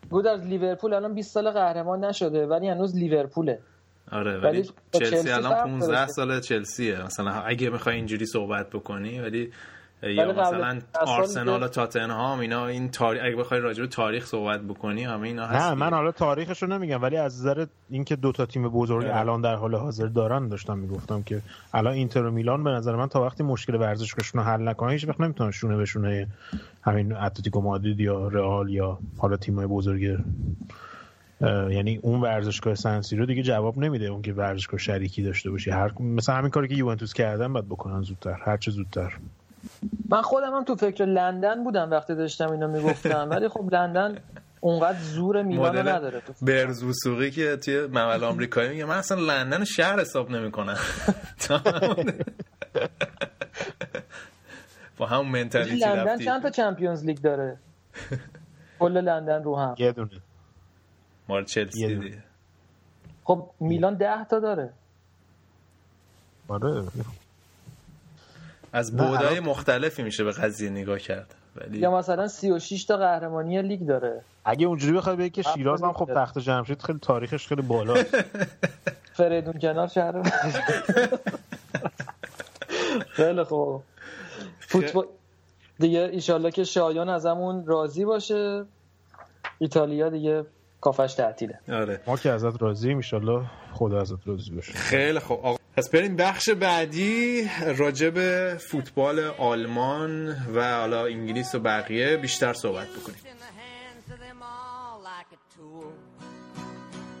بود 0.09 0.27
از 0.27 0.45
لیورپول 0.45 0.93
الان 0.93 1.13
20 1.13 1.33
سال 1.33 1.51
قهرمان 1.51 2.05
نشده 2.05 2.47
ولی 2.47 2.69
هنوز 2.69 2.95
لیورپوله. 2.95 3.59
آره 4.11 4.37
ولی 4.37 4.69
چلسی 4.91 5.29
الان 5.29 5.79
15 5.79 6.07
سال 6.07 6.39
چلسیه. 6.39 7.03
مثلا 7.05 7.31
اگه 7.31 7.69
می‌خوای 7.69 7.95
اینجوری 7.95 8.25
صحبت 8.25 8.69
بکنی 8.69 9.19
ولی 9.19 9.51
یا 10.03 10.31
مثلا 10.31 10.79
آرسنال 11.07 11.63
و 11.63 11.67
تاتنهام 11.67 12.39
اینا 12.39 12.67
این 12.67 12.89
تاریخ 12.89 13.21
اگه 13.25 13.35
بخوای 13.35 13.59
راجع 13.59 13.81
به 13.81 13.87
تاریخ 13.87 14.25
صحبت 14.25 14.61
بکنی 14.61 15.03
همه 15.03 15.27
اینا 15.27 15.45
هست 15.45 15.65
نه 15.65 15.73
من 15.73 15.93
حالا 15.93 16.11
تاریخش 16.11 16.63
رو 16.63 16.69
نمیگم 16.69 17.01
ولی 17.01 17.17
از 17.17 17.39
نظر 17.39 17.65
اینکه 17.89 18.15
دو 18.15 18.31
تا 18.31 18.45
تیم 18.45 18.69
بزرگ 18.69 19.05
الان 19.11 19.41
در 19.41 19.55
حال 19.55 19.75
حاضر 19.75 20.05
دارن 20.05 20.47
داشتم 20.47 20.77
می‌گفتم 20.77 21.23
که 21.23 21.41
الان 21.73 21.93
اینتر 21.93 22.23
و 22.23 22.31
میلان 22.31 22.63
به 22.63 22.69
نظر 22.69 22.95
من 22.95 23.07
تا 23.07 23.21
وقتی 23.21 23.43
مشکل 23.43 23.75
ورزشگاهشون 23.75 24.41
رو 24.41 24.47
حل 24.47 24.67
نکنن 24.67 24.91
هیچ 24.91 25.07
وقت 25.07 25.21
نمی‌تونن 25.21 25.51
شونه 25.51 25.77
بشونه 25.77 26.27
همین 26.81 27.13
اتلتیکو 27.13 27.61
مادرید 27.61 27.99
یا 27.99 28.27
رئال 28.27 28.69
یا 28.69 28.99
حالا 29.17 29.37
تیمای 29.37 29.67
بزرگ 29.67 30.17
یعنی 31.47 31.99
اون 32.01 32.21
ورزشگاه 32.21 32.75
سنسی 32.75 33.15
رو 33.15 33.25
دیگه 33.25 33.43
جواب 33.43 33.77
نمیده 33.77 34.05
اون 34.05 34.21
که 34.21 34.33
ورزشگاه 34.33 34.79
شریکی 34.79 35.23
داشته 35.23 35.51
باشی 35.51 35.71
هر 35.71 35.91
مثلا 35.99 36.35
همین 36.35 36.49
کاری 36.49 36.67
که 36.67 36.75
یوونتوس 36.75 37.13
کردن 37.13 37.53
باید 37.53 37.69
بکنن 37.69 38.01
زودتر. 38.01 38.37
هر 38.45 38.57
چه 38.57 38.71
زودتر. 38.71 39.17
من 40.09 40.21
خودم 40.21 40.53
هم 40.53 40.63
تو 40.63 40.75
فکر 40.75 41.05
لندن 41.05 41.63
بودم 41.63 41.91
وقتی 41.91 42.15
داشتم 42.15 42.51
اینو 42.51 42.67
می‌گفتم. 42.67 43.27
ولی 43.29 43.47
خب 43.47 43.73
لندن 43.73 44.17
اونقدر 44.59 44.99
زور 44.99 45.41
میلان 45.43 45.87
نداره 45.87 46.21
تو 46.21 46.33
برز 46.41 46.83
وسوقی 46.83 47.31
که 47.31 47.55
توی 47.55 47.87
ممل 47.87 48.23
آمریکایی 48.23 48.69
میگه 48.69 48.85
من 48.85 48.97
اصلا 48.97 49.21
لندن 49.21 49.63
شهر 49.63 49.99
حساب 49.99 50.31
نمی‌کنم. 50.31 50.77
با 54.97 55.05
همون 55.05 55.27
منتالیتی 55.27 55.75
لندن 55.75 56.17
چند 56.17 56.41
تا 56.41 56.49
چمپیونز 56.49 57.05
لیگ 57.05 57.17
داره؟ 57.17 57.57
کل 58.79 58.97
لندن 58.97 59.43
رو 59.43 59.59
هم. 59.59 59.75
یه 59.77 59.91
دونه. 59.91 60.09
مال 61.31 61.45
چلسی 61.45 61.95
دیگه. 61.95 62.23
خب 63.23 63.49
میلان 63.59 63.95
ده 63.95 64.25
تا 64.25 64.39
داره. 64.39 64.73
آره. 66.47 66.83
از 68.73 68.97
بودای 68.97 69.39
مختلفی 69.39 70.03
میشه 70.03 70.23
به 70.23 70.31
قضیه 70.31 70.69
نگاه 70.69 70.99
کرد 70.99 71.35
ولی 71.55 71.79
یا 71.79 71.97
مثلا 71.97 72.27
36 72.27 72.83
تا 72.83 72.97
قهرمانی 72.97 73.61
لیگ 73.61 73.85
داره. 73.85 74.21
اگه 74.45 74.67
اونجوری 74.67 74.97
بخوای 74.97 75.15
بگی 75.15 75.29
که 75.29 75.41
شیراز 75.41 75.83
هم 75.83 75.93
خب 75.93 76.13
تخت 76.15 76.39
جمشید 76.39 76.81
خیلی 76.81 76.99
تاریخش 76.99 77.47
خیلی 77.47 77.61
بالا 77.61 77.93
فریدون 79.17 79.59
کنار 79.59 79.87
شهر 79.87 80.21
خیلی 83.09 83.43
خوب. 83.43 83.83
فوتبال 84.59 85.05
دیگه 85.79 85.99
ایشالله 85.99 86.51
که 86.51 86.63
شایان 86.63 87.09
ازمون 87.09 87.65
راضی 87.65 88.05
باشه. 88.05 88.65
ایتالیا 89.59 90.09
دیگه 90.09 90.45
کافش 90.81 91.13
تعطیله. 91.13 91.59
آره. 91.69 92.01
ما 92.07 92.17
که 92.17 92.31
ازت 92.31 92.61
راضی 92.61 92.91
ان 92.91 93.01
خدا 93.73 94.01
ازت 94.01 94.27
راضی 94.27 94.51
باشه. 94.51 94.73
خیلی 94.73 95.19
خوب. 95.19 95.39
آقا 95.45 95.57
پس 95.77 95.89
بریم 95.89 96.15
بخش 96.15 96.49
بعدی. 96.49 97.49
راجب 97.77 98.57
فوتبال 98.57 99.19
آلمان 99.19 100.29
و 100.55 100.79
حالا 100.79 101.05
انگلیس 101.05 101.55
و 101.55 101.59
بقیه 101.59 102.17
بیشتر 102.17 102.53
صحبت 102.53 102.87
بکنیم. 102.87 103.17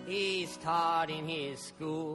He's 0.07 0.57
taught 0.57 1.09
in 1.09 1.25
his 1.37 1.57
school 1.71 2.09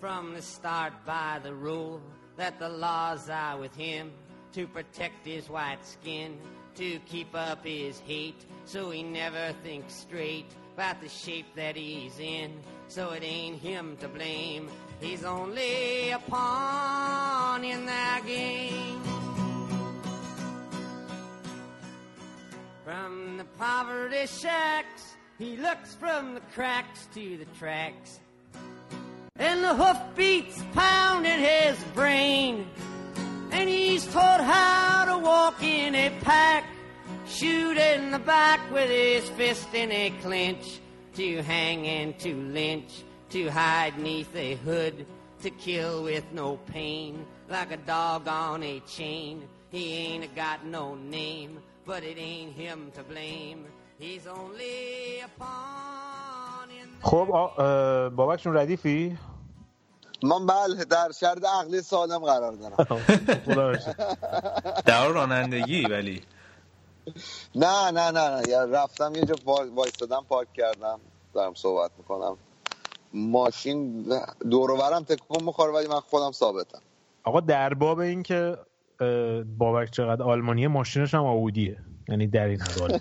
from 0.00 0.22
the 0.36 0.44
start 0.56 0.92
by 1.04 1.32
the 1.46 1.54
rule 1.68 2.00
that 2.40 2.54
the 2.64 2.70
laws 2.86 3.22
are 3.42 3.56
with 3.64 3.74
him 3.86 4.04
to 4.56 4.62
protect 4.76 5.20
his 5.34 5.44
white 5.56 5.84
skin, 5.94 6.30
to 6.76 6.98
keep 7.06 7.34
up 7.34 7.64
his 7.64 7.98
hate 8.00 8.44
so 8.64 8.90
he 8.90 9.02
never 9.02 9.52
thinks 9.62 9.94
straight 9.94 10.46
about 10.74 11.00
the 11.00 11.08
shape 11.08 11.46
that 11.56 11.76
he's 11.76 12.18
in. 12.18 12.52
So 12.88 13.10
it 13.10 13.22
ain't 13.22 13.60
him 13.60 13.96
to 13.98 14.08
blame 14.08 14.68
He's 15.00 15.24
only 15.24 16.10
a 16.10 16.18
pawn 16.18 17.62
in 17.64 17.84
their 17.84 18.20
game. 18.22 19.02
From 22.84 23.36
the 23.36 23.44
poverty 23.58 24.26
shacks, 24.26 25.14
he 25.38 25.56
looks 25.56 25.94
from 25.94 26.34
the 26.34 26.40
cracks 26.54 27.06
to 27.14 27.36
the 27.36 27.44
tracks. 27.58 28.20
And 29.36 29.62
the 29.62 29.74
hoofbeats 29.74 30.62
pound 30.72 31.26
in 31.26 31.40
his 31.40 31.82
brain. 31.94 32.66
And 33.50 33.68
he's 33.68 34.06
taught 34.06 34.40
how 34.40 35.04
to 35.04 35.18
walk 35.22 35.62
in 35.62 35.94
a 35.94 36.10
pack, 36.22 36.63
shoot 37.34 37.76
in 37.76 38.10
the 38.10 38.18
back 38.18 38.60
with 38.72 38.90
his 38.90 39.28
fist 39.30 39.74
in 39.74 39.90
a 39.90 40.10
clinch, 40.22 40.80
to 41.16 41.42
hang 41.42 41.86
and 41.86 42.18
to 42.18 42.34
lynch 42.34 42.92
to 43.34 43.48
hide 43.48 43.98
neath 43.98 44.34
a 44.36 44.54
hood, 44.66 45.06
to 45.42 45.50
kill 45.50 46.04
with 46.04 46.24
no 46.32 46.56
pain, 46.72 47.26
like 47.50 47.72
a 47.72 47.76
dog 47.78 48.28
on 48.28 48.62
a 48.62 48.78
chain. 48.96 49.42
He 49.70 49.84
ain't 49.94 50.32
got 50.36 50.64
no 50.64 50.94
name, 50.94 51.58
but 51.84 52.04
it 52.04 52.16
ain't 52.16 52.52
him 52.52 52.92
to 52.94 53.02
blame. 53.02 53.64
He's 53.98 54.28
only 54.28 55.18
a 55.18 55.28
pawn 55.36 56.68
in 56.80 56.88
the... 57.00 57.08
خب 57.08 57.26
بابکشون 58.16 58.56
ردیفی؟ 58.56 59.18
من 60.22 60.46
بله 60.46 60.84
در 60.84 61.12
شرط 61.20 61.44
عقلی 61.44 61.80
سالم 61.80 62.18
قرار 62.18 62.52
دارم 62.52 63.00
در 64.86 65.08
رانندگی 65.08 65.86
ولی 65.86 66.22
نه 67.54 67.90
نه 67.90 68.10
نه 68.10 68.30
نه. 68.30 68.66
رفتم 68.66 69.14
یه 69.14 69.24
جا 69.24 69.34
وایستادم 69.74 70.24
پارک 70.28 70.52
کردم. 70.52 71.00
دارم 71.34 71.54
صحبت 71.54 71.90
می‌کنم. 71.98 72.36
ماشین 73.12 74.04
دور 74.50 74.70
و 74.70 74.76
برم 74.76 75.04
تکون 75.04 75.42
می‌خوره 75.42 75.72
ولی 75.72 75.86
من 75.88 76.00
خودم 76.00 76.32
ثابتم. 76.32 76.80
آقا 77.24 77.40
در 77.40 77.74
باب 77.74 77.98
این 77.98 78.22
که 78.22 78.58
بابک 79.58 79.90
چقدر 79.90 80.22
آلمانیه 80.22 80.68
ماشینش 80.68 81.14
هم 81.14 81.24
آودیه. 81.24 81.78
یعنی 82.08 82.26
در 82.26 82.46
این 82.46 82.60
حال. 82.60 82.98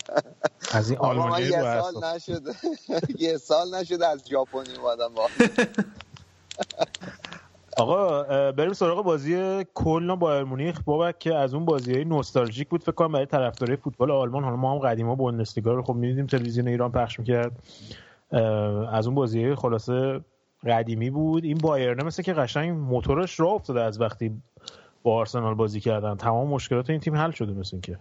از 0.72 0.90
این 0.90 0.98
آلمانی 0.98 1.44
یه 1.44 1.62
سال 1.62 2.04
نشده. 2.04 2.54
یه 3.18 3.36
سال 3.36 3.74
نشده 3.74 4.06
از 4.06 4.28
ژاپنی 4.28 4.76
اومدم 4.76 5.14
با 5.14 5.28
آقا 7.76 8.22
بریم 8.52 8.72
سراغ 8.72 9.04
بازی 9.04 9.64
کلن 9.74 10.14
بایر 10.14 10.44
مونیخ. 10.44 10.80
بابک 10.84 11.18
که 11.18 11.34
از 11.34 11.54
اون 11.54 11.64
بازی 11.64 11.94
های 11.94 12.04
نوستالژیک 12.04 12.68
بود 12.68 12.82
فکر 12.82 12.92
کنم 12.92 13.12
برای 13.12 13.26
طرفدارای 13.26 13.76
فوتبال 13.76 14.10
آلمان. 14.10 14.44
حالا 14.44 14.56
ما 14.56 14.72
هم 14.72 14.78
قدیما 14.78 15.14
بوندسلیگا 15.14 15.72
رو 15.72 15.82
خب 15.82 15.94
می‌دیدیم 15.94 16.26
تلویزیون 16.26 16.68
ایران 16.68 16.92
پخش 16.92 17.18
می‌کرد. 17.18 17.52
از 18.92 19.06
اون 19.06 19.14
بازی 19.14 19.54
خلاصه 19.54 20.20
قدیمی 20.66 21.10
بود. 21.10 21.44
این 21.44 21.58
بایرنه 21.58 22.04
مثل 22.04 22.22
که 22.22 22.32
قشنگ 22.32 22.70
موتورش 22.70 23.40
راه 23.40 23.52
افتاده 23.52 23.80
از 23.80 24.00
وقتی 24.00 24.42
با 25.02 25.14
آرسنال 25.14 25.54
بازی 25.54 25.80
کردن. 25.80 26.16
تمام 26.16 26.48
مشکلات 26.48 26.90
این 26.90 27.00
تیم 27.00 27.16
حل 27.16 27.30
شده 27.30 27.52
مثل 27.52 27.70
اینکه 27.72 27.98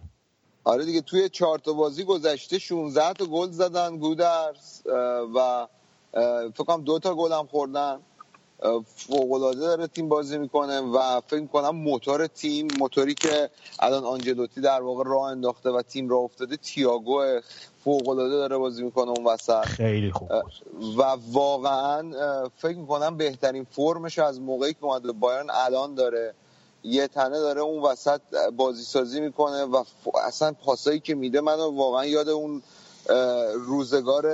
آره 0.63 0.85
دیگه 0.85 1.01
توی 1.01 1.29
چهار 1.29 1.59
تا 1.59 1.73
بازی 1.73 2.03
گذشته 2.03 2.59
16 2.59 3.13
تا 3.13 3.25
گل 3.25 3.49
زدن 3.49 3.97
گودرز. 3.97 4.81
و 5.35 5.67
فکر 6.53 6.63
کنم 6.63 6.83
دو 6.83 6.99
تا 6.99 7.15
گل 7.15 7.31
هم 7.31 7.47
خوردن. 7.47 7.97
فوق 8.95 9.31
العاده 9.31 9.59
داره 9.59 9.87
تیم 9.87 10.09
بازی 10.09 10.37
می‌کنه 10.37 10.79
و 10.79 11.21
فکر 11.27 11.45
کنم 11.45 11.69
موتور 11.69 12.27
تیم 12.27 12.67
موتوری 12.79 13.13
که 13.13 13.49
الان 13.79 14.03
آنجلوتی 14.03 14.61
در 14.61 14.81
واقع 14.81 15.03
راه 15.05 15.23
انداخته 15.23 15.69
و 15.69 15.81
تیم 15.81 16.09
راه 16.09 16.21
افتاده 16.21 16.57
تییاگو 16.57 17.39
فوق 17.83 18.09
العاده 18.09 18.35
داره 18.35 18.57
بازی 18.57 18.83
می‌کنه 18.83 19.09
اون 19.09 19.25
وسط. 19.25 19.65
خیلی 19.65 20.11
خوب 20.11 20.31
و 20.97 21.03
واقعا 21.31 22.49
فکر 22.57 22.77
می‌کنم 22.77 23.17
بهترین 23.17 23.67
فرمش 23.71 24.19
از 24.19 24.41
موقعی 24.41 24.73
که 24.73 24.83
اومد 24.83 25.01
به 25.01 25.11
بایرن 25.11 25.49
الان 25.49 25.95
داره. 25.95 26.33
یه 26.83 27.07
تنه 27.07 27.39
داره 27.39 27.61
اون 27.61 27.83
وسط 27.83 28.21
بازی 28.57 28.83
سازی 28.83 29.21
می‌کنه 29.21 29.63
و 29.63 29.83
اصلا 30.25 30.55
پاسایی 30.65 30.99
که 30.99 31.15
میده 31.15 31.41
منو 31.41 31.71
واقعا 31.71 32.05
یاد 32.05 32.29
اون 32.29 32.61
روزگار 33.53 34.33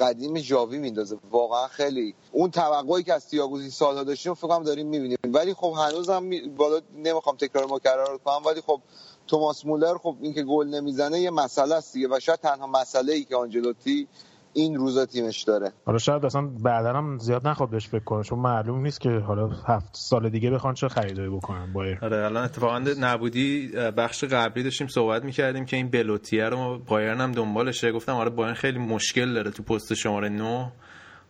قدیم 0.00 0.38
ژاوی 0.38 0.78
میندازه 0.78 1.18
واقعا 1.30 1.68
خیلی 1.68 2.14
اون 2.32 2.50
توقعی 2.50 3.02
که 3.02 3.14
از 3.14 3.28
تییاگو 3.28 3.60
سالها 3.60 4.04
داشتیم 4.04 4.34
فکر 4.34 4.48
کنم 4.48 4.62
داریم 4.62 4.86
می‌بینیم 4.86 5.18
ولی 5.24 5.54
خب 5.54 5.74
هنوزم. 5.76 6.30
بالا 6.56 6.80
نمی‌خوام 6.96 7.36
تکرار 7.36 7.66
مکرر 7.66 8.16
کنم 8.24 8.46
ولی 8.46 8.60
خب 8.60 8.80
توماس 9.26 9.66
مولر 9.66 9.98
خب 9.98 10.16
این 10.20 10.34
که 10.34 10.42
گل 10.42 10.66
نمی‌زنه 10.66 11.20
یه 11.20 11.30
مسئله 11.30 11.74
است 11.74 11.92
دیگه 11.92 12.08
و 12.10 12.20
شاید 12.20 12.40
تنها 12.40 12.66
مسئله 12.66 13.12
ای 13.12 13.24
که 13.24 13.36
آنجلوتی 13.36 14.08
این 14.54 14.74
روزا 14.76 15.06
تیمش 15.06 15.42
داره. 15.42 15.72
حالا 15.86 15.98
شاید 15.98 16.24
اصلا 16.24 16.42
بعدا 16.42 16.92
هم 16.92 17.18
زیاد 17.18 17.48
نخواد 17.48 17.70
بهش 17.70 17.88
فکر 17.88 18.04
کنه 18.04 18.22
چون 18.22 18.38
معلوم 18.38 18.82
نیست 18.82 19.00
که 19.00 19.10
حالا 19.10 19.48
هفت 19.48 19.88
سال 19.92 20.28
دیگه 20.28 20.50
بخوان 20.50 20.74
چه 20.74 20.88
خریدایی 20.88 21.28
بکنن 21.28 21.72
بایر 21.72 21.98
آره 22.02 22.24
الان 22.24 22.44
اتفاقا 22.44 22.78
نبودی 22.78 23.68
بخش 23.96 24.24
قبلی 24.24 24.62
داشتیم 24.62 24.88
صحبت 24.88 25.24
می‌کردیم 25.24 25.64
که 25.64 25.76
این 25.76 25.90
بلوتیه 25.90 26.44
رو 26.48 26.56
ما 26.56 26.78
بایرن 26.78 27.20
هم 27.20 27.32
دنبالشه. 27.32 27.92
گفتم 27.92 28.12
آره 28.12 28.30
بایرن 28.30 28.54
خیلی 28.54 28.78
مشکل 28.78 29.34
داره 29.34 29.50
تو 29.50 29.62
پست 29.62 29.94
شماره 29.94 30.28
9 30.28 30.72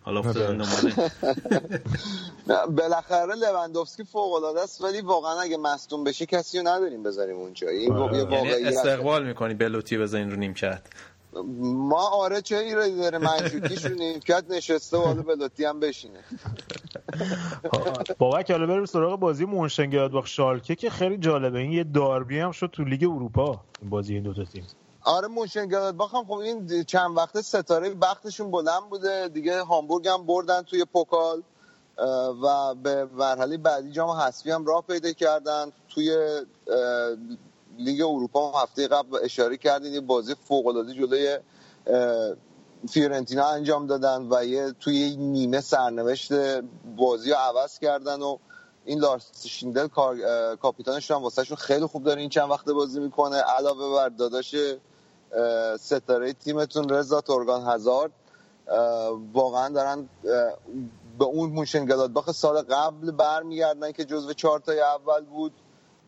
حالا 0.05 0.21
نه، 2.49 2.67
بالاخره 2.77 3.35
لوندوفسکی 3.35 4.05
فوق 4.05 4.33
العاده 4.33 4.61
است 4.61 4.85
ولی 4.85 5.01
واقعا 5.01 5.41
اگه 5.41 5.57
مصدوم 5.57 6.05
بشه 6.05 6.27
کسی 6.27 6.59
رو 6.59 6.69
نداریم 6.69 7.03
بذاریم 7.03 7.37
اونجا. 7.37 7.69
این 7.69 7.93
آره. 7.93 8.17
یه 8.19 8.25
یعنی 8.25 8.65
استقبال 8.65 9.27
می‌کنی 9.27 9.55
بلوتی 9.55 9.99
بزنین 9.99 10.31
رو 10.31 10.37
نیمکت. 10.37 10.83
ما 11.63 12.09
آره 12.09 12.43
چه 12.43 12.57
ایرادی 12.57 12.97
داره 12.97 13.19
منشوکیش 13.19 13.85
رو 13.85 13.95
نیمکت 13.95 14.45
نشسته 14.49 14.97
و 14.97 15.01
حالا 15.01 15.23
بلوتی 15.23 15.65
هم 15.65 15.81
بشینه. 15.81 16.25
بابک 18.19 18.51
حالا 18.51 18.67
بریم 18.67 18.85
سراغ 18.85 19.21
بازی 19.21 19.45
مونشنگلادباخ 19.45 20.27
شالکه 20.27 20.75
که 20.75 20.91
خیلی 20.91 21.19
جالبه. 21.19 21.59
این 21.59 21.73
یه 21.73 21.85
داربی 21.85 22.39
هم 22.39 22.53
شد 22.53 22.71
تو 22.73 22.85
لیگ 22.85 23.03
اروپا 23.03 23.61
این 23.81 23.91
بازی 23.91 24.15
این 24.15 24.23
دوتا 24.23 24.45
تیم. 24.45 24.67
آره 25.03 25.29
مونشنگلادباخ 25.29 26.15
هم 26.15 26.25
خب 26.25 26.33
این 26.33 26.85
چند 26.85 27.17
وقته 27.17 27.43
ستاره 27.43 27.91
بختشون 27.91 28.51
بلند 28.51 28.91
بوده. 28.91 29.29
دیگه 29.29 29.63
هامبورگ 29.63 30.09
هم 30.09 30.27
بردن 30.27 30.63
توی 30.63 30.85
پوکال 30.85 31.43
و 32.43 32.75
به 32.75 33.05
مرحله 33.05 33.57
بعدی 33.57 33.93
جام 33.93 34.11
حذفی 34.11 34.51
هم 34.51 34.67
راه 34.67 34.85
پیدا 34.89 35.13
کردن. 35.13 35.73
توی 35.89 36.17
لیگ 37.79 38.03
اروپا 38.03 38.63
هفته 38.63 38.89
قبل 38.89 39.19
اشاره 39.23 39.57
کردین 39.57 39.93
یه 39.93 40.01
بازی 40.01 40.35
فوق 40.35 40.67
العاده 40.67 40.95
جلوی 40.95 41.39
فیورنتینا 42.89 43.47
انجام 43.47 43.87
دادن 43.87 44.27
و 44.31 44.45
یه 44.45 44.73
توی 44.81 45.17
نیمه 45.17 45.61
سرنوشت 45.61 46.33
بازی 46.97 47.31
رو 47.31 47.37
عوض 47.37 47.79
کردن 47.79 48.23
و 48.23 48.37
این 48.85 48.99
لارس 48.99 49.47
استیندل 49.47 49.89
کار 49.89 50.17
کاپیتانشون 50.57 51.23
واسهشون 51.23 51.57
خیلی 51.57 51.87
خوب 51.87 52.05
داره 52.05 52.21
این 52.21 52.31
چند 52.31 52.51
وقته 52.51 52.73
بازی 52.73 53.01
می‌کنه. 53.01 53.37
علاوه 53.37 53.97
بر 53.97 54.09
داداش 54.09 54.55
ستاره 55.81 56.33
تیمتون 56.33 56.89
رضا 56.89 57.21
تورگان 57.21 57.67
هازارد 57.67 58.11
واقعا 59.33 59.69
دارن 59.69 60.09
به 61.19 61.25
اون 61.25 61.51
مونشن‌گلادباخ 61.51 62.33
سال 62.33 62.63
قبل 62.63 63.11
برمیگردن 63.11 63.93
که 63.93 64.05
جزو 64.05 64.33
چهارتای 64.33 64.81
اول 64.81 65.25
بود. 65.25 65.53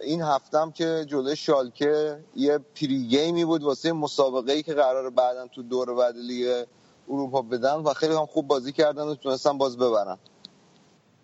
این 0.01 0.23
هفتم 0.23 0.71
که 0.71 1.05
جلوی 1.09 1.37
شالکه 1.37 2.19
یه 2.37 2.59
pre-game 2.59 3.07
ی 3.09 3.45
بود 3.45 3.63
واسه 3.63 3.93
مسابقه 3.93 4.53
ای 4.53 4.63
که 4.63 4.75
قرار 4.75 5.11
بعدا 5.11 5.47
تو 5.47 5.63
دور 5.63 5.95
بعد 5.95 6.15
لیگ 6.17 6.65
اروپا 7.09 7.43
بدن 7.43 7.75
و 7.75 7.95
خیلی 7.95 8.15
هم 8.15 8.27
خوب 8.27 8.47
بازی 8.49 8.73
کردن 8.73 9.03
و 9.03 9.15
تونستن 9.15 9.59
باز 9.59 9.79
ببرن. 9.79 10.19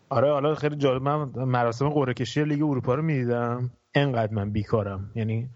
آره 0.08 0.32
حالا 0.32 0.54
خیلی 0.54 0.76
جالب 0.76 1.02
من 1.02 1.18
مراسم 1.44 1.88
قرعه 1.88 2.14
کشی 2.14 2.44
لیگ 2.44 2.62
اروپا 2.62 2.94
رو 2.94 3.02
می‌دیدم. 3.02 3.70
انقدر 3.94 4.32
من 4.32 4.50
بیکارم. 4.50 5.10
یعنی 5.14 5.48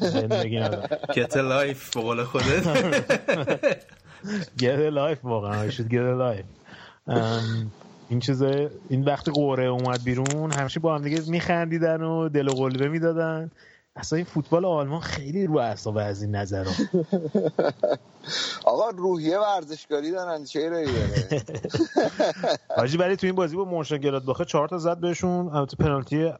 زندگی 0.00 0.58
ندارم. 0.58 0.88
Get 1.16 1.36
life 1.36 1.94
به 1.94 2.00
قول 2.00 2.24
خودت. 2.24 2.64
Get 4.62 4.78
a 4.78 4.90
life 4.90 5.24
واقعا. 5.24 5.68
I 5.68 5.72
should 5.72 5.88
get 5.88 6.04
a 6.04 6.16
life. 6.20 6.44
ام، 7.06 7.70
این 8.10 8.20
چیزه 8.20 8.70
این 8.88 9.04
وقتی 9.04 9.30
قرعه 9.30 9.64
اومد 9.64 10.04
بیرون 10.04 10.52
همیشه 10.52 10.80
با 10.80 10.94
هم 10.94 11.02
دیگه 11.02 11.22
میخندیدن 11.28 12.02
و 12.02 12.28
دل 12.28 12.48
و 12.48 12.54
قلوه 12.54 12.88
می‌دادن. 12.88 13.50
اصلا 13.96 14.16
این 14.16 14.24
فوتبال 14.24 14.64
آلمان 14.64 15.00
خیلی 15.00 15.46
رو 15.46 15.58
اعصاب 15.58 15.96
از 15.96 16.22
این 16.22 16.36
نظر 16.36 16.66
آقا 18.64 18.90
روحیه 18.90 19.38
ورزشکاری 19.38 20.10
دارن 20.10 20.44
چه 20.44 20.70
داره؟ 20.70 21.42
حاجی 22.76 22.96
ولی 22.96 23.16
تو 23.16 23.26
این 23.26 23.36
بازی 23.36 23.56
با 23.56 23.64
مونشن 23.64 24.18
باخه 24.18 24.44
چهار 24.44 24.68
تا 24.68 24.78
زد 24.78 24.98
بهشون. 24.98 25.48
البته 25.48 25.76
پنالتی 25.76 26.32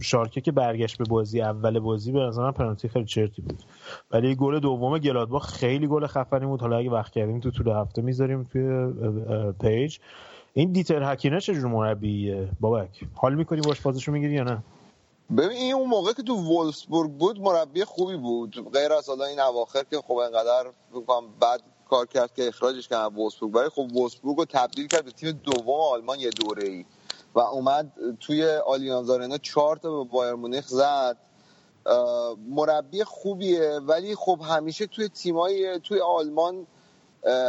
شالکه 0.00 0.40
که 0.40 0.52
برگشت 0.52 0.98
به 0.98 1.04
بازی 1.04 1.40
اول 1.40 1.78
بازی 1.78 2.12
به 2.12 2.20
نظر 2.20 2.42
من 2.42 2.52
پنالتی 2.52 2.88
خیلی 2.88 3.04
چرتی 3.04 3.42
بود. 3.42 3.62
ولی 4.10 4.34
گل 4.34 4.58
دوم 4.58 4.98
گلادباخ 4.98 5.52
خیلی 5.52 5.86
گل 5.86 6.06
خفنی 6.06 6.46
بود. 6.46 6.60
حالا 6.60 6.76
اگه 6.76 6.90
وقت 6.90 7.12
کردیم 7.12 7.40
تو 7.40 7.50
طول 7.50 7.68
هفته 7.68 8.02
می‌ذاریم 8.02 8.44
توی 8.44 8.92
پیج. 9.60 9.98
این 10.58 10.72
دیتر 10.72 11.12
هکینگه 11.12 11.40
چجور 11.40 11.66
مربیه؟ 11.66 12.48
بابک 12.60 13.04
حال 13.14 13.34
می‌کنی 13.34 13.60
باش 13.60 13.80
بازیشو 13.80 14.12
می‌گیری 14.12 14.34
یا 14.34 14.44
نه؟ 14.44 14.62
ببین 15.36 15.50
این 15.50 15.74
اون 15.74 15.88
موقع 15.88 16.12
که 16.12 16.22
تو 16.22 16.34
وولفسبورگ 16.34 17.10
بود 17.10 17.40
مربی 17.40 17.84
خوبی 17.84 18.16
بود. 18.16 18.70
غیر 18.72 18.92
از 18.92 19.08
حالا 19.08 19.24
این 19.24 19.40
اواخر 19.40 19.82
که 19.90 19.96
خب 19.96 20.16
انقدر 20.16 20.66
بکنم 20.92 21.26
بعد 21.40 21.62
کار 21.90 22.06
کرد 22.06 22.34
که 22.34 22.48
اخراجش 22.48 22.88
کردن 22.88 23.16
وولفسبورگ. 23.16 23.54
ولی 23.54 23.68
خب 23.68 23.96
وولفسبورگ 23.96 24.38
رو 24.38 24.44
تبدیل 24.44 24.86
کرد 24.86 25.04
به 25.04 25.10
تیم 25.10 25.30
دوم 25.30 25.80
آلمان 25.80 26.20
یه 26.20 26.30
دوره 26.30 26.68
ای 26.68 26.84
و 27.34 27.38
اومد 27.38 27.92
توی 28.20 28.46
آلیانز 28.46 29.10
آرنا 29.10 29.38
چهار 29.38 29.76
تا 29.76 30.04
به 30.04 30.10
بایر 30.10 30.34
مونیخ 30.34 30.66
زد. 30.66 31.16
مربی 32.48 33.04
خوبیه 33.04 33.80
ولی 33.86 34.14
خب 34.14 34.40
همیشه 34.44 34.86
توی 34.86 35.08
تیمای 35.08 35.80
توی 35.80 36.00
آلمان 36.00 36.66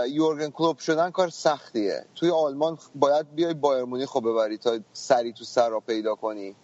یورگن 0.10 0.50
کلوپ 0.50 0.80
شدن 0.80 1.12
کار 1.12 1.30
سختیه. 1.30 2.06
توی 2.16 2.32
آلمان 2.32 2.78
باید 2.96 3.36
بیای 3.36 3.54
بایر 3.54 3.84
مونیخ 3.84 4.12
رو 4.12 4.22
ببری 4.22 4.58
تا 4.58 4.80
سری 4.94 5.34
تو 5.34 5.44
سر 5.44 5.70
را 5.70 5.80
پیدا 5.80 6.16
کنی. 6.16 6.56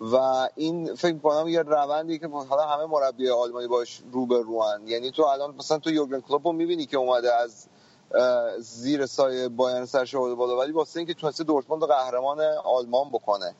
و 0.00 0.16
این 0.54 0.94
فکر 0.94 1.18
کنم 1.18 1.48
یه 1.48 1.62
روندی 1.62 2.18
که 2.18 2.28
حالا 2.28 2.62
همه 2.62 2.86
مربی 2.86 3.30
آلمانی 3.30 3.66
باش 3.66 4.02
رو 4.12 4.26
به 4.26 4.42
روان 4.42 4.88
یعنی 4.88 5.10
تو 5.10 5.22
الان 5.22 5.54
مثلا 5.58 5.78
تو 5.78 5.90
یورگن 5.90 6.20
کلوپ 6.20 6.46
رو 6.46 6.52
می‌بینی 6.52 6.86
که 6.86 6.96
اومده 6.96 7.34
از 7.34 7.66
زیر 8.58 9.06
سایه 9.06 9.48
بایرن 9.48 9.84
سرش 9.84 10.14
آورده 10.14 10.34
بالا 10.34 10.58
ولی 10.58 10.72
واسه 10.72 11.00
اینکه 11.00 11.14
تونسته 11.14 11.44
دورتموند 11.44 11.82
قهرمان 11.82 12.40
آلمان 12.64 13.08
بکنه. 13.08 13.54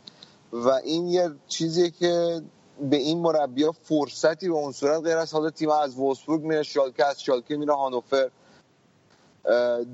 و 0.53 0.69
این 0.69 1.09
یه 1.09 1.31
چیزیه 1.49 1.91
که 1.91 2.43
به 2.81 2.97
این 2.97 3.19
مربی 3.19 3.65
فرصتی 3.83 4.49
به 4.49 4.55
اون 4.55 4.73
صورت 4.73 5.03
غیر 5.03 5.17
از 5.17 5.33
حالا 5.33 5.51
تیم 5.51 5.71
از 5.71 5.97
وولسبورگ 5.97 6.43
میره 6.43 6.63
شالکه 6.63 7.05
از 7.05 7.23
شالکه 7.23 7.57
میره 7.57 7.75
هانوفر 7.75 8.31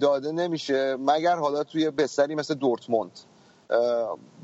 داده 0.00 0.32
نمیشه 0.32 0.96
مگر 1.00 1.36
حالا 1.36 1.64
توی 1.64 1.90
بستری 1.90 2.34
مثل 2.34 2.54
دورتموند. 2.54 3.20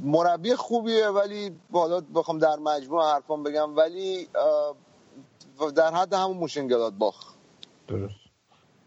مربی 0.04 0.54
خوبیه 0.54 1.08
ولی 1.08 1.50
حالا 1.72 2.00
بخوام 2.14 2.38
در 2.38 2.56
مجموع 2.56 3.14
حرفان 3.14 3.42
بگم 3.42 3.76
ولی 3.76 4.28
در 5.76 5.94
حد 5.94 6.14
همون 6.14 6.36
موشنگلادباخ. 6.36 7.34
درست. 7.88 8.14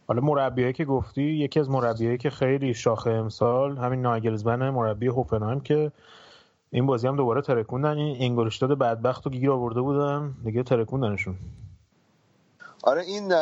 حالا 0.08 0.22
مربیایی 0.22 0.74
که 0.74 0.86
گفتی 0.86 1.22
یکی 1.22 1.60
از 1.60 1.70
مربیایی 1.70 2.18
که 2.18 2.30
خیلی 2.30 2.74
شاخه 2.74 3.10
امسال 3.10 3.78
همین 3.78 4.02
ناگلزمن 4.02 4.70
مربی 4.70 5.08
هوفنهایم 5.08 5.60
که 5.60 5.92
این 6.72 6.86
بازی 6.86 7.08
هم 7.08 7.16
دوباره 7.16 7.42
ترکوندن. 7.42 7.98
این 7.98 8.22
انگلشتاد 8.22 8.78
بدبخت 8.78 9.28
و 9.28 9.30
گیر 9.30 9.52
آورده 9.52 9.82
بودن. 9.82 10.34
دیگه 10.44 10.64
ترکوندنشون. 10.64 11.36
آره 12.86 13.02
این 13.02 13.34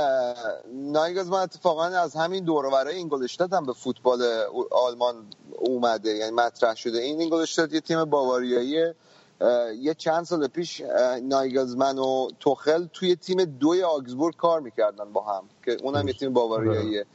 نایگز 0.74 1.30
من 1.30 1.40
اتفاقا 1.40 1.84
از 1.84 2.16
همین 2.16 2.44
دور 2.44 2.70
برای 2.70 3.06
هم 3.52 3.66
به 3.66 3.74
فوتبال 3.74 4.24
آلمان 4.72 5.16
اومده 5.60 6.10
یعنی 6.10 6.32
مطرح 6.32 6.76
شده. 6.76 6.98
این 6.98 7.20
اینگلشتاد 7.20 7.74
یه 7.74 7.82
تیم 7.82 8.06
باواریاییه. 8.06 8.96
اه، 9.42 9.74
یه 9.74 9.94
چند 9.94 10.26
سال 10.26 10.48
پیش 10.48 10.82
اه، 10.82 11.20
نایگلزمن 11.20 11.98
و 11.98 12.28
توخل 12.40 12.88
توی 12.94 13.16
تیم 13.16 13.46
دوی 13.46 13.84
آگزبورگ 13.84 14.36
کار 14.36 14.60
می‌کردن 14.60 15.14
با 15.14 15.22
هم 15.22 15.50
که 15.66 15.78
اونم 15.84 16.08
یه 16.08 16.14
تیم 16.14 16.34
باواریاییه. 16.34 17.06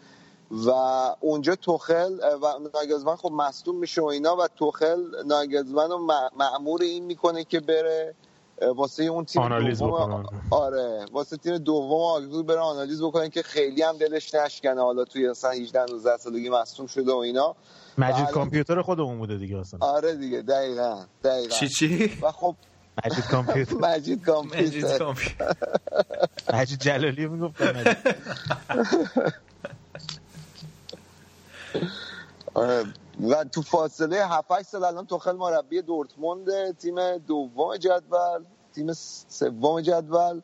و 0.67 0.71
اونجا 1.21 1.57
توخل 1.57 2.19
و 2.43 2.69
ناگزمن 2.75 3.17
خب 3.17 3.33
مصدوم 3.33 3.77
میشه 3.77 4.03
و 4.03 4.05
اینا 4.05 4.37
و 4.37 4.49
توخل 4.49 5.25
ناگزمن 5.27 5.91
رو 5.91 5.99
معمور 6.37 6.83
این 6.83 7.05
می‌کنه 7.05 7.45
که 7.45 7.61
بره. 7.61 8.15
واسه 8.77 9.05
اون 9.05 9.25
تیم 9.25 9.43
آنالیز 9.43 9.79
دوم 9.79 9.91
بکنن. 10.23 10.41
آره. 10.51 11.05
واسه 11.13 11.37
تیم 11.37 11.59
دوم 11.59 12.01
آگزو 12.03 12.43
بره 12.43 12.61
آنالیز 12.61 13.03
بکنه 13.03 13.29
که 13.31 13.43
خیلی 13.43 13.83
هم 13.83 13.97
دلش 13.97 14.35
نشکنه. 14.35 14.81
حالا 14.83 15.05
توی 15.05 15.29
مثلا 15.31 15.51
18 15.51 15.85
19 15.91 16.17
سالگی 16.17 16.51
مصدوم 16.51 16.87
شده 16.87 17.13
و 17.13 17.17
اینا. 17.17 17.55
مجید. 17.99 18.27
کامپیوتر 18.31 18.83
خودمون 18.83 19.19
بوده 19.19 19.37
دیگه 19.37 19.59
اصلا. 19.59 19.81
آره 19.83 20.15
دیگه. 20.15 20.43
دقیقا. 20.43 21.05
دقیقا. 21.25 21.55
چی 21.57 21.69
چی؟ 21.69 22.13
و 22.23 22.31
خب 22.33 22.55
مجید 23.07 23.25
کامپیوتر. 23.27 23.75
مجید 23.75 23.83
مجید 23.85 24.25
کامپیوتر. 24.27 24.99
کامپیوتر 24.99 25.55
مجید 26.55 26.81
جلالی 26.81 27.27
می‌گفت 27.27 27.63
آره. 32.55 32.85
و 33.23 33.45
تو 33.45 33.63
فاصله 33.63 34.27
7 34.27 34.53
8 34.53 34.63
سال 34.69 34.85
الان 34.85 35.07
توخل 35.07 35.33
مربی 35.37 35.83
دورتموند 35.83 36.79
تیم 36.79 37.19
دوم 37.19 37.77
جدول 37.77 38.45
تیم 38.75 38.93
سوم 39.29 39.81
جدول 39.81 40.41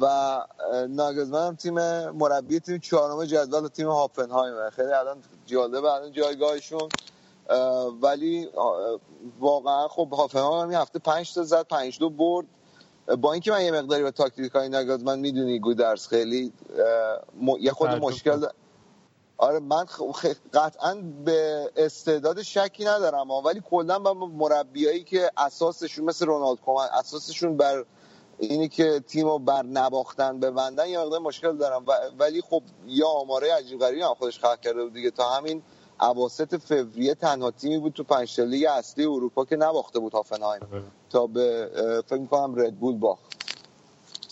و 0.00 0.40
ناگزمن 0.88 1.46
هم 1.46 1.56
تیم 1.56 1.74
مربی 2.10 2.60
تیم 2.60 2.78
چهارم 2.78 3.24
جدول 3.24 3.64
و 3.64 3.68
تیم 3.68 3.88
هافنهایم. 3.88 4.70
خیلی 4.70 4.92
الان 4.92 5.22
جالبه 5.46 5.92
الان 5.92 6.12
جایگاهشون 6.12 6.88
اه، 7.50 7.86
ولی 8.02 8.48
واقعا 9.40 9.88
خب 9.88 10.08
هافنهایم 10.12 10.62
هم 10.62 10.68
این 10.68 10.78
هفته 10.78 10.98
5 10.98 11.34
تا 11.34 11.42
زد 11.42 11.62
5 11.68 11.98
دو 11.98 12.10
برد. 12.10 12.46
با 13.20 13.32
اینکه 13.32 13.50
من 13.52 13.64
یه 13.64 13.72
مقداری 13.72 14.02
به 14.02 14.10
تاکتیک 14.10 14.52
های 14.52 14.68
ناگزمن 14.68 15.18
می‌دونی 15.18 15.58
گودرس 15.58 16.08
خیلی 16.08 16.52
م- 17.40 17.56
یه 17.60 17.72
خود 17.72 17.94
مشکل 17.94 18.46
آره 19.38 19.58
من 19.58 19.84
خ- 19.86 20.12
خ- 20.12 20.36
قطعا 20.54 20.94
به 21.24 21.70
استعداد 21.76 22.42
شکی 22.42 22.84
ندارم 22.84 23.28
ها. 23.30 23.40
ولی 23.40 23.62
کلا 23.70 23.98
با 23.98 24.14
مربیایی 24.14 25.04
که 25.04 25.30
اساسشون 25.36 26.04
مثل 26.04 26.26
رونالد 26.26 26.60
کومن 26.60 26.86
اساسشون 26.92 27.56
بر 27.56 27.84
اینی 28.38 28.68
که 28.68 29.00
تیم 29.00 29.26
رو 29.26 29.38
بر 29.38 29.62
نباختن 29.62 30.40
ببندن 30.40 30.86
یه 30.88 30.98
مقدار 30.98 31.20
مشکل 31.20 31.56
دارم. 31.56 31.84
و 31.86 31.92
ولی 32.18 32.40
خب 32.42 32.62
یا 32.86 33.08
آماره 33.08 33.54
عجیب 33.54 33.80
غریبی 33.80 34.02
هم 34.02 34.14
خودش 34.14 34.38
خلق 34.38 34.60
کرده 34.60 34.82
بود 34.84 34.92
دیگه. 34.92 35.10
تا 35.10 35.30
همین 35.30 35.62
اواسط 36.00 36.56
فوریه 36.56 37.14
تنها 37.14 37.50
تیمی 37.50 37.78
بود 37.78 37.92
تو 37.92 38.04
پنج 38.04 38.36
تا 38.36 38.42
لیگ 38.42 38.66
اصلی 38.70 39.04
اروپا 39.04 39.44
که 39.44 39.56
نباخته 39.56 39.98
بود 39.98 40.12
هافنهایم. 40.12 40.62
تا 41.10 41.26
به 41.26 41.70
فکر 42.06 42.18
می‌کنم 42.20 42.54
ردبول 42.60 42.98
باخت. 42.98 43.22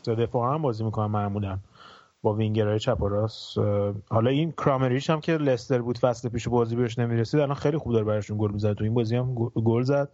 تو 0.05 0.15
دفاع 0.15 0.55
هم 0.55 0.62
بازی 0.62 0.85
می‌کنن 0.85 1.07
معمولا. 1.07 1.59
با 2.23 2.35
وینگرهای 2.35 2.78
چپ 2.78 3.03
و 3.03 3.09
راست 3.09 3.59
حالا 4.11 4.31
این 4.31 4.53
کرامریچ 4.53 5.11
هم 5.11 5.20
که 5.20 5.32
لستر 5.36 5.82
بود 5.82 5.99
فصل 5.99 6.28
پیش 6.28 6.49
بازی 6.49 6.77
بهش 6.77 6.99
نمی‌رسید 6.99 7.40
الان 7.40 7.55
خیلی 7.55 7.78
خوب 7.78 7.93
داره 7.93 8.05
براشون 8.05 8.39
گل 8.39 8.51
می‌زد 8.51 8.73
تو 8.73 8.85
این 8.85 8.94
بازی 8.94 9.16
هم 9.16 9.35
گل- 9.35 9.82
زد. 9.82 10.09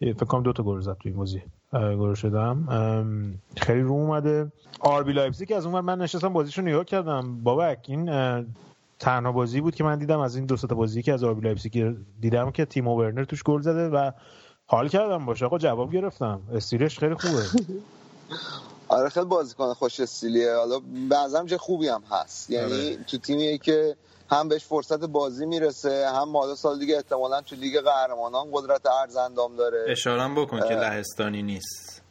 فکر 0.00 0.12
کنم 0.12 0.42
دو 0.42 0.52
تا 0.52 0.62
گل 0.62 0.80
زد 0.80 0.92
تو 0.92 1.08
این 1.08 1.16
بازی. 1.16 1.42
گل 1.72 2.14
شدم. 2.14 2.66
خیلی 3.56 3.80
رو 3.80 3.92
اومده. 3.92 4.52
آربی 4.80 5.12
لایپزیگ 5.12 5.48
که 5.48 5.56
از 5.56 5.66
اون 5.66 5.80
من 5.80 5.98
نشستم 5.98 6.32
بازیشو 6.32 6.62
نگاه 6.62 6.84
کردم. 6.84 7.42
بابک 7.42 7.86
این 7.88 8.10
تنها 8.98 9.32
بازی 9.32 9.60
بود 9.60 9.74
که 9.74 9.84
من 9.84 9.98
دیدم 9.98 10.20
از 10.20 10.36
این 10.36 10.46
دو 10.46 10.56
تا 10.56 10.74
بازی 10.74 11.02
که 11.02 11.12
از 11.12 11.24
آربی 11.24 11.40
لایپزیگ 11.40 11.96
دیدم 12.20 12.50
که 12.50 12.64
تیمو 12.64 12.96
ورنر 12.98 13.24
توش 13.24 13.42
گل 13.42 13.60
زده 13.60 13.88
و 13.88 14.10
حال 14.66 14.88
کردم 14.88 15.26
باشه 15.26 15.44
آقا 15.46 15.58
جواب 15.58 15.92
گرفتم. 15.92 16.40
استیلش 16.54 16.98
خیلی 16.98 17.14
خوبه. 17.14 17.42
آره 18.92 19.08
خیلی 19.08 19.26
بازیکن 19.26 19.74
خوش 19.74 20.00
استیلیه. 20.00 20.54
حالا 20.56 20.80
به 21.10 21.22
نظرم 21.22 21.46
بچه 21.46 21.58
خوبی 21.58 21.88
هم 21.88 22.02
هست. 22.10 22.50
یعنی 22.50 22.96
تو 23.06 23.18
تیمیه 23.18 23.58
که 23.58 23.96
هم 24.30 24.48
بهش 24.48 24.64
فرصت 24.64 25.04
بازی 25.04 25.46
می‌رسه 25.46 26.08
هم 26.14 26.36
حالا 26.36 26.54
سال 26.54 26.78
دیگه 26.78 26.96
احتمالا 26.96 27.40
تو 27.40 27.56
لیگ 27.56 27.80
قهرمانان 27.80 28.46
قدرت 28.52 28.86
عرض 28.86 29.16
اندام 29.16 29.56
داره. 29.56 29.86
اشارم 29.88 30.34
بکن 30.34 30.60
که 30.68 30.74
لهستانی 30.74 31.42
نیست. 31.42 32.02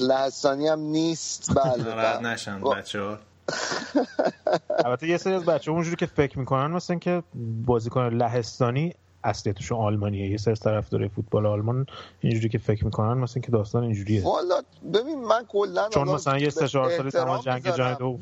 لهستانی 0.00 0.68
هم 0.68 0.80
نیست. 0.80 1.54
بله 1.54 1.84
ناراحت 1.84 2.16
بله. 2.20 2.28
نشن 2.32 2.60
و- 2.62 2.70
بچه 2.70 3.00
ها 3.00 3.18
البته 4.84 5.08
یه 5.08 5.16
سری 5.16 5.34
از 5.34 5.44
بچه 5.44 5.70
اونجوری 5.70 5.96
که 5.96 6.06
فکر 6.06 6.38
می‌کنن 6.38 6.66
مثلا 6.70 6.98
که 6.98 7.22
بازیکن 7.66 8.08
لهستانی 8.08 8.94
اصلیتشون 9.24 9.78
آلمانیه. 9.78 10.30
یه 10.30 10.36
سری 10.36 10.52
از 10.52 10.60
طرفدارای 10.60 11.08
فوتبال 11.08 11.46
آلمان. 11.46 11.86
اینجوری 12.20 12.48
که 12.48 12.58
فکر 12.58 12.84
می‌کنن 12.84 13.18
مثلا 13.18 13.42
که 13.42 13.52
داستان 13.52 13.82
اینجوریه. 13.82 14.24
والا 14.24 14.62
ببین 14.94 15.24
من 15.24 15.44
کلا 15.48 15.88
چون 15.88 16.08
مثلا 16.08 16.38
یه 16.38 16.50
سه 16.50 16.68
چهار 16.68 16.90
احترام 16.90 17.10
تمام 17.10 17.40
جنگ. 17.40 17.74
جهانی 17.74 17.96
دو 17.96 18.18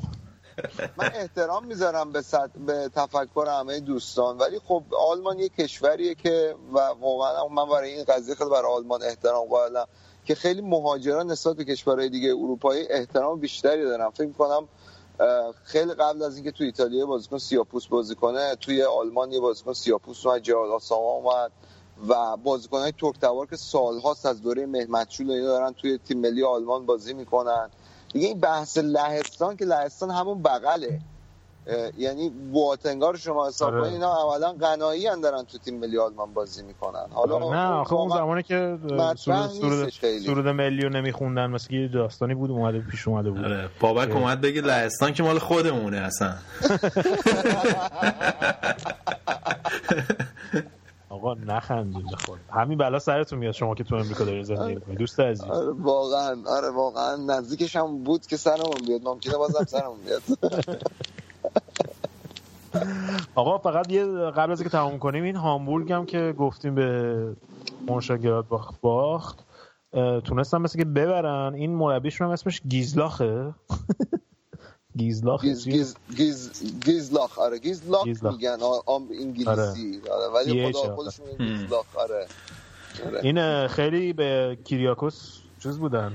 من 0.97 1.11
احترام 1.15 1.65
می‌ذارم 1.65 2.11
به, 2.11 2.21
صد... 2.21 2.51
به 2.67 2.89
تفکر 2.95 3.45
همه 3.47 3.79
دوستان. 3.79 4.37
ولی 4.37 4.59
خب 4.59 4.83
آلمان 5.11 5.39
یه 5.39 5.49
کشوریه 5.49 6.15
که 6.15 6.55
و 6.73 6.79
واقعا 7.01 7.47
من 7.47 7.69
برای 7.69 7.93
این 7.93 8.03
قضیه 8.03 8.35
خیلی 8.35 8.49
برای 8.49 8.71
آلمان 8.71 9.03
احترام 9.03 9.47
قائلم. 9.47 9.85
که 10.25 10.35
خیلی 10.35 10.61
مهاجران 10.61 11.31
نسبت 11.31 11.55
به 11.55 11.65
کشورهای 11.65 12.09
دیگه 12.09 12.29
اروپایی 12.29 12.87
احترام 12.89 13.39
بیشتری 13.39 13.83
دارم 13.83 14.11
فکر 14.11 14.31
کنم 14.31 14.67
خیلی 15.63 15.93
قبل 15.93 16.23
از 16.23 16.35
اینکه 16.35 16.51
تو 16.51 16.63
ایتالیا 16.63 17.05
بازیکن 17.05 17.37
سیاپوس 17.37 17.87
بازی 17.87 18.15
کنه 18.15 18.55
توی 18.55 18.83
آلمان 18.83 19.31
یه 19.31 19.39
بازیکن 19.39 19.73
سیاپوس 19.73 20.25
اومد 20.25 20.41
جواد 20.41 20.71
آساما 20.71 21.11
اومد 21.11 21.51
و 22.07 22.37
بازیکنهای 22.37 22.91
ترکتوار 22.91 23.45
که 23.45 23.55
سالهاست 23.55 24.25
از 24.25 24.41
دوره 24.41 24.65
مهمتشول 24.65 25.31
اینا 25.31 25.47
دارن 25.47 25.73
توی 25.73 25.97
تیم 25.97 26.19
ملی 26.19 26.43
آلمان 26.43 26.85
بازی 26.85 27.13
می‌کنن. 27.13 27.69
دیگه 28.13 28.27
این 28.27 28.39
بحث 28.39 28.77
لهستان 28.77 29.57
که 29.57 29.65
لهستان 29.65 30.11
همون 30.11 30.41
بغله. 30.41 30.99
یعنی 31.97 32.29
بواتنگار 32.29 33.17
شما 33.17 33.47
حساب 33.47 33.73
آره. 33.73 33.81
کنید 33.81 33.93
اینا 33.93 34.23
اولا 34.23 34.51
قنایی 34.53 35.07
هم 35.07 35.21
دارن 35.21 35.43
تو 35.43 35.57
تیم 35.57 35.79
ملی 35.79 35.97
آلمان 35.97 36.33
بازی 36.33 36.63
می‌کنن. 36.63 37.05
حالا 37.11 37.39
نه 37.51 37.67
آخه 37.71 37.93
اون 37.93 38.09
زمانی 38.09 38.43
که 38.43 38.77
سرود 38.87 39.15
سرود 39.17 39.73
نیستش 39.73 39.99
خیلی. 39.99 40.25
سرود 40.25 40.47
ملی 40.47 40.81
رو 40.81 40.89
نمیخوندن 40.89 41.47
مثل 41.47 41.73
یه 41.73 41.87
داستانی 41.87 42.35
بود 42.35 42.51
اومده 42.51 42.79
پیش 42.79 43.07
اومده 43.07 43.29
بود. 43.31 43.45
آره 43.45 43.69
بابک 43.79 44.15
اومد 44.15 44.41
بگه 44.41 44.61
لهستان 44.61 45.13
که 45.13 45.23
مال 45.23 45.39
خودمونه 45.39 45.97
اصلا. 45.97 46.33
آقا 51.09 51.33
نخندید 51.33 52.05
بخور 52.11 52.37
همین 52.49 52.77
بلا 52.77 52.99
سرتون 52.99 53.39
میاد 53.39 53.53
شما 53.53 53.75
که 53.75 53.83
تو 53.83 53.95
امریکا 53.95 54.23
دارین 54.23 54.43
زندگی 54.43 54.75
می‌کنید 54.75 54.97
دوست 54.97 55.19
عزیز. 55.19 55.43
آره 55.43 55.71
واقعا 55.71 56.35
آره 56.47 56.69
واقعا 56.69 57.15
نزدیکش 57.15 57.75
هم 57.75 58.03
بود 58.03 58.25
که 58.25 58.37
سرمون 58.37 58.85
بیاد. 58.87 59.01
ممکنه 59.03 59.37
بازم 59.37 59.65
سرمون 59.65 59.97
بیاد. 60.05 60.21
آقا 63.35 63.57
فقط 63.57 63.91
یه 63.91 64.05
قبل 64.05 64.51
از 64.51 64.59
اینکه 64.59 64.77
تموم 64.77 64.99
کنیم 64.99 65.23
این 65.23 65.35
هامبورگ 65.35 65.91
هم 65.91 66.05
که 66.05 66.33
گفتیم 66.37 66.75
به 66.75 67.35
مونشاگراد 67.87 68.47
باخت 68.47 68.81
باخت 68.81 69.45
اه، 69.93 70.21
تونستن 70.21 70.57
مثل 70.57 70.79
که 70.79 70.85
ببرن. 70.85 71.53
این 71.53 71.75
مربیشون 71.75 72.27
هم 72.27 72.33
اسمش 72.33 72.61
گیزلاخه. 72.67 73.53
گیزلاخ 74.97 75.41
گیز 75.41 75.69
گیز 75.69 75.95
گیز 76.15 76.63
گیزلاخ 76.85 77.39
آره. 77.39 77.59
گیزلاخ 77.59 78.03
گیزلاخ. 78.03 78.33
میگن 78.33 78.57
آم 78.85 79.07
انگلیسی 79.21 80.01
آره. 80.11 80.33
ولی 80.33 80.55
یه 80.55 80.71
خدا 80.71 80.95
خودشون 80.95 81.25
گیزلاخ 81.37 81.85
آره. 81.95 82.27
آره. 83.05 83.19
این 83.23 83.67
خیلی 83.67 84.13
به 84.13 84.57
کیریاکوس 84.63 85.39
چیز 85.67 85.79
بودن. 85.79 86.11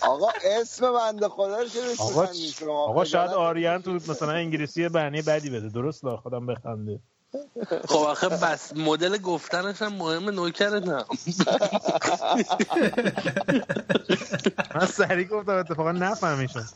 آقا 0.00 0.28
اسم 0.44 0.92
بنده 0.92 1.28
خدا 1.28 1.58
رو 1.58 1.68
چه 1.68 1.80
آقا 1.98 2.28
آقا 2.70 3.04
شاید 3.04 3.30
آریان 3.30 3.82
تو 3.82 3.92
مثلا 3.92 4.32
انگلیسی 4.32 4.88
بعنی 4.88 5.22
بدی 5.22 5.50
بده. 5.50 5.68
درست 5.68 6.04
لا 6.04 6.16
خودم 6.16 6.46
بخنده. 6.46 7.00
خب 7.88 7.96
آخه 7.96 8.28
بس 8.28 8.76
مدل 8.76 9.18
گفتنش 9.18 9.82
هم 9.82 9.92
مهمه 9.92 10.30
نوکرتم 10.30 11.04
من 14.74 14.86
سریع 14.86 15.26
گفتم 15.28 15.52
اتفاقا 15.52 15.92
نفهمیشم. 15.92 16.68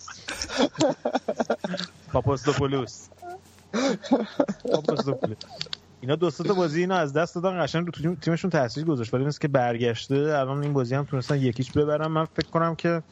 پاپوستوپولوس 2.13 3.09
اینا 6.01 6.17
دو 6.17 6.31
تا 6.31 6.55
بازی 6.55 6.81
اینا 6.81 6.97
از 6.97 7.13
دست 7.13 7.35
دادن 7.35 7.65
قشنگ 7.65 7.87
رو 7.87 8.15
تیمشون 8.15 8.51
تاثیر 8.51 8.85
گذاشت. 8.85 9.15
ولی 9.15 9.25
مثل 9.25 9.39
که 9.39 9.49
برگشته 9.49 10.15
الان 10.15 10.63
این 10.63 10.73
بازی 10.73 10.95
هم 10.95 11.05
تونستن 11.05 11.43
یکیش 11.43 11.73
ببرن. 11.73 12.07
من 12.07 12.25
فکر 12.25 12.47
کنم 12.49 12.75
که 12.75 13.03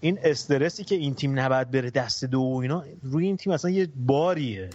این 0.00 0.18
استرسی 0.22 0.84
که 0.84 0.94
این 0.94 1.14
تیم 1.14 1.38
نباید 1.38 1.70
بره 1.70 1.90
دست 1.90 2.24
دو 2.24 2.40
و 2.40 2.56
اینا 2.56 2.84
روی 3.02 3.26
این 3.26 3.36
تیم 3.36 3.52
اصلا 3.52 3.70
یه 3.70 3.88
باریه. 3.96 4.70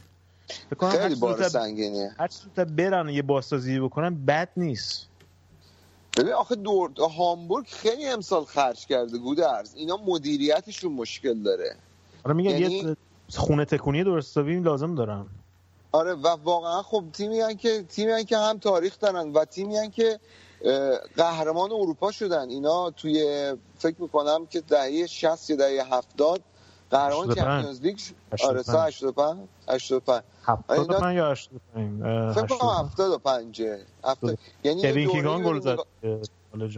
فکر 0.69 0.75
کنم 0.75 0.89
هر 0.89 1.01
خیلی 1.01 1.15
بار 1.15 1.49
سنگینیه. 1.49 2.11
هر 2.19 2.27
زودتر 2.27 2.65
برن 2.65 3.09
یه 3.09 3.21
بازسازی 3.21 3.79
بکنن 3.79 4.25
بد 4.25 4.49
نیست. 4.57 5.07
ببین 6.17 6.33
آخه 6.33 6.55
دور 6.55 6.91
هامبورگ 7.17 7.65
خیلی 7.67 8.05
امسال 8.05 8.45
خرج 8.45 8.85
کرده 8.85 9.17
گودرز. 9.17 9.75
اینا 9.75 9.97
مدیریتشون 10.05 10.93
مشکل 10.93 11.43
داره. 11.43 11.75
آره 12.23 12.35
میگم 12.35 12.49
یعنی- 12.49 12.75
یه 12.75 12.95
خونه 13.37 13.65
تکونی 13.65 14.03
درست 14.03 14.31
حسابی 14.31 14.59
لازم 14.59 14.95
دارن 14.95 15.25
آره 15.91 16.13
و 16.13 16.27
واقعا 16.27 16.81
خب 16.81 17.03
تیمی 17.13 17.39
هن 17.39 17.57
که 17.57 17.83
تیمی 17.83 18.11
هن 18.11 18.23
که 18.23 18.37
هم 18.37 18.57
تاریخ 18.57 18.99
دارن 18.99 19.33
و 19.33 19.45
تیمی 19.45 19.77
هن 19.77 19.89
که 19.91 20.19
قهرمان 21.17 21.71
اروپا 21.71 22.11
شدن 22.11 22.49
اینا 22.49 22.91
توی 22.91 23.53
فکر 23.77 24.01
می‌کنم 24.01 24.45
که 24.45 24.61
دهه 24.61 25.07
60 25.07 25.49
یا 25.49 25.55
دهه 25.55 25.93
70 25.93 26.41
قهرمان 26.91 27.29
85. 27.29 27.35
چمپیونز 27.37 27.81
لیگ 27.81 27.97
ش- 27.97 28.13
85. 28.33 28.49
آره 28.49 28.63
سال 28.63 28.87
85 28.87 29.47
85 29.69 30.23
75 30.47 31.15
یا 31.17 31.31
85 31.31 32.01
اه، 32.03 32.33
فکر 32.33 32.57
کنم 32.57 32.69
85. 32.69 33.61
75 33.61 33.61
هفتاد- 34.03 34.39
یعنی 34.63 34.81
یه 34.81 34.91
کوین 34.91 35.03
دوره‌ای 35.05 35.21
کیگان 35.21 35.43
بری 35.43 35.49
گل 35.49 35.59
زد. 35.59 35.77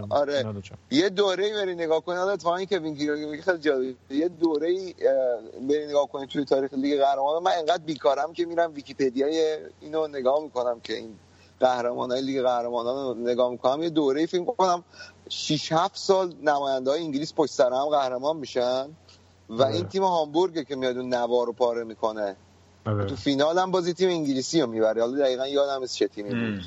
آره. 0.10 0.54
یه 0.92 1.10
دوره 1.10 1.54
بری 1.54 1.76
نگاه 1.76 2.02
کنی. 2.02 2.18
حالا 2.18 2.32
اتفاقا 2.32 2.66
کوین 2.66 2.98
کیگان 2.98 3.42
خیلی 3.42 3.58
جالبه. 3.58 3.96
یه 4.10 4.28
دوره 4.28 4.70
ای 4.70 4.94
بری 5.70 5.88
نگاه 5.88 6.08
کنی 6.08 6.28
توی 6.28 6.46
تاریخ 6.46 6.74
لیگ 6.74 7.02
قهرمانان 7.02 7.44
من 7.44 7.52
انقدر 7.52 7.84
بیکارم 7.84 8.34
که 8.34 8.46
میرم 8.46 8.74
ویکی‌پدیای 8.74 9.58
اینو 9.82 10.08
نگاه 10.08 10.44
می‌کنم 10.44 10.80
که 10.84 10.94
این 10.94 11.16
قهرمانای 11.60 12.22
لیگ 12.22 12.42
قهرمانان 12.42 13.18
رو 13.18 13.24
نگاه 13.32 13.52
می‌کنم. 13.52 13.84
یه 13.84 13.90
دوره 13.90 14.26
فکر 14.26 14.44
کنم 14.44 14.84
6 15.30 15.72
7 15.72 15.98
سال 15.98 16.34
نماینده 16.44 16.92
های 16.92 17.02
انگلیس 17.02 17.34
پشت 17.34 17.52
سر 17.52 17.74
هم 17.74 17.86
قهرمان 17.86 18.38
میشن 18.38 18.88
و 19.50 19.64
آره. 19.64 19.76
این 19.76 19.88
تیم 19.88 20.04
هامبورگ 20.04 20.68
که 20.68 20.76
میاد 20.76 20.98
اون 20.98 21.14
نوار 21.14 21.48
رو 21.48 21.54
پاره 21.54 21.84
می‌کنه. 21.84 22.36
آره. 22.86 23.06
تو 23.06 23.16
فینال 23.16 23.60
هم 23.60 23.72
بازی 23.72 23.94
تیم 23.94 24.10
انگلیسی 24.10 24.62
رو 24.62 24.68
می‌بره. 24.68 25.02
حالا 25.02 25.18
دقیقا 25.18 25.48
یادم 25.48 25.82
نیست 25.82 25.96
چه 25.96 26.08
تیمی 26.08 26.30
بود. 26.30 26.64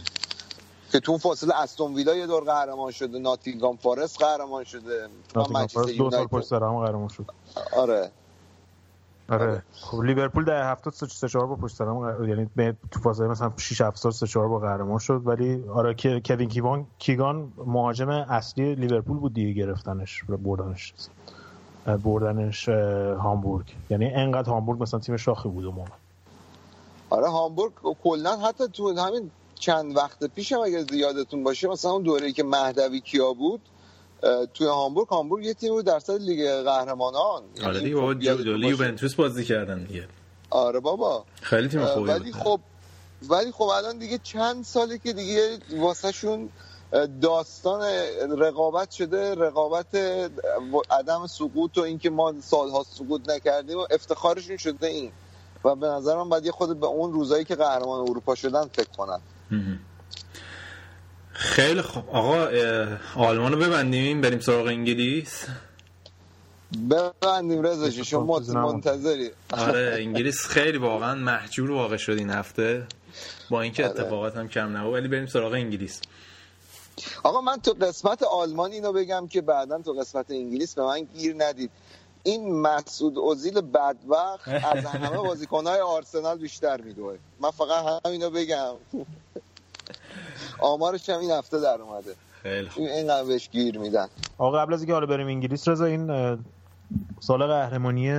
که 0.94 1.00
تو 1.00 1.18
فاصله 1.18 1.54
استون 1.60 1.94
ویلا 1.94 2.14
یه 2.14 2.26
دور 2.26 2.44
قهرمان 2.44 2.90
شده 2.90 3.18
ناتینگهام 3.18 3.76
فارست 3.76 4.22
قهرمان 4.22 4.64
شده. 4.64 5.08
فارست 5.34 5.76
دو 5.98 6.10
سال. 6.10 6.26
پشت 6.26 6.46
سر 6.46 6.64
هم 6.64 6.78
قهرمان 6.84 7.08
شد. 7.08 7.24
آره. 7.76 8.10
آره. 9.28 9.62
خب 9.72 10.00
لیورپول 10.00 10.44
در 10.44 10.70
70 10.70 10.94
سه 10.94 11.28
چهار 11.28 11.46
با 11.46 11.56
پشت 11.56 11.76
سر 11.76 11.84
هم 11.84 11.98
قهر- 11.98 12.28
یعنی 12.28 12.76
تو 12.90 13.00
فاصله 13.00 13.28
مثلا 13.28 13.52
6 13.56 13.80
7 13.80 13.96
سال 13.96 14.12
سه 14.12 14.26
چهار 14.26 14.48
با 14.48 14.58
قهرمان 14.58 14.98
شد. 14.98 15.22
ولی 15.24 15.64
آره 15.68 15.94
کوین 16.24 16.48
کیوان 16.48 16.86
کیگان 16.98 17.52
مهاجم 17.66 18.08
اصلی 18.08 18.74
لیورپول 18.74 19.18
بود 19.18 19.34
دیگه 19.34 19.52
گرفتنش 19.52 20.24
بردنش. 20.24 20.94
بردنش 22.04 22.68
هامبورگ. 22.68 23.74
یعنی 23.90 24.06
انقدر 24.14 24.50
هامبورگ 24.50 24.82
مثلا 24.82 25.00
تیم 25.00 25.16
شاخی 25.16 25.48
بود 25.48 25.64
اون 25.64 25.74
موقع. 25.74 25.90
آره 27.10 27.28
هامبورگ 27.30 27.72
کلا 28.04 28.36
حتی 28.36 28.68
تو 28.68 28.94
همین 28.98 29.30
چند 29.54 29.96
وقت 29.96 30.24
پیش 30.24 30.52
هم 30.52 30.60
اگه 30.60 30.86
یادتون 30.92 31.44
باشه 31.44 31.68
مثلا 31.68 31.90
اون 31.90 32.02
دوره‌ای 32.02 32.32
که 32.32 32.44
مهدوی 32.44 33.00
کیا 33.00 33.32
بود 33.32 33.60
توی 34.54 34.66
هامبورگ 34.66 35.08
هامبورگ 35.08 35.44
یه 35.44 35.54
تیم 35.54 35.72
بود 35.72 35.84
در 35.84 35.98
سطح 35.98 36.14
لیگ 36.14 36.62
قهرمانان. 36.62 37.42
آره 37.64 37.80
دیگه 37.80 37.94
بابا. 37.94 38.12
یوونتوس 38.68 39.14
بازی 39.14 39.44
کردن 39.44 39.84
دیگه. 39.84 40.08
آره 40.50 40.80
بابا. 40.80 41.24
خیلی 41.42 41.68
تیم 41.68 41.86
خوبی 41.86 42.10
ولی 42.10 42.32
خب 42.32 42.60
ولی 43.28 43.52
خب 43.52 43.64
الان 43.64 43.98
دیگه 43.98 44.18
چند 44.22 44.64
ساله 44.64 44.98
که 44.98 45.12
دیگه 45.12 45.58
واسه 45.76 46.12
شون 46.12 46.48
داستان 47.20 47.82
رقابت 48.38 48.90
شده 48.90 49.34
رقابت 49.34 49.94
عدم 50.90 51.26
سقوط 51.26 51.78
و 51.78 51.80
اینکه 51.80 52.10
ما 52.10 52.34
سالها 52.40 52.84
سقوط 52.90 53.28
نکردیم 53.28 53.78
و 53.78 53.86
افتخارشون 53.90 54.56
شده 54.56 54.86
این. 54.86 55.12
و 55.64 55.74
به 55.74 55.86
نظر 55.86 56.16
من 56.16 56.28
باید 56.28 56.46
یه 56.46 56.52
خود 56.52 56.80
به 56.80 56.86
اون 56.86 57.12
روزایی 57.12 57.44
که 57.44 57.54
قهرمان 57.54 58.00
اروپا 58.00 58.34
شدن 58.34 58.68
فکر 58.72 58.90
کنن. 58.96 59.20
خیلی 61.32 61.82
خوب. 61.82 62.10
آقا 62.10 62.48
آلمان 63.14 63.52
رو 63.52 63.58
ببندیم 63.58 64.20
بریم 64.20 64.40
سراغ 64.40 64.66
انگلیس. 64.66 65.46
ببندیم 66.90 67.62
رضا 67.62 67.90
شما. 67.90 68.38
منتظری. 68.38 69.30
آره 69.52 69.96
انگلیس 70.00 70.46
خیلی 70.46 70.78
واقعا 70.78 71.14
محجور 71.14 71.70
واقع 71.70 71.96
شد 71.96 72.12
این 72.12 72.30
هفته. 72.30 72.86
با 73.50 73.62
اینکه 73.62 73.88
آره. 73.88 74.00
اتفاقات 74.00 74.36
هم 74.36 74.48
کم 74.48 74.76
نبود 74.76 74.94
ولی 74.94 75.08
بریم 75.08 75.26
سراغ 75.26 75.52
انگلیس. 75.52 76.00
آقا 77.22 77.40
من 77.40 77.56
تو 77.56 77.72
قسمت 77.72 78.22
آلمان 78.22 78.72
اینو 78.72 78.92
بگم 78.92 79.28
که 79.28 79.40
بعدا 79.40 79.82
تو 79.82 79.92
قسمت 79.92 80.30
انگلیس 80.30 80.74
به 80.74 80.82
من 80.82 81.00
گیر 81.00 81.34
ندید. 81.38 81.70
این 82.24 82.60
مسعود 82.60 83.18
اوزیل 83.18 83.60
بدبخت 83.60 84.48
از 84.48 84.84
همه 84.84 85.16
بازیکنهای 85.16 85.80
آرسنال 85.80 86.38
بیشتر 86.38 86.80
میدوه. 86.80 87.16
من 87.40 87.50
فقط 87.50 88.06
همینو 88.06 88.30
بگم. 88.30 88.74
آمارش 90.58 91.10
هم 91.10 91.18
این 91.18 91.30
هفته 91.30 91.60
در 91.60 91.82
اومده. 91.82 92.14
خیلی 92.42 92.68
خوب. 92.68 92.82
این 92.82 92.92
اینقدر 92.92 93.24
بهش 93.24 93.48
گیر 93.48 93.78
میدن. 93.78 94.06
آقا 94.38 94.58
قبل 94.58 94.74
از 94.74 94.80
اینکه 94.80 94.92
حالا 94.92 95.06
بریم 95.06 95.26
انگلیس 95.26 95.68
رضا 95.68 95.84
این 95.84 96.38
سال 97.20 97.46
قهرمانی 97.46 98.10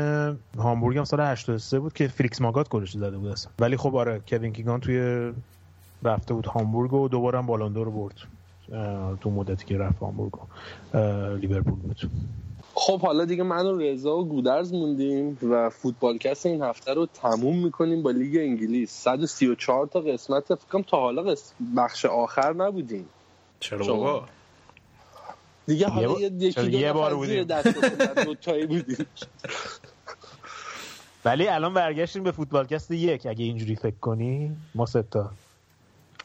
هامبورگ 0.57 0.97
هم 0.97 1.03
سال 1.03 1.21
83 1.21 1.79
بود 1.79 1.93
که 1.93 2.07
فلیکس 2.07 2.41
ماگات 2.41 2.69
گلش 2.69 2.91
زده 2.91 3.17
بود 3.17 3.31
اصلا. 3.31 3.51
ولی 3.59 3.77
خب 3.77 3.95
آره 3.95 4.21
کوین 4.27 4.53
کیگان 4.53 4.79
توی 4.79 5.31
رفته 6.03 6.33
بود 6.33 6.45
هامبورگ 6.45 6.93
و 6.93 7.07
دوباره 7.07 7.37
هم 7.37 7.45
بالوندور 7.45 7.85
رو 7.85 7.91
برد 7.91 8.15
تو 9.21 9.29
مدتی 9.29 9.65
که 9.65 9.77
رفت 9.77 9.99
هامبورگ 9.99 10.33
لیورپول 11.41 11.73
بود. 11.73 12.11
خب 12.77 13.01
حالا 13.01 13.25
دیگه 13.25 13.43
من 13.43 13.65
و 13.65 13.77
رضا 13.77 14.17
و 14.17 14.25
گودرز 14.27 14.73
موندیم 14.73 15.37
و 15.41 15.69
فوتبالکست 15.69 16.45
این 16.45 16.61
هفته 16.61 16.93
رو 16.93 17.05
تموم 17.05 17.63
می‌کنیم 17.63 18.03
با 18.03 18.11
لیگ 18.11 18.37
انگلیس. 18.37 18.91
134 18.91 19.87
تا 19.87 20.01
قسمت 20.01 20.55
فکر 20.55 20.67
کنم 20.71 20.81
تا 20.81 20.99
حالا 20.99 21.35
بخش 21.77 22.05
آخر 22.05 22.53
نبودیم. 22.53 23.09
چرا؟ 23.59 23.87
بابا؟ 23.87 24.25
دیگه 25.67 25.87
حالا 25.87 26.13
با- 26.13 26.19
یه 26.19 26.27
یکی 26.33 26.51
چرا 26.51 26.63
دو 26.63 26.69
یه 26.69 26.93
بار 26.93 27.15
بودیم؟ 27.15 27.43
دست 27.43 27.67
دو 28.25 28.35
تایی 28.35 28.65
بودیم. 28.65 29.05
ولی 31.25 31.47
الان 31.47 31.73
برگشتیم 31.73 32.23
به 32.23 32.31
فوتبالکست 32.31 32.91
یک 32.91 33.25
اگه 33.25 33.43
اینجوری 33.45 33.75
فکر 33.75 33.95
کنی. 34.01 34.55
ما 34.75 34.85
سه 34.85 35.03
تا. 35.11 35.31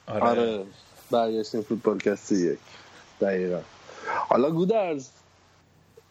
آره, 0.07 0.23
آره 0.23 0.67
برگشتیم 1.11 1.63
فوتبالکست 1.63 2.33
یک. 2.33 2.59
دقیقا. 3.21 3.61
حالا 4.29 4.51
گودرز 4.51 5.09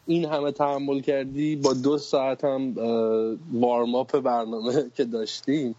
این 0.08 0.26
همه 0.26 0.52
تحمل 0.52 1.00
کردی 1.00 1.56
با 1.56 1.74
دو 1.74 1.98
ساعت 1.98 2.44
هم 2.44 2.74
وارم 3.54 3.96
اپ 3.96 4.20
برنامه 4.20 4.74
که 4.96 5.06
داشتیم 5.06 5.76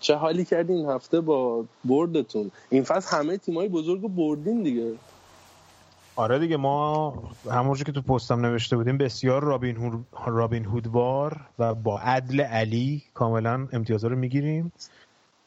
چه 0.00 0.14
حالی 0.14 0.44
کردی 0.44 0.72
این 0.72 0.88
هفته 0.88 1.20
با 1.20 1.64
بردتون؟ 1.84 2.50
این 2.70 2.82
فصل 2.82 3.16
همه 3.16 3.36
تیمای 3.36 3.68
بزرگ 3.68 4.02
رو 4.02 4.08
بردین 4.08 4.62
دیگه. 4.62 4.92
آره 6.16 6.38
دیگه 6.38 6.56
ما 6.56 7.10
همونجور 7.50 7.86
که 7.86 7.92
تو 7.92 8.02
پستم 8.02 8.46
نوشته 8.46 8.76
بودیم 8.76 8.98
بسیار 8.98 9.44
رابین, 9.44 9.76
هود 9.76 10.06
رابین 10.26 10.64
هودوار 10.64 11.40
و 11.58 11.74
با 11.74 11.98
عدل 11.98 12.40
علی 12.40 13.02
کاملا 13.14 13.68
امتیازها 13.72 14.10
رو 14.10 14.16
می‌گیریم. 14.16 14.72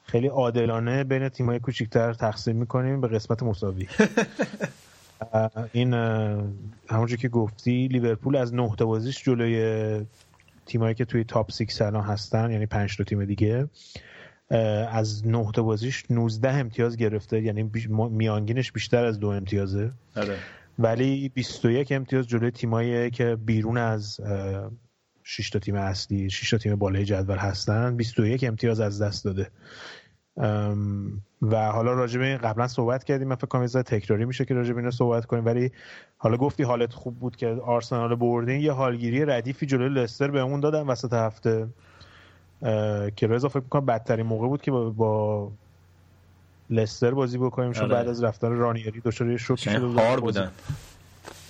خیلی 0.04 0.28
عادلانه 0.28 1.04
بین 1.04 1.30
تیمای 1.30 1.60
کوچیکتر 1.60 2.14
تقسیم 2.14 2.56
می‌کنیم 2.56 3.02
به 3.02 3.08
قسمت 3.08 3.44
مساوی. 3.44 3.88
این 5.72 5.94
همونجور 6.90 7.18
که 7.18 7.30
گفتی 7.30 7.88
لیورپول 7.88 8.36
از 8.36 8.54
نه 8.54 8.76
تا 8.78 8.86
بازیش 8.86 9.24
جلوی 9.24 10.06
تیمایی 10.66 10.96
که 10.96 11.06
توی 11.06 11.24
تاپ 11.24 11.52
6 11.52 11.82
الان 11.82 12.04
هستن 12.04 12.52
یعنی 12.52 12.66
5 12.66 12.98
تا 12.98 13.04
تیم 13.04 13.26
دیگه 13.26 13.68
از 14.92 15.28
نه 15.28 15.52
تا 15.54 15.64
بازیش 15.64 16.04
19 16.10 16.50
امتیاز 16.54 16.98
گرفته. 16.98 17.42
یعنی 17.42 17.64
بیش- 17.64 17.90
میانگینش 17.90 18.72
بیشتر 18.72 19.06
از 19.06 19.20
دو 19.20 19.28
امتیازه. 19.28 19.92
آره. 20.16 20.38
ولی 20.80 21.30
21 21.30 21.92
امتیاز 21.92 22.28
جلوی 22.28 22.52
تیمایی 22.52 23.12
که 23.12 23.36
بیرون 23.46 23.78
از 23.78 24.20
6 25.24 25.50
تا 25.50 25.60
تیم 25.60 25.76
اصلی 25.76 26.30
6 26.30 26.50
تا 26.50 26.58
تیم 26.58 26.76
بالای 26.76 27.06
جدول 27.06 27.38
هستن 27.38 27.96
21 27.98 28.44
امتیاز 28.44 28.80
از 28.80 29.02
دست 29.02 29.26
داده. 29.26 29.52
و 31.42 31.72
حالا 31.72 31.94
راجع 31.94 32.20
به 32.20 32.26
این 32.26 32.38
قبلا 32.38 32.68
صحبت 32.68 33.04
کردیم. 33.04 33.28
من 33.28 33.36
فکر 33.36 33.48
کنم 33.48 33.62
یه 33.62 33.68
تکراری 33.68 34.26
میشه 34.26 34.46
که 34.46 34.54
راجع 34.54 34.74
به 34.74 34.80
اینو 34.80 34.92
صحبت 34.92 35.26
کنیم. 35.26 35.46
ولی 35.46 35.72
حالا 36.18 36.38
گفتی 36.38 36.64
حالت 36.64 36.94
خوب 36.94 37.20
بود 37.20 37.36
که 37.36 37.48
آرسنال 37.48 38.16
بردین. 38.16 38.62
یه 38.62 38.72
حالگیری 38.72 39.26
ردیفی 39.26 39.66
جلوی 39.66 39.90
لستر 39.90 40.32
بهمون 40.32 40.60
دادن 40.60 40.82
وسط 40.82 41.14
هفته. 41.14 41.68
که 43.16 43.28
رضا 43.28 43.50
فکر 43.50 43.64
می‌کنم 43.64 43.86
بدترین 43.86 44.26
موقع 44.26 44.48
بود 44.48 44.62
که 44.62 44.72
با, 44.72 44.90
با 44.90 45.52
لستر 46.70 47.12
بازی 47.12 47.38
بکنیم. 47.38 47.72
چون 47.72 47.84
آره. 47.84 47.94
بعد 47.94 48.08
از 48.08 48.24
رفتن 48.24 48.52
رانیری 48.52 49.02
دچار 49.06 49.30
یه 49.32 49.38
شوکی 49.38 49.70
شده 49.70 49.88
بودن. 49.88 50.16
بودن. 50.16 50.52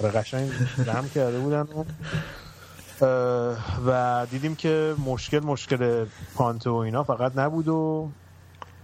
آره 0.03 0.11
قشنگ 0.11 0.49
جمع 0.85 1.07
کرده 1.07 1.39
بودن 1.39 1.67
و, 3.01 3.55
و 3.87 4.25
دیدیم 4.31 4.55
که 4.55 4.95
مشکل 5.05 5.39
مشکل 5.39 6.05
پانته 6.35 6.69
و 6.69 6.73
اینا 6.73 7.03
فقط 7.03 7.37
نبود 7.37 7.67
و 7.67 8.09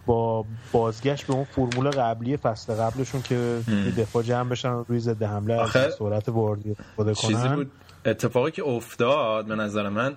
با 0.06 0.46
بازگشت 0.72 1.28
به 1.28 1.34
اون 1.34 1.44
فرمول 1.44 1.90
قبلی 1.90 2.38
فصل 2.38 2.74
قبلشون 2.74 3.22
که. 3.22 3.62
دفاع 3.98 4.24
جمع 4.24 4.50
بشن 4.50 4.70
روی 4.70 5.00
ضد 5.00 5.24
حمله 5.24 5.62
از 5.62 5.72
سرعت 5.72 6.30
استفاده 6.30 7.16
چیزی 7.16 7.34
کنن. 7.34 7.56
بود 7.56 7.72
اتفاقی 8.06 8.52
که 8.52 8.64
افتاد 8.64 9.46
به 9.46 9.56
نظر 9.56 9.90
من 9.90 10.16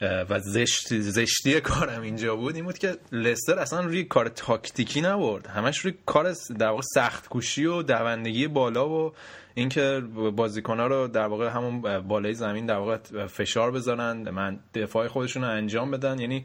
و 0.00 0.40
زشت 0.40 1.00
زشتی 1.00 1.60
کارم 1.60 2.02
اینجا 2.02 2.36
بود 2.36 2.54
این 2.54 2.64
بود 2.64 2.78
که 2.78 2.96
لستر 3.12 3.58
اصلا 3.58 3.80
روی 3.80 4.04
کار 4.04 4.28
تاکتیکی 4.28 5.00
نبرد. 5.00 5.46
همش 5.46 5.78
روی 5.78 5.94
کار 6.06 6.34
در 6.58 6.68
واقع 6.68 6.82
سخت 6.94 7.28
کوشی 7.28 7.64
و 7.64 7.82
دوندگی 7.82 8.48
بالا 8.48 8.88
و 8.88 9.12
اینکه 9.54 10.02
بازیکن‌ها 10.36 10.86
رو 10.86 11.08
در 11.08 11.26
واقع 11.26 11.48
همون 11.48 12.00
بالای 12.00 12.34
زمین 12.34 12.66
در 12.66 12.76
واقع 12.76 13.26
فشار 13.26 13.70
بذارن 13.70 14.30
من 14.30 14.58
دفاع 14.74 15.08
خودشون 15.08 15.44
رو 15.44 15.50
انجام 15.50 15.90
بدن 15.90 16.18
یعنی 16.18 16.44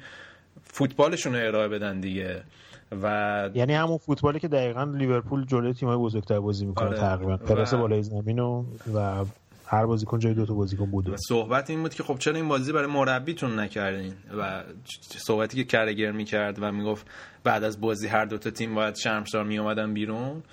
فوتبالشون 0.63 1.35
رو 1.35 1.47
ارائه 1.47 1.67
بدن 1.67 1.99
دیگه. 1.99 2.43
و 2.91 3.49
یعنی 3.53 3.73
همون 3.73 3.97
فوتبالی 3.97 4.39
که 4.39 4.47
دقیقا 4.47 4.83
لیورپول 4.83 5.45
جلوی 5.45 5.73
تیم‌های 5.73 5.97
بزرگتر 5.97 6.39
بازی 6.39 6.65
می‌کنه 6.65 6.87
آره. 6.87 6.97
تقریبا. 6.97 7.37
پرس 7.37 7.73
و- 7.73 7.77
بالای 7.77 8.03
زمین 8.03 8.39
و, 8.39 8.65
و 8.93 9.25
هر 9.65 9.85
بازیکن 9.85 10.19
جای 10.19 10.33
دو 10.33 10.45
تا 10.45 10.53
بازیکن 10.53 10.85
بوده. 10.85 11.11
و 11.11 11.15
صحبت 11.17 11.69
این 11.69 11.81
بود 11.81 11.93
که 11.93 12.03
خب 12.03 12.17
چرا 12.17 12.35
این 12.35 12.47
بازی 12.47 12.71
برای 12.71 12.87
مربیتون 12.87 13.59
نکردین؟ 13.59 14.13
و 14.37 14.63
صحبتی 15.17 15.57
که 15.57 15.63
کرگر 15.63 16.11
می‌کرد 16.11 16.57
و 16.61 16.71
می‌گفت 16.71 17.07
بعد 17.43 17.63
از 17.63 17.81
بازی 17.81 18.07
هر 18.07 18.25
دوتا 18.25 18.49
تیم 18.49 18.75
باید 18.75 18.95
شرمسار 18.95 19.43
میومدن 19.43 19.93
بیرون 19.93 20.43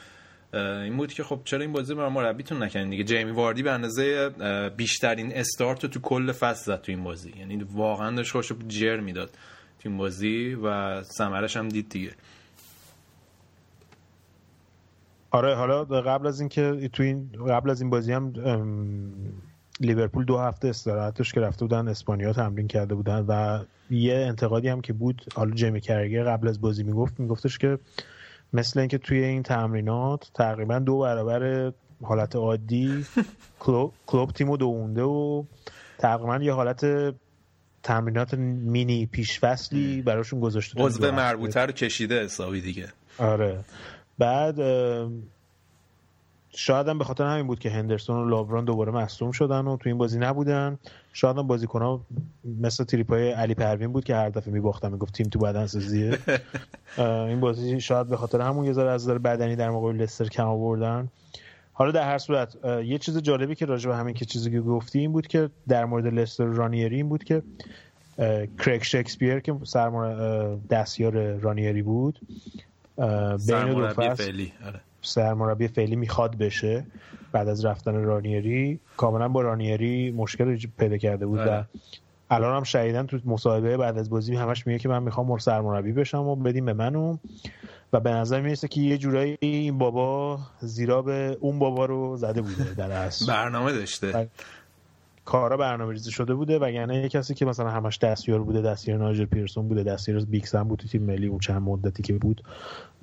این 0.54 0.96
بود 0.96 1.12
که 1.12 1.22
خب 1.24 1.40
چرا 1.44 1.60
این 1.60 1.72
بازی 1.72 1.94
برای 1.94 2.10
مربیتون 2.10 2.62
نکردین؟ 2.62 2.90
دیگه 2.90 3.04
جیمی 3.04 3.30
واردی 3.30 3.62
به 3.62 3.70
اندازه 3.70 4.30
بیشترین 4.76 5.32
استارت 5.34 5.86
تو 5.86 6.00
کل 6.00 6.32
فصل 6.32 6.64
زد 6.64 6.80
تو 6.82 6.92
این 6.92 7.04
بازی. 7.04 7.34
یعنی 7.38 7.64
واقعا 7.74 8.16
داشت 8.16 8.32
خوش 8.32 8.52
جر 8.68 9.00
می‌داد. 9.00 9.30
این 9.84 9.96
بازی 9.96 10.54
و 10.54 11.02
ثمرش 11.02 11.56
هم 11.56 11.68
دید 11.68 11.88
دیگه. 11.88 12.10
آره 15.30 15.54
حالا 15.54 15.84
قبل 15.84 16.26
از 16.26 16.40
اینکه 16.40 16.90
تو 16.92 17.02
این 17.02 17.30
قبل 17.48 17.70
از 17.70 17.80
این 17.80 17.90
بازی 17.90 18.12
هم 18.12 18.32
لیورپول 19.80 20.24
دو 20.24 20.38
هفته 20.38 20.68
استراحتش 20.68 21.32
که 21.32 21.40
رفته 21.40 21.64
بودن 21.64 21.88
اسپانیا 21.88 22.32
تمرین 22.32 22.68
کرده 22.68 22.94
بودن 22.94 23.24
و 23.28 23.64
یه 23.90 24.14
انتقادی 24.14 24.68
هم 24.68 24.80
که 24.80 24.92
بود 24.92 25.24
حالا 25.34 25.54
جیمی 25.54 25.80
کرگر 25.80 26.24
قبل 26.24 26.48
از 26.48 26.60
بازی 26.60 26.82
می‌گفت 26.82 27.20
میگفتش 27.20 27.58
که 27.58 27.78
مثل 28.52 28.80
اینکه 28.80 28.98
توی 28.98 29.24
این 29.24 29.42
تمرینات 29.42 30.30
تقریبا 30.34 30.78
دو 30.78 30.98
برابر 30.98 31.72
حالت 32.02 32.36
عادی 32.36 33.06
کلوب, 33.60 33.92
کلوب 34.06 34.30
تیمو 34.30 34.56
دوونده 34.56 35.02
و 35.02 35.44
تقریبا 35.98 36.36
یه 36.36 36.52
حالت 36.52 36.84
تمرینات 37.84 38.34
مینی 38.34 39.06
پیشفصلی 39.06 40.02
براشون 40.02 40.40
گذاشته 40.40 40.82
عضو. 40.82 41.12
مربوطه 41.12 41.60
رو 41.60 41.72
کشیده 41.72 42.24
حسابی 42.24 42.60
دیگه. 42.60 42.88
آره. 43.18 43.64
بعد 44.18 44.56
شاید 46.56 46.88
هم 46.88 46.98
به 46.98 47.04
خاطر 47.04 47.24
همین 47.24 47.46
بود 47.46 47.58
که 47.58 47.70
هندرسون 47.70 48.16
و 48.16 48.28
لاوران 48.28 48.64
دوباره 48.64 48.92
مصدوم 48.92 49.32
شدن 49.32 49.66
و 49.66 49.76
تو 49.76 49.88
این 49.88 49.98
بازی 49.98 50.18
نبودن. 50.18 50.78
شاید 51.12 51.38
هم 51.38 51.46
بازیکن 51.46 51.82
ها 51.82 52.00
مثل 52.60 52.84
تریپای 52.84 53.30
علی 53.30 53.54
پروین 53.54 53.92
بود 53.92 54.04
که 54.04 54.14
هر 54.14 54.28
دفعه 54.28 54.52
میباختن 54.52 54.92
می‌گفت 54.92 55.14
تیم 55.14 55.26
تو 55.26 55.38
بدن 55.38 55.66
سازیه. 55.66 56.18
این 57.28 57.40
بازی 57.40 57.80
شاید 57.80 58.08
به 58.08 58.16
خاطر 58.16 58.40
همون 58.40 58.64
یه 58.64 58.72
ذره 58.72 58.90
از 58.90 59.04
نظر 59.04 59.18
بدنی 59.18 59.56
در 59.56 59.70
مقابل 59.70 59.96
لستر 59.96 60.24
کم 60.24 60.46
آوردن. 60.46 61.08
حالا 61.76 61.90
در 61.90 62.02
هر 62.02 62.18
صورت 62.18 62.56
یه 62.64 62.98
چیز 62.98 63.18
جالبی 63.18 63.54
که 63.54 63.66
راجع 63.66 63.90
به 63.90 63.96
همین 63.96 64.14
که 64.14 64.24
چیزی 64.24 64.50
که 64.50 64.60
گفتی 64.60 64.98
این 64.98 65.12
بود 65.12 65.26
که 65.26 65.50
در 65.68 65.84
مورد 65.84 66.06
لستر 66.06 66.44
رانیری 66.44 66.96
این 66.96 67.08
بود 67.08 67.24
که 67.24 67.42
کریگ 68.58 68.82
شکسپیر 68.82 69.40
که 69.40 69.54
سرمر... 69.64 70.04
اه، 70.04 70.58
دستیار 70.70 71.32
رانیری 71.36 71.82
بود 71.82 72.20
بین 72.96 73.36
دو 73.36 73.38
سرمربی 73.38 73.94
فصل 73.94 74.14
فعلی 74.14 74.52
آره 74.66 74.80
سرمربی 75.02 75.68
فعلی 75.68 75.96
می‌خواد 75.96 76.38
بشه 76.38 76.86
بعد 77.32 77.48
از 77.48 77.64
رفتن 77.64 77.94
رانیری 77.94 78.80
کاملا 78.96 79.28
با 79.28 79.40
رانیری 79.40 80.10
مشکل 80.10 80.58
پیدا 80.78 80.96
کرده 80.96 81.26
بود 81.26 81.38
و 81.38 81.42
آره. 81.42 81.66
الان 82.30 82.56
هم 82.56 82.62
شدیدن 82.62 83.06
تو 83.06 83.18
مصاحبه 83.24 83.76
بعد 83.76 83.98
از 83.98 84.10
بازی 84.10 84.36
همش 84.36 84.66
میگه 84.66 84.78
که 84.78 84.88
من 84.88 85.02
می‌خوام 85.02 85.38
سرمربی 85.38 85.92
بشم 85.92 86.26
و 86.26 86.36
بدیم 86.36 86.64
به 86.64 86.72
منو 86.72 87.12
و 87.12 87.16
به 88.00 88.10
نظر 88.10 88.40
می‌رسه 88.40 88.68
که 88.68 88.80
یه 88.80 88.98
جورایی 88.98 89.36
این 89.40 89.78
بابا 89.78 90.38
زیرا 90.60 91.02
به 91.02 91.36
اون 91.40 91.58
بابا 91.58 91.86
رو 91.86 92.16
زده 92.16 92.42
بوده 92.42 92.74
در 92.74 92.90
اصل 92.90 93.26
برنامه 93.26 93.72
داشته. 93.72 94.28
کارا 95.24 95.56
برنامه 95.56 95.92
ریزی 95.92 96.10
شده 96.10 96.34
بوده 96.34 96.58
وگرنه 96.58 97.02
یه 97.02 97.08
کسی 97.08 97.34
که 97.34 97.46
مثلا 97.46 97.70
همش 97.70 97.98
دستیار 97.98 98.42
بوده 98.42 98.62
دستیار 98.62 98.98
ناجر 98.98 99.24
پیرسون 99.24 99.68
بوده 99.68 99.82
دستیار 99.82 100.20
بیکس 100.20 100.54
هم 100.54 100.68
بود 100.68 100.82
تیم 100.90 101.02
ملی 101.02 101.26
اون 101.26 101.38
چند 101.38 101.62
مدتی 101.62 102.02
که 102.02 102.12
بود 102.12 102.42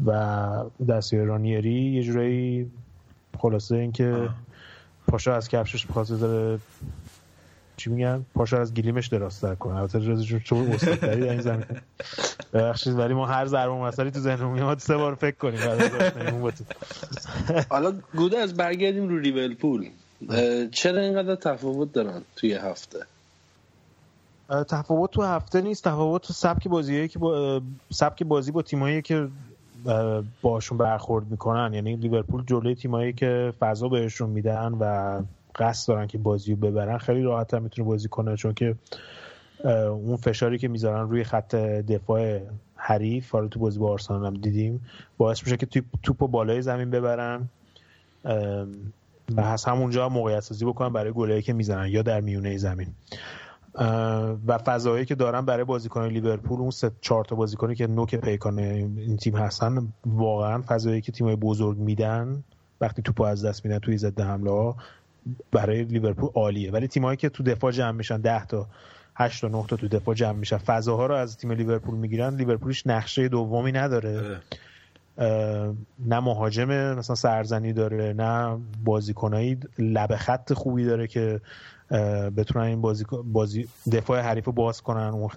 و 0.05 0.63
دستیار 0.89 1.25
رانیری 1.25 1.91
یه 1.91 2.03
جورایی 2.03 2.71
خلاصه 3.39 3.75
اینکه 3.75 4.29
پاشا 5.07 5.35
از 5.35 5.49
کفشش 5.49 5.87
می‌خواست 5.87 6.11
داره 6.11 6.59
چی 7.77 7.89
میگن؟ 7.89 8.25
پاشا 8.35 8.61
از 8.61 8.73
گلیمش 8.73 9.07
دراستر 9.07 9.55
کنه 9.55 9.75
البته 9.75 9.99
رضا 9.99 10.23
جون 10.23 10.39
چون 10.39 10.71
استادتری 10.71 11.29
این 11.29 11.41
زمین. 11.41 11.65
ببخشید 12.53 12.99
ولی 12.99 13.13
ما 13.13 13.25
هر 13.25 13.45
ضربه 13.45 13.73
مسئله 13.73 14.11
تو 14.11 14.19
ذهنمون 14.19 14.53
میاد 14.53 14.79
سه 14.79 14.97
بار 14.97 15.15
فکر 15.15 15.35
کنیم. 15.35 15.59
حالا 17.69 17.93
گوده 18.15 18.37
از 18.37 18.53
برگردیم 18.53 19.09
رو 19.09 19.19
لیورپول. 19.19 19.89
چرا 20.71 21.01
اینقدر 21.01 21.35
تفاوت 21.35 21.93
دارن 21.93 22.21
توی 22.35 22.53
هفته؟ 22.53 22.99
تفاوت 24.69 25.11
تو 25.11 25.23
هفته 25.23 25.61
نیست. 25.61 25.83
تفاوت 25.83 26.21
تو 26.21 26.33
سبک 26.33 26.67
بازیه 26.67 27.07
که 27.07 27.19
با 27.19 27.61
سبک 27.91 28.23
بازی 28.23 28.51
با 28.51 28.61
تیمایی 28.61 29.01
که 29.01 29.27
باشون 30.41 30.77
برخورد 30.77 31.31
می‌کنن. 31.31 31.73
یعنی 31.73 31.95
لیورپول 31.95 32.43
جلوی 32.47 32.75
تیمایی 32.75 33.13
که 33.13 33.53
فضا 33.59 33.87
بهشون 33.87 34.29
میدن 34.29 34.73
و 34.79 35.21
قصد 35.55 35.87
دارن 35.87 36.07
که 36.07 36.17
بازی 36.17 36.51
رو 36.51 36.57
ببرن 36.57 36.97
خیلی 36.97 37.21
راحت 37.21 37.53
می‌تونه 37.53 37.87
بازی 37.87 38.07
کنه 38.07 38.35
چون 38.35 38.53
که 38.53 38.75
اون 39.89 40.15
فشاری 40.15 40.57
که 40.57 40.67
می‌ذارن 40.67 41.09
روی 41.09 41.23
خط 41.23 41.55
دفاع 41.55 42.39
حریف 42.75 43.31
حالا 43.31 43.47
تو 43.47 43.59
بازی 43.59 43.79
با 43.79 43.91
آرسنال 43.91 44.25
هم 44.25 44.33
دیدیم 44.33 44.81
باعث 45.17 45.43
میشه 45.43 45.57
که 45.57 45.83
توپ 46.03 46.17
بالای 46.17 46.61
زمین 46.61 46.89
ببرن 46.89 47.49
و 49.35 49.41
از 49.41 49.65
همونجا 49.65 50.09
موقعیت 50.09 50.39
سازی 50.39 50.65
بکنن 50.65 50.93
برای 50.93 51.11
گلایی 51.11 51.41
که 51.41 51.53
می‌زنن 51.53 51.87
یا 51.87 52.01
در 52.01 52.21
میونه 52.21 52.57
زمین. 52.57 52.87
و 54.47 54.57
فضایی 54.65 55.05
که 55.05 55.15
دارن 55.15 55.45
برای 55.45 55.63
بازیکن 55.63 56.05
لیورپول 56.05 56.59
اون 56.59 56.69
سه 56.69 56.91
چهار 57.01 57.25
تا 57.25 57.35
بازیکنی 57.35 57.75
که 57.75 57.87
نوک 57.87 58.15
پیکان 58.15 58.59
این 58.59 59.17
تیم 59.17 59.35
هستن 59.35 59.93
واقعا 60.05 60.61
فضایی 60.67 61.01
که 61.01 61.11
تیمای 61.11 61.35
بزرگ 61.35 61.77
میدن 61.77 62.43
وقتی 62.81 63.01
توپو 63.01 63.23
از 63.23 63.45
دست 63.45 63.65
میدن 63.65 63.79
توی 63.79 63.97
ضد 63.97 64.19
حمله 64.19 64.51
ها 64.51 64.75
برای 65.51 65.83
لیورپول 65.83 66.29
عالیه. 66.33 66.71
ولی 66.71 66.87
تیمایی 66.87 67.17
که 67.17 67.29
تو 67.29 67.43
دفاع 67.43 67.71
جمع 67.71 67.91
میشن 67.91 68.21
10 68.21 68.45
تا 68.45 68.67
8 69.15 69.41
تا 69.41 69.47
9 69.47 69.65
تا 69.67 69.75
تو 69.75 69.87
دفاع 69.87 70.15
جمع 70.15 70.37
میشن. 70.37 70.57
فضاها 70.57 71.05
رو 71.05 71.15
از 71.15 71.37
تیم 71.37 71.51
لیورپول 71.51 71.95
می‌گیرن. 71.95 72.35
لیورپولش 72.35 72.87
نقشه 72.87 73.27
دومی 73.27 73.71
نداره. 73.71 74.39
نه 76.05 76.19
مهاجم 76.19 76.95
مثلا 76.95 77.15
سرزنی 77.15 77.73
داره 77.73 78.13
نه 78.13 78.57
بازیکنایی 78.85 79.57
لب 79.79 80.15
خط 80.15 80.53
خوبی 80.53 80.85
داره 80.85 81.07
که 81.07 81.41
بتونن 82.37 82.65
این 82.65 82.81
بازی, 82.81 83.05
بازی 83.23 83.67
دفاع 83.91 84.19
حریف 84.19 84.45
رو 84.45 84.51
باز 84.51 84.81
کنن 84.81 85.27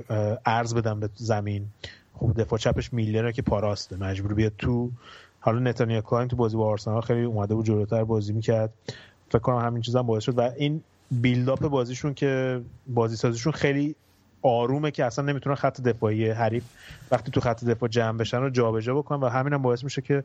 عرض 0.47 0.74
بدن 0.74 1.01
به 1.01 1.09
زمین. 1.15 1.66
خب 2.15 2.40
دفاع 2.40 2.59
چپش 2.59 2.93
میلره 2.93 3.32
که 3.32 3.43
پاراسته. 3.43 3.97
مجبور 3.97 4.35
بیاد 4.35 4.52
تو 4.59 4.90
حالا 5.40 5.59
نتانیل 5.59 6.01
کلاین 6.01 6.28
تو 6.28 6.36
بازی 6.36 6.56
با 6.56 6.66
آرسنال 6.66 7.01
خیلی 7.01 7.24
اومده 7.24 7.55
بود 7.55 7.66
جلوتر 7.66 8.05
بازی 8.05 8.32
می‌کرد. 8.32 8.73
فکر 9.35 9.43
کنم 9.43 9.66
همین 9.66 9.82
چیزا 9.82 9.98
هم 9.98 10.06
باعث 10.06 10.23
شد. 10.23 10.39
و 10.39 10.51
این 10.56 10.82
build-up 11.10 11.68
بازیشون 11.69 12.15
که 12.15 12.61
بازی 12.86 13.16
سازیشون 13.16 13.52
خیلی 13.52 13.94
آرومه 14.43 14.90
که 14.90 15.05
اصلا 15.05 15.24
نمی‌تونن 15.24 15.56
خط 15.56 15.81
دفاعی 15.81 16.31
حریف 16.31 16.65
وقتی 17.11 17.31
تو 17.31 17.40
خط 17.40 17.65
دفاع 17.65 17.89
جمع 17.89 18.19
بشن 18.19 18.39
رو 18.39 18.51
جابجا 18.51 18.94
بکنن 18.94 19.20
و 19.20 19.28
همین 19.28 19.52
هم 19.52 19.62
باعث 19.62 19.85
میشه 19.85 20.02
که 20.02 20.24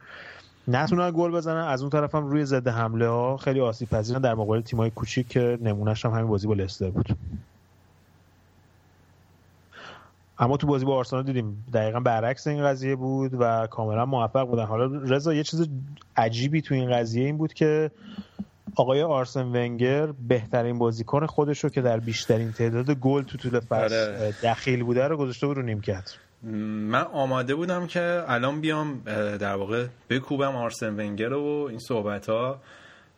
نتونن 0.68 1.12
گل 1.16 1.32
بزنن 1.32 1.68
از 1.68 1.82
اون 1.82 1.90
طرف 1.90 2.16
هم 2.16 2.28
روی 2.28 2.46
ضد 2.46 2.68
حمله 2.68 3.08
ها 3.08 3.38
خیلی 3.38 3.60
آسیب 3.60 3.90
پذیرن 3.90 4.22
در 4.22 4.34
مقابل 4.34 4.62
تیمای 4.62 4.90
کوچیک 4.90 5.28
که 5.28 5.58
نمونهش 5.62 6.06
هم 6.06 6.12
همین 6.12 6.28
بازی 6.28 6.48
با 6.48 6.54
لستر 6.54 6.90
بود. 6.90 7.18
اما 10.40 10.58
تو 10.58 10.68
بازی 10.68 10.86
با 10.86 10.96
آرسنال 10.96 11.24
دیدیم 11.24 11.66
دقیقا 11.74 12.00
برعکس 12.00 12.48
این 12.48 12.64
قضیه 12.64 12.96
بود 12.96 13.32
و 13.40 13.68
کاملا 13.68 14.06
موفق 14.06 14.48
بودن. 14.48 14.66
حالا 14.66 14.86
رضا 14.86 15.34
یه 15.34 15.44
چیز 15.44 15.68
عجیبی 16.18 16.62
تو 16.62 16.76
این 16.76 16.92
قضیه 16.92 17.26
این 17.26 17.38
بود 17.38 17.54
که 17.54 17.92
آقای 18.80 19.02
آرسن 19.02 19.42
ونگر 19.42 20.08
بهترین 20.28 20.80
بازیکن 20.80 21.26
خودش 21.26 21.64
رو 21.64 21.70
که 21.70 21.82
در 21.82 22.00
بیشترین 22.00 22.52
تعداد 22.52 22.92
گل 22.92 23.24
تو 23.24 23.38
طول 23.38 23.60
فصل 23.60 23.96
آره. 23.96 24.34
دخیل 24.44 24.84
بوده 24.84 25.08
رو 25.08 25.18
گذاشته 25.18 25.48
بود 25.48 25.58
رو 25.58 25.64
نیمکت 25.64 26.16
من 26.44 27.02
آماده 27.02 27.56
بودم 27.56 27.88
که 27.88 28.24
الان 28.28 28.62
بیام 28.62 29.02
در 29.40 29.56
واقع 29.56 29.88
بکوبم 30.10 30.56
آرسن 30.56 31.00
ونگر 31.00 31.34
و 31.34 31.68
این 31.70 31.80
صحبت 31.80 32.30
ها 32.30 32.62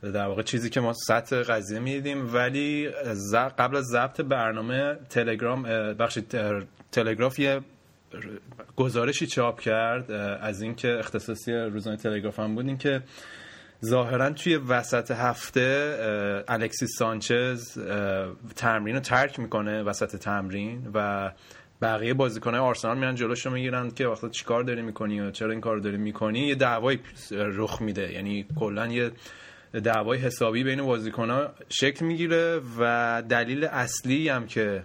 در 0.03 0.27
واقع 0.27 0.43
چیزی 0.43 0.69
که 0.69 0.79
ما 0.79 0.93
سطح 0.93 1.41
قضیه 1.41 1.79
می‌دیدیم 1.79 2.33
ولی 2.33 2.89
قبل 3.57 3.75
از 3.75 3.85
ضبط 3.85 4.21
برنامه 4.21 4.95
تلگرام 5.09 5.63
بخشید 5.93 6.35
اه، 6.35 6.63
تلگراف 6.91 7.39
یه 7.39 7.61
گزارشی 8.75 9.27
چاپ 9.27 9.59
کرد 9.59 10.11
از 10.41 10.61
اینکه 10.61 10.99
اختصاصی 10.99 11.51
روزنامه 11.53 11.97
تلگراف 11.97 12.39
هم 12.39 12.55
بود 12.55 12.67
اینکه 12.67 13.01
ظاهرا 13.85 14.29
توی 14.29 14.55
وسط 14.55 15.11
هفته 15.11 15.97
الکسیس 16.47 16.89
سانچز 16.97 17.77
تمرین 18.55 18.95
رو 18.95 19.01
ترک 19.01 19.39
می‌کنه 19.39 19.83
وسط 19.83 20.15
تمرین 20.15 20.91
و 20.93 21.31
بقیه 21.81 22.13
بازیکنهای 22.13 22.61
آرسنال 22.61 22.97
میرن 22.97 23.15
جلوش 23.15 23.45
رو 23.45 23.51
می‌گیرن 23.51 23.91
که 23.91 24.07
وقتا 24.07 24.29
چیکار 24.29 24.63
داری 24.63 24.81
می‌کنی 24.81 25.21
و 25.21 25.31
چرا 25.31 25.51
این 25.51 25.61
کار 25.61 25.77
داری 25.77 25.97
می‌کنی؟ 25.97 26.39
یه 26.39 26.55
دعوای 26.55 26.99
رخ 27.31 27.81
میده. 27.81 28.13
یعنی 28.13 28.45
کلا 28.59 28.87
یه 28.87 29.11
دعوای 29.83 30.19
حسابی 30.19 30.63
بین 30.63 30.81
بازیکنها 30.81 31.53
شکل 31.69 32.05
می‌گیره 32.05 32.61
و 32.79 33.23
دلیل 33.29 33.63
اصلی 33.65 34.29
هم 34.29 34.47
که 34.47 34.83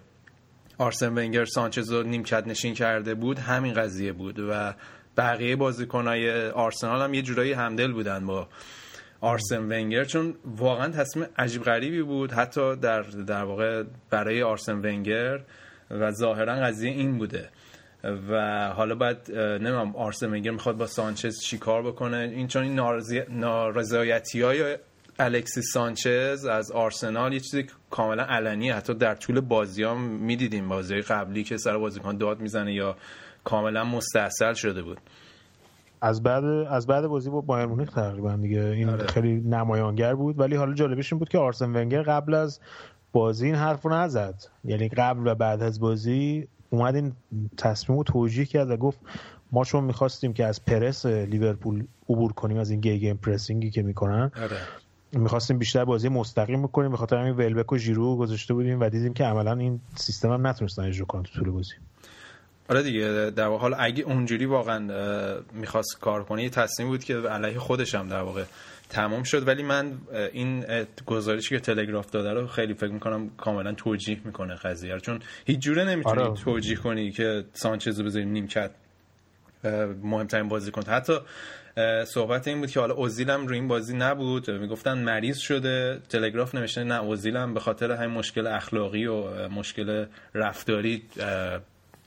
آرسن 0.79 1.19
ونگر 1.19 1.45
سانچز 1.45 1.93
رو 1.93 2.03
نیمکت 2.03 2.47
نشین 2.47 2.75
کرده 2.75 3.15
بود 3.15 3.39
همین 3.39 3.75
قضیه 3.75 4.13
بود 4.13 4.39
و 4.39 4.75
بقیه 5.17 5.57
بازیکنهای 5.57 6.49
آرسنال 6.49 7.03
هم 7.03 7.15
یه 7.15 7.23
جورایی 7.23 7.53
همدل 7.53 7.93
بودن 7.93 8.27
با 8.27 8.49
آرسن 9.21 9.73
ونگر 9.73 10.05
چون 10.05 10.35
واقعا 10.45 10.89
تصمیم 10.89 11.27
عجیب 11.39 11.63
غریبی 11.63 12.03
بود 12.03 12.33
حتی 12.33 12.77
در 12.77 13.03
در 13.03 13.45
واقع 13.45 13.85
برای 14.11 14.43
آرسن 14.43 14.79
ونگر 14.79 15.41
و 15.91 16.11
ظاهرا 16.11 16.55
قضیه 16.55 16.91
این 16.91 17.19
بوده. 17.19 17.49
و 18.31 18.69
حالا 18.69 18.95
بعد 18.95 19.31
نمی‌دونم 19.39 19.97
آرسن 19.97 20.27
ونگر 20.33 20.51
می‌خواد 20.51 20.77
با 20.77 20.87
سانچز 20.87 21.41
چیکار 21.41 21.83
بکنه؟ 21.83 22.17
این 22.17 22.49
چون 22.49 22.63
این 22.63 22.81
نارضایتی 23.29 24.43
های 24.43 24.79
الکسی 25.19 25.63
سانچز 25.63 26.45
از 26.45 26.71
آرسنال 26.71 27.33
یه 27.33 27.41
چیزی 27.41 27.67
کاملا 27.91 28.23
علنیه. 28.23 28.75
حتی 28.75 28.95
در 28.95 29.15
طول 29.15 29.41
بازی 29.41 29.83
ها 29.83 29.95
می‌دیدیم 29.95 30.69
بازی 30.69 31.01
قبلی 31.01 31.45
که 31.45 31.57
سر 31.57 31.79
بازیکن 31.79 32.17
داد 32.17 32.41
می‌زنه 32.41 32.75
یا 32.75 32.97
کاملا 33.45 33.85
مستحصل 33.85 34.53
شده 34.53 34.83
بود. 34.83 34.99
از 36.01 36.23
بعد 36.23 36.45
از 36.45 36.87
بعد 36.87 37.07
بازی 37.07 37.31
با 37.31 37.41
بایر 37.41 37.67
مونیخ 37.67 37.91
تقریبا 37.91 38.37
دیگه 38.37 38.61
این 38.61 38.89
آره. 38.89 39.07
خیلی 39.07 39.41
نمایانگر 39.41 40.15
بود 40.15 40.39
ولی 40.39 40.57
حالا 40.57 40.75
جالبش 40.75 41.13
این 41.13 41.19
بود 41.19 41.29
که 41.29 41.39
آرسن 41.39 41.77
ونگر 41.77 42.03
قبل 42.03 42.35
از 42.35 42.61
بازی 43.13 43.47
این 43.47 43.55
حرف 43.55 43.83
رو 43.83 43.93
نزد 43.93 44.45
یعنی 44.65 44.89
قبل 44.89 45.27
و 45.27 45.35
بعد 45.35 45.63
از 45.63 45.81
بازی 45.81 46.49
اومد 46.71 46.95
این 46.95 47.13
تصمیم 47.57 47.99
رو 47.99 48.05
توجیه 48.05 48.45
کرد 48.45 48.71
و 48.71 48.77
گفت 48.77 48.99
ما 49.53 49.65
چون 49.65 49.85
می‌خواستیم 49.85 50.33
که 50.33 50.45
از 50.45 50.65
پرس 50.65 51.07
لیورپول 51.07 51.85
عبور 52.09 52.33
کنیم 52.33 52.57
از 52.57 52.71
این 52.71 52.81
گیم 52.81 53.17
پرسینگی 53.17 53.71
که 53.71 53.83
می‌کنن 53.83 54.31
آره. 54.43 54.57
می‌خواستیم 55.13 55.59
بیشتر 55.59 55.85
بازی 55.85 56.09
مستقیم 56.09 56.63
بکنیم 56.63 56.91
به 56.91 56.97
خاطر 56.97 57.17
همین 57.17 57.35
ولبک 57.37 57.73
و 57.73 57.79
ژیرو 57.79 58.17
گذاشته 58.17 58.55
بودیم 58.55 58.81
و 58.81 58.89
دیدیم 58.89 59.15
که 59.15 59.25
عملا 59.25 59.53
این 59.53 59.81
سیستم 59.95 60.33
هم 60.33 60.47
نتونستن 60.47 60.83
اجرا 60.83 61.07
کنن 61.07 61.23
تو 61.23 61.41
طول 61.41 61.51
بازی 61.51 61.75
آره 62.69 62.83
دیگه 62.83 63.33
در 63.37 63.47
واقع 63.47 63.63
حالا 63.63 63.77
اگه 63.77 64.05
اونجوری 64.05 64.47
واقعا 64.47 64.79
می‌خواست 65.53 66.01
کار 66.01 66.25
کنه 66.25 66.43
یه 66.43 66.51
تصمیم 66.51 66.89
بود 66.89 67.05
که 67.05 67.17
علیه 67.17 67.59
خودش 67.59 67.95
هم 67.95 68.09
در 68.09 68.21
واقع 68.21 68.45
تمام 68.89 69.23
شد. 69.23 69.49
ولی 69.49 69.63
من 69.63 69.93
این 70.33 70.65
گزارشی 71.07 71.49
که 71.49 71.61
تلگراف 71.61 72.11
داده 72.11 72.33
رو 72.33 72.47
خیلی 72.47 72.75
فکر 72.75 72.91
می‌کنم 72.91 73.31
کاملا 73.37 73.73
توجیه 73.73 74.21
می‌کنه 74.25 74.55
قضیه 74.55 74.95
رو. 74.95 75.01
چون 75.01 75.21
هیچ 75.45 75.59
جوره 75.59 75.85
نمی‌تونی 75.85 76.23
آره. 76.23 76.35
توجیه 76.35 76.77
کنی 76.77 77.11
که 77.11 77.45
سانچز 77.53 78.01
رو 78.01 78.07
بذاریم 78.07 78.29
نیمکت 78.29 78.71
مهمترین 80.03 80.49
بازی 80.49 80.71
کن 80.71 80.83
حتی 80.83 81.19
صحبت 82.07 82.49
این 82.49 82.61
بود 82.61 82.71
که 82.71 82.81
حالا 82.81 82.95
اوزیلم 82.95 83.47
رو 83.47 83.55
این 83.55 83.69
بازی 83.69 83.97
نبود. 83.97 84.51
می‌گفتن 84.51 84.99
مریض 84.99 85.39
شده. 85.39 86.01
تلگراف 86.09 86.55
نوشته 86.55 86.85
نه 86.85 87.03
اوزیلم 87.03 87.55
به 87.55 87.61
خاطر 87.61 87.93
همین 87.93 88.11
مشکل 88.11 88.47
اخلاقی 88.47 89.07
و 89.07 89.49
مشکل 89.49 90.07
رفتاری 90.35 91.03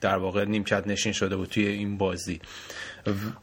در 0.00 0.16
واقع 0.16 0.44
نیمکت 0.44 0.86
نشین 0.86 1.12
شده 1.12 1.36
بود 1.36 1.48
توی 1.48 1.66
این 1.66 1.98
بازی. 1.98 2.40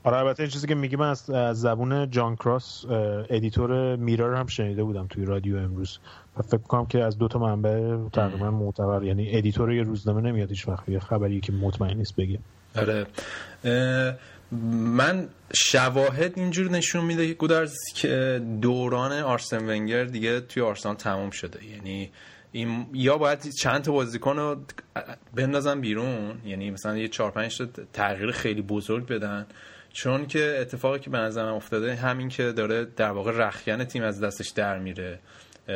آره 0.04 0.18
البته 0.18 0.44
این 0.44 0.50
چیزی 0.50 0.68
که 0.68 0.76
میگی 0.76 0.96
من 0.96 1.10
از 1.10 1.62
زبون 1.62 2.10
جان 2.10 2.36
کراس 2.36 2.86
editor 3.30 3.96
میرر 3.96 4.36
هم 4.36 4.48
شنیده 4.48 4.84
بودم 4.84 5.08
توی 5.08 5.26
رادیو 5.26 5.58
امروز. 5.58 6.00
و 6.38 6.42
فکر 6.42 6.58
کنم 6.58 6.86
که 6.86 7.04
از 7.04 7.18
دو 7.18 7.28
تا 7.28 7.40
منبع 7.40 7.98
تقریبا 8.14 8.52
معتبر 8.52 9.04
یعنی 9.04 9.38
editor 9.38 9.74
یه 9.74 9.84
روزنامه 9.84 10.22
نمیاد 10.22 10.50
هیچ 10.50 10.68
وقت 10.68 10.90
یه 10.90 11.00
خبری 11.00 11.42
که 11.42 11.54
مطمئن 11.54 11.98
نیست 11.98 12.16
بگه. 12.16 12.40
آره. 12.76 13.06
من 14.72 15.28
شواهد 15.54 16.34
اینجور 16.36 16.72
نشون 16.72 17.06
میده 17.06 17.28
که 17.28 17.34
گودرز 17.34 17.74
که 17.96 18.42
دوران 18.62 19.12
آرسن 19.12 19.70
ونگر 19.70 20.04
دیگه 20.04 20.42
توی 20.42 20.64
آرسنال 20.64 20.96
تموم 20.96 21.30
شده. 21.30 21.66
یعنی 21.66 22.12
این 22.52 22.86
یا 22.94 23.18
باید 23.18 23.50
چند 23.50 23.82
تا 23.82 23.92
بازیکن 23.92 24.38
رو 24.38 24.62
بندازن 25.36 25.82
بیرون 25.82 26.42
یعنی 26.46 26.72
مثلا 26.72 26.98
یه 26.98 27.08
4 27.08 27.32
5 27.32 27.58
تا 27.58 27.66
تغییر 27.94 28.32
خیلی 28.32 28.62
بزرگ 28.62 29.08
بدن. 29.08 29.48
چون 29.94 30.28
که 30.28 30.58
اتفاقی 30.60 31.00
که 31.00 31.10
به 31.10 31.18
نظرم 31.18 31.54
افتاده 31.54 31.96
همین 31.96 32.30
که 32.30 32.52
داره 32.52 32.86
در 32.86 33.12
واقع 33.12 33.32
رخیان 33.32 33.84
تیم 33.84 34.04
از 34.04 34.24
دستش 34.24 34.50
در 34.50 34.80
میره. 34.80 35.20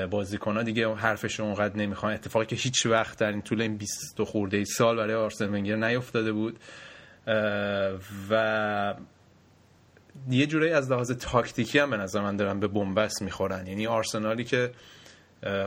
بازیکن 0.09 0.55
ها 0.57 0.63
دیگه 0.63 0.93
حرفش 0.95 1.39
رو 1.39 1.45
اونقدر 1.45 1.75
نمی‌خوان. 1.75 2.13
اتفاقی 2.13 2.45
که 2.45 2.55
هیچ 2.55 2.85
وقت 2.85 3.19
در 3.19 3.31
این 3.31 3.41
طول 3.41 3.61
این 3.61 3.77
20 3.77 4.23
خورده 4.23 4.57
ای 4.57 4.65
سال 4.65 4.97
برای 4.97 5.13
آرسن 5.13 5.49
ونگر 5.49 5.75
نیفتاده 5.75 6.31
بود. 6.31 6.59
و 8.29 8.95
یه 10.29 10.45
جورایی 10.45 10.73
از 10.73 10.91
لحاظ 10.91 11.11
تاکتیکی 11.11 11.79
هم 11.79 11.89
به 11.89 11.97
نظر 11.97 12.21
من 12.21 12.35
دارن 12.35 12.59
به 12.59 12.67
بنبست 12.67 13.21
می‌خورن. 13.21 13.67
یعنی 13.67 13.87
آرسنالی 13.87 14.43
که 14.43 14.71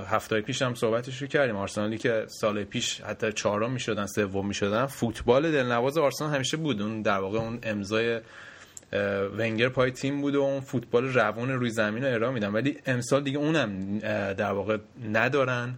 هفته 0.06 0.40
پیش 0.40 0.62
هم 0.62 0.74
صحبتش 0.74 1.22
رو 1.22 1.28
کردیم. 1.28 1.56
آرسنالی 1.56 1.98
که 1.98 2.24
سال 2.28 2.64
پیش 2.64 3.00
حتی 3.00 3.32
چهارم 3.32 3.72
می‌شدن 3.72 4.06
سوم 4.06 4.46
می‌شدن 4.46 4.86
فوتبال 4.86 5.52
دلنواز 5.52 5.98
آرسنال 5.98 6.34
همیشه 6.34 6.56
بود. 6.56 6.82
اون 6.82 7.02
در 7.02 7.18
واقع 7.18 7.38
اون 7.38 7.58
امضای 7.62 8.20
ونگر 9.38 9.68
پای 9.68 9.90
تیم 9.90 10.20
بود 10.20 10.34
و 10.34 10.42
اون 10.42 10.60
فوتبال 10.60 11.04
روان 11.04 11.50
روی 11.50 11.70
زمین 11.70 12.04
رو 12.04 12.14
ارائه 12.14 12.32
میدن. 12.32 12.52
ولی 12.52 12.78
امسال 12.86 13.22
دیگه 13.22 13.38
اونم 13.38 13.98
در 14.34 14.52
واقع 14.52 14.78
ندارن. 15.12 15.74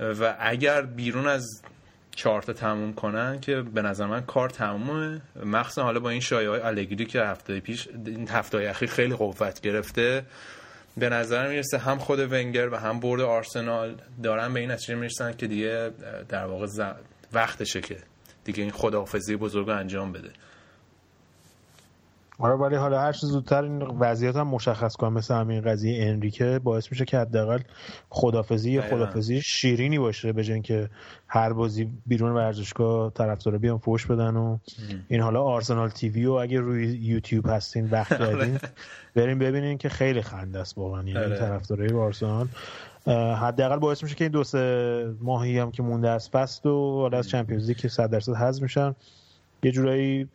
و 0.00 0.36
اگر 0.40 0.82
بیرون 0.82 1.26
از 1.26 1.62
چهارتا 2.10 2.52
تموم 2.52 2.92
کنن 2.92 3.40
که 3.40 3.62
به 3.62 3.82
نظر 3.82 4.06
من 4.06 4.20
کار 4.20 4.48
تمومه. 4.50 5.20
مخصوصا 5.44 5.82
حالا 5.82 6.00
با 6.00 6.10
این 6.10 6.20
شایعه 6.20 6.50
های 6.50 6.60
الگری 6.60 7.06
که 7.06 7.22
هفته 7.22 7.60
پیش 7.60 7.88
این 8.06 8.28
هفته 8.28 8.58
اخیر 8.58 8.88
خیلی 8.88 9.16
قوت 9.16 9.60
گرفته. 9.60 10.24
به 10.96 11.08
نظر 11.08 11.48
می‌رسه 11.48 11.78
هم 11.78 11.98
خود 11.98 12.32
ونگر 12.32 12.68
و 12.68 12.76
هم 12.76 13.00
برد 13.00 13.20
آرسنال 13.20 14.00
دارن 14.22 14.54
به 14.54 14.60
این 14.60 14.70
نتیجه 14.70 14.94
می‌رسن 14.94 15.32
که 15.32 15.46
دیگه 15.46 15.90
در 16.28 16.46
واقع 16.46 16.66
وقتشه 17.32 17.80
که 17.80 17.96
دیگه 18.44 18.62
این 18.62 18.72
خداحافظی 18.72 19.36
بزرگ 19.36 19.68
انجام 19.68 20.12
بده. 20.12 20.30
آره 22.38 22.54
ولی 22.54 22.76
حالا 22.76 23.00
هر 23.00 23.12
زودتر 23.12 23.62
این 23.62 23.82
وضعیت 23.82 24.36
هم 24.36 24.48
مشخص 24.48 24.96
کنم 24.96 25.12
مثل 25.12 25.34
همین 25.34 25.60
قضیه 25.60 26.08
انریکه 26.08 26.60
باعث 26.64 26.90
میشه 26.90 27.04
که 27.04 27.18
حداقل 27.18 27.58
خدافزی 28.08 28.80
خدافزی 28.80 29.42
شیرینی 29.42 29.98
باشه 29.98 30.32
به 30.32 30.60
که 30.60 30.90
هر 31.26 31.52
بازی 31.52 31.88
بیرون 32.06 32.32
ورزشگاه 32.32 33.12
طرفدارا 33.12 33.58
بیان 33.58 33.78
فوش 33.78 34.06
بدن 34.06 34.36
و 34.36 34.58
این 35.08 35.20
حالا 35.20 35.42
آرسنال 35.42 35.88
تیوی 35.88 36.26
و 36.26 36.32
اگه 36.32 36.60
روی 36.60 36.86
یوتیوب 36.86 37.46
هستین 37.46 37.90
وقت 37.90 38.12
آره. 38.20 38.30
دارین 38.34 38.58
بریم 39.14 39.38
ببینین 39.38 39.78
که 39.78 39.88
خیلی 39.88 40.22
خنده 40.22 40.58
است 40.58 40.78
واقعا 40.78 41.02
یعنی 41.02 41.24
آره. 41.24 41.38
طرفدارای 41.38 41.92
آرسنال 41.92 42.48
حداقل 43.40 43.78
باعث 43.78 44.02
میشه 44.02 44.14
که 44.14 44.24
این 44.24 44.32
دو 44.32 44.44
سه 44.44 45.14
ماهی 45.20 45.58
هم 45.58 45.70
که 45.70 45.82
مونده 45.82 46.08
از 46.08 46.30
فست 46.30 46.66
و 46.66 47.00
حالا 47.00 47.18
از 47.18 47.28
چمپیونز 47.28 47.68
لیگ 47.68 47.76
که 47.76 47.88
100 47.88 48.10
درصد 48.10 48.34
حذف 48.34 48.62
میشن 48.62 48.94
یه 49.62 49.72
جورایی 49.72 50.28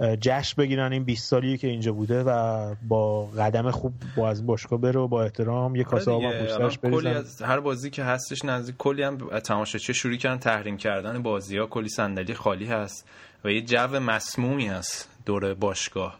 جشن 0.00 0.62
بگیرن 0.62 0.92
این 0.92 1.04
20 1.04 1.28
سالی 1.28 1.58
که 1.58 1.68
اینجا 1.68 1.92
بوده 1.92 2.22
و 2.22 2.74
با 2.88 3.26
قدم 3.26 3.70
خوب 3.70 3.92
با 4.16 4.28
از 4.28 4.46
باشگاه 4.46 4.80
بره 4.80 5.00
و 5.00 5.08
با 5.08 5.22
احترام 5.22 5.76
یه 5.76 5.84
کاسه 5.84 6.10
آب 6.10 6.22
هم 6.22 6.70
کلی 6.70 7.08
از 7.08 7.42
هر 7.42 7.60
بازی 7.60 7.90
که 7.90 8.04
هستش 8.04 8.44
نزدیک 8.44 8.76
کلی 8.76 9.02
هم 9.02 9.38
تماشاچی 9.40 9.94
شروع 9.94 10.16
کردن 10.16 10.38
تحریم 10.38 10.76
کردن 10.76 11.22
بازی 11.22 11.58
ها 11.58 11.66
کلی 11.66 11.88
صندلی 11.88 12.34
خالی 12.34 12.66
هست 12.66 13.08
و 13.44 13.50
یه 13.50 13.62
جو 13.62 14.00
مسمومی 14.00 14.66
هست 14.66 15.08
دور 15.26 15.54
باشگاه 15.54 16.18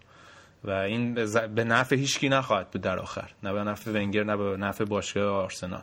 و 0.65 0.71
این 0.71 1.15
به 1.55 1.65
نفع 1.65 1.97
هیچکی 1.97 2.29
نخواهد 2.29 2.71
بود 2.71 2.83
در 2.83 2.99
آخر 2.99 3.31
نه 3.43 3.53
به 3.53 3.65
نفع 3.65 3.91
ونگر 3.91 4.25
نه 4.25 4.37
به 4.37 4.57
نفع 4.57 4.85
باشگاه 4.85 5.43
آرسنال. 5.43 5.83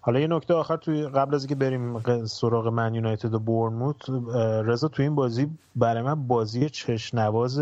حالا 0.00 0.20
یه 0.20 0.26
نکته 0.26 0.54
آخر 0.54 0.76
توی 0.76 1.08
قبل 1.08 1.34
از 1.34 1.42
اینکه 1.42 1.54
بریم 1.54 1.98
سراغ 2.26 2.66
من 2.66 2.94
یونایتد 2.94 3.34
و 3.34 3.38
بورنموت 3.38 4.10
رضا 4.64 4.88
تو 4.88 5.02
این 5.02 5.14
بازی 5.14 5.50
برای 5.76 6.02
من 6.02 6.26
بازی 6.26 6.70
چشنواز 6.70 7.60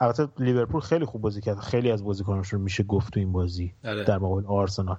البته 0.00 0.28
لیورپول 0.38 0.80
خیلی 0.80 1.04
خوب 1.04 1.22
بازی 1.22 1.40
کرد. 1.40 1.58
خیلی 1.58 1.90
از 1.90 2.04
بازیکناشون 2.04 2.60
میشه 2.60 2.82
گفت 2.82 3.12
تو 3.12 3.20
این 3.20 3.32
بازی 3.32 3.74
اره. 3.84 4.04
در 4.04 4.18
مقابل 4.18 4.46
آرسنال. 4.46 4.96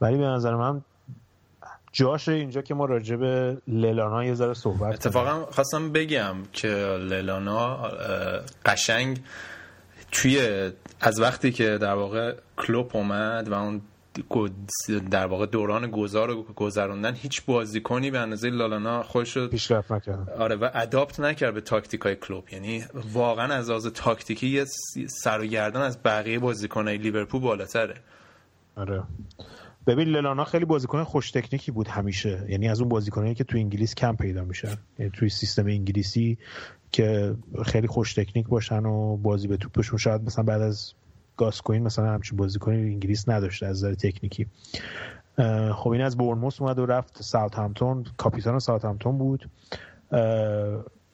ولی 0.00 0.16
به 0.16 0.24
نظر 0.24 0.54
من 0.54 0.82
جاش 1.92 2.28
اینجا 2.28 2.62
که 2.62 2.74
ما 2.74 2.84
راجع 2.84 3.16
به 3.16 3.56
للانا 3.68 4.24
یه 4.24 4.34
ذره 4.34 4.54
صحبت 4.54 4.94
اتفاقا 4.94 5.46
خواستم 5.50 5.92
بگم 5.92 6.36
که 6.52 6.68
للانا 7.00 7.76
قشنگ 8.64 9.20
توی 10.12 10.70
از 11.00 11.20
وقتی 11.20 11.52
که 11.52 11.78
در 11.78 11.94
واقع 11.94 12.34
کلوپ 12.56 12.96
اومد 12.96 13.48
و 13.48 13.54
اون 13.54 13.80
در 15.10 15.26
واقع 15.26 15.46
دوران 15.46 15.90
گذار 15.90 16.30
و 16.30 16.42
گذروندن 16.42 17.14
هیچ 17.14 17.44
بازیکنی 17.44 18.10
به 18.10 18.18
اندازه 18.18 18.50
لالانا 18.50 19.02
خودش 19.02 19.36
رو 19.36 19.48
پیشرفت 19.48 19.92
نکرد 19.92 20.30
آره 20.30 20.56
و 20.56 20.70
اداپت 20.74 21.20
نکرد 21.20 21.54
به 21.54 21.60
تاکتیک 21.60 22.00
های 22.00 22.16
کلوب. 22.16 22.44
یعنی 22.52 22.84
واقعا 23.12 23.54
از 23.54 23.70
لحاظ 23.70 23.86
تاکتیکی 23.86 24.46
یه 24.46 24.64
سر 25.08 25.40
و 25.40 25.46
گردن 25.46 25.80
از 25.80 26.02
بقیه 26.02 26.38
بازیکنای 26.38 26.98
لیورپول 26.98 27.40
بالاتره. 27.40 27.94
آره. 28.76 29.02
ببین 29.86 30.08
للانا 30.08 30.44
خیلی 30.44 30.64
بازیکن 30.64 31.04
خوش 31.04 31.30
تکنیکی 31.30 31.70
بود 31.72 31.88
همیشه. 31.88 32.46
یعنی 32.48 32.68
از 32.68 32.80
اون 32.80 32.88
بازیکنایی 32.88 33.34
که 33.34 33.44
تو 33.44 33.56
انگلیس 33.56 33.94
کم 33.94 34.16
پیدا 34.16 34.44
میشن. 34.44 34.76
یعنی 34.98 35.12
توی 35.14 35.28
سیستم 35.28 35.66
انگلیسی 35.66 36.38
که 36.92 37.34
خیلی 37.64 37.86
خوش 37.86 38.14
تکنیک 38.14 38.48
باشن 38.48 38.84
و 38.84 39.16
بازی 39.16 39.48
به 39.48 39.56
توپشون 39.56 39.98
شاید 39.98 40.22
مثلا 40.22 40.44
بعد 40.44 40.60
از 40.60 40.92
گاسکوین 41.36 41.82
مثلا 41.82 42.10
همچین 42.10 42.36
بازیکنی 42.36 42.76
انگلیس 42.76 43.28
نداشته 43.28 43.66
از 43.66 43.84
نظر 43.84 43.94
تکنیکی. 43.94 44.46
خب 45.74 45.90
این 45.90 46.00
از 46.00 46.16
بورنموس 46.16 46.62
اومد 46.62 46.78
و 46.78 46.86
رفت 46.86 47.22
ساوت 47.22 47.58
همتون 47.58 48.04
کاپیتان 48.16 48.58
ساوت 48.58 48.84
همتون 48.84 49.18
بود 49.18 49.48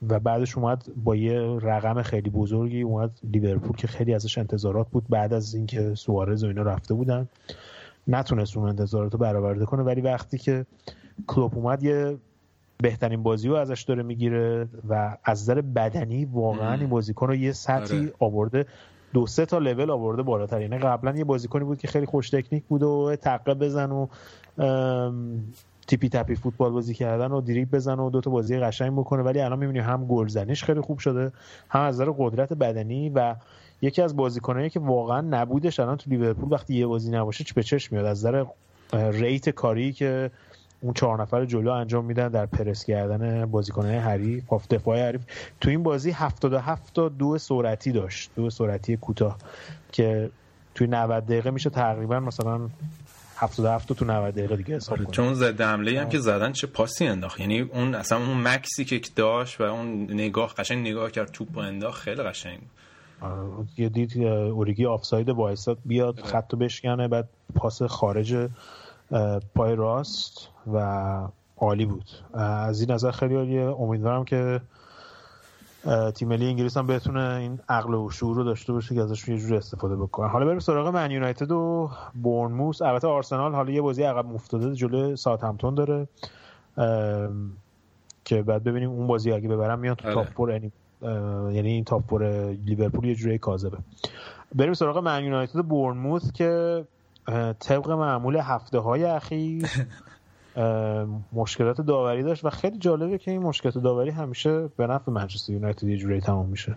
و 0.09 0.21
بعدش 0.21 0.59
اومد 0.59 0.85
با 0.97 1.17
یه 1.17 1.41
رقم 1.41 2.03
خیلی 2.03 2.31
بزرگی 2.31 2.83
اومد 2.83 3.11
لیورپول 3.33 3.77
که 3.77 3.87
خیلی 3.87 4.15
ازش 4.15 4.39
انتظارات 4.39 4.89
بود 4.89 5.05
بعد 5.09 5.33
از 5.33 5.55
اینکه 5.55 5.95
سوارز 5.95 6.45
و 6.45 6.47
اینا 6.47 6.63
رفته 6.63 6.95
بودن. 6.95 7.29
نتونست 8.09 8.57
اون 8.57 8.69
انتظارات 8.69 9.13
رو 9.13 9.19
برآورده 9.19 9.65
کنه. 9.65 9.83
ولی 9.83 10.01
وقتی 10.01 10.39
که 10.39 10.67
کلوب 11.27 11.55
اومد 11.55 11.83
یه 11.83 12.17
بهترین 12.79 13.23
بازی 13.23 13.49
رو 13.49 13.55
ازش 13.55 13.83
داره 13.83 14.03
می‌گیره 14.03 14.69
و 14.89 15.17
از 15.25 15.43
نظر 15.43 15.61
بدنی 15.61 16.25
واقعا 16.25 16.75
این 16.75 16.89
بازیکن 16.89 17.27
رو 17.27 17.35
یه 17.35 17.53
سطحی 17.53 17.99
آره. 17.99 18.13
آورده. 18.19 18.67
دو 19.13 19.27
سه 19.27 19.47
تا 19.47 19.59
لول 19.59 19.91
آورده 19.91 20.23
بالاتر 20.23 20.61
یعنی 20.61 20.79
قبلا 20.79 21.17
یه 21.17 21.25
بازیکنی 21.25 21.65
بود 21.65 21.79
که 21.79 21.89
خیلی 21.89 22.07
خوش 22.07 22.31
تکنیک 22.31 22.65
بود 22.65 22.83
و 22.83 23.17
تقه 23.17 23.55
بزن 23.55 23.91
و 23.91 24.07
تیپی 25.87 26.09
تپی 26.09 26.35
فوتبال 26.35 26.73
بازی 26.73 26.95
کردن 26.95 27.33
و 27.33 27.41
دریب 27.41 27.71
بزن 27.71 27.99
و 27.99 28.11
دو 28.11 28.21
تا 28.21 28.31
بازی 28.31 28.59
قشنگ 28.59 28.93
بکنه. 28.93 29.23
ولی 29.23 29.41
الان 29.41 29.59
می‌بینی 29.59 29.79
هم 29.79 30.07
گلزنیش 30.07 30.65
خیلی 30.65 30.81
خوب 30.81 30.99
شده 30.99 31.33
هم 31.69 31.81
از 31.81 31.95
نظر 31.95 32.13
قدرت 32.19 32.53
بدنی 32.53 33.11
و 33.11 33.35
یکی 33.83 34.03
از 34.03 34.17
بازیکنایی 34.17 34.71
که 34.71 34.81
واقعا 34.81 35.21
نبودش 35.21 35.81
الان 35.81 35.97
تو 35.97 36.11
لیورپول 36.11 36.53
وقتی 36.53 36.75
یه 36.75 36.87
بازی 36.87 37.11
نباشه 37.11 37.45
چه 37.45 37.55
به 37.55 37.63
چشم 37.63 37.97
میاد. 37.97 38.07
از 38.07 38.27
نظر 38.27 38.45
ریت 38.93 39.51
کاری 39.51 39.93
که 39.93 40.31
اون 40.81 40.95
چهار 40.95 41.23
نفر 41.23 41.45
جلو 41.45 41.71
انجام 41.71 42.05
میدن 42.05 42.29
در 42.29 42.47
پرس 42.47 42.85
کردن 42.85 43.47
بازیکنهای 43.47 43.97
حریف. 43.97 44.47
هاف 44.49 44.69
دفاع 44.69 45.09
حریف. 45.09 45.21
تو 45.61 45.71
این 45.71 45.83
بازی 45.83 46.11
77 46.11 46.95
تا 46.95 47.09
دو 47.09 47.39
سرعتی 47.39 47.93
داشت. 47.93 48.31
دو 48.37 48.51
سرعتی 48.51 48.97
کوتاه 48.97 49.39
که 49.93 50.31
توی 50.75 50.87
90 50.87 51.27
دقیقه 51.27 51.51
میشه 51.51 51.71
تقریبا 51.71 52.21
مثلا 52.21 52.61
77 53.37 53.89
تا 53.89 53.95
تو 53.95 54.05
90 54.05 54.35
دقیقه 54.35 54.57
دیگه 54.57 54.77
حساب 54.77 54.99
کنیم 54.99 55.11
چون 55.11 55.35
ضد 55.35 55.61
حمله 55.61 56.01
هم 56.01 56.09
که 56.09 56.19
زدن 56.19 56.53
چه 56.53 56.67
پاسی 56.67 57.07
انداخت. 57.07 57.41
یعنی 57.41 57.61
اون 57.61 57.95
اصلا 57.95 58.19
اون 58.19 58.49
مکسی 58.49 58.85
که 58.85 59.01
داشت 59.17 59.61
و 59.61 59.65
اون 59.65 60.13
نگاه 60.13 60.55
قشنگ 60.55 60.89
نگاه 60.89 61.11
کرد 61.11 61.31
توپ 61.31 61.59
انداخت 61.59 62.03
خیلی 62.03 62.23
قشنگ. 62.23 62.61
آره، 63.21 63.49
یه 63.77 63.89
دید 63.89 64.23
اوریگی 64.23 64.87
آفساید 64.87 65.29
وایساد 65.29 65.79
بیاد 65.85 66.21
خط 66.21 66.53
رو 66.53 66.59
بشکنه 66.59 67.09
بعد 67.09 67.29
پاس 67.55 67.83
خارج 67.83 68.49
پای 69.55 69.77
راست 69.77 70.49
و 70.73 71.29
عالی 71.57 71.87
بود. 71.87 72.11
از 72.35 72.81
این 72.81 72.91
نظر 72.91 73.11
خیلی 73.11 73.35
عالیه. 73.35 73.63
امیدوارم 73.63 74.25
که 74.25 74.61
تیم 76.15 76.29
ملی 76.29 76.47
انگلیس 76.47 76.77
هم 76.77 76.87
بتونه 76.87 77.35
این 77.35 77.61
عقل 77.69 77.95
و 77.95 78.11
شعور 78.11 78.37
رو 78.37 78.45
داشته 78.45 78.73
باشه 78.73 78.95
که 78.95 79.01
ازش 79.01 79.29
یه 79.29 79.39
جوری 79.39 79.57
استفاده 79.57 79.97
بکنه. 79.97 80.29
حالا 80.29 80.47
بریم 80.47 80.59
سراغ 80.59 80.89
من 80.89 81.11
یونایتد 81.11 81.51
و 81.51 81.91
بورنموث. 82.23 82.83
البته 82.83 83.07
آرسنال 83.09 83.55
حالا 83.55 83.71
یه 83.71 83.81
بازی 83.81 84.03
عقب 84.03 84.35
افتاده 84.35 84.75
جلوی 84.75 85.17
ساوثهمپتون 85.17 85.75
داره 85.75 86.09
که 88.25 88.43
بعد 88.43 88.65
ببینیم 88.65 88.91
اون 88.91 89.07
بازی 89.07 89.33
اگه 89.33 89.49
ببرم 89.49 89.79
میاد 89.79 89.97
تو 89.97 90.07
آره. 90.07 90.15
top 90.15 90.27
four 90.27 90.51
یعنی 90.51 90.73
یعنی 91.55 91.69
این 91.69 91.85
top 91.85 92.03
four 92.09 92.51
لیورپول 92.51 93.05
یه 93.05 93.15
جوری 93.15 93.39
کاذبه. 93.39 93.79
بریم 94.55 94.75
سراغ 94.75 94.99
من 94.99 95.25
یونایتد 95.25 95.57
و 95.57 95.63
بورنموث 95.63 96.33
که 96.33 96.85
طبق 97.59 97.91
معمول 97.91 98.37
هفته 98.37 98.79
های 98.79 99.05
اخیر 99.05 99.67
مشکلات 101.33 101.81
داوری 101.81 102.23
داشت 102.23 102.45
و 102.45 102.51
خیلی 102.51 102.79
جالبه 102.79 103.19
که 103.19 103.31
این 103.31 103.43
مشکلات 103.43 103.79
داوری 103.79 104.11
همیشه 104.11 104.69
به 104.77 104.87
نفع 104.87 105.13
منچستر 105.13 105.53
یونایتد 105.53 105.89
یه 105.89 105.97
جوری 105.97 106.21
تمام 106.21 106.49
میشه. 106.49 106.75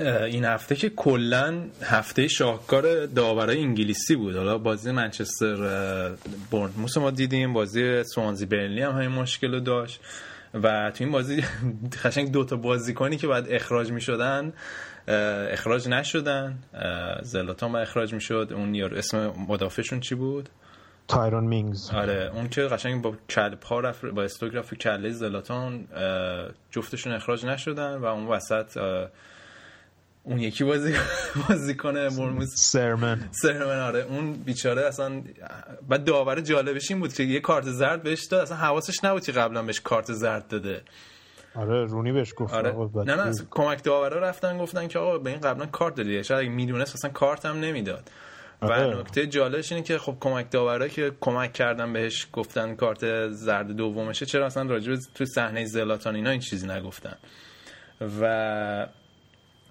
این 0.00 0.44
هفته 0.44 0.76
که 0.76 0.90
کلا 0.90 1.54
هفته 1.82 2.28
شاهکار 2.28 3.06
داورای 3.06 3.60
انگلیسی 3.60 4.16
بود. 4.16 4.36
حالا 4.36 4.58
بازی 4.58 4.90
منچستر 4.90 5.56
بورنموث 6.50 6.96
ما 6.96 7.10
دیدیم 7.10 7.52
بازی 7.52 8.04
سوانزی 8.04 8.46
برنلی 8.46 8.82
هم 8.82 8.92
همین 8.92 9.08
مشکل 9.08 9.54
رو 9.54 9.60
داشت. 9.60 10.00
و 10.54 10.90
تو 10.90 11.04
این 11.04 11.12
بازی 11.12 11.44
قشنگ 12.04 12.32
دو 12.32 12.44
تا 12.44 12.56
بازیکنی 12.56 13.16
که 13.16 13.26
بعد 13.26 13.46
اخراج 13.50 13.92
می 13.92 14.00
شدن 14.00 14.52
اخراج 15.08 15.88
نشدن. 15.88 16.58
زلاتان 17.22 17.72
با 17.72 17.78
اخراج 17.78 18.14
می 18.14 18.20
شد 18.20 18.48
اون 18.54 18.74
یارو 18.74 18.96
اسم 18.96 19.34
مدافعشون 19.48 20.00
چی 20.00 20.14
بود؟ 20.14 20.48
تایرون 21.08 21.44
مینگز. 21.44 21.90
آره 21.90 22.30
اون 22.34 22.48
که 22.48 22.62
قشنگ 22.62 23.02
با 23.02 23.16
کل 23.30 23.54
پا 23.54 23.80
رفت 23.80 24.04
با 24.04 24.26
رو 24.40 24.62
کله 24.62 25.10
زلاتان 25.10 25.88
جفتشون 26.70 27.12
اخراج 27.12 27.46
نشدن 27.46 27.96
و 27.96 28.04
اون 28.04 28.26
وسط 28.26 28.78
اون 30.24 30.38
یکی 30.38 30.64
بازی 30.64 30.94
بازی 31.48 31.74
کنه 31.74 32.10
برموز 32.10 32.54
سرمن. 32.54 33.28
سرمن 33.30 33.80
آره. 33.80 34.00
اون 34.00 34.32
بیچاره 34.32 34.86
اصلا 34.86 35.22
بعد 35.88 36.04
داور 36.04 36.40
جالبش 36.40 36.90
این 36.90 37.00
بود 37.00 37.12
که 37.12 37.22
یه 37.22 37.40
کارت 37.40 37.64
زرد 37.64 38.02
بهش 38.02 38.24
داد. 38.24 38.40
اصلا 38.40 38.56
حواسش 38.56 39.04
نبود 39.04 39.24
که 39.24 39.32
قبلا 39.32 39.62
بهش 39.62 39.80
کارت 39.80 40.12
زرد 40.12 40.48
داده. 40.48 40.82
آره 41.54 41.84
رونی 41.84 42.12
بهش 42.12 42.32
گفت 42.36 42.54
آره. 42.54 42.74
نه 43.04 43.14
نه 43.14 43.32
کمک 43.50 43.84
داورا 43.84 44.20
رفتن 44.20 44.58
گفتن 44.58 44.88
که 44.88 44.98
آقا 44.98 45.18
به 45.18 45.30
این 45.30 45.40
قبلا 45.40 45.66
کارت 45.66 45.94
دادی. 45.94 46.24
شاید 46.24 46.40
اگه 46.40 46.48
می‌دونست 46.48 46.94
اصلا 46.94 47.10
کارت 47.10 47.46
هم 47.46 47.60
نمی‌داد. 47.60 48.10
و 48.62 48.64
آره. 48.72 48.96
نکته 49.00 49.26
جالبش 49.26 49.72
اینه 49.72 49.84
که 49.84 49.98
خب 49.98 50.16
کمک 50.20 50.50
داورا 50.50 50.88
که 50.88 51.12
کمک 51.20 51.52
کردن 51.52 51.92
بهش 51.92 52.26
گفتن 52.32 52.74
کارت 52.74 53.28
زرد 53.28 53.72
دومشه. 53.72 54.26
چرا 54.26 54.46
اصلا 54.46 54.62
راجع 54.62 54.92
به 54.92 54.98
تو 55.14 55.24
صحنه 55.24 55.64
زلاتان 55.64 56.16
اینا 56.16 56.30
این 56.30 56.40
چیزی 56.40 56.66
نگفتن؟ 56.66 57.16
و 58.20 58.86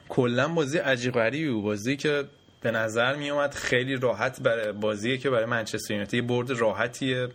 کلا 0.10 0.48
بازی 0.48 0.78
عجیب 0.78 1.14
غریبی 1.14 1.62
بازی 1.62 1.98
که 1.98 2.24
به 2.62 2.72
نظر 2.72 3.16
می 3.16 3.30
اومد 3.30 3.54
خیلی 3.54 3.96
راحت 3.96 4.42
برای 4.42 4.72
بازیه 4.72 5.18
که 5.18 5.30
برای 5.30 5.46
منچستر 5.46 5.94
یونایتد 5.94 6.14
یه 6.14 6.22
برد 6.22 6.52
راحتیه. 6.52 7.28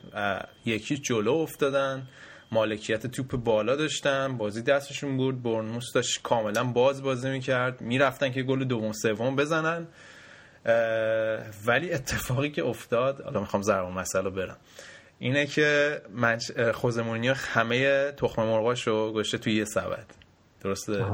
یکی 0.64 0.96
جلو 0.98 1.32
افتادن. 1.32 2.06
مالکیت 2.52 3.06
توپ 3.06 3.36
بالا 3.36 3.76
داشتن 3.76 4.36
بازی 4.36 4.62
دستشون 4.62 5.16
بود 5.16 5.42
برنموس 5.42 5.92
داشت 5.92 6.22
کاملا 6.22 6.64
باز 6.64 7.02
بازی 7.02 7.30
می‌کرد. 7.30 7.80
می‌رفتن 7.80 8.32
که 8.32 8.42
گل 8.42 8.64
دوم 8.64 8.92
سوم 8.92 9.36
بزنن. 9.36 9.86
ولی 11.66 11.92
اتفاقی 11.92 12.50
که 12.50 12.64
افتاد 12.64 13.20
حالا 13.20 13.40
می‌خوام 13.40 13.62
ضرب 13.62 13.86
مسئله 13.86 14.30
برم. 14.30 14.56
اینه 15.18 15.46
که 15.46 16.00
مورینیو 17.04 17.34
همه 17.34 18.12
تخم 18.12 18.42
مرغاشو 18.42 19.12
گذاشته 19.12 19.38
توی 19.38 19.54
یه 19.54 19.64
سبد. 19.64 20.06
درسته. 20.60 21.04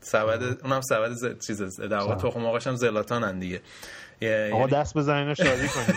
سبد 0.00 0.42
اونم 0.64 0.80
سبد 0.80 1.10
ز... 1.10 1.46
چیز 1.46 1.80
در 1.80 1.96
واقع. 1.96 2.14
تخم 2.14 2.40
مرغاش 2.40 2.66
هم 2.66 2.74
زلاتانن 2.74 3.38
دیگه. 3.38 3.60
آقا 4.22 4.26
یعنی- 4.26 4.66
دست 4.66 4.98
بزنین 4.98 5.28
و 5.30 5.34
شادی 5.34 5.68
کنید. 5.68 5.96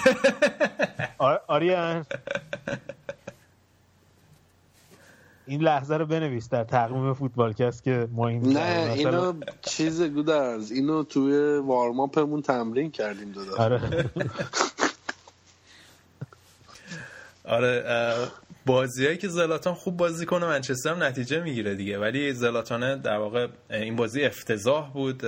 آریان. 1.48 2.06
این 5.50 5.62
لحظه 5.62 5.98
رو 5.98 6.06
بنویس 6.06 6.50
در 6.50 6.64
تقویم 6.64 7.14
فوتبالکست 7.14 7.84
که 7.84 8.08
ما 8.12 8.28
این 8.28 8.58
نه 8.58 8.92
اینو 8.92 9.34
چیز 9.62 10.02
گودرز 10.02 10.72
اینو 10.72 11.04
توی 11.04 11.58
وارماپمون 11.58 12.42
تمرین 12.42 12.92
کردیم 12.92 13.32
دو 13.32 13.42
آره. 13.58 13.82
آره 17.44 17.84
بازیایی 18.66 19.18
که 19.18 19.28
زلاتان 19.28 19.74
خوب 19.74 19.98
بازی 19.98 20.26
کنه 20.26 20.46
منچستر 20.46 20.90
هم 20.90 21.04
نتیجه 21.04 21.44
می‌گیره 21.44 21.76
دیگه. 21.76 22.00
ولی 22.00 22.34
زلاتان 22.34 23.02
در 23.02 23.18
واقع 23.18 23.48
این 23.70 23.96
بازی 23.96 24.24
افتضاح 24.24 24.92
بود. 24.94 25.24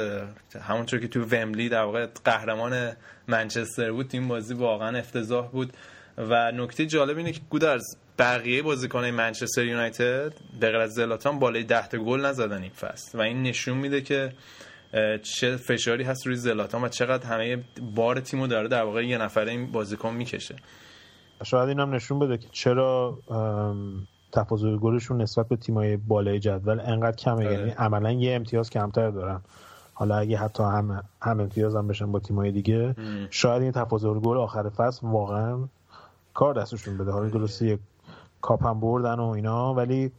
همونطور 0.61 0.99
که 0.99 1.07
تو 1.07 1.22
ومبلی 1.22 1.69
در 1.69 1.84
واقع 1.84 2.07
قهرمان 2.26 2.91
منچستر 3.27 3.91
بود 3.91 4.10
این 4.14 4.27
بازی 4.27 4.53
واقعا 4.53 4.98
افتضاح 4.98 5.48
بود. 5.48 5.73
و 6.18 6.52
نکته 6.52 6.85
جالب 6.85 7.18
اینه 7.18 7.31
که 7.31 7.41
گودرز 7.49 7.84
بقیه 8.19 8.61
بازیکنان 8.61 9.11
منچستر 9.11 9.65
یونایتد 9.65 10.33
به 10.59 10.67
غیر 10.67 10.79
از 10.79 10.93
زلاتان 10.93 11.39
بالای 11.39 11.63
10 11.63 11.88
تا 11.88 11.97
گل 11.97 12.25
نزدن 12.25 12.61
این 12.61 12.71
فصل. 12.71 13.17
و 13.17 13.21
این 13.21 13.43
نشون 13.43 13.77
میده 13.77 14.01
که 14.01 14.33
چه 15.23 15.57
فشاری 15.57 16.03
هست 16.03 16.27
روی 16.27 16.35
زلاتان 16.35 16.83
و 16.83 16.88
چقدر 16.88 17.25
همه 17.25 17.63
بار 17.95 18.19
تیمو 18.19 18.47
داره 18.47 18.67
در 18.67 18.83
واقع 18.83 19.05
یه 19.05 19.17
نفره 19.17 19.51
این 19.51 19.71
بازیکن 19.71 20.13
می‌کشه. 20.13 20.55
شاید 21.43 21.69
این 21.69 21.79
هم 21.79 21.95
نشون 21.95 22.19
بده 22.19 22.38
که 22.38 22.47
چرا 22.51 23.17
تفاضل 24.31 24.77
گلشون 24.77 25.21
نسبت 25.21 25.47
به 25.47 25.55
تیمای 25.55 25.97
بالای 25.97 26.39
جدول 26.39 26.79
انقدر 26.79 27.15
کمه. 27.15 27.45
آره. 27.45 27.53
یعنی 27.53 27.71
عملا 27.71 28.11
یه 28.11 28.35
امتیاز 28.35 28.69
کمتر 28.69 29.09
دارن. 29.09 29.41
حالا 29.93 30.17
اگه 30.17 30.38
حتی 30.38 30.63
هم 30.63 31.03
هم 31.21 31.39
امتیاز 31.39 31.75
هم 31.75 31.88
بشن 31.88 32.11
با 32.11 32.19
تیمای 32.19 32.51
دیگه 32.51 32.95
شاید 33.29 33.61
این 33.61 33.71
تفاضل 33.71 34.13
گل 34.13 34.38
آخر 34.38 34.69
فصل 34.69 35.07
واقعا 35.07 35.67
کار 36.33 36.53
دستشون 36.53 36.97
بده. 36.97 37.11
حالا 37.11 37.29
درسته 37.29 37.79
کاپ 38.41 38.65
هم 38.65 38.80
بردن 38.80 39.19
و 39.19 39.23
اینا 39.27 39.73
ولی 39.73 40.11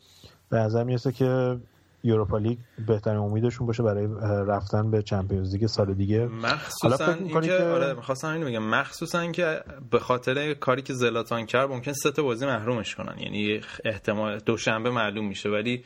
به 0.51 0.57
نظر 0.57 0.85
می‌رسه 0.85 1.12
که 1.12 1.59
یوروپا 2.05 2.39
لیگ 2.39 2.59
بهترین 2.86 3.16
امیدشون 3.19 3.66
باشه 3.66 3.82
برای 3.82 4.09
رفتن 4.47 4.90
به 4.90 5.03
چمپیونز 5.03 5.53
لیگ 5.55 5.66
سال 5.66 5.94
دیگه. 5.94 6.27
مخصوصا 6.27 7.12
اینکه 7.12 7.40
که- 7.40 7.65
آره 7.65 7.94
می‌خواستم 7.94 8.28
اینو 8.28 8.47
بگم. 8.47 8.62
مخصوصا 8.62 9.31
که 9.32 9.61
به 9.90 9.99
خاطر 9.99 10.55
کاری 10.55 10.82
که 10.82 10.94
زلاتان 10.94 11.47
کرد 11.47 11.70
ممکن 11.70 11.93
سه 11.93 12.11
تا 12.11 12.23
بازی 12.23 12.47
محرومش 12.47 12.94
کنن. 12.94 13.19
یعنی 13.19 13.61
احتمال 13.85 14.39
دوشنبه 14.39 14.90
معلوم 14.90 15.28
میشه 15.28 15.49
ولی 15.49 15.85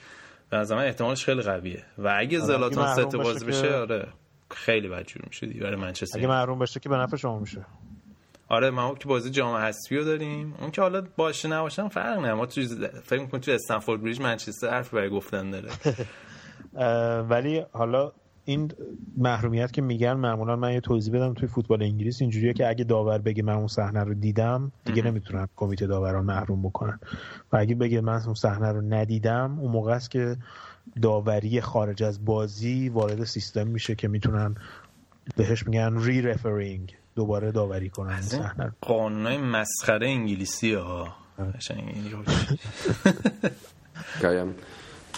به 0.51 0.57
نظر 0.57 0.77
من 0.77 0.85
احتمالش 0.85 1.25
خیلی 1.25 1.43
قویه. 1.43 1.83
و 1.99 2.15
اگه 2.19 2.39
آره، 2.39 2.47
زلاتان 2.47 2.95
سه 2.95 3.05
تا 3.05 3.19
بازی 3.19 3.45
بشه 3.45 3.75
آره 3.75 4.09
خیلی 4.51 4.89
بدجور 4.89 5.23
میشه 5.27 5.47
دیگه. 5.47 5.61
برای 5.61 5.77
منچستر 5.77 6.19
اگه 6.19 6.29
محروم 6.29 6.59
بشه 6.59 6.81
که 6.81 6.89
به 6.89 6.97
نفع 6.97 7.17
شما 7.17 7.39
میشه. 7.39 7.67
آره 8.49 8.71
ما 8.71 8.95
که 8.95 9.09
بازی 9.09 9.31
جام 9.31 9.55
حذفی 9.57 9.97
رو 9.97 10.05
داریم. 10.05 10.55
اون 10.61 10.71
که 10.71 10.83
حالا 10.83 11.03
باشه 11.17 11.49
نباشم 11.49 11.89
فرق 11.89 12.19
نه 12.19 12.35
ما 12.35 12.47
تو 12.47 12.61
فکر 13.03 13.21
می‌کنم 13.21 13.41
تو 13.41 13.51
استنفورد 13.51 14.03
بریج 14.03 14.21
منچستر 14.21 14.71
حرف 14.71 14.95
برای 14.95 15.11
گفتن 15.11 15.51
داره. 15.51 15.71
ولی 17.31 17.65
حالا 17.73 18.13
این 18.45 18.73
محرومیت 19.17 19.73
که 19.73 19.83
میگن 19.83 20.13
معمولا 20.13 20.57
من 20.57 20.73
یه 20.73 20.81
توضیح 20.81 21.15
بدم 21.15 21.35
توی 21.35 21.49
فوتبال 21.49 21.83
انگلیس. 21.83 22.21
اینجوریه 22.21 22.53
که 22.53 22.69
اگه 22.69 22.85
داور 22.85 23.19
بگه 23.19 23.43
من 23.43 23.53
اون 23.53 23.67
صحنه 23.67 24.05
رو 24.05 24.15
دیدم 24.15 24.73
دیگه 24.85 25.03
نمی‌تونن 25.03 25.49
کمیته 25.57 25.87
داوران 25.87 26.25
محروم 26.25 26.63
بکنن. 26.63 27.01
و 27.53 27.57
اگه 27.57 27.75
بگه 27.75 28.01
من 28.01 28.23
اون 28.25 28.35
صحنه 28.35 28.73
رو 28.73 28.81
ندیدم 28.81 29.59
اون 29.61 29.73
موقع 29.73 29.93
است 29.93 30.11
که 30.11 30.37
داوری 31.03 31.61
خارج 31.61 32.03
از 32.03 32.25
بازی 32.25 32.89
وارد 32.89 33.25
سیستم 33.25 33.67
میشه 33.67 33.95
که 33.95 34.09
می‌تونن 34.09 34.55
بهش 35.37 35.67
میگن 35.67 35.99
ری 35.99 36.23
رفرینگ 36.23 36.97
دوباره 37.16 37.52
داوری 37.52 37.90
کنن 37.90 38.22
صحنه 38.22 38.72
قانونای 38.82 39.38
مسخره 39.38 40.08
انگلیسی 40.08 40.74
ها 40.74 41.16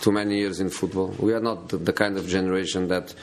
too 0.01 0.11
many 0.11 0.37
years 0.39 0.59
in 0.59 0.69
football. 0.69 1.15
We 1.19 1.33
are 1.33 1.39
not 1.39 1.69
the, 1.69 1.77
the 1.77 1.93
kind 1.93 2.17
of 2.17 2.27
generation 2.27 2.87
that 2.89 3.13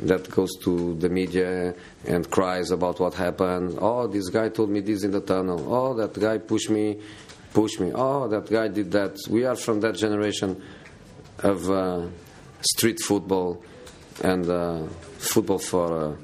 that 0.00 0.28
goes 0.30 0.50
to 0.64 0.96
the 0.96 1.08
media 1.08 1.74
and 2.06 2.28
cries 2.28 2.70
about 2.70 2.98
what 2.98 3.14
happened. 3.14 3.78
Oh, 3.80 4.06
this 4.08 4.28
guy 4.30 4.48
told 4.48 4.70
me 4.70 4.80
this 4.80 5.04
in 5.04 5.12
the 5.12 5.20
tunnel. 5.20 5.72
Oh, 5.72 5.94
that 5.94 6.18
guy 6.18 6.38
pushed 6.38 6.70
me, 6.70 6.98
pushed 7.52 7.78
me. 7.80 7.92
Oh, 7.94 8.26
that 8.28 8.50
guy 8.50 8.68
did 8.68 8.90
that. 8.92 9.16
We 9.30 9.44
are 9.44 9.54
from 9.54 9.80
that 9.80 9.94
generation 9.94 10.60
of 11.38 11.70
uh, 11.70 12.06
street 12.60 12.98
football 13.00 13.62
and 14.22 14.48
uh, 14.48 14.86
football 15.18 15.58
for 15.58 15.88
uh, 16.04 16.16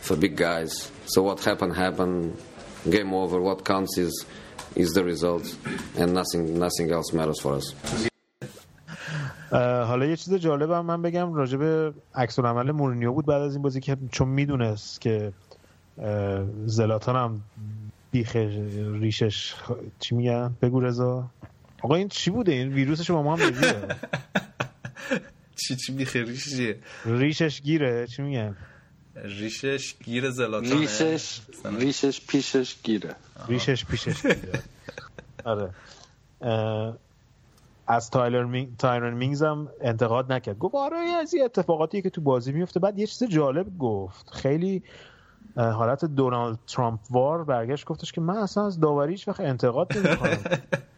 for 0.00 0.16
big 0.16 0.36
guys. 0.36 0.90
So 1.13 1.19
what 1.27 1.39
happened 1.49 1.73
happened. 1.75 2.37
Game 2.95 3.13
over. 3.13 3.37
What 3.41 3.59
counts 3.71 3.97
is 3.97 4.13
is 4.83 4.89
the 4.97 5.03
result, 5.13 5.45
and 5.99 6.13
nothing 6.19 6.43
nothing 6.65 6.87
else 6.97 7.09
matters 7.13 7.39
for 7.43 7.53
us. 7.59 7.67
حالا 9.51 10.05
یه 10.05 10.15
چیز 10.15 10.33
جالبم 10.33 10.85
من 10.85 11.01
بگم. 11.01 11.33
راجع 11.33 11.57
به 11.57 11.93
عکس 12.15 12.39
عمل 12.39 12.71
مورینیو 12.71 13.13
بود 13.13 13.25
بعد 13.25 13.41
از 13.41 13.53
این 13.53 13.61
بازی 13.61 13.79
که 13.79 13.97
چون 14.11 14.27
می‌دونست 14.27 15.01
که 15.01 15.33
زلاتان 16.65 17.15
هم 17.15 17.41
بیخ 18.11 18.35
ریشش 18.75 19.55
چی 19.99 20.15
میگن؟ 20.15 20.55
بگو 20.61 20.79
رضا. 20.79 21.29
آقا 21.81 21.95
این 21.95 22.07
چی 22.07 22.31
بوده؟ 22.31 22.51
این 22.51 22.73
ویروسش 22.73 23.11
با 23.11 23.23
ما 23.23 23.35
هم 23.35 23.53
چی 25.55 25.75
چی 25.75 25.91
بیخ 25.91 26.15
ریشش 26.15 26.75
ریشش 27.05 27.61
گیره. 27.61 28.07
چی 28.07 28.21
میگن؟ 28.21 28.57
ریشش 29.23 29.95
گیر 30.03 30.29
زلاتان 30.29 30.79
ریشش 30.79 31.41
ریشش 31.65 32.21
پیشش 32.27 32.75
گیره. 32.83 33.15
ریشش 33.47 33.85
پیشش 33.85 34.21
گیره. 34.21 34.63
آره. 35.51 35.69
از 37.87 38.09
تایلر 38.09 38.43
مینگ 38.43 38.77
تایرن 38.77 39.13
مینگز 39.13 39.43
هم 39.43 39.69
انتقاد 39.81 40.31
نکرد. 40.31 40.59
گفت 40.59 40.75
آره 40.75 40.97
از 40.97 41.33
این 41.33 41.43
اتفاقاتی 41.43 42.01
که 42.01 42.09
تو 42.09 42.21
بازی 42.21 42.51
میفته. 42.51 42.79
بعد 42.79 42.99
یه 42.99 43.07
چیز 43.07 43.23
جالب 43.29 43.77
گفت. 43.77 44.29
خیلی 44.29 44.83
حالت 45.55 46.05
دونالد 46.05 46.59
ترامپ 46.67 46.99
وار 47.09 47.43
برگشت 47.43 47.85
گفتش 47.85 48.11
که 48.11 48.21
من 48.21 48.37
اصلا 48.37 48.65
از 48.65 48.79
داوری 48.79 49.11
هیچ 49.11 49.27
وقت 49.27 49.39
انتقاد 49.39 49.97
نمی‌کنم. 49.97 50.37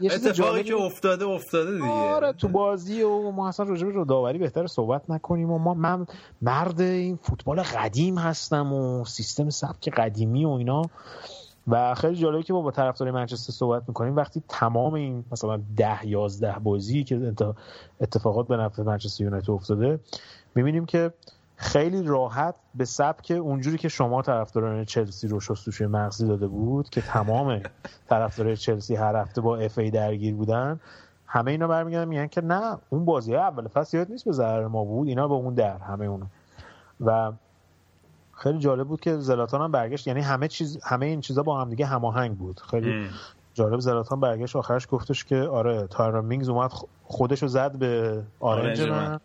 یه 0.00 0.10
چیز 0.10 0.26
اتفاقی 0.26 0.62
که 0.62 0.74
افتاده 0.74 1.24
افتاده 1.24 1.72
دیگه. 1.72 1.84
آره 1.84 2.32
تو 2.32 2.48
بازی 2.48 3.02
و 3.02 3.30
ما 3.30 3.48
اصلا 3.48 3.66
راجع 3.66 3.86
به 3.86 4.04
داوری 4.04 4.38
بهتر 4.38 4.66
صحبت 4.66 5.10
نکنیم 5.10 5.50
و 5.50 5.58
ما 5.58 5.74
من 5.74 6.06
مرد 6.42 6.80
این 6.80 7.16
فوتبال 7.22 7.62
قدیم 7.62 8.18
هستم 8.18 8.72
و 8.72 9.04
سیستم 9.04 9.50
سبک 9.50 9.88
قدیمی 9.88 10.44
و 10.44 10.48
اینا. 10.50 10.82
و 11.68 11.94
خیلی 11.94 12.16
جالبه 12.16 12.42
که 12.42 12.52
ما 12.52 12.60
با 12.60 12.70
طرفدار 12.70 13.10
منچستر 13.10 13.52
صحبت 13.52 13.82
می‌کنیم. 13.88 14.16
وقتی 14.16 14.42
تمام 14.48 14.94
این 14.94 15.24
مثلا 15.32 15.60
ده 15.76 16.06
یازده 16.06 16.56
بازی 16.58 17.04
که 17.04 17.34
اتفاقات 18.00 18.48
به 18.48 18.56
نفع 18.56 18.82
منچستر 18.82 19.24
یونایتد 19.24 19.50
افتاده 19.50 20.00
می‌بینیم 20.54 20.86
که 20.86 21.12
خیلی 21.60 22.02
راحت 22.02 22.54
به 22.74 22.84
سبک 22.84 23.30
اونجوری 23.30 23.78
که 23.78 23.88
شما 23.88 24.22
طرفداران 24.22 24.84
چلسی 24.84 25.28
رو 25.28 25.40
شستوشوی 25.40 25.86
مغزی 25.86 26.26
داده 26.26 26.46
بود 26.46 26.90
که 26.90 27.00
تمام 27.00 27.60
طرفداران 28.08 28.54
چلسی 28.54 28.96
هر 28.96 29.16
هفته 29.16 29.40
با 29.40 29.56
اف 29.56 29.78
ای 29.78 29.90
درگیر 29.90 30.34
بودن 30.34 30.80
همه 31.26 31.50
اینا 31.50 31.68
برمیگردن 31.68 32.08
میگن 32.08 32.26
که 32.26 32.40
نه 32.40 32.78
اون 32.90 33.04
بازی 33.04 33.36
اول 33.36 33.68
فصل 33.68 33.96
یاد 33.96 34.10
نیست 34.10 34.24
به 34.24 34.32
ضرر 34.32 34.66
ما 34.66 34.84
بود 34.84 35.08
اینا 35.08 35.28
به 35.28 35.34
اون 35.34 35.54
در 35.54 35.78
همه 35.78 36.04
اونو. 36.04 36.26
و 37.00 37.32
خیلی 38.32 38.58
جالب 38.58 38.88
بود 38.88 39.00
که 39.00 39.16
زلاتان 39.16 39.60
هم 39.60 39.72
برگشت 39.72 40.06
یعنی 40.06 40.20
همه 40.20 40.48
چیز 40.48 40.78
همه 40.84 41.06
این 41.06 41.20
چیزا 41.20 41.42
با 41.42 41.60
هم 41.60 41.70
دیگه 41.70 41.86
هماهنگ 41.86 42.38
بود. 42.38 42.60
خیلی. 42.60 43.08
جالب 43.54 43.80
زلاتان 43.80 44.20
برگشت 44.20 44.56
آخرش 44.56 44.88
گفتش 44.90 45.24
که 45.24 45.36
آره 45.36 45.86
تایران 45.86 46.24
مینگز 46.24 46.48
اومد 46.48 46.72
خودشو 47.04 47.46
زد 47.46 47.76
به 47.76 48.22
آرنج 48.40 48.80
من. 48.80 49.20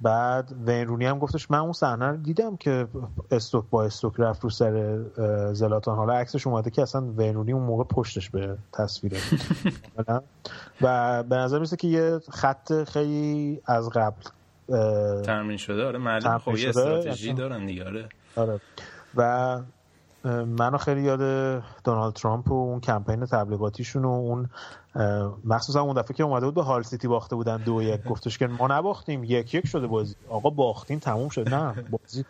بعد 0.00 0.52
وین 0.66 0.86
رونی 0.86 1.06
هم 1.06 1.18
گفتش 1.18 1.50
من 1.50 1.58
اون 1.58 1.72
صحنه 1.72 2.06
رو 2.06 2.16
دیدم 2.16 2.56
که 2.56 2.86
استوک 3.30 3.64
با 3.70 3.84
استوک 3.84 4.12
رفت 4.18 4.44
رو 4.44 4.50
سر 4.50 5.00
زلاتان. 5.52 5.96
حالا 5.96 6.12
عکسش 6.12 6.46
اومده 6.46 6.70
که 6.70 6.82
اصلا 6.82 7.00
وین 7.16 7.34
رونی 7.34 7.52
اون 7.52 7.62
موقع 7.62 7.84
پشتش 7.84 8.30
به 8.30 8.56
تصویره. 8.72 9.18
و 10.82 11.22
به 11.22 11.36
نظر 11.36 11.58
میسه 11.58 11.76
که 11.76 11.88
یه 11.88 12.18
خط 12.30 12.84
خیلی 12.84 13.60
از 13.66 13.90
قبل 13.90 14.22
تمرین 15.22 15.56
شده. 15.56 15.84
آره 15.86 15.98
معلوم 15.98 16.38
خب 16.38 16.56
یه 16.56 16.68
استراتژی 16.68 17.32
دارن 17.32 17.66
دیگه 17.66 17.84
آره. 17.84 18.08
آره. 18.36 18.60
و 19.16 19.60
منو 20.24 20.78
خیلی 20.78 21.02
یاد 21.02 21.20
دونالد 21.84 22.14
ترامپ 22.14 22.50
و 22.50 22.54
اون 22.54 22.80
کمپین 22.80 23.26
تبلیغاتیشون 23.26 24.04
و 24.04 24.08
اون 24.08 24.48
مخصوصا 25.44 25.80
اون 25.80 25.96
دفعه 25.96 26.16
که 26.16 26.22
اومده 26.22 26.46
بود 26.46 26.54
به 26.54 26.62
هال 26.62 26.82
سیتی 26.82 27.08
باخته 27.08 27.36
بودن 27.36 27.56
دو 27.56 27.82
یک. 27.82 28.02
گفتش 28.02 28.38
که 28.38 28.46
ما 28.46 28.66
نباختیم 28.66 29.24
یک 29.24 29.54
یک 29.54 29.66
شده 29.66 29.86
بازی. 29.86 30.14
آقا 30.28 30.50
باختیم 30.50 30.98
تموم 30.98 31.28
شد. 31.28 31.54
نه 31.54 31.74
بازی 31.90 32.24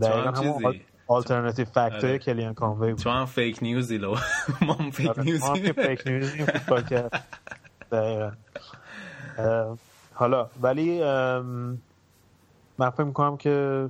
دقیقا 0.00 0.30
همون 0.30 0.74
alternative 1.06 1.64
fact 1.64 2.18
کلی‌ان 2.18 2.54
کانوی 2.54 2.92
بود. 2.92 3.02
تو 3.02 3.10
هم 3.10 3.26
fake 3.26 3.58
news 3.62 3.91
ی 3.91 3.98
لو. 3.98 4.16
ما 4.62 4.72
هم 4.72 4.90
fake 4.90 5.18
news 5.18 5.40
ی 5.40 5.46
ما 5.46 5.54
هم 5.54 5.72
fake 5.72 6.06
news 6.06 6.36
ی 6.36 6.44
فوتبال 6.44 6.82
کرد 6.82 7.24
دقیقا. 7.92 8.32
حالا 10.14 10.50
ولی 10.62 11.04
من 12.78 12.90
فکر 12.90 13.04
می‌کنم 13.04 13.36
که 13.36 13.88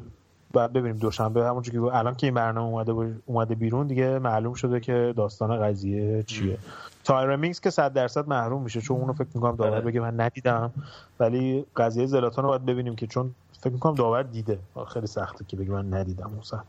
بعد 0.57 0.73
ببینیم 0.73 0.97
دوشنبه 0.99 1.45
همونجور 1.45 1.91
که 1.91 1.97
الان 1.97 2.15
که 2.15 2.27
این 2.27 2.35
برنامه 2.35 2.69
اومده 2.69 3.21
اومده 3.27 3.55
بیرون 3.55 3.87
دیگه 3.87 4.19
معلوم 4.19 4.55
شده 4.55 4.81
که 4.81 5.15
داستان 5.17 5.63
قضیه 5.63 6.23
چیه. 6.23 6.59
تایرن 7.05 7.30
مینگز 7.30 7.61
که 7.61 7.71
100 7.71 7.93
درصد 7.93 8.29
محروم 8.29 8.63
میشه 8.63 8.81
چون 8.81 8.97
اونو 8.97 9.13
فکر 9.13 9.29
می‌کنم 9.35 9.57
داور 9.57 9.81
بگه 9.81 10.01
من 10.01 10.21
ندیدم. 10.21 10.73
ولی 11.21 11.67
قضیه 11.77 12.07
زلاتان 12.07 12.45
رو 12.45 12.51
باید 12.51 12.67
ببینیم 12.67 12.97
که 12.97 13.07
چون 13.07 13.35
فکر 13.61 13.73
می‌کنم 13.73 13.95
داور 13.95 14.23
دیده. 14.23 14.59
خیلی 14.93 15.07
سخته 15.07 15.45
که 15.49 15.57
بگه 15.57 15.71
من 15.71 15.95
ندیدم 15.95 16.27
اون 16.27 16.43
صحنه 16.43 16.63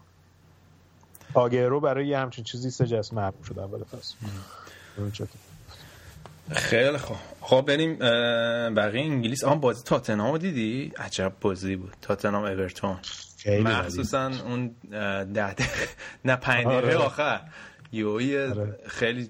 آگرو 1.34 1.80
برای 1.80 2.07
یه 2.07 2.18
همچین 2.18 2.43
چیزی 2.43 2.69
سه 2.69 2.88
جس 2.88 3.14
محروم 3.14 3.43
شد 3.43 3.59
اول 3.59 3.84
فصل. 3.84 4.15
خیلی 6.51 6.97
خوب. 6.97 7.18
خب 7.41 7.61
بریم 7.61 7.95
بقیه 8.76 9.01
انگلیس. 9.01 9.43
آن 9.43 9.59
بازی 9.59 9.84
تاتنهام 9.84 10.38
دیدی؟ 10.38 10.91
عجب 10.97 11.34
بازی 11.41 11.76
بود. 11.76 11.93
تاتنهام 12.01 12.43
اورتون. 12.43 12.95
مخصوصا 13.45 14.31
اون 14.45 14.76
ده 15.34 15.55
نه 16.26 16.35
پنج 16.35 16.65
دقیقه 16.65 16.88
آره. 16.88 16.97
آخر. 16.97 17.41
یوی 17.91 18.38
آره. 18.38 18.80
خیلی 18.88 19.30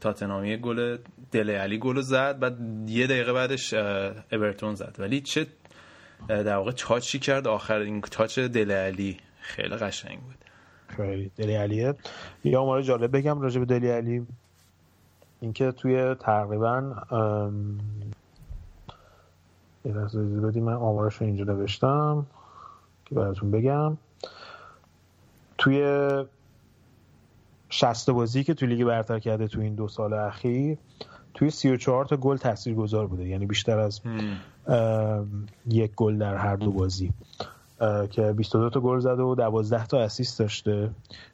تاتنامی 0.00 0.56
گل 0.56 0.98
دل 1.32 1.50
علی 1.50 1.78
گل 1.78 2.00
زد. 2.00 2.38
بعد 2.38 2.58
یه 2.86 3.06
دقیقه 3.06 3.32
بعدش 3.32 3.74
اورتون 4.32 4.74
زد. 4.74 4.96
ولی 4.98 5.20
چه 5.20 5.46
در 6.28 6.56
واقع 6.56 6.70
تاچی 6.70 7.18
کرد. 7.18 7.48
آخر 7.48 7.78
این 7.78 8.00
تاچ 8.00 8.38
دل 8.38 8.70
علی 8.70 9.16
خیلی 9.40 9.76
قشنگ 9.76 10.20
بود. 10.20 10.36
خیلی 10.96 11.30
دل 11.36 11.50
علیه. 11.50 11.94
یا 12.44 12.60
آمار 12.60 12.82
جالب 12.82 13.16
بگم 13.16 13.40
راجع 13.40 13.60
به 13.60 13.66
دل 13.66 13.86
علی. 13.86 14.26
اینکه 15.40 15.72
توی 15.72 16.14
تقریبا 16.14 16.94
یه 19.84 19.92
لحظه 19.92 20.18
من 20.60 20.72
آمارش 20.72 21.14
رو 21.14 21.26
اینجا 21.26 21.44
نوشتم. 21.44 22.26
که 23.06 23.14
براتون 23.14 23.50
بگم. 23.50 23.96
توی 25.58 25.84
شصت 27.70 28.10
بازی 28.10 28.44
که 28.44 28.54
توی 28.54 28.68
لیگ 28.68 28.84
برتر 28.84 29.18
کرده 29.18 29.48
توی 29.48 29.64
این 29.64 29.74
دو 29.74 29.88
سال 29.88 30.12
اخیر 30.12 30.78
توی 31.34 31.50
34 31.50 32.04
تا 32.04 32.16
گل 32.16 32.36
تاثیرگذار 32.36 33.06
بوده. 33.06 33.28
یعنی 33.28 33.46
بیشتر 33.46 33.78
از 33.78 34.00
یک 35.66 35.94
گل 35.96 36.18
در 36.18 36.34
هر 36.34 36.56
دو 36.56 36.72
بازی. 36.72 37.12
که 38.10 38.32
22 38.32 38.70
تا 38.70 38.80
گل 38.80 38.98
زده 38.98 39.22
و 39.22 39.34
12 39.34 39.86
تا 39.86 40.00
assist 40.00 40.38
داشته 40.38 40.90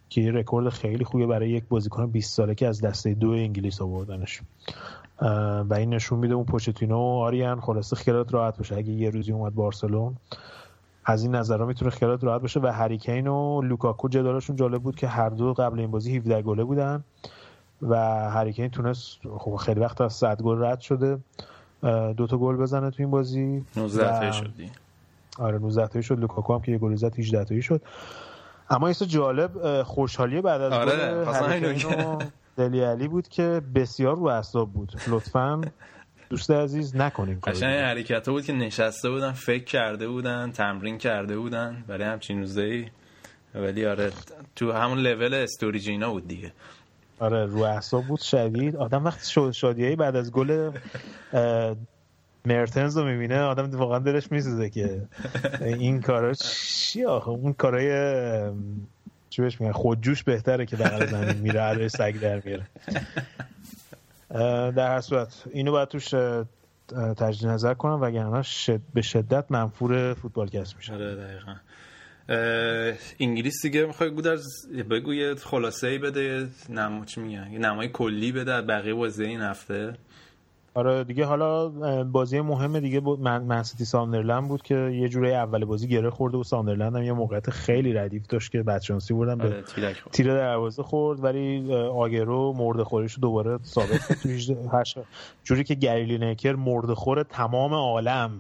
که 0.09 0.20
یه 0.20 0.31
رکورد 0.31 0.69
خیلی 0.69 1.05
خوبه 1.05 1.27
برای 1.27 1.51
یک 1.51 1.65
بازیکن 1.69 2.07
20 2.07 2.35
ساله 2.35 2.55
که 2.55 2.69
از 2.69 2.81
دسته 2.81 3.15
دو 3.15 3.31
انگلیس 3.31 3.82
آوردنش. 3.82 4.40
و 5.69 5.74
این 5.77 5.94
نشون 5.94 6.19
میده 6.19 6.35
اون 6.35 6.44
پوچتینو 6.44 6.97
و 6.97 7.20
آریان 7.23 7.61
خلاصه 7.61 7.97
خیالات 7.97 8.35
راحت 8.35 8.59
باشه. 8.59 8.77
اگه 8.77 8.93
یه 8.93 9.11
روزی 9.11 9.32
اومد 9.32 9.55
بارسلون 9.55 10.16
از 11.05 11.23
این 11.23 11.35
نظرها 11.35 11.66
می‌تونه 11.66 11.91
خیالات 11.91 12.24
راحت 12.24 12.41
باشه 12.41 12.61
و 12.61 12.66
هریکین 12.66 13.27
و 13.27 13.62
لوکاکو 13.62 14.09
جدالشون 14.09 14.57
جالب 14.57 14.83
بود 14.83 14.97
که 14.97 15.09
هر 15.09 15.29
دو 15.29 15.55
قبل 15.55 15.81
این 15.81 15.91
بازی 15.91 16.16
17 16.16 16.43
گله 16.43 16.65
بودن 16.65 17.05
و 17.83 17.97
هریکین 18.31 18.69
تونست 18.69 19.19
خب 19.39 19.57
خیلی 19.57 19.81
وقت 19.81 20.01
از 20.01 20.12
100 20.12 20.43
گل 20.43 20.65
رد 20.65 20.81
شده 20.81 21.19
دو 22.16 22.27
تا 22.27 22.39
گل 22.39 22.57
بزنه 22.57 22.91
تو 22.91 22.97
این 23.03 23.11
بازی 23.11 23.65
19 23.77 24.09
و- 24.09 24.19
تایی 24.19 24.33
شد 24.33 24.51
آره 25.39 25.59
19 25.59 25.87
تایی 25.87 26.03
شد 26.03 26.19
لوکاکو 26.19 26.55
هم 26.55 26.61
که 26.61 26.73
یه 26.73 26.79
گل 26.79 26.95
زد 26.95 27.19
18 27.19 27.45
تایی 27.45 27.62
شد. 27.62 27.83
اما 28.70 28.89
یه 28.89 28.95
چیز 28.95 29.09
جالب 29.09 29.83
خوشحالی 29.83 30.41
بعد 30.41 30.61
از 30.61 30.73
آره، 30.73 31.61
گل 31.61 32.24
دلی 32.57 32.81
علی 32.81 33.09
بود 33.09 33.29
که 33.29 33.62
بسیار 33.74 34.16
رو 34.16 34.27
اعصاب 34.27 34.73
بود 34.73 34.93
لطفا. 35.09 35.61
دوست 36.33 36.51
عزیز 36.51 36.97
نکنین 36.97 37.39
قشنگ 37.47 37.75
حرکت 37.75 38.29
بود 38.29 38.45
که 38.45 38.53
نشسته 38.53 39.11
بودن 39.11 39.33
فکر 39.33 39.65
کرده 39.65 40.09
بودن 40.09 40.51
تمرین 40.51 40.99
کرده 40.99 41.39
بودن 41.39 41.85
برای 41.89 42.05
همچین 42.05 42.39
روزایی. 42.39 42.91
ولی 43.55 43.87
آره 43.87 44.11
تو 44.57 44.73
همون 44.73 44.99
لول 44.99 45.35
استوریجینا 45.35 46.11
بود 46.11 46.29
دیگه. 46.29 46.53
آره 47.19 47.47
رو 47.47 47.63
اعصاب 47.63 48.05
بود 48.05 48.21
شدید. 48.21 48.77
آدم 48.77 49.05
وقتی 49.05 49.31
شاد 49.31 49.53
شادیایی 49.53 49.97
بعد 49.97 50.17
از 50.17 50.33
گل 50.33 50.71
مرتنز 52.45 52.99
رو 52.99 53.05
می‌بینه 53.05 53.41
آدم 53.41 53.71
واقعا 53.71 53.99
دلش 53.99 54.33
میسوزه 54.33 54.71
که 54.71 55.03
این 55.61 56.01
کارا 56.01 56.35
چی 56.35 57.05
آخه؟ 57.05 57.29
اون 57.29 57.53
کارای 57.53 57.91
چی 59.31 59.43
بهش 59.43 59.61
میگن 59.61 59.73
خودجوش 59.73 60.23
بهتره 60.23 60.67
که 60.67 60.77
بغل 60.77 61.07
زمین 61.07 61.37
میره 61.37 61.61
علی 61.61 61.89
سگ 61.89 62.21
در 62.21 62.43
میاره. 62.45 62.67
در 64.77 64.95
هر 64.95 65.01
صورت. 65.01 65.45
اینو 65.53 65.73
باید 65.73 65.89
توش 65.89 66.15
تجدید 67.19 67.49
نظر 67.49 67.75
کنم 67.75 68.01
وگرنه 68.01 68.43
شد 68.43 68.81
به 68.95 69.03
شدت 69.03 69.45
منفور 69.51 70.15
فوتبال 70.15 70.49
کس 70.49 70.77
میشه. 70.77 70.95
آره 70.95 71.15
دقیقا. 71.15 71.55
انگلیس 73.21 73.63
دیگه 73.63 73.87
می‌خوای 73.87 74.11
گودرز 74.11 74.47
بگو 74.91 75.15
یه 75.15 75.35
خلاصه 75.35 75.87
ای 75.87 75.99
بده 75.99 76.49
چی 77.07 77.31
یه 77.31 77.59
نمای 77.59 77.89
کلی 77.89 78.33
بده 78.33 78.63
بقیه 78.63 78.95
بازی 78.95 79.25
این 79.25 79.41
هفته. 79.41 79.95
آره 80.74 81.05
دیگه 81.05 81.24
حالا 81.24 81.69
بازی 82.05 82.40
مهم 82.40 82.81
دیگه 82.81 83.01
بود. 83.01 83.20
من 83.20 83.43
منسیتی 83.43 83.85
ساندرلند 83.85 84.49
بود 84.49 84.62
که 84.62 84.74
یه 84.74 85.09
جوری 85.09 85.32
اول 85.35 85.65
بازی 85.65 85.89
گره 85.89 86.11
خورده 86.11 86.39
و 86.39 86.44
ساندرلند 86.44 86.97
هم 86.97 87.03
یه 87.03 87.12
موقعیت 87.12 87.51
خیلی 87.51 87.93
ردیف 87.93 88.27
داشت 88.27 88.53
که 88.53 88.62
بدشانسی 88.62 89.15
بردن 89.15 89.39
به 89.39 89.44
آره. 89.44 89.65
تیر 90.12 90.35
دروازه 90.35 90.82
خورد 90.82 91.24
ولی 91.24 91.74
آگرو 91.74 92.53
مرده 92.53 92.85
خوریش 92.85 93.19
دوباره 93.19 93.59
ثابت 93.65 94.09
کرد 94.09 94.19
تو 94.23 94.28
18 94.28 94.57
هشت- 94.73 94.99
جوری 95.44 95.65
که 95.65 95.74
گری 95.74 96.19
لینکر 96.19 96.53
مرده 96.55 96.94
خور 96.94 97.23
تمام 97.23 97.74
عالم 97.74 98.31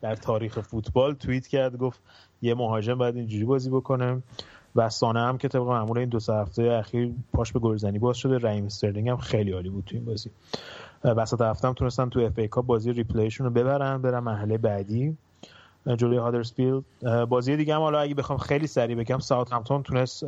در 0.00 0.16
تاریخ 0.16 0.60
فوتبال 0.60 1.14
توییت 1.14 1.46
کرد 1.46 1.76
گفت 1.76 2.00
یه 2.42 2.54
مهاجم 2.54 2.94
باید 2.94 3.16
اینجوری 3.16 3.44
بازی 3.44 3.70
بکنه. 3.70 4.22
و 4.76 4.88
سانه 4.88 5.20
هم 5.20 5.38
که 5.38 5.48
طبق 5.48 5.62
معمول 5.62 5.98
این 5.98 6.08
دو 6.08 6.20
سه 6.20 6.32
هفته 6.32 6.62
اخیر 6.62 7.12
پاش 7.32 7.52
به 7.52 7.58
گلزنی 7.58 7.98
باز 7.98 8.16
شده 8.16 8.38
رحیم 8.48 8.64
استرلینگ 8.64 9.08
هم 9.08 9.16
خیلی 9.16 9.52
عالی 9.52 9.68
بود 9.70 9.84
تو 9.84 9.96
این 9.96 10.04
بازی. 10.04 10.30
وسط 11.04 11.40
هفته 11.40 11.68
هم 11.68 11.74
تونستن 11.74 12.08
تو 12.08 12.20
FA 12.20 12.38
Cup 12.38 12.66
بازی 12.66 12.92
replay 12.92 13.24
شون 13.24 13.46
رو 13.46 13.52
ببرن 13.52 14.02
برن 14.02 14.18
مرحله 14.18 14.58
بعدی. 14.58 15.16
جلوی 15.96 16.16
هادرسفیلد 16.16 16.84
بازی 17.28 17.56
دیگه 17.56 17.74
هم 17.74 17.80
حالا 17.80 18.00
اگه 18.00 18.14
بخوام 18.14 18.38
خیلی 18.38 18.66
سریع 18.66 18.96
بگم 18.96 19.18
ساوتهمپتون 19.18 19.82
تونست 19.82 20.24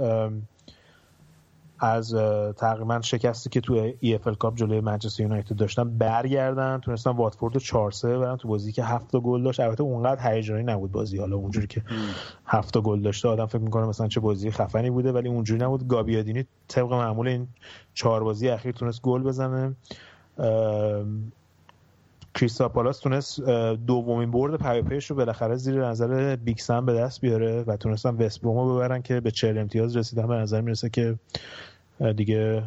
از 1.78 2.14
تقریبا 2.56 3.00
شکستی 3.00 3.50
که 3.50 3.60
تو 3.60 3.92
EFL 4.00 4.34
Cup 4.34 4.56
جلوی 4.56 4.80
منچستر 4.80 5.22
یونایتد 5.22 5.56
داشتن 5.56 5.98
برگردن. 5.98 6.78
تونستن 6.78 7.10
واتفورد 7.10 7.54
رو 7.54 7.60
4 7.60 7.90
3 7.90 8.18
برن 8.18 8.36
تو 8.36 8.48
بازی 8.48 8.72
که 8.72 8.84
هفت 8.84 9.16
گل 9.16 9.42
داشت. 9.42 9.60
البته 9.60 9.82
اونقدر 9.82 10.32
هیجانی 10.32 10.62
نبود 10.62 10.92
بازی. 10.92 11.18
حالا 11.18 11.36
اونجوری 11.36 11.66
که 11.66 11.82
هفت 12.46 12.78
گل 12.78 13.02
داشته 13.02 13.28
آدم 13.28 13.46
فکر 13.46 13.62
می‌کنه 13.62 13.86
مثلا 13.86 14.08
چه 14.08 14.20
بازی 14.20 14.50
خفنی 14.50 14.90
بوده 14.90 15.12
ولی 15.12 15.28
اونجوری 15.28 15.64
نبود. 15.64 15.88
گابیادینی 15.88 16.44
طبق 16.68 16.92
معمول 16.92 17.28
این 17.28 17.48
چهار 17.94 18.24
بازی 18.24 18.48
اخیر 18.48 18.72
تونست 18.72 19.02
گل 19.02 19.22
بزنه. 19.22 19.74
ام، 20.38 21.32
کریستال 22.34 22.68
پالاس 22.68 22.98
تونست 22.98 23.40
دومین 23.86 24.30
برد 24.30 24.60
پیاپیش 24.60 25.10
رو 25.10 25.16
بالاخره 25.16 25.56
زیر 25.56 25.84
نظر 25.84 26.36
بیکسن 26.36 26.86
به 26.86 26.94
دست 26.94 27.20
بیاره 27.20 27.62
و 27.62 27.76
تونستن 27.76 28.14
وست 28.14 28.40
برومو 28.40 28.74
ببرن 28.74 29.02
که 29.02 29.20
به 29.20 29.30
40 29.30 29.58
امتیاز 29.58 29.96
رسیدن. 29.96 30.26
به 30.26 30.34
نظر 30.34 30.60
می‌رسه 30.60 30.90
که 30.90 31.18
دیگه 32.16 32.62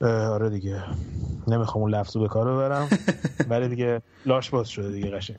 آره 0.00 0.50
دیگه 0.50 0.84
نمی‌خوام 1.46 1.82
اون 1.82 1.94
لفظ 1.94 2.16
رو 2.16 2.22
به 2.22 2.28
کار 2.28 2.54
ببرم. 2.54 2.88
ولی 3.50 3.68
دیگه 3.68 4.02
لاش 4.26 4.50
باز 4.50 4.68
شده 4.68 4.90
دیگه 4.90 5.10
قشنگ. 5.10 5.38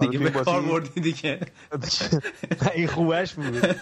دیگه 0.00 0.18
به 0.18 0.30
کار 0.30 0.62
بردی 0.62 1.00
دیگه. 1.00 1.40
این 2.74 2.86
خوبش 2.86 3.34
بود. 3.34 3.62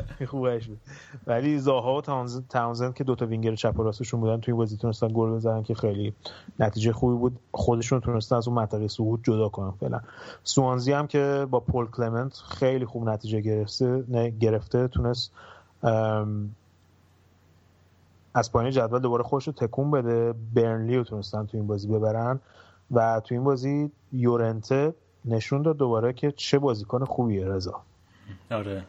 خوبش 0.30 0.66
بود. 0.66 0.80
ولی 1.26 1.58
زاها 1.58 1.96
و 1.96 2.00
تاونز- 2.00 2.42
تاونزند 2.48 2.94
که 2.94 3.04
دوتا 3.04 3.26
وینگر 3.26 3.54
چپ 3.54 3.78
و 3.80 3.82
راستشون 3.82 4.20
بودن 4.20 4.40
توی 4.40 4.54
بازی 4.54 4.76
تونستن 4.76 5.08
گل 5.14 5.30
بزنن 5.30 5.62
که 5.62 5.74
خیلی 5.74 6.14
نتیجه 6.58 6.92
خوبی 6.92 7.16
بود. 7.16 7.38
خودشون 7.52 8.00
تونستن 8.00 8.36
از 8.36 8.48
اون 8.48 8.56
منطقه 8.56 8.88
صعود 8.88 9.24
جدا 9.24 9.48
کنن 9.48 9.70
فعلا. 9.70 10.00
سوانزی 10.44 10.92
هم 10.92 11.06
که 11.06 11.46
با 11.50 11.60
پول 11.60 11.86
کلمنت 11.86 12.32
خیلی 12.32 12.84
خوب 12.84 13.08
نتیجه 13.08 13.40
گرفته 13.40 14.04
نه 14.08 14.30
گرفته 14.30 14.88
تونست 14.88 15.32
از 18.34 18.52
پایین 18.52 18.70
جدول 18.70 18.98
دوباره 18.98 19.22
خودش 19.22 19.46
رو 19.46 19.52
تکون 19.52 19.90
بده. 19.90 20.34
برنلی 20.54 20.96
رو 20.96 21.04
تونستن 21.04 21.46
تو 21.46 21.56
این 21.56 21.66
بازی 21.66 21.88
ببرن. 21.88 22.40
و 22.90 23.20
تو 23.24 23.34
این 23.34 23.44
بازی 23.44 23.90
یورنته 24.12 24.94
نشون 25.24 25.62
داد 25.62 25.76
دوباره 25.76 26.12
که 26.12 26.32
چه 26.32 26.58
بازیکن 26.58 27.04
خوبیه 27.04 27.46
رضا. 27.46 27.80
آره. 28.50 28.84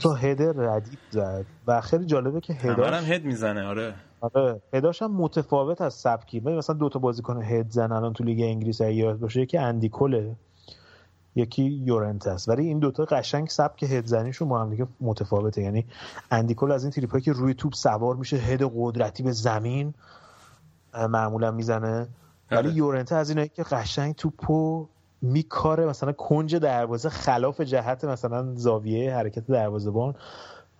تو 0.00 0.12
هدر 0.12 0.52
ردیف 0.52 0.98
زد 1.10 1.44
و 1.66 1.80
خیلی 1.80 2.06
جالبه 2.06 2.40
که 2.40 2.52
هداش 2.52 2.94
هم 2.94 3.12
هد 3.12 3.24
می‌زنه 3.24 3.62
آره. 3.62 3.94
آره 4.20 4.60
هداش 4.72 5.02
هم 5.02 5.12
متفاوت 5.12 5.80
از 5.80 5.94
سبکی 5.94 6.40
مثلا 6.40 6.76
دو 6.76 6.88
تا 6.88 6.98
بازیکن 6.98 7.42
هد 7.42 7.70
زن 7.70 7.92
الان 7.92 8.12
تو 8.12 8.24
لیگ 8.24 8.40
انگلیس 8.40 8.80
یاد 8.80 9.18
باشه 9.18 9.40
یکی 9.40 9.58
اندی 9.58 9.88
کوله 9.88 10.36
یکی 11.34 11.62
یورنت 11.62 12.26
است. 12.26 12.48
ولی 12.48 12.66
این 12.66 12.78
دوتا 12.78 13.04
قشنگ 13.04 13.48
سبک 13.48 13.82
هد 13.82 14.06
زنیشون 14.06 14.48
با 14.48 14.60
هم 14.60 14.70
دیگه 14.70 14.86
متفاوته. 15.00 15.62
یعنی 15.62 15.86
اندی 16.30 16.54
کول 16.54 16.72
از 16.72 16.84
این 16.84 16.90
تریپایی 16.90 17.24
که 17.24 17.32
روی 17.32 17.54
توپ 17.54 17.74
سوار 17.74 18.16
میشه 18.16 18.36
هد 18.36 18.72
قدرتی 18.76 19.22
به 19.22 19.32
زمین 19.32 19.94
معمولا 20.94 21.50
می‌زنه. 21.50 22.08
ولی 22.50 22.68
آره. 22.68 22.76
یورنته 22.76 23.14
از 23.14 23.28
اینایی 23.30 23.48
که 23.48 23.62
قشنگ 23.62 24.14
توپو 24.14 24.88
میکاره 25.22 25.86
مثلا 25.86 26.12
کنج 26.12 26.56
دروازه 26.56 27.08
خلاف 27.08 27.60
جهت 27.60 28.04
مثلا 28.04 28.54
زاویه 28.54 29.14
حرکت 29.14 29.46
دروازه‌بان 29.46 30.14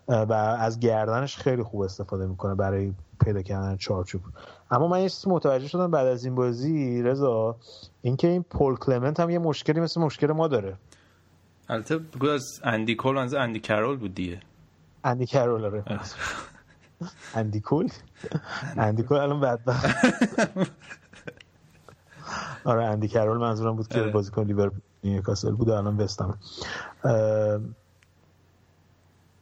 و 0.09 0.32
از 0.59 0.81
گردنش 0.81 1.36
خیلی 1.36 1.62
خوب 1.62 1.81
استفاده 1.81 2.27
می‌کنه 2.27 2.55
برای 2.55 2.93
پیدا 3.24 3.43
کردن 3.43 3.77
چارچوب. 3.77 4.23
اما 4.70 4.89
من 4.89 5.01
یه 5.01 5.09
چیزی 5.09 5.31
متوجه 5.31 5.69
شدم 5.69 5.90
بعد 5.90 6.06
از 6.06 6.24
این 6.24 6.35
بازی 6.35 7.02
رضا 7.02 7.56
اینکه 8.02 8.28
این 8.28 8.43
پول 8.43 8.77
کلمنت 8.77 9.20
هم 9.20 9.31
یه 9.31 9.39
مشکلی 9.39 9.81
مثل 9.81 10.01
مشکل 10.01 10.32
ما 10.32 10.48
داره. 10.48 10.77
البته 11.69 11.98
بگو 11.98 12.28
از 12.28 12.60
اندی 12.65 12.94
کول 12.94 13.19
از 13.19 13.35
اندی 13.35 13.60
کرول 13.60 13.97
بود 13.97 14.15
دیگه. 14.15 14.40
اندی 15.05 15.27
کرول 15.27 15.65
آره. 15.65 15.85
اندی 17.35 17.60
کول؟ 17.60 17.89
اندی 18.77 19.02
کول 19.02 19.19
الان 19.19 19.40
بدبخت. 19.40 19.86
آره 22.64 22.84
اندی 22.84 23.09
کرول 23.09 23.38
منظورم 23.38 23.76
بود 23.76 23.88
که 23.88 24.00
آره. 24.00 24.10
بازیکن 24.10 24.42
لیورپول 24.42 24.80
نیوکاسل 25.05 25.52
بود 25.52 25.70
الان 25.70 25.96
وستم 25.96 26.38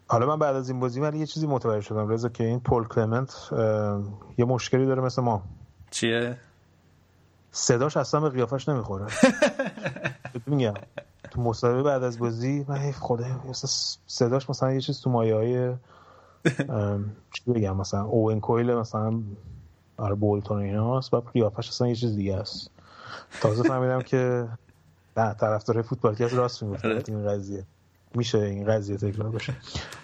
حالا 0.08 0.26
من 0.26 0.38
بعد 0.38 0.56
از 0.56 0.70
این 0.70 0.80
بازی 0.80 1.00
ولی 1.00 1.18
یه 1.18 1.26
چیزی 1.26 1.46
متوجه 1.46 1.80
شدم. 1.80 2.08
رضا 2.08 2.28
که 2.28 2.44
این 2.44 2.60
پول 2.60 2.84
کلمنت 2.84 3.48
یه 4.38 4.44
مشکلی 4.44 4.86
داره 4.86 5.02
مثل 5.02 5.22
ما. 5.22 5.42
چیه؟ 5.90 6.36
صداش 7.50 7.96
اصلا 7.96 8.20
به 8.20 8.30
قیافش 8.30 8.68
نمی‌خوره. 8.68 9.06
میگم؟ 10.46 10.74
تو 11.30 11.40
مصاحبه 11.40 11.82
بعد 11.82 12.02
از 12.02 12.18
بازی 12.18 12.64
من 12.68 12.76
حیف 12.76 12.98
خدا 12.98 13.24
صداش 14.06 14.50
مثلا 14.50 14.72
یه 14.72 14.80
چیز 14.80 15.00
تو 15.00 15.10
مایه 15.10 15.34
های 15.34 15.74
چی 17.32 17.52
بگم؟ 17.52 17.76
مثلا 17.76 18.04
اوون 18.04 18.40
کویل 18.40 18.74
مثلا 18.74 19.22
آره 19.96 20.14
بولتون 20.14 20.58
و 20.58 20.60
ایناست. 20.60 21.14
و 21.14 21.20
قیافش 21.20 21.68
اصلا 21.68 21.88
یه 21.88 21.94
چیز 21.94 22.16
دیگه 22.16 22.36
است. 22.36 22.70
تازه 23.40 23.62
فهمیدم 23.62 24.02
که 24.02 24.48
نه 25.16 25.34
طرفدار 25.34 25.82
فوتبالکست 25.82 26.34
راست 26.34 26.62
می‌گفت 26.62 26.84
آره. 26.84 27.02
این 27.08 27.28
قضیه. 27.28 27.64
میشه 28.14 28.38
این 28.38 28.64
قضیه 28.64 28.96
تکرار 28.96 29.30
بشه. 29.30 29.54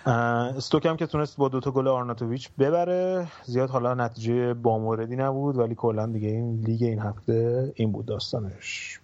استوک 0.06 0.86
هم 0.86 0.96
که 0.96 1.06
تونست 1.06 1.36
با 1.36 1.48
دوتا 1.48 1.70
گل 1.70 1.88
آرناتوویچ 1.88 2.48
ببره. 2.58 3.26
زیاد 3.44 3.70
حالا 3.70 3.94
نتیجه 3.94 4.54
باموردی 4.54 5.16
نبود 5.16 5.58
ولی 5.58 5.74
کلا 5.74 6.06
دیگه 6.06 6.28
این 6.28 6.60
لیگ 6.60 6.82
این 6.82 6.98
هفته 6.98 7.72
این 7.76 7.92
بود 7.92 8.06
داستانش. 8.06 8.98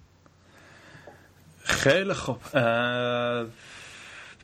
خیلی 1.58 2.12
خوب. 2.12 2.36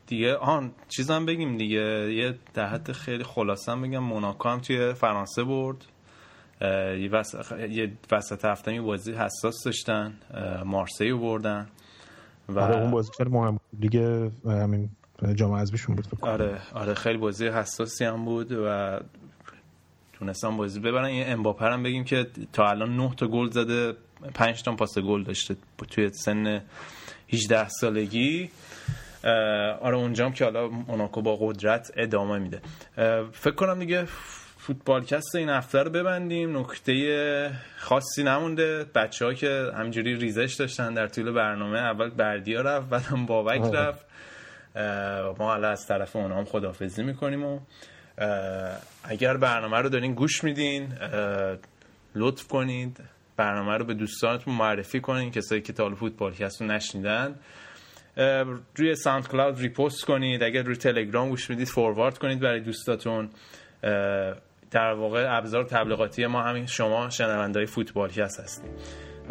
دیگه 0.07 0.37
آن 0.37 0.73
چیزم 0.89 1.27
بگیم 1.27 1.57
دیگه. 1.57 2.13
یه 2.13 2.39
در 2.55 2.67
حد 2.67 2.93
خیلی 2.93 3.25
خلاصم 3.25 3.83
بگم 3.83 3.99
موناکو 3.99 4.49
هم 4.49 4.61
توی 4.61 4.95
فرانسه 4.95 5.45
برد. 5.45 5.85
یه 7.01 7.11
وسط, 8.13 8.45
هفته 8.45 8.75
یه 8.75 8.81
بازی 8.81 9.13
حساس 9.13 9.65
داشتن 9.65 10.15
مارسی 10.65 11.09
رو 11.09 11.19
بردن 11.19 11.67
و 12.49 12.61
آره 12.61 12.77
اون 12.77 12.91
بازی 12.91 13.11
خیلی 13.17 13.31
مهم. 13.31 13.61
لیگ 13.81 13.97
همین 14.47 14.91
جام 15.35 15.53
حذفیشون 15.53 15.97
بود. 15.97 16.07
آره 16.21 16.59
آره 16.75 16.95
خیلی 16.95 17.19
بازی 17.19 17.47
حساسی 17.49 18.05
هم 18.05 18.25
بود 18.25 18.53
و 18.53 19.01
تونستن 20.13 20.57
بازی 20.57 20.81
ببرن 20.81 21.11
یه 21.11 21.25
امباپر 21.27 21.71
هم 21.71 21.83
بگیم 21.83 22.05
که 22.05 22.27
تا 22.53 22.69
الان 22.69 22.97
9 22.97 23.15
تا 23.17 23.27
گل 23.27 23.51
زده 23.51 23.95
5 24.35 24.63
تا 24.63 24.77
پاس 24.77 24.99
گل 24.99 25.25
داشته 25.25 25.57
توی 25.91 26.11
سن 26.13 26.63
18 27.33 27.69
سالگی 27.69 28.51
آره 29.81 29.97
اونجام 29.97 30.33
که 30.33 30.45
حالا 30.45 30.69
موناکو 30.69 31.23
با 31.23 31.37
قدرت 31.41 31.93
ادامه 31.97 32.39
میده 32.39 32.61
فکر 33.33 33.55
کنم 33.55 33.79
دیگه 33.79 34.07
فوتبالکست 34.67 35.35
این 35.35 35.49
هفته 35.49 35.83
رو 35.83 35.91
ببندیم. 35.91 36.59
نکته 36.59 37.51
خاصی 37.77 38.23
نمونده. 38.23 38.85
بچه 38.95 39.25
ها 39.25 39.35
که 39.35 39.71
همجوری 39.77 40.17
ریزش 40.17 40.55
داشتن 40.59 40.95
در 40.95 41.07
طول 41.07 41.33
برنامه 41.33 41.79
اول 41.79 42.11
بردیا 42.11 42.61
رفت 42.61 42.89
بعدم 42.89 43.27
بابک 43.27 43.75
رفت. 43.75 44.07
ما 45.39 45.47
حالا 45.47 45.69
از 45.69 45.87
طرف 45.87 46.17
اونا 46.17 46.37
هم 46.37 46.45
خدافزی 46.45 47.03
می‌کنیم 47.03 47.45
و 47.45 47.61
اگر 49.05 49.37
برنامه 49.37 49.79
رو 49.79 49.89
دارین 49.89 50.15
گوش 50.15 50.45
میدین 50.45 50.93
لطف 52.15 52.49
کنید. 52.49 53.01
برنامه 53.37 53.79
رو 53.79 53.85
به 53.85 53.95
دوستانتون 53.95 54.55
معرفی 54.55 55.01
کنین 55.01 55.31
کسایی 55.31 55.61
که 55.61 55.73
تا 55.73 55.83
حالا 55.83 55.95
فوتبالکست 55.95 56.61
رو 56.61 56.67
نشنیدن. 56.67 57.35
روی 58.77 58.95
SoundCloud 58.95 59.61
repost 59.61 60.05
کنید. 60.05 60.43
اگر 60.43 60.63
روی 60.63 60.77
تلگرام 60.77 61.29
گوش 61.29 61.51
می‌دید 61.51 61.69
forward 61.69 62.19
کنید 62.19 62.41
برای 62.41 62.61
دوستاتون. 62.61 63.31
در 64.75 64.93
واقع 64.93 65.37
ابزار 65.37 65.65
تبلیغاتی 65.65 66.27
ما 66.27 66.43
همین 66.43 66.67
شما 66.67 67.11
شنوندهای 67.11 67.67
فوتبالکست 67.67 68.41
هستیم. 68.41 68.71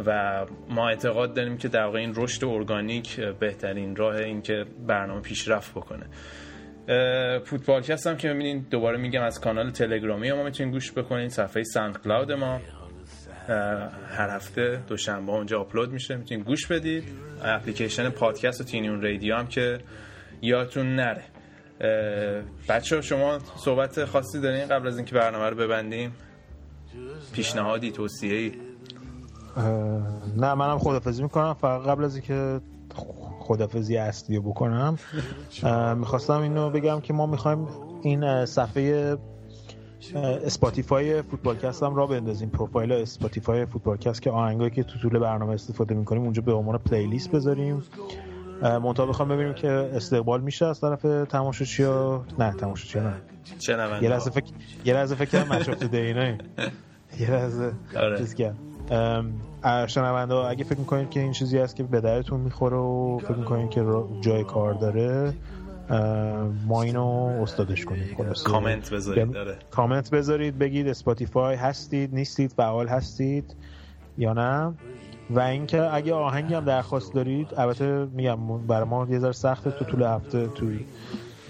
و 0.05 0.45
ما 0.69 0.89
اعتقاد 0.89 1.33
داریم 1.33 1.57
که 1.57 1.67
در 1.67 1.85
واقع 1.85 1.99
این 1.99 2.13
رشد 2.15 2.45
ارگانیک 2.45 3.19
بهترین 3.19 3.95
راه 3.95 4.15
این 4.15 4.41
که 4.41 4.65
برنامه 4.87 5.21
پیشرفت 5.21 5.71
بکنه. 5.71 6.05
فوتبالکست 7.39 8.07
هم 8.07 8.17
که 8.17 8.27
می‌بینین 8.27 8.65
دوباره 8.71 8.97
میگم 8.97 9.23
از 9.23 9.41
کانال 9.41 9.71
تلگرامی 9.71 10.31
ما 10.31 10.43
می‌تونین 10.43 10.71
گوش 10.71 10.91
بکنین 10.91 11.29
صفحه 11.29 11.63
SoundCloud 11.63 12.31
ما 12.31 12.61
هر 14.17 14.29
هفته 14.35 14.79
دوشنبه 14.87 15.31
اونجا 15.31 15.59
آپلود 15.59 15.91
میشه. 15.91 16.15
می‌تونین 16.15 16.43
گوش 16.43 16.67
بدید. 16.67 17.03
اپلیکیشن 17.43 18.09
پادکست 18.09 18.61
و 18.61 18.63
TuneIn 18.63 19.01
Radio 19.01 19.35
هم 19.35 19.47
که 19.47 19.79
یادتون 20.41 20.95
نره. 20.95 21.23
بچه 22.69 22.95
ها 22.95 23.01
شما 23.01 23.39
صحبت 23.55 24.05
خاصی 24.05 24.41
دارین؟ 24.41 24.65
قبل 24.65 24.87
از 24.87 24.97
اینکه 24.97 25.15
برنامه 25.15 25.49
رو 25.49 25.55
ببندیم. 25.55 26.11
پیشنهادی 27.33 27.91
توصیه 27.91 28.33
ای 28.33 28.51
نه 30.37 30.53
منم 30.53 30.79
خدافزی 30.79 31.23
می‌کنم. 31.23 31.53
فقط 31.53 31.81
قبل 31.81 32.03
از 32.03 32.15
اینکه 32.15 32.61
خدافزی 33.39 33.97
اصلی 33.97 34.39
بکنم 34.39 34.97
می‌خواستم 35.97 36.41
اینو 36.41 36.69
بگم 36.69 36.99
که 36.99 37.13
ما 37.13 37.25
می‌خوایم 37.25 37.67
این 38.01 38.45
صفحه 38.45 39.17
Spotify 40.15 41.21
فوتبالکست 41.21 41.83
هم 41.83 41.95
راه 41.95 42.07
بندازیم. 42.07 42.49
پروفایل 42.49 42.91
Spotify 42.91 43.65
فوتبالکست 43.65 44.21
که 44.21 44.31
آهنگایی 44.31 44.71
که 44.71 44.83
تو 44.83 44.99
طول 44.99 45.19
برنامه 45.19 45.53
استفاده 45.53 45.95
می‌کنیم 45.95 46.21
اونجا 46.21 46.41
به 46.41 46.53
عنوان 46.53 46.77
playlist 46.77 47.31
بذاریم. 47.31 47.83
منتها 48.63 49.05
بخوام 49.05 49.29
ببینیم 49.29 49.53
که 49.53 49.69
استقبال 49.69 50.41
میشه 50.41 50.65
از 50.65 50.81
طرف 50.81 51.01
تماشاچی‌ها 51.29 52.25
نه 52.39 52.53
تماشاچی‌ها 52.53 53.05
نه. 53.09 53.15
شنونده 53.59 54.03
یه 54.03 54.09
لحظه 54.11 54.31
فکر 54.31 54.51
یه 54.85 54.93
لحظه 54.93 55.15
فکر 55.15 55.29
کردم 55.29 55.55
Match 55.55 55.69
of 55.69 55.83
the 55.83 55.95
Day 55.95 56.07
یه 57.19 57.31
لحظه 57.31 57.71
آره. 57.97 58.17
چیز 58.17 58.33
کرد 58.33 58.55
ام، 58.91 59.87
شنونده 59.87 60.35
اگه 60.35 60.63
فکر 60.63 60.79
می‌کنید 60.79 61.09
که 61.09 61.19
این 61.19 61.31
چیزی 61.31 61.57
هست 61.57 61.75
که 61.75 61.83
به 61.83 62.01
دردتون 62.01 62.39
می‌خوره 62.39 62.77
و 62.77 63.19
فکر 63.19 63.35
می‌کنید 63.35 63.69
که 63.69 63.85
جای 64.21 64.43
کار 64.43 64.73
داره 64.73 65.33
ما 66.67 66.83
اینو 66.83 67.39
استادش 67.41 67.85
کنیم. 67.85 68.17
کامنت 68.45 68.93
بذارید 68.93 69.31
داره 69.31 69.57
کامنت 69.71 70.09
بذارید 70.09 70.59
بگید 70.59 70.87
Spotify 70.87 71.55
هستید 71.55 72.15
نیستید 72.15 72.51
فعال 72.51 72.87
هستید 72.87 73.55
یا 74.17 74.33
نه؟ 74.33 74.73
و 75.29 75.39
اینکه 75.39 75.93
اگه 75.93 76.13
آهنگی 76.13 76.53
هم 76.53 76.65
درخواست 76.65 77.13
دارید 77.13 77.47
البته 77.57 78.05
میگم 78.05 78.67
برای 78.67 78.87
ما 78.87 79.07
یه 79.09 79.19
ذره 79.19 79.31
سخته 79.31 79.71
تو 79.71 79.85
طول 79.85 80.03
هفته 80.03 80.47
تو 80.47 80.65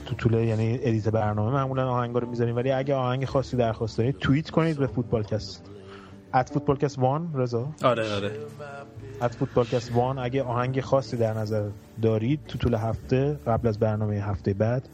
تو 0.06 0.16
طول 0.16 0.34
یعنی 0.34 0.80
edit 0.82 1.10
برنامه 1.10 1.52
معمولا 1.52 1.90
آهنگا 1.90 2.20
رو 2.20 2.30
می‌ذاریم. 2.30 2.56
ولی 2.56 2.72
اگه 2.72 2.96
آهنگ 2.96 3.26
خاصی 3.26 3.58
درخواست 3.58 3.98
دارید 3.98 4.18
توییت 4.18 4.50
کنید 4.50 4.78
به 4.78 4.88
فوتبالکست. 4.88 5.70
ات 6.34 6.50
فوتبالکست 6.50 7.00
وان 7.00 7.32
رضا. 7.34 7.68
آره 7.84 8.16
آره. 8.16 8.32
ات 9.22 9.36
فوتبالکست 9.36 9.96
وان 9.96 10.20
اگه 10.20 10.44
آهنگ 10.44 10.82
خاصی 10.82 11.18
در 11.18 11.34
نظر 11.34 11.70
دارید 12.02 12.40
تو 12.48 12.58
طول 12.58 12.76
هفته 12.76 13.40
قبل 13.48 13.68
از 13.68 13.80
برنامه 13.80 14.16
هفته 14.16 14.54
بعد 14.54 14.90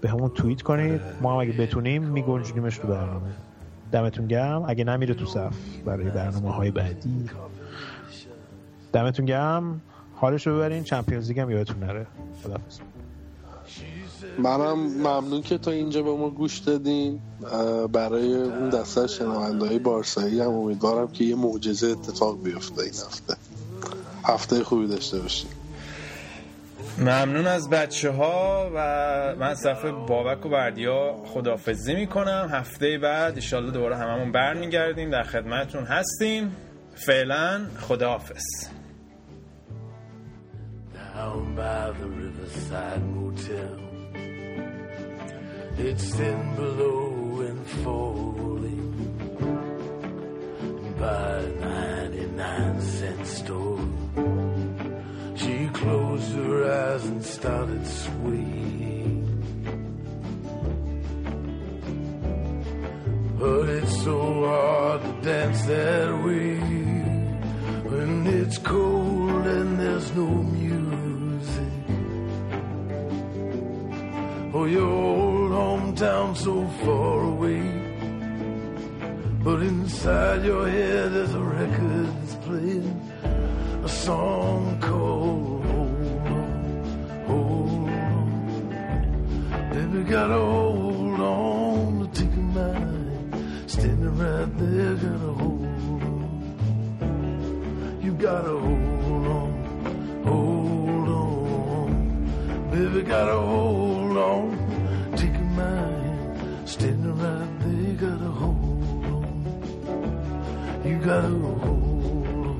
به 0.00 0.08
همون 0.08 0.30
توییت 0.30 0.62
کنید. 0.62 1.00
ما 1.20 1.32
هم 1.32 1.38
اگه 1.38 1.52
بتونیم 1.52 2.02
میگنجونیمش 2.02 2.78
تو 2.78 2.88
برنامه. 2.88 3.30
دمتون 3.92 4.26
گرم. 4.26 4.64
اگه 4.68 4.84
نمیره 4.84 5.14
تو 5.14 5.26
صف 5.26 5.56
برای 5.86 6.10
برنامه 6.10 6.50
های 6.50 6.70
بعدی. 6.70 7.30
دمتون 8.94 9.26
گرم. 9.26 9.80
حالش 10.14 10.46
رو 10.46 10.56
ببرین. 10.56 10.84
چمپیونز 10.84 11.28
لیگ 11.28 11.40
هم 11.40 11.50
یادتون 11.50 11.78
نره. 11.78 12.06
خداحافظ. 12.42 12.78
منم 14.38 14.78
ممنون 14.78 15.42
که 15.42 15.58
تا 15.58 15.70
اینجا 15.70 16.02
به 16.02 16.10
ما 16.10 16.30
گوش 16.30 16.58
دادین. 16.58 17.20
برای 17.92 18.34
اون 18.34 18.68
دسته 18.68 19.00
از 19.00 19.14
شنونده 19.14 19.66
های 19.66 19.78
بارسایی 19.78 20.40
هم 20.40 20.50
امیدوارم 20.50 21.08
که 21.08 21.24
یه 21.24 21.36
معجزه 21.36 21.86
اتفاق 21.86 22.42
بیفته 22.42 22.82
این 22.82 22.90
هفته. 22.90 23.36
هفته 24.24 24.64
خوبی 24.64 24.86
داشته 24.86 25.18
باشین. 25.18 25.50
ممنون 26.98 27.46
از 27.46 27.70
بچه 27.70 28.10
ها 28.10 28.70
و 28.74 28.78
من 29.38 29.54
طرف 29.54 29.84
بابک 29.84 30.46
و 30.46 30.48
بردیا 30.48 31.16
خدافزی 31.26 31.94
می‌کنم. 31.94 32.48
هفته 32.52 32.98
بعد 32.98 33.34
ایشالله 33.34 33.70
دوباره 33.70 33.96
هممون 33.96 34.32
برمیگردیم. 34.32 35.10
در 35.10 35.22
خدمتون 35.22 35.84
هستیم. 35.84 36.56
فعلا 36.94 37.66
خداحافظ. 37.80 38.42
Down 41.14 41.54
by 41.54 41.90
the 41.92 42.06
riverside 42.06 43.04
motel. 43.14 43.78
It's 45.78 46.14
thin 46.14 46.56
below 46.56 47.40
and 47.48 47.66
falling 47.84 48.90
by 50.98 51.42
the 51.42 51.52
99 51.60 52.80
cent 52.80 53.26
store. 53.26 53.88
She 55.36 55.68
closed 55.68 56.32
her 56.34 56.56
eyes 56.82 57.04
and 57.04 57.24
started 57.24 57.86
swaying. 57.86 59.22
But 63.38 63.68
it's 63.68 64.02
so 64.02 64.18
hard 64.46 65.02
to 65.02 65.12
dance 65.22 65.62
that 65.66 66.24
way 66.24 66.54
when 67.90 68.26
it's 68.26 68.58
cold 68.58 69.46
and 69.46 69.78
there's 69.78 70.14
no 70.14 70.26
music. 70.26 71.03
Oh, 74.56 74.66
your 74.66 74.86
old 74.88 75.50
hometown 75.50 76.36
so 76.36 76.64
far 76.84 77.24
away. 77.24 77.60
But 79.42 79.62
inside 79.62 80.44
your 80.44 80.68
head 80.68 81.12
there's 81.12 81.34
a 81.34 81.40
record 81.40 82.06
that's 82.20 82.36
playing 82.46 83.00
a 83.82 83.88
song 83.88 84.78
called 84.80 85.64
Hold 85.64 86.26
On, 86.28 86.54
Hold 87.26 87.88
On. 87.88 88.28
Baby, 89.72 90.04
gotta 90.08 90.38
hold 90.38 91.20
on 91.20 91.98
to 91.98 92.06
take 92.20 92.32
a 92.32 92.44
mind. 92.58 93.34
Standing 93.66 94.16
right 94.16 94.50
there, 94.56 94.94
gotta 94.94 95.32
hold 95.42 95.64
on. 95.64 96.38
You 98.04 98.12
gotta 98.12 98.56
hold 98.66 99.26
on, 99.40 99.52
hold 100.24 101.08
on. 101.08 101.90
Baby, 102.70 103.02
gotta 103.02 103.36
hold 103.36 104.03
on. 104.24 105.16
Take 105.16 105.34
a 105.34 105.46
mind. 105.60 106.68
Standing 106.68 107.16
right 107.22 107.60
there, 107.60 107.94
gotta 108.04 108.30
hold 108.40 109.04
on. 109.12 109.24
You 110.84 110.96
gotta 110.98 111.28
hold 111.28 112.46
on, 112.46 112.58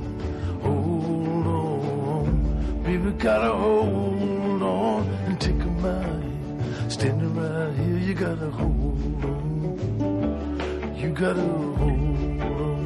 hold 0.63 1.47
on. 1.47 2.83
Baby, 2.85 3.11
gotta 3.27 3.53
hold 3.53 4.63
on 4.63 5.09
and 5.27 5.41
take 5.41 5.63
a 5.63 5.73
mind. 5.85 6.93
Standing 6.93 7.35
right 7.35 7.75
here, 7.79 7.99
you 7.99 8.15
gotta 8.15 8.51
hold 8.51 9.25
on. 9.25 10.97
You 11.01 11.09
gotta 11.11 11.41
hold 11.41 12.41
on, 12.41 12.81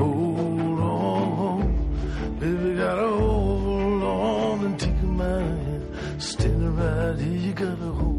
hold 0.00 0.80
on. 0.80 1.62
Baby, 2.40 2.74
gotta 2.76 3.08
hold 3.08 4.02
on 4.02 4.64
and 4.66 4.76
take 4.80 5.00
a 5.02 5.10
mind. 5.22 5.82
Standing 6.18 6.76
right 6.76 7.18
here, 7.18 7.38
you 7.46 7.52
gotta 7.52 7.90
hold 7.98 8.13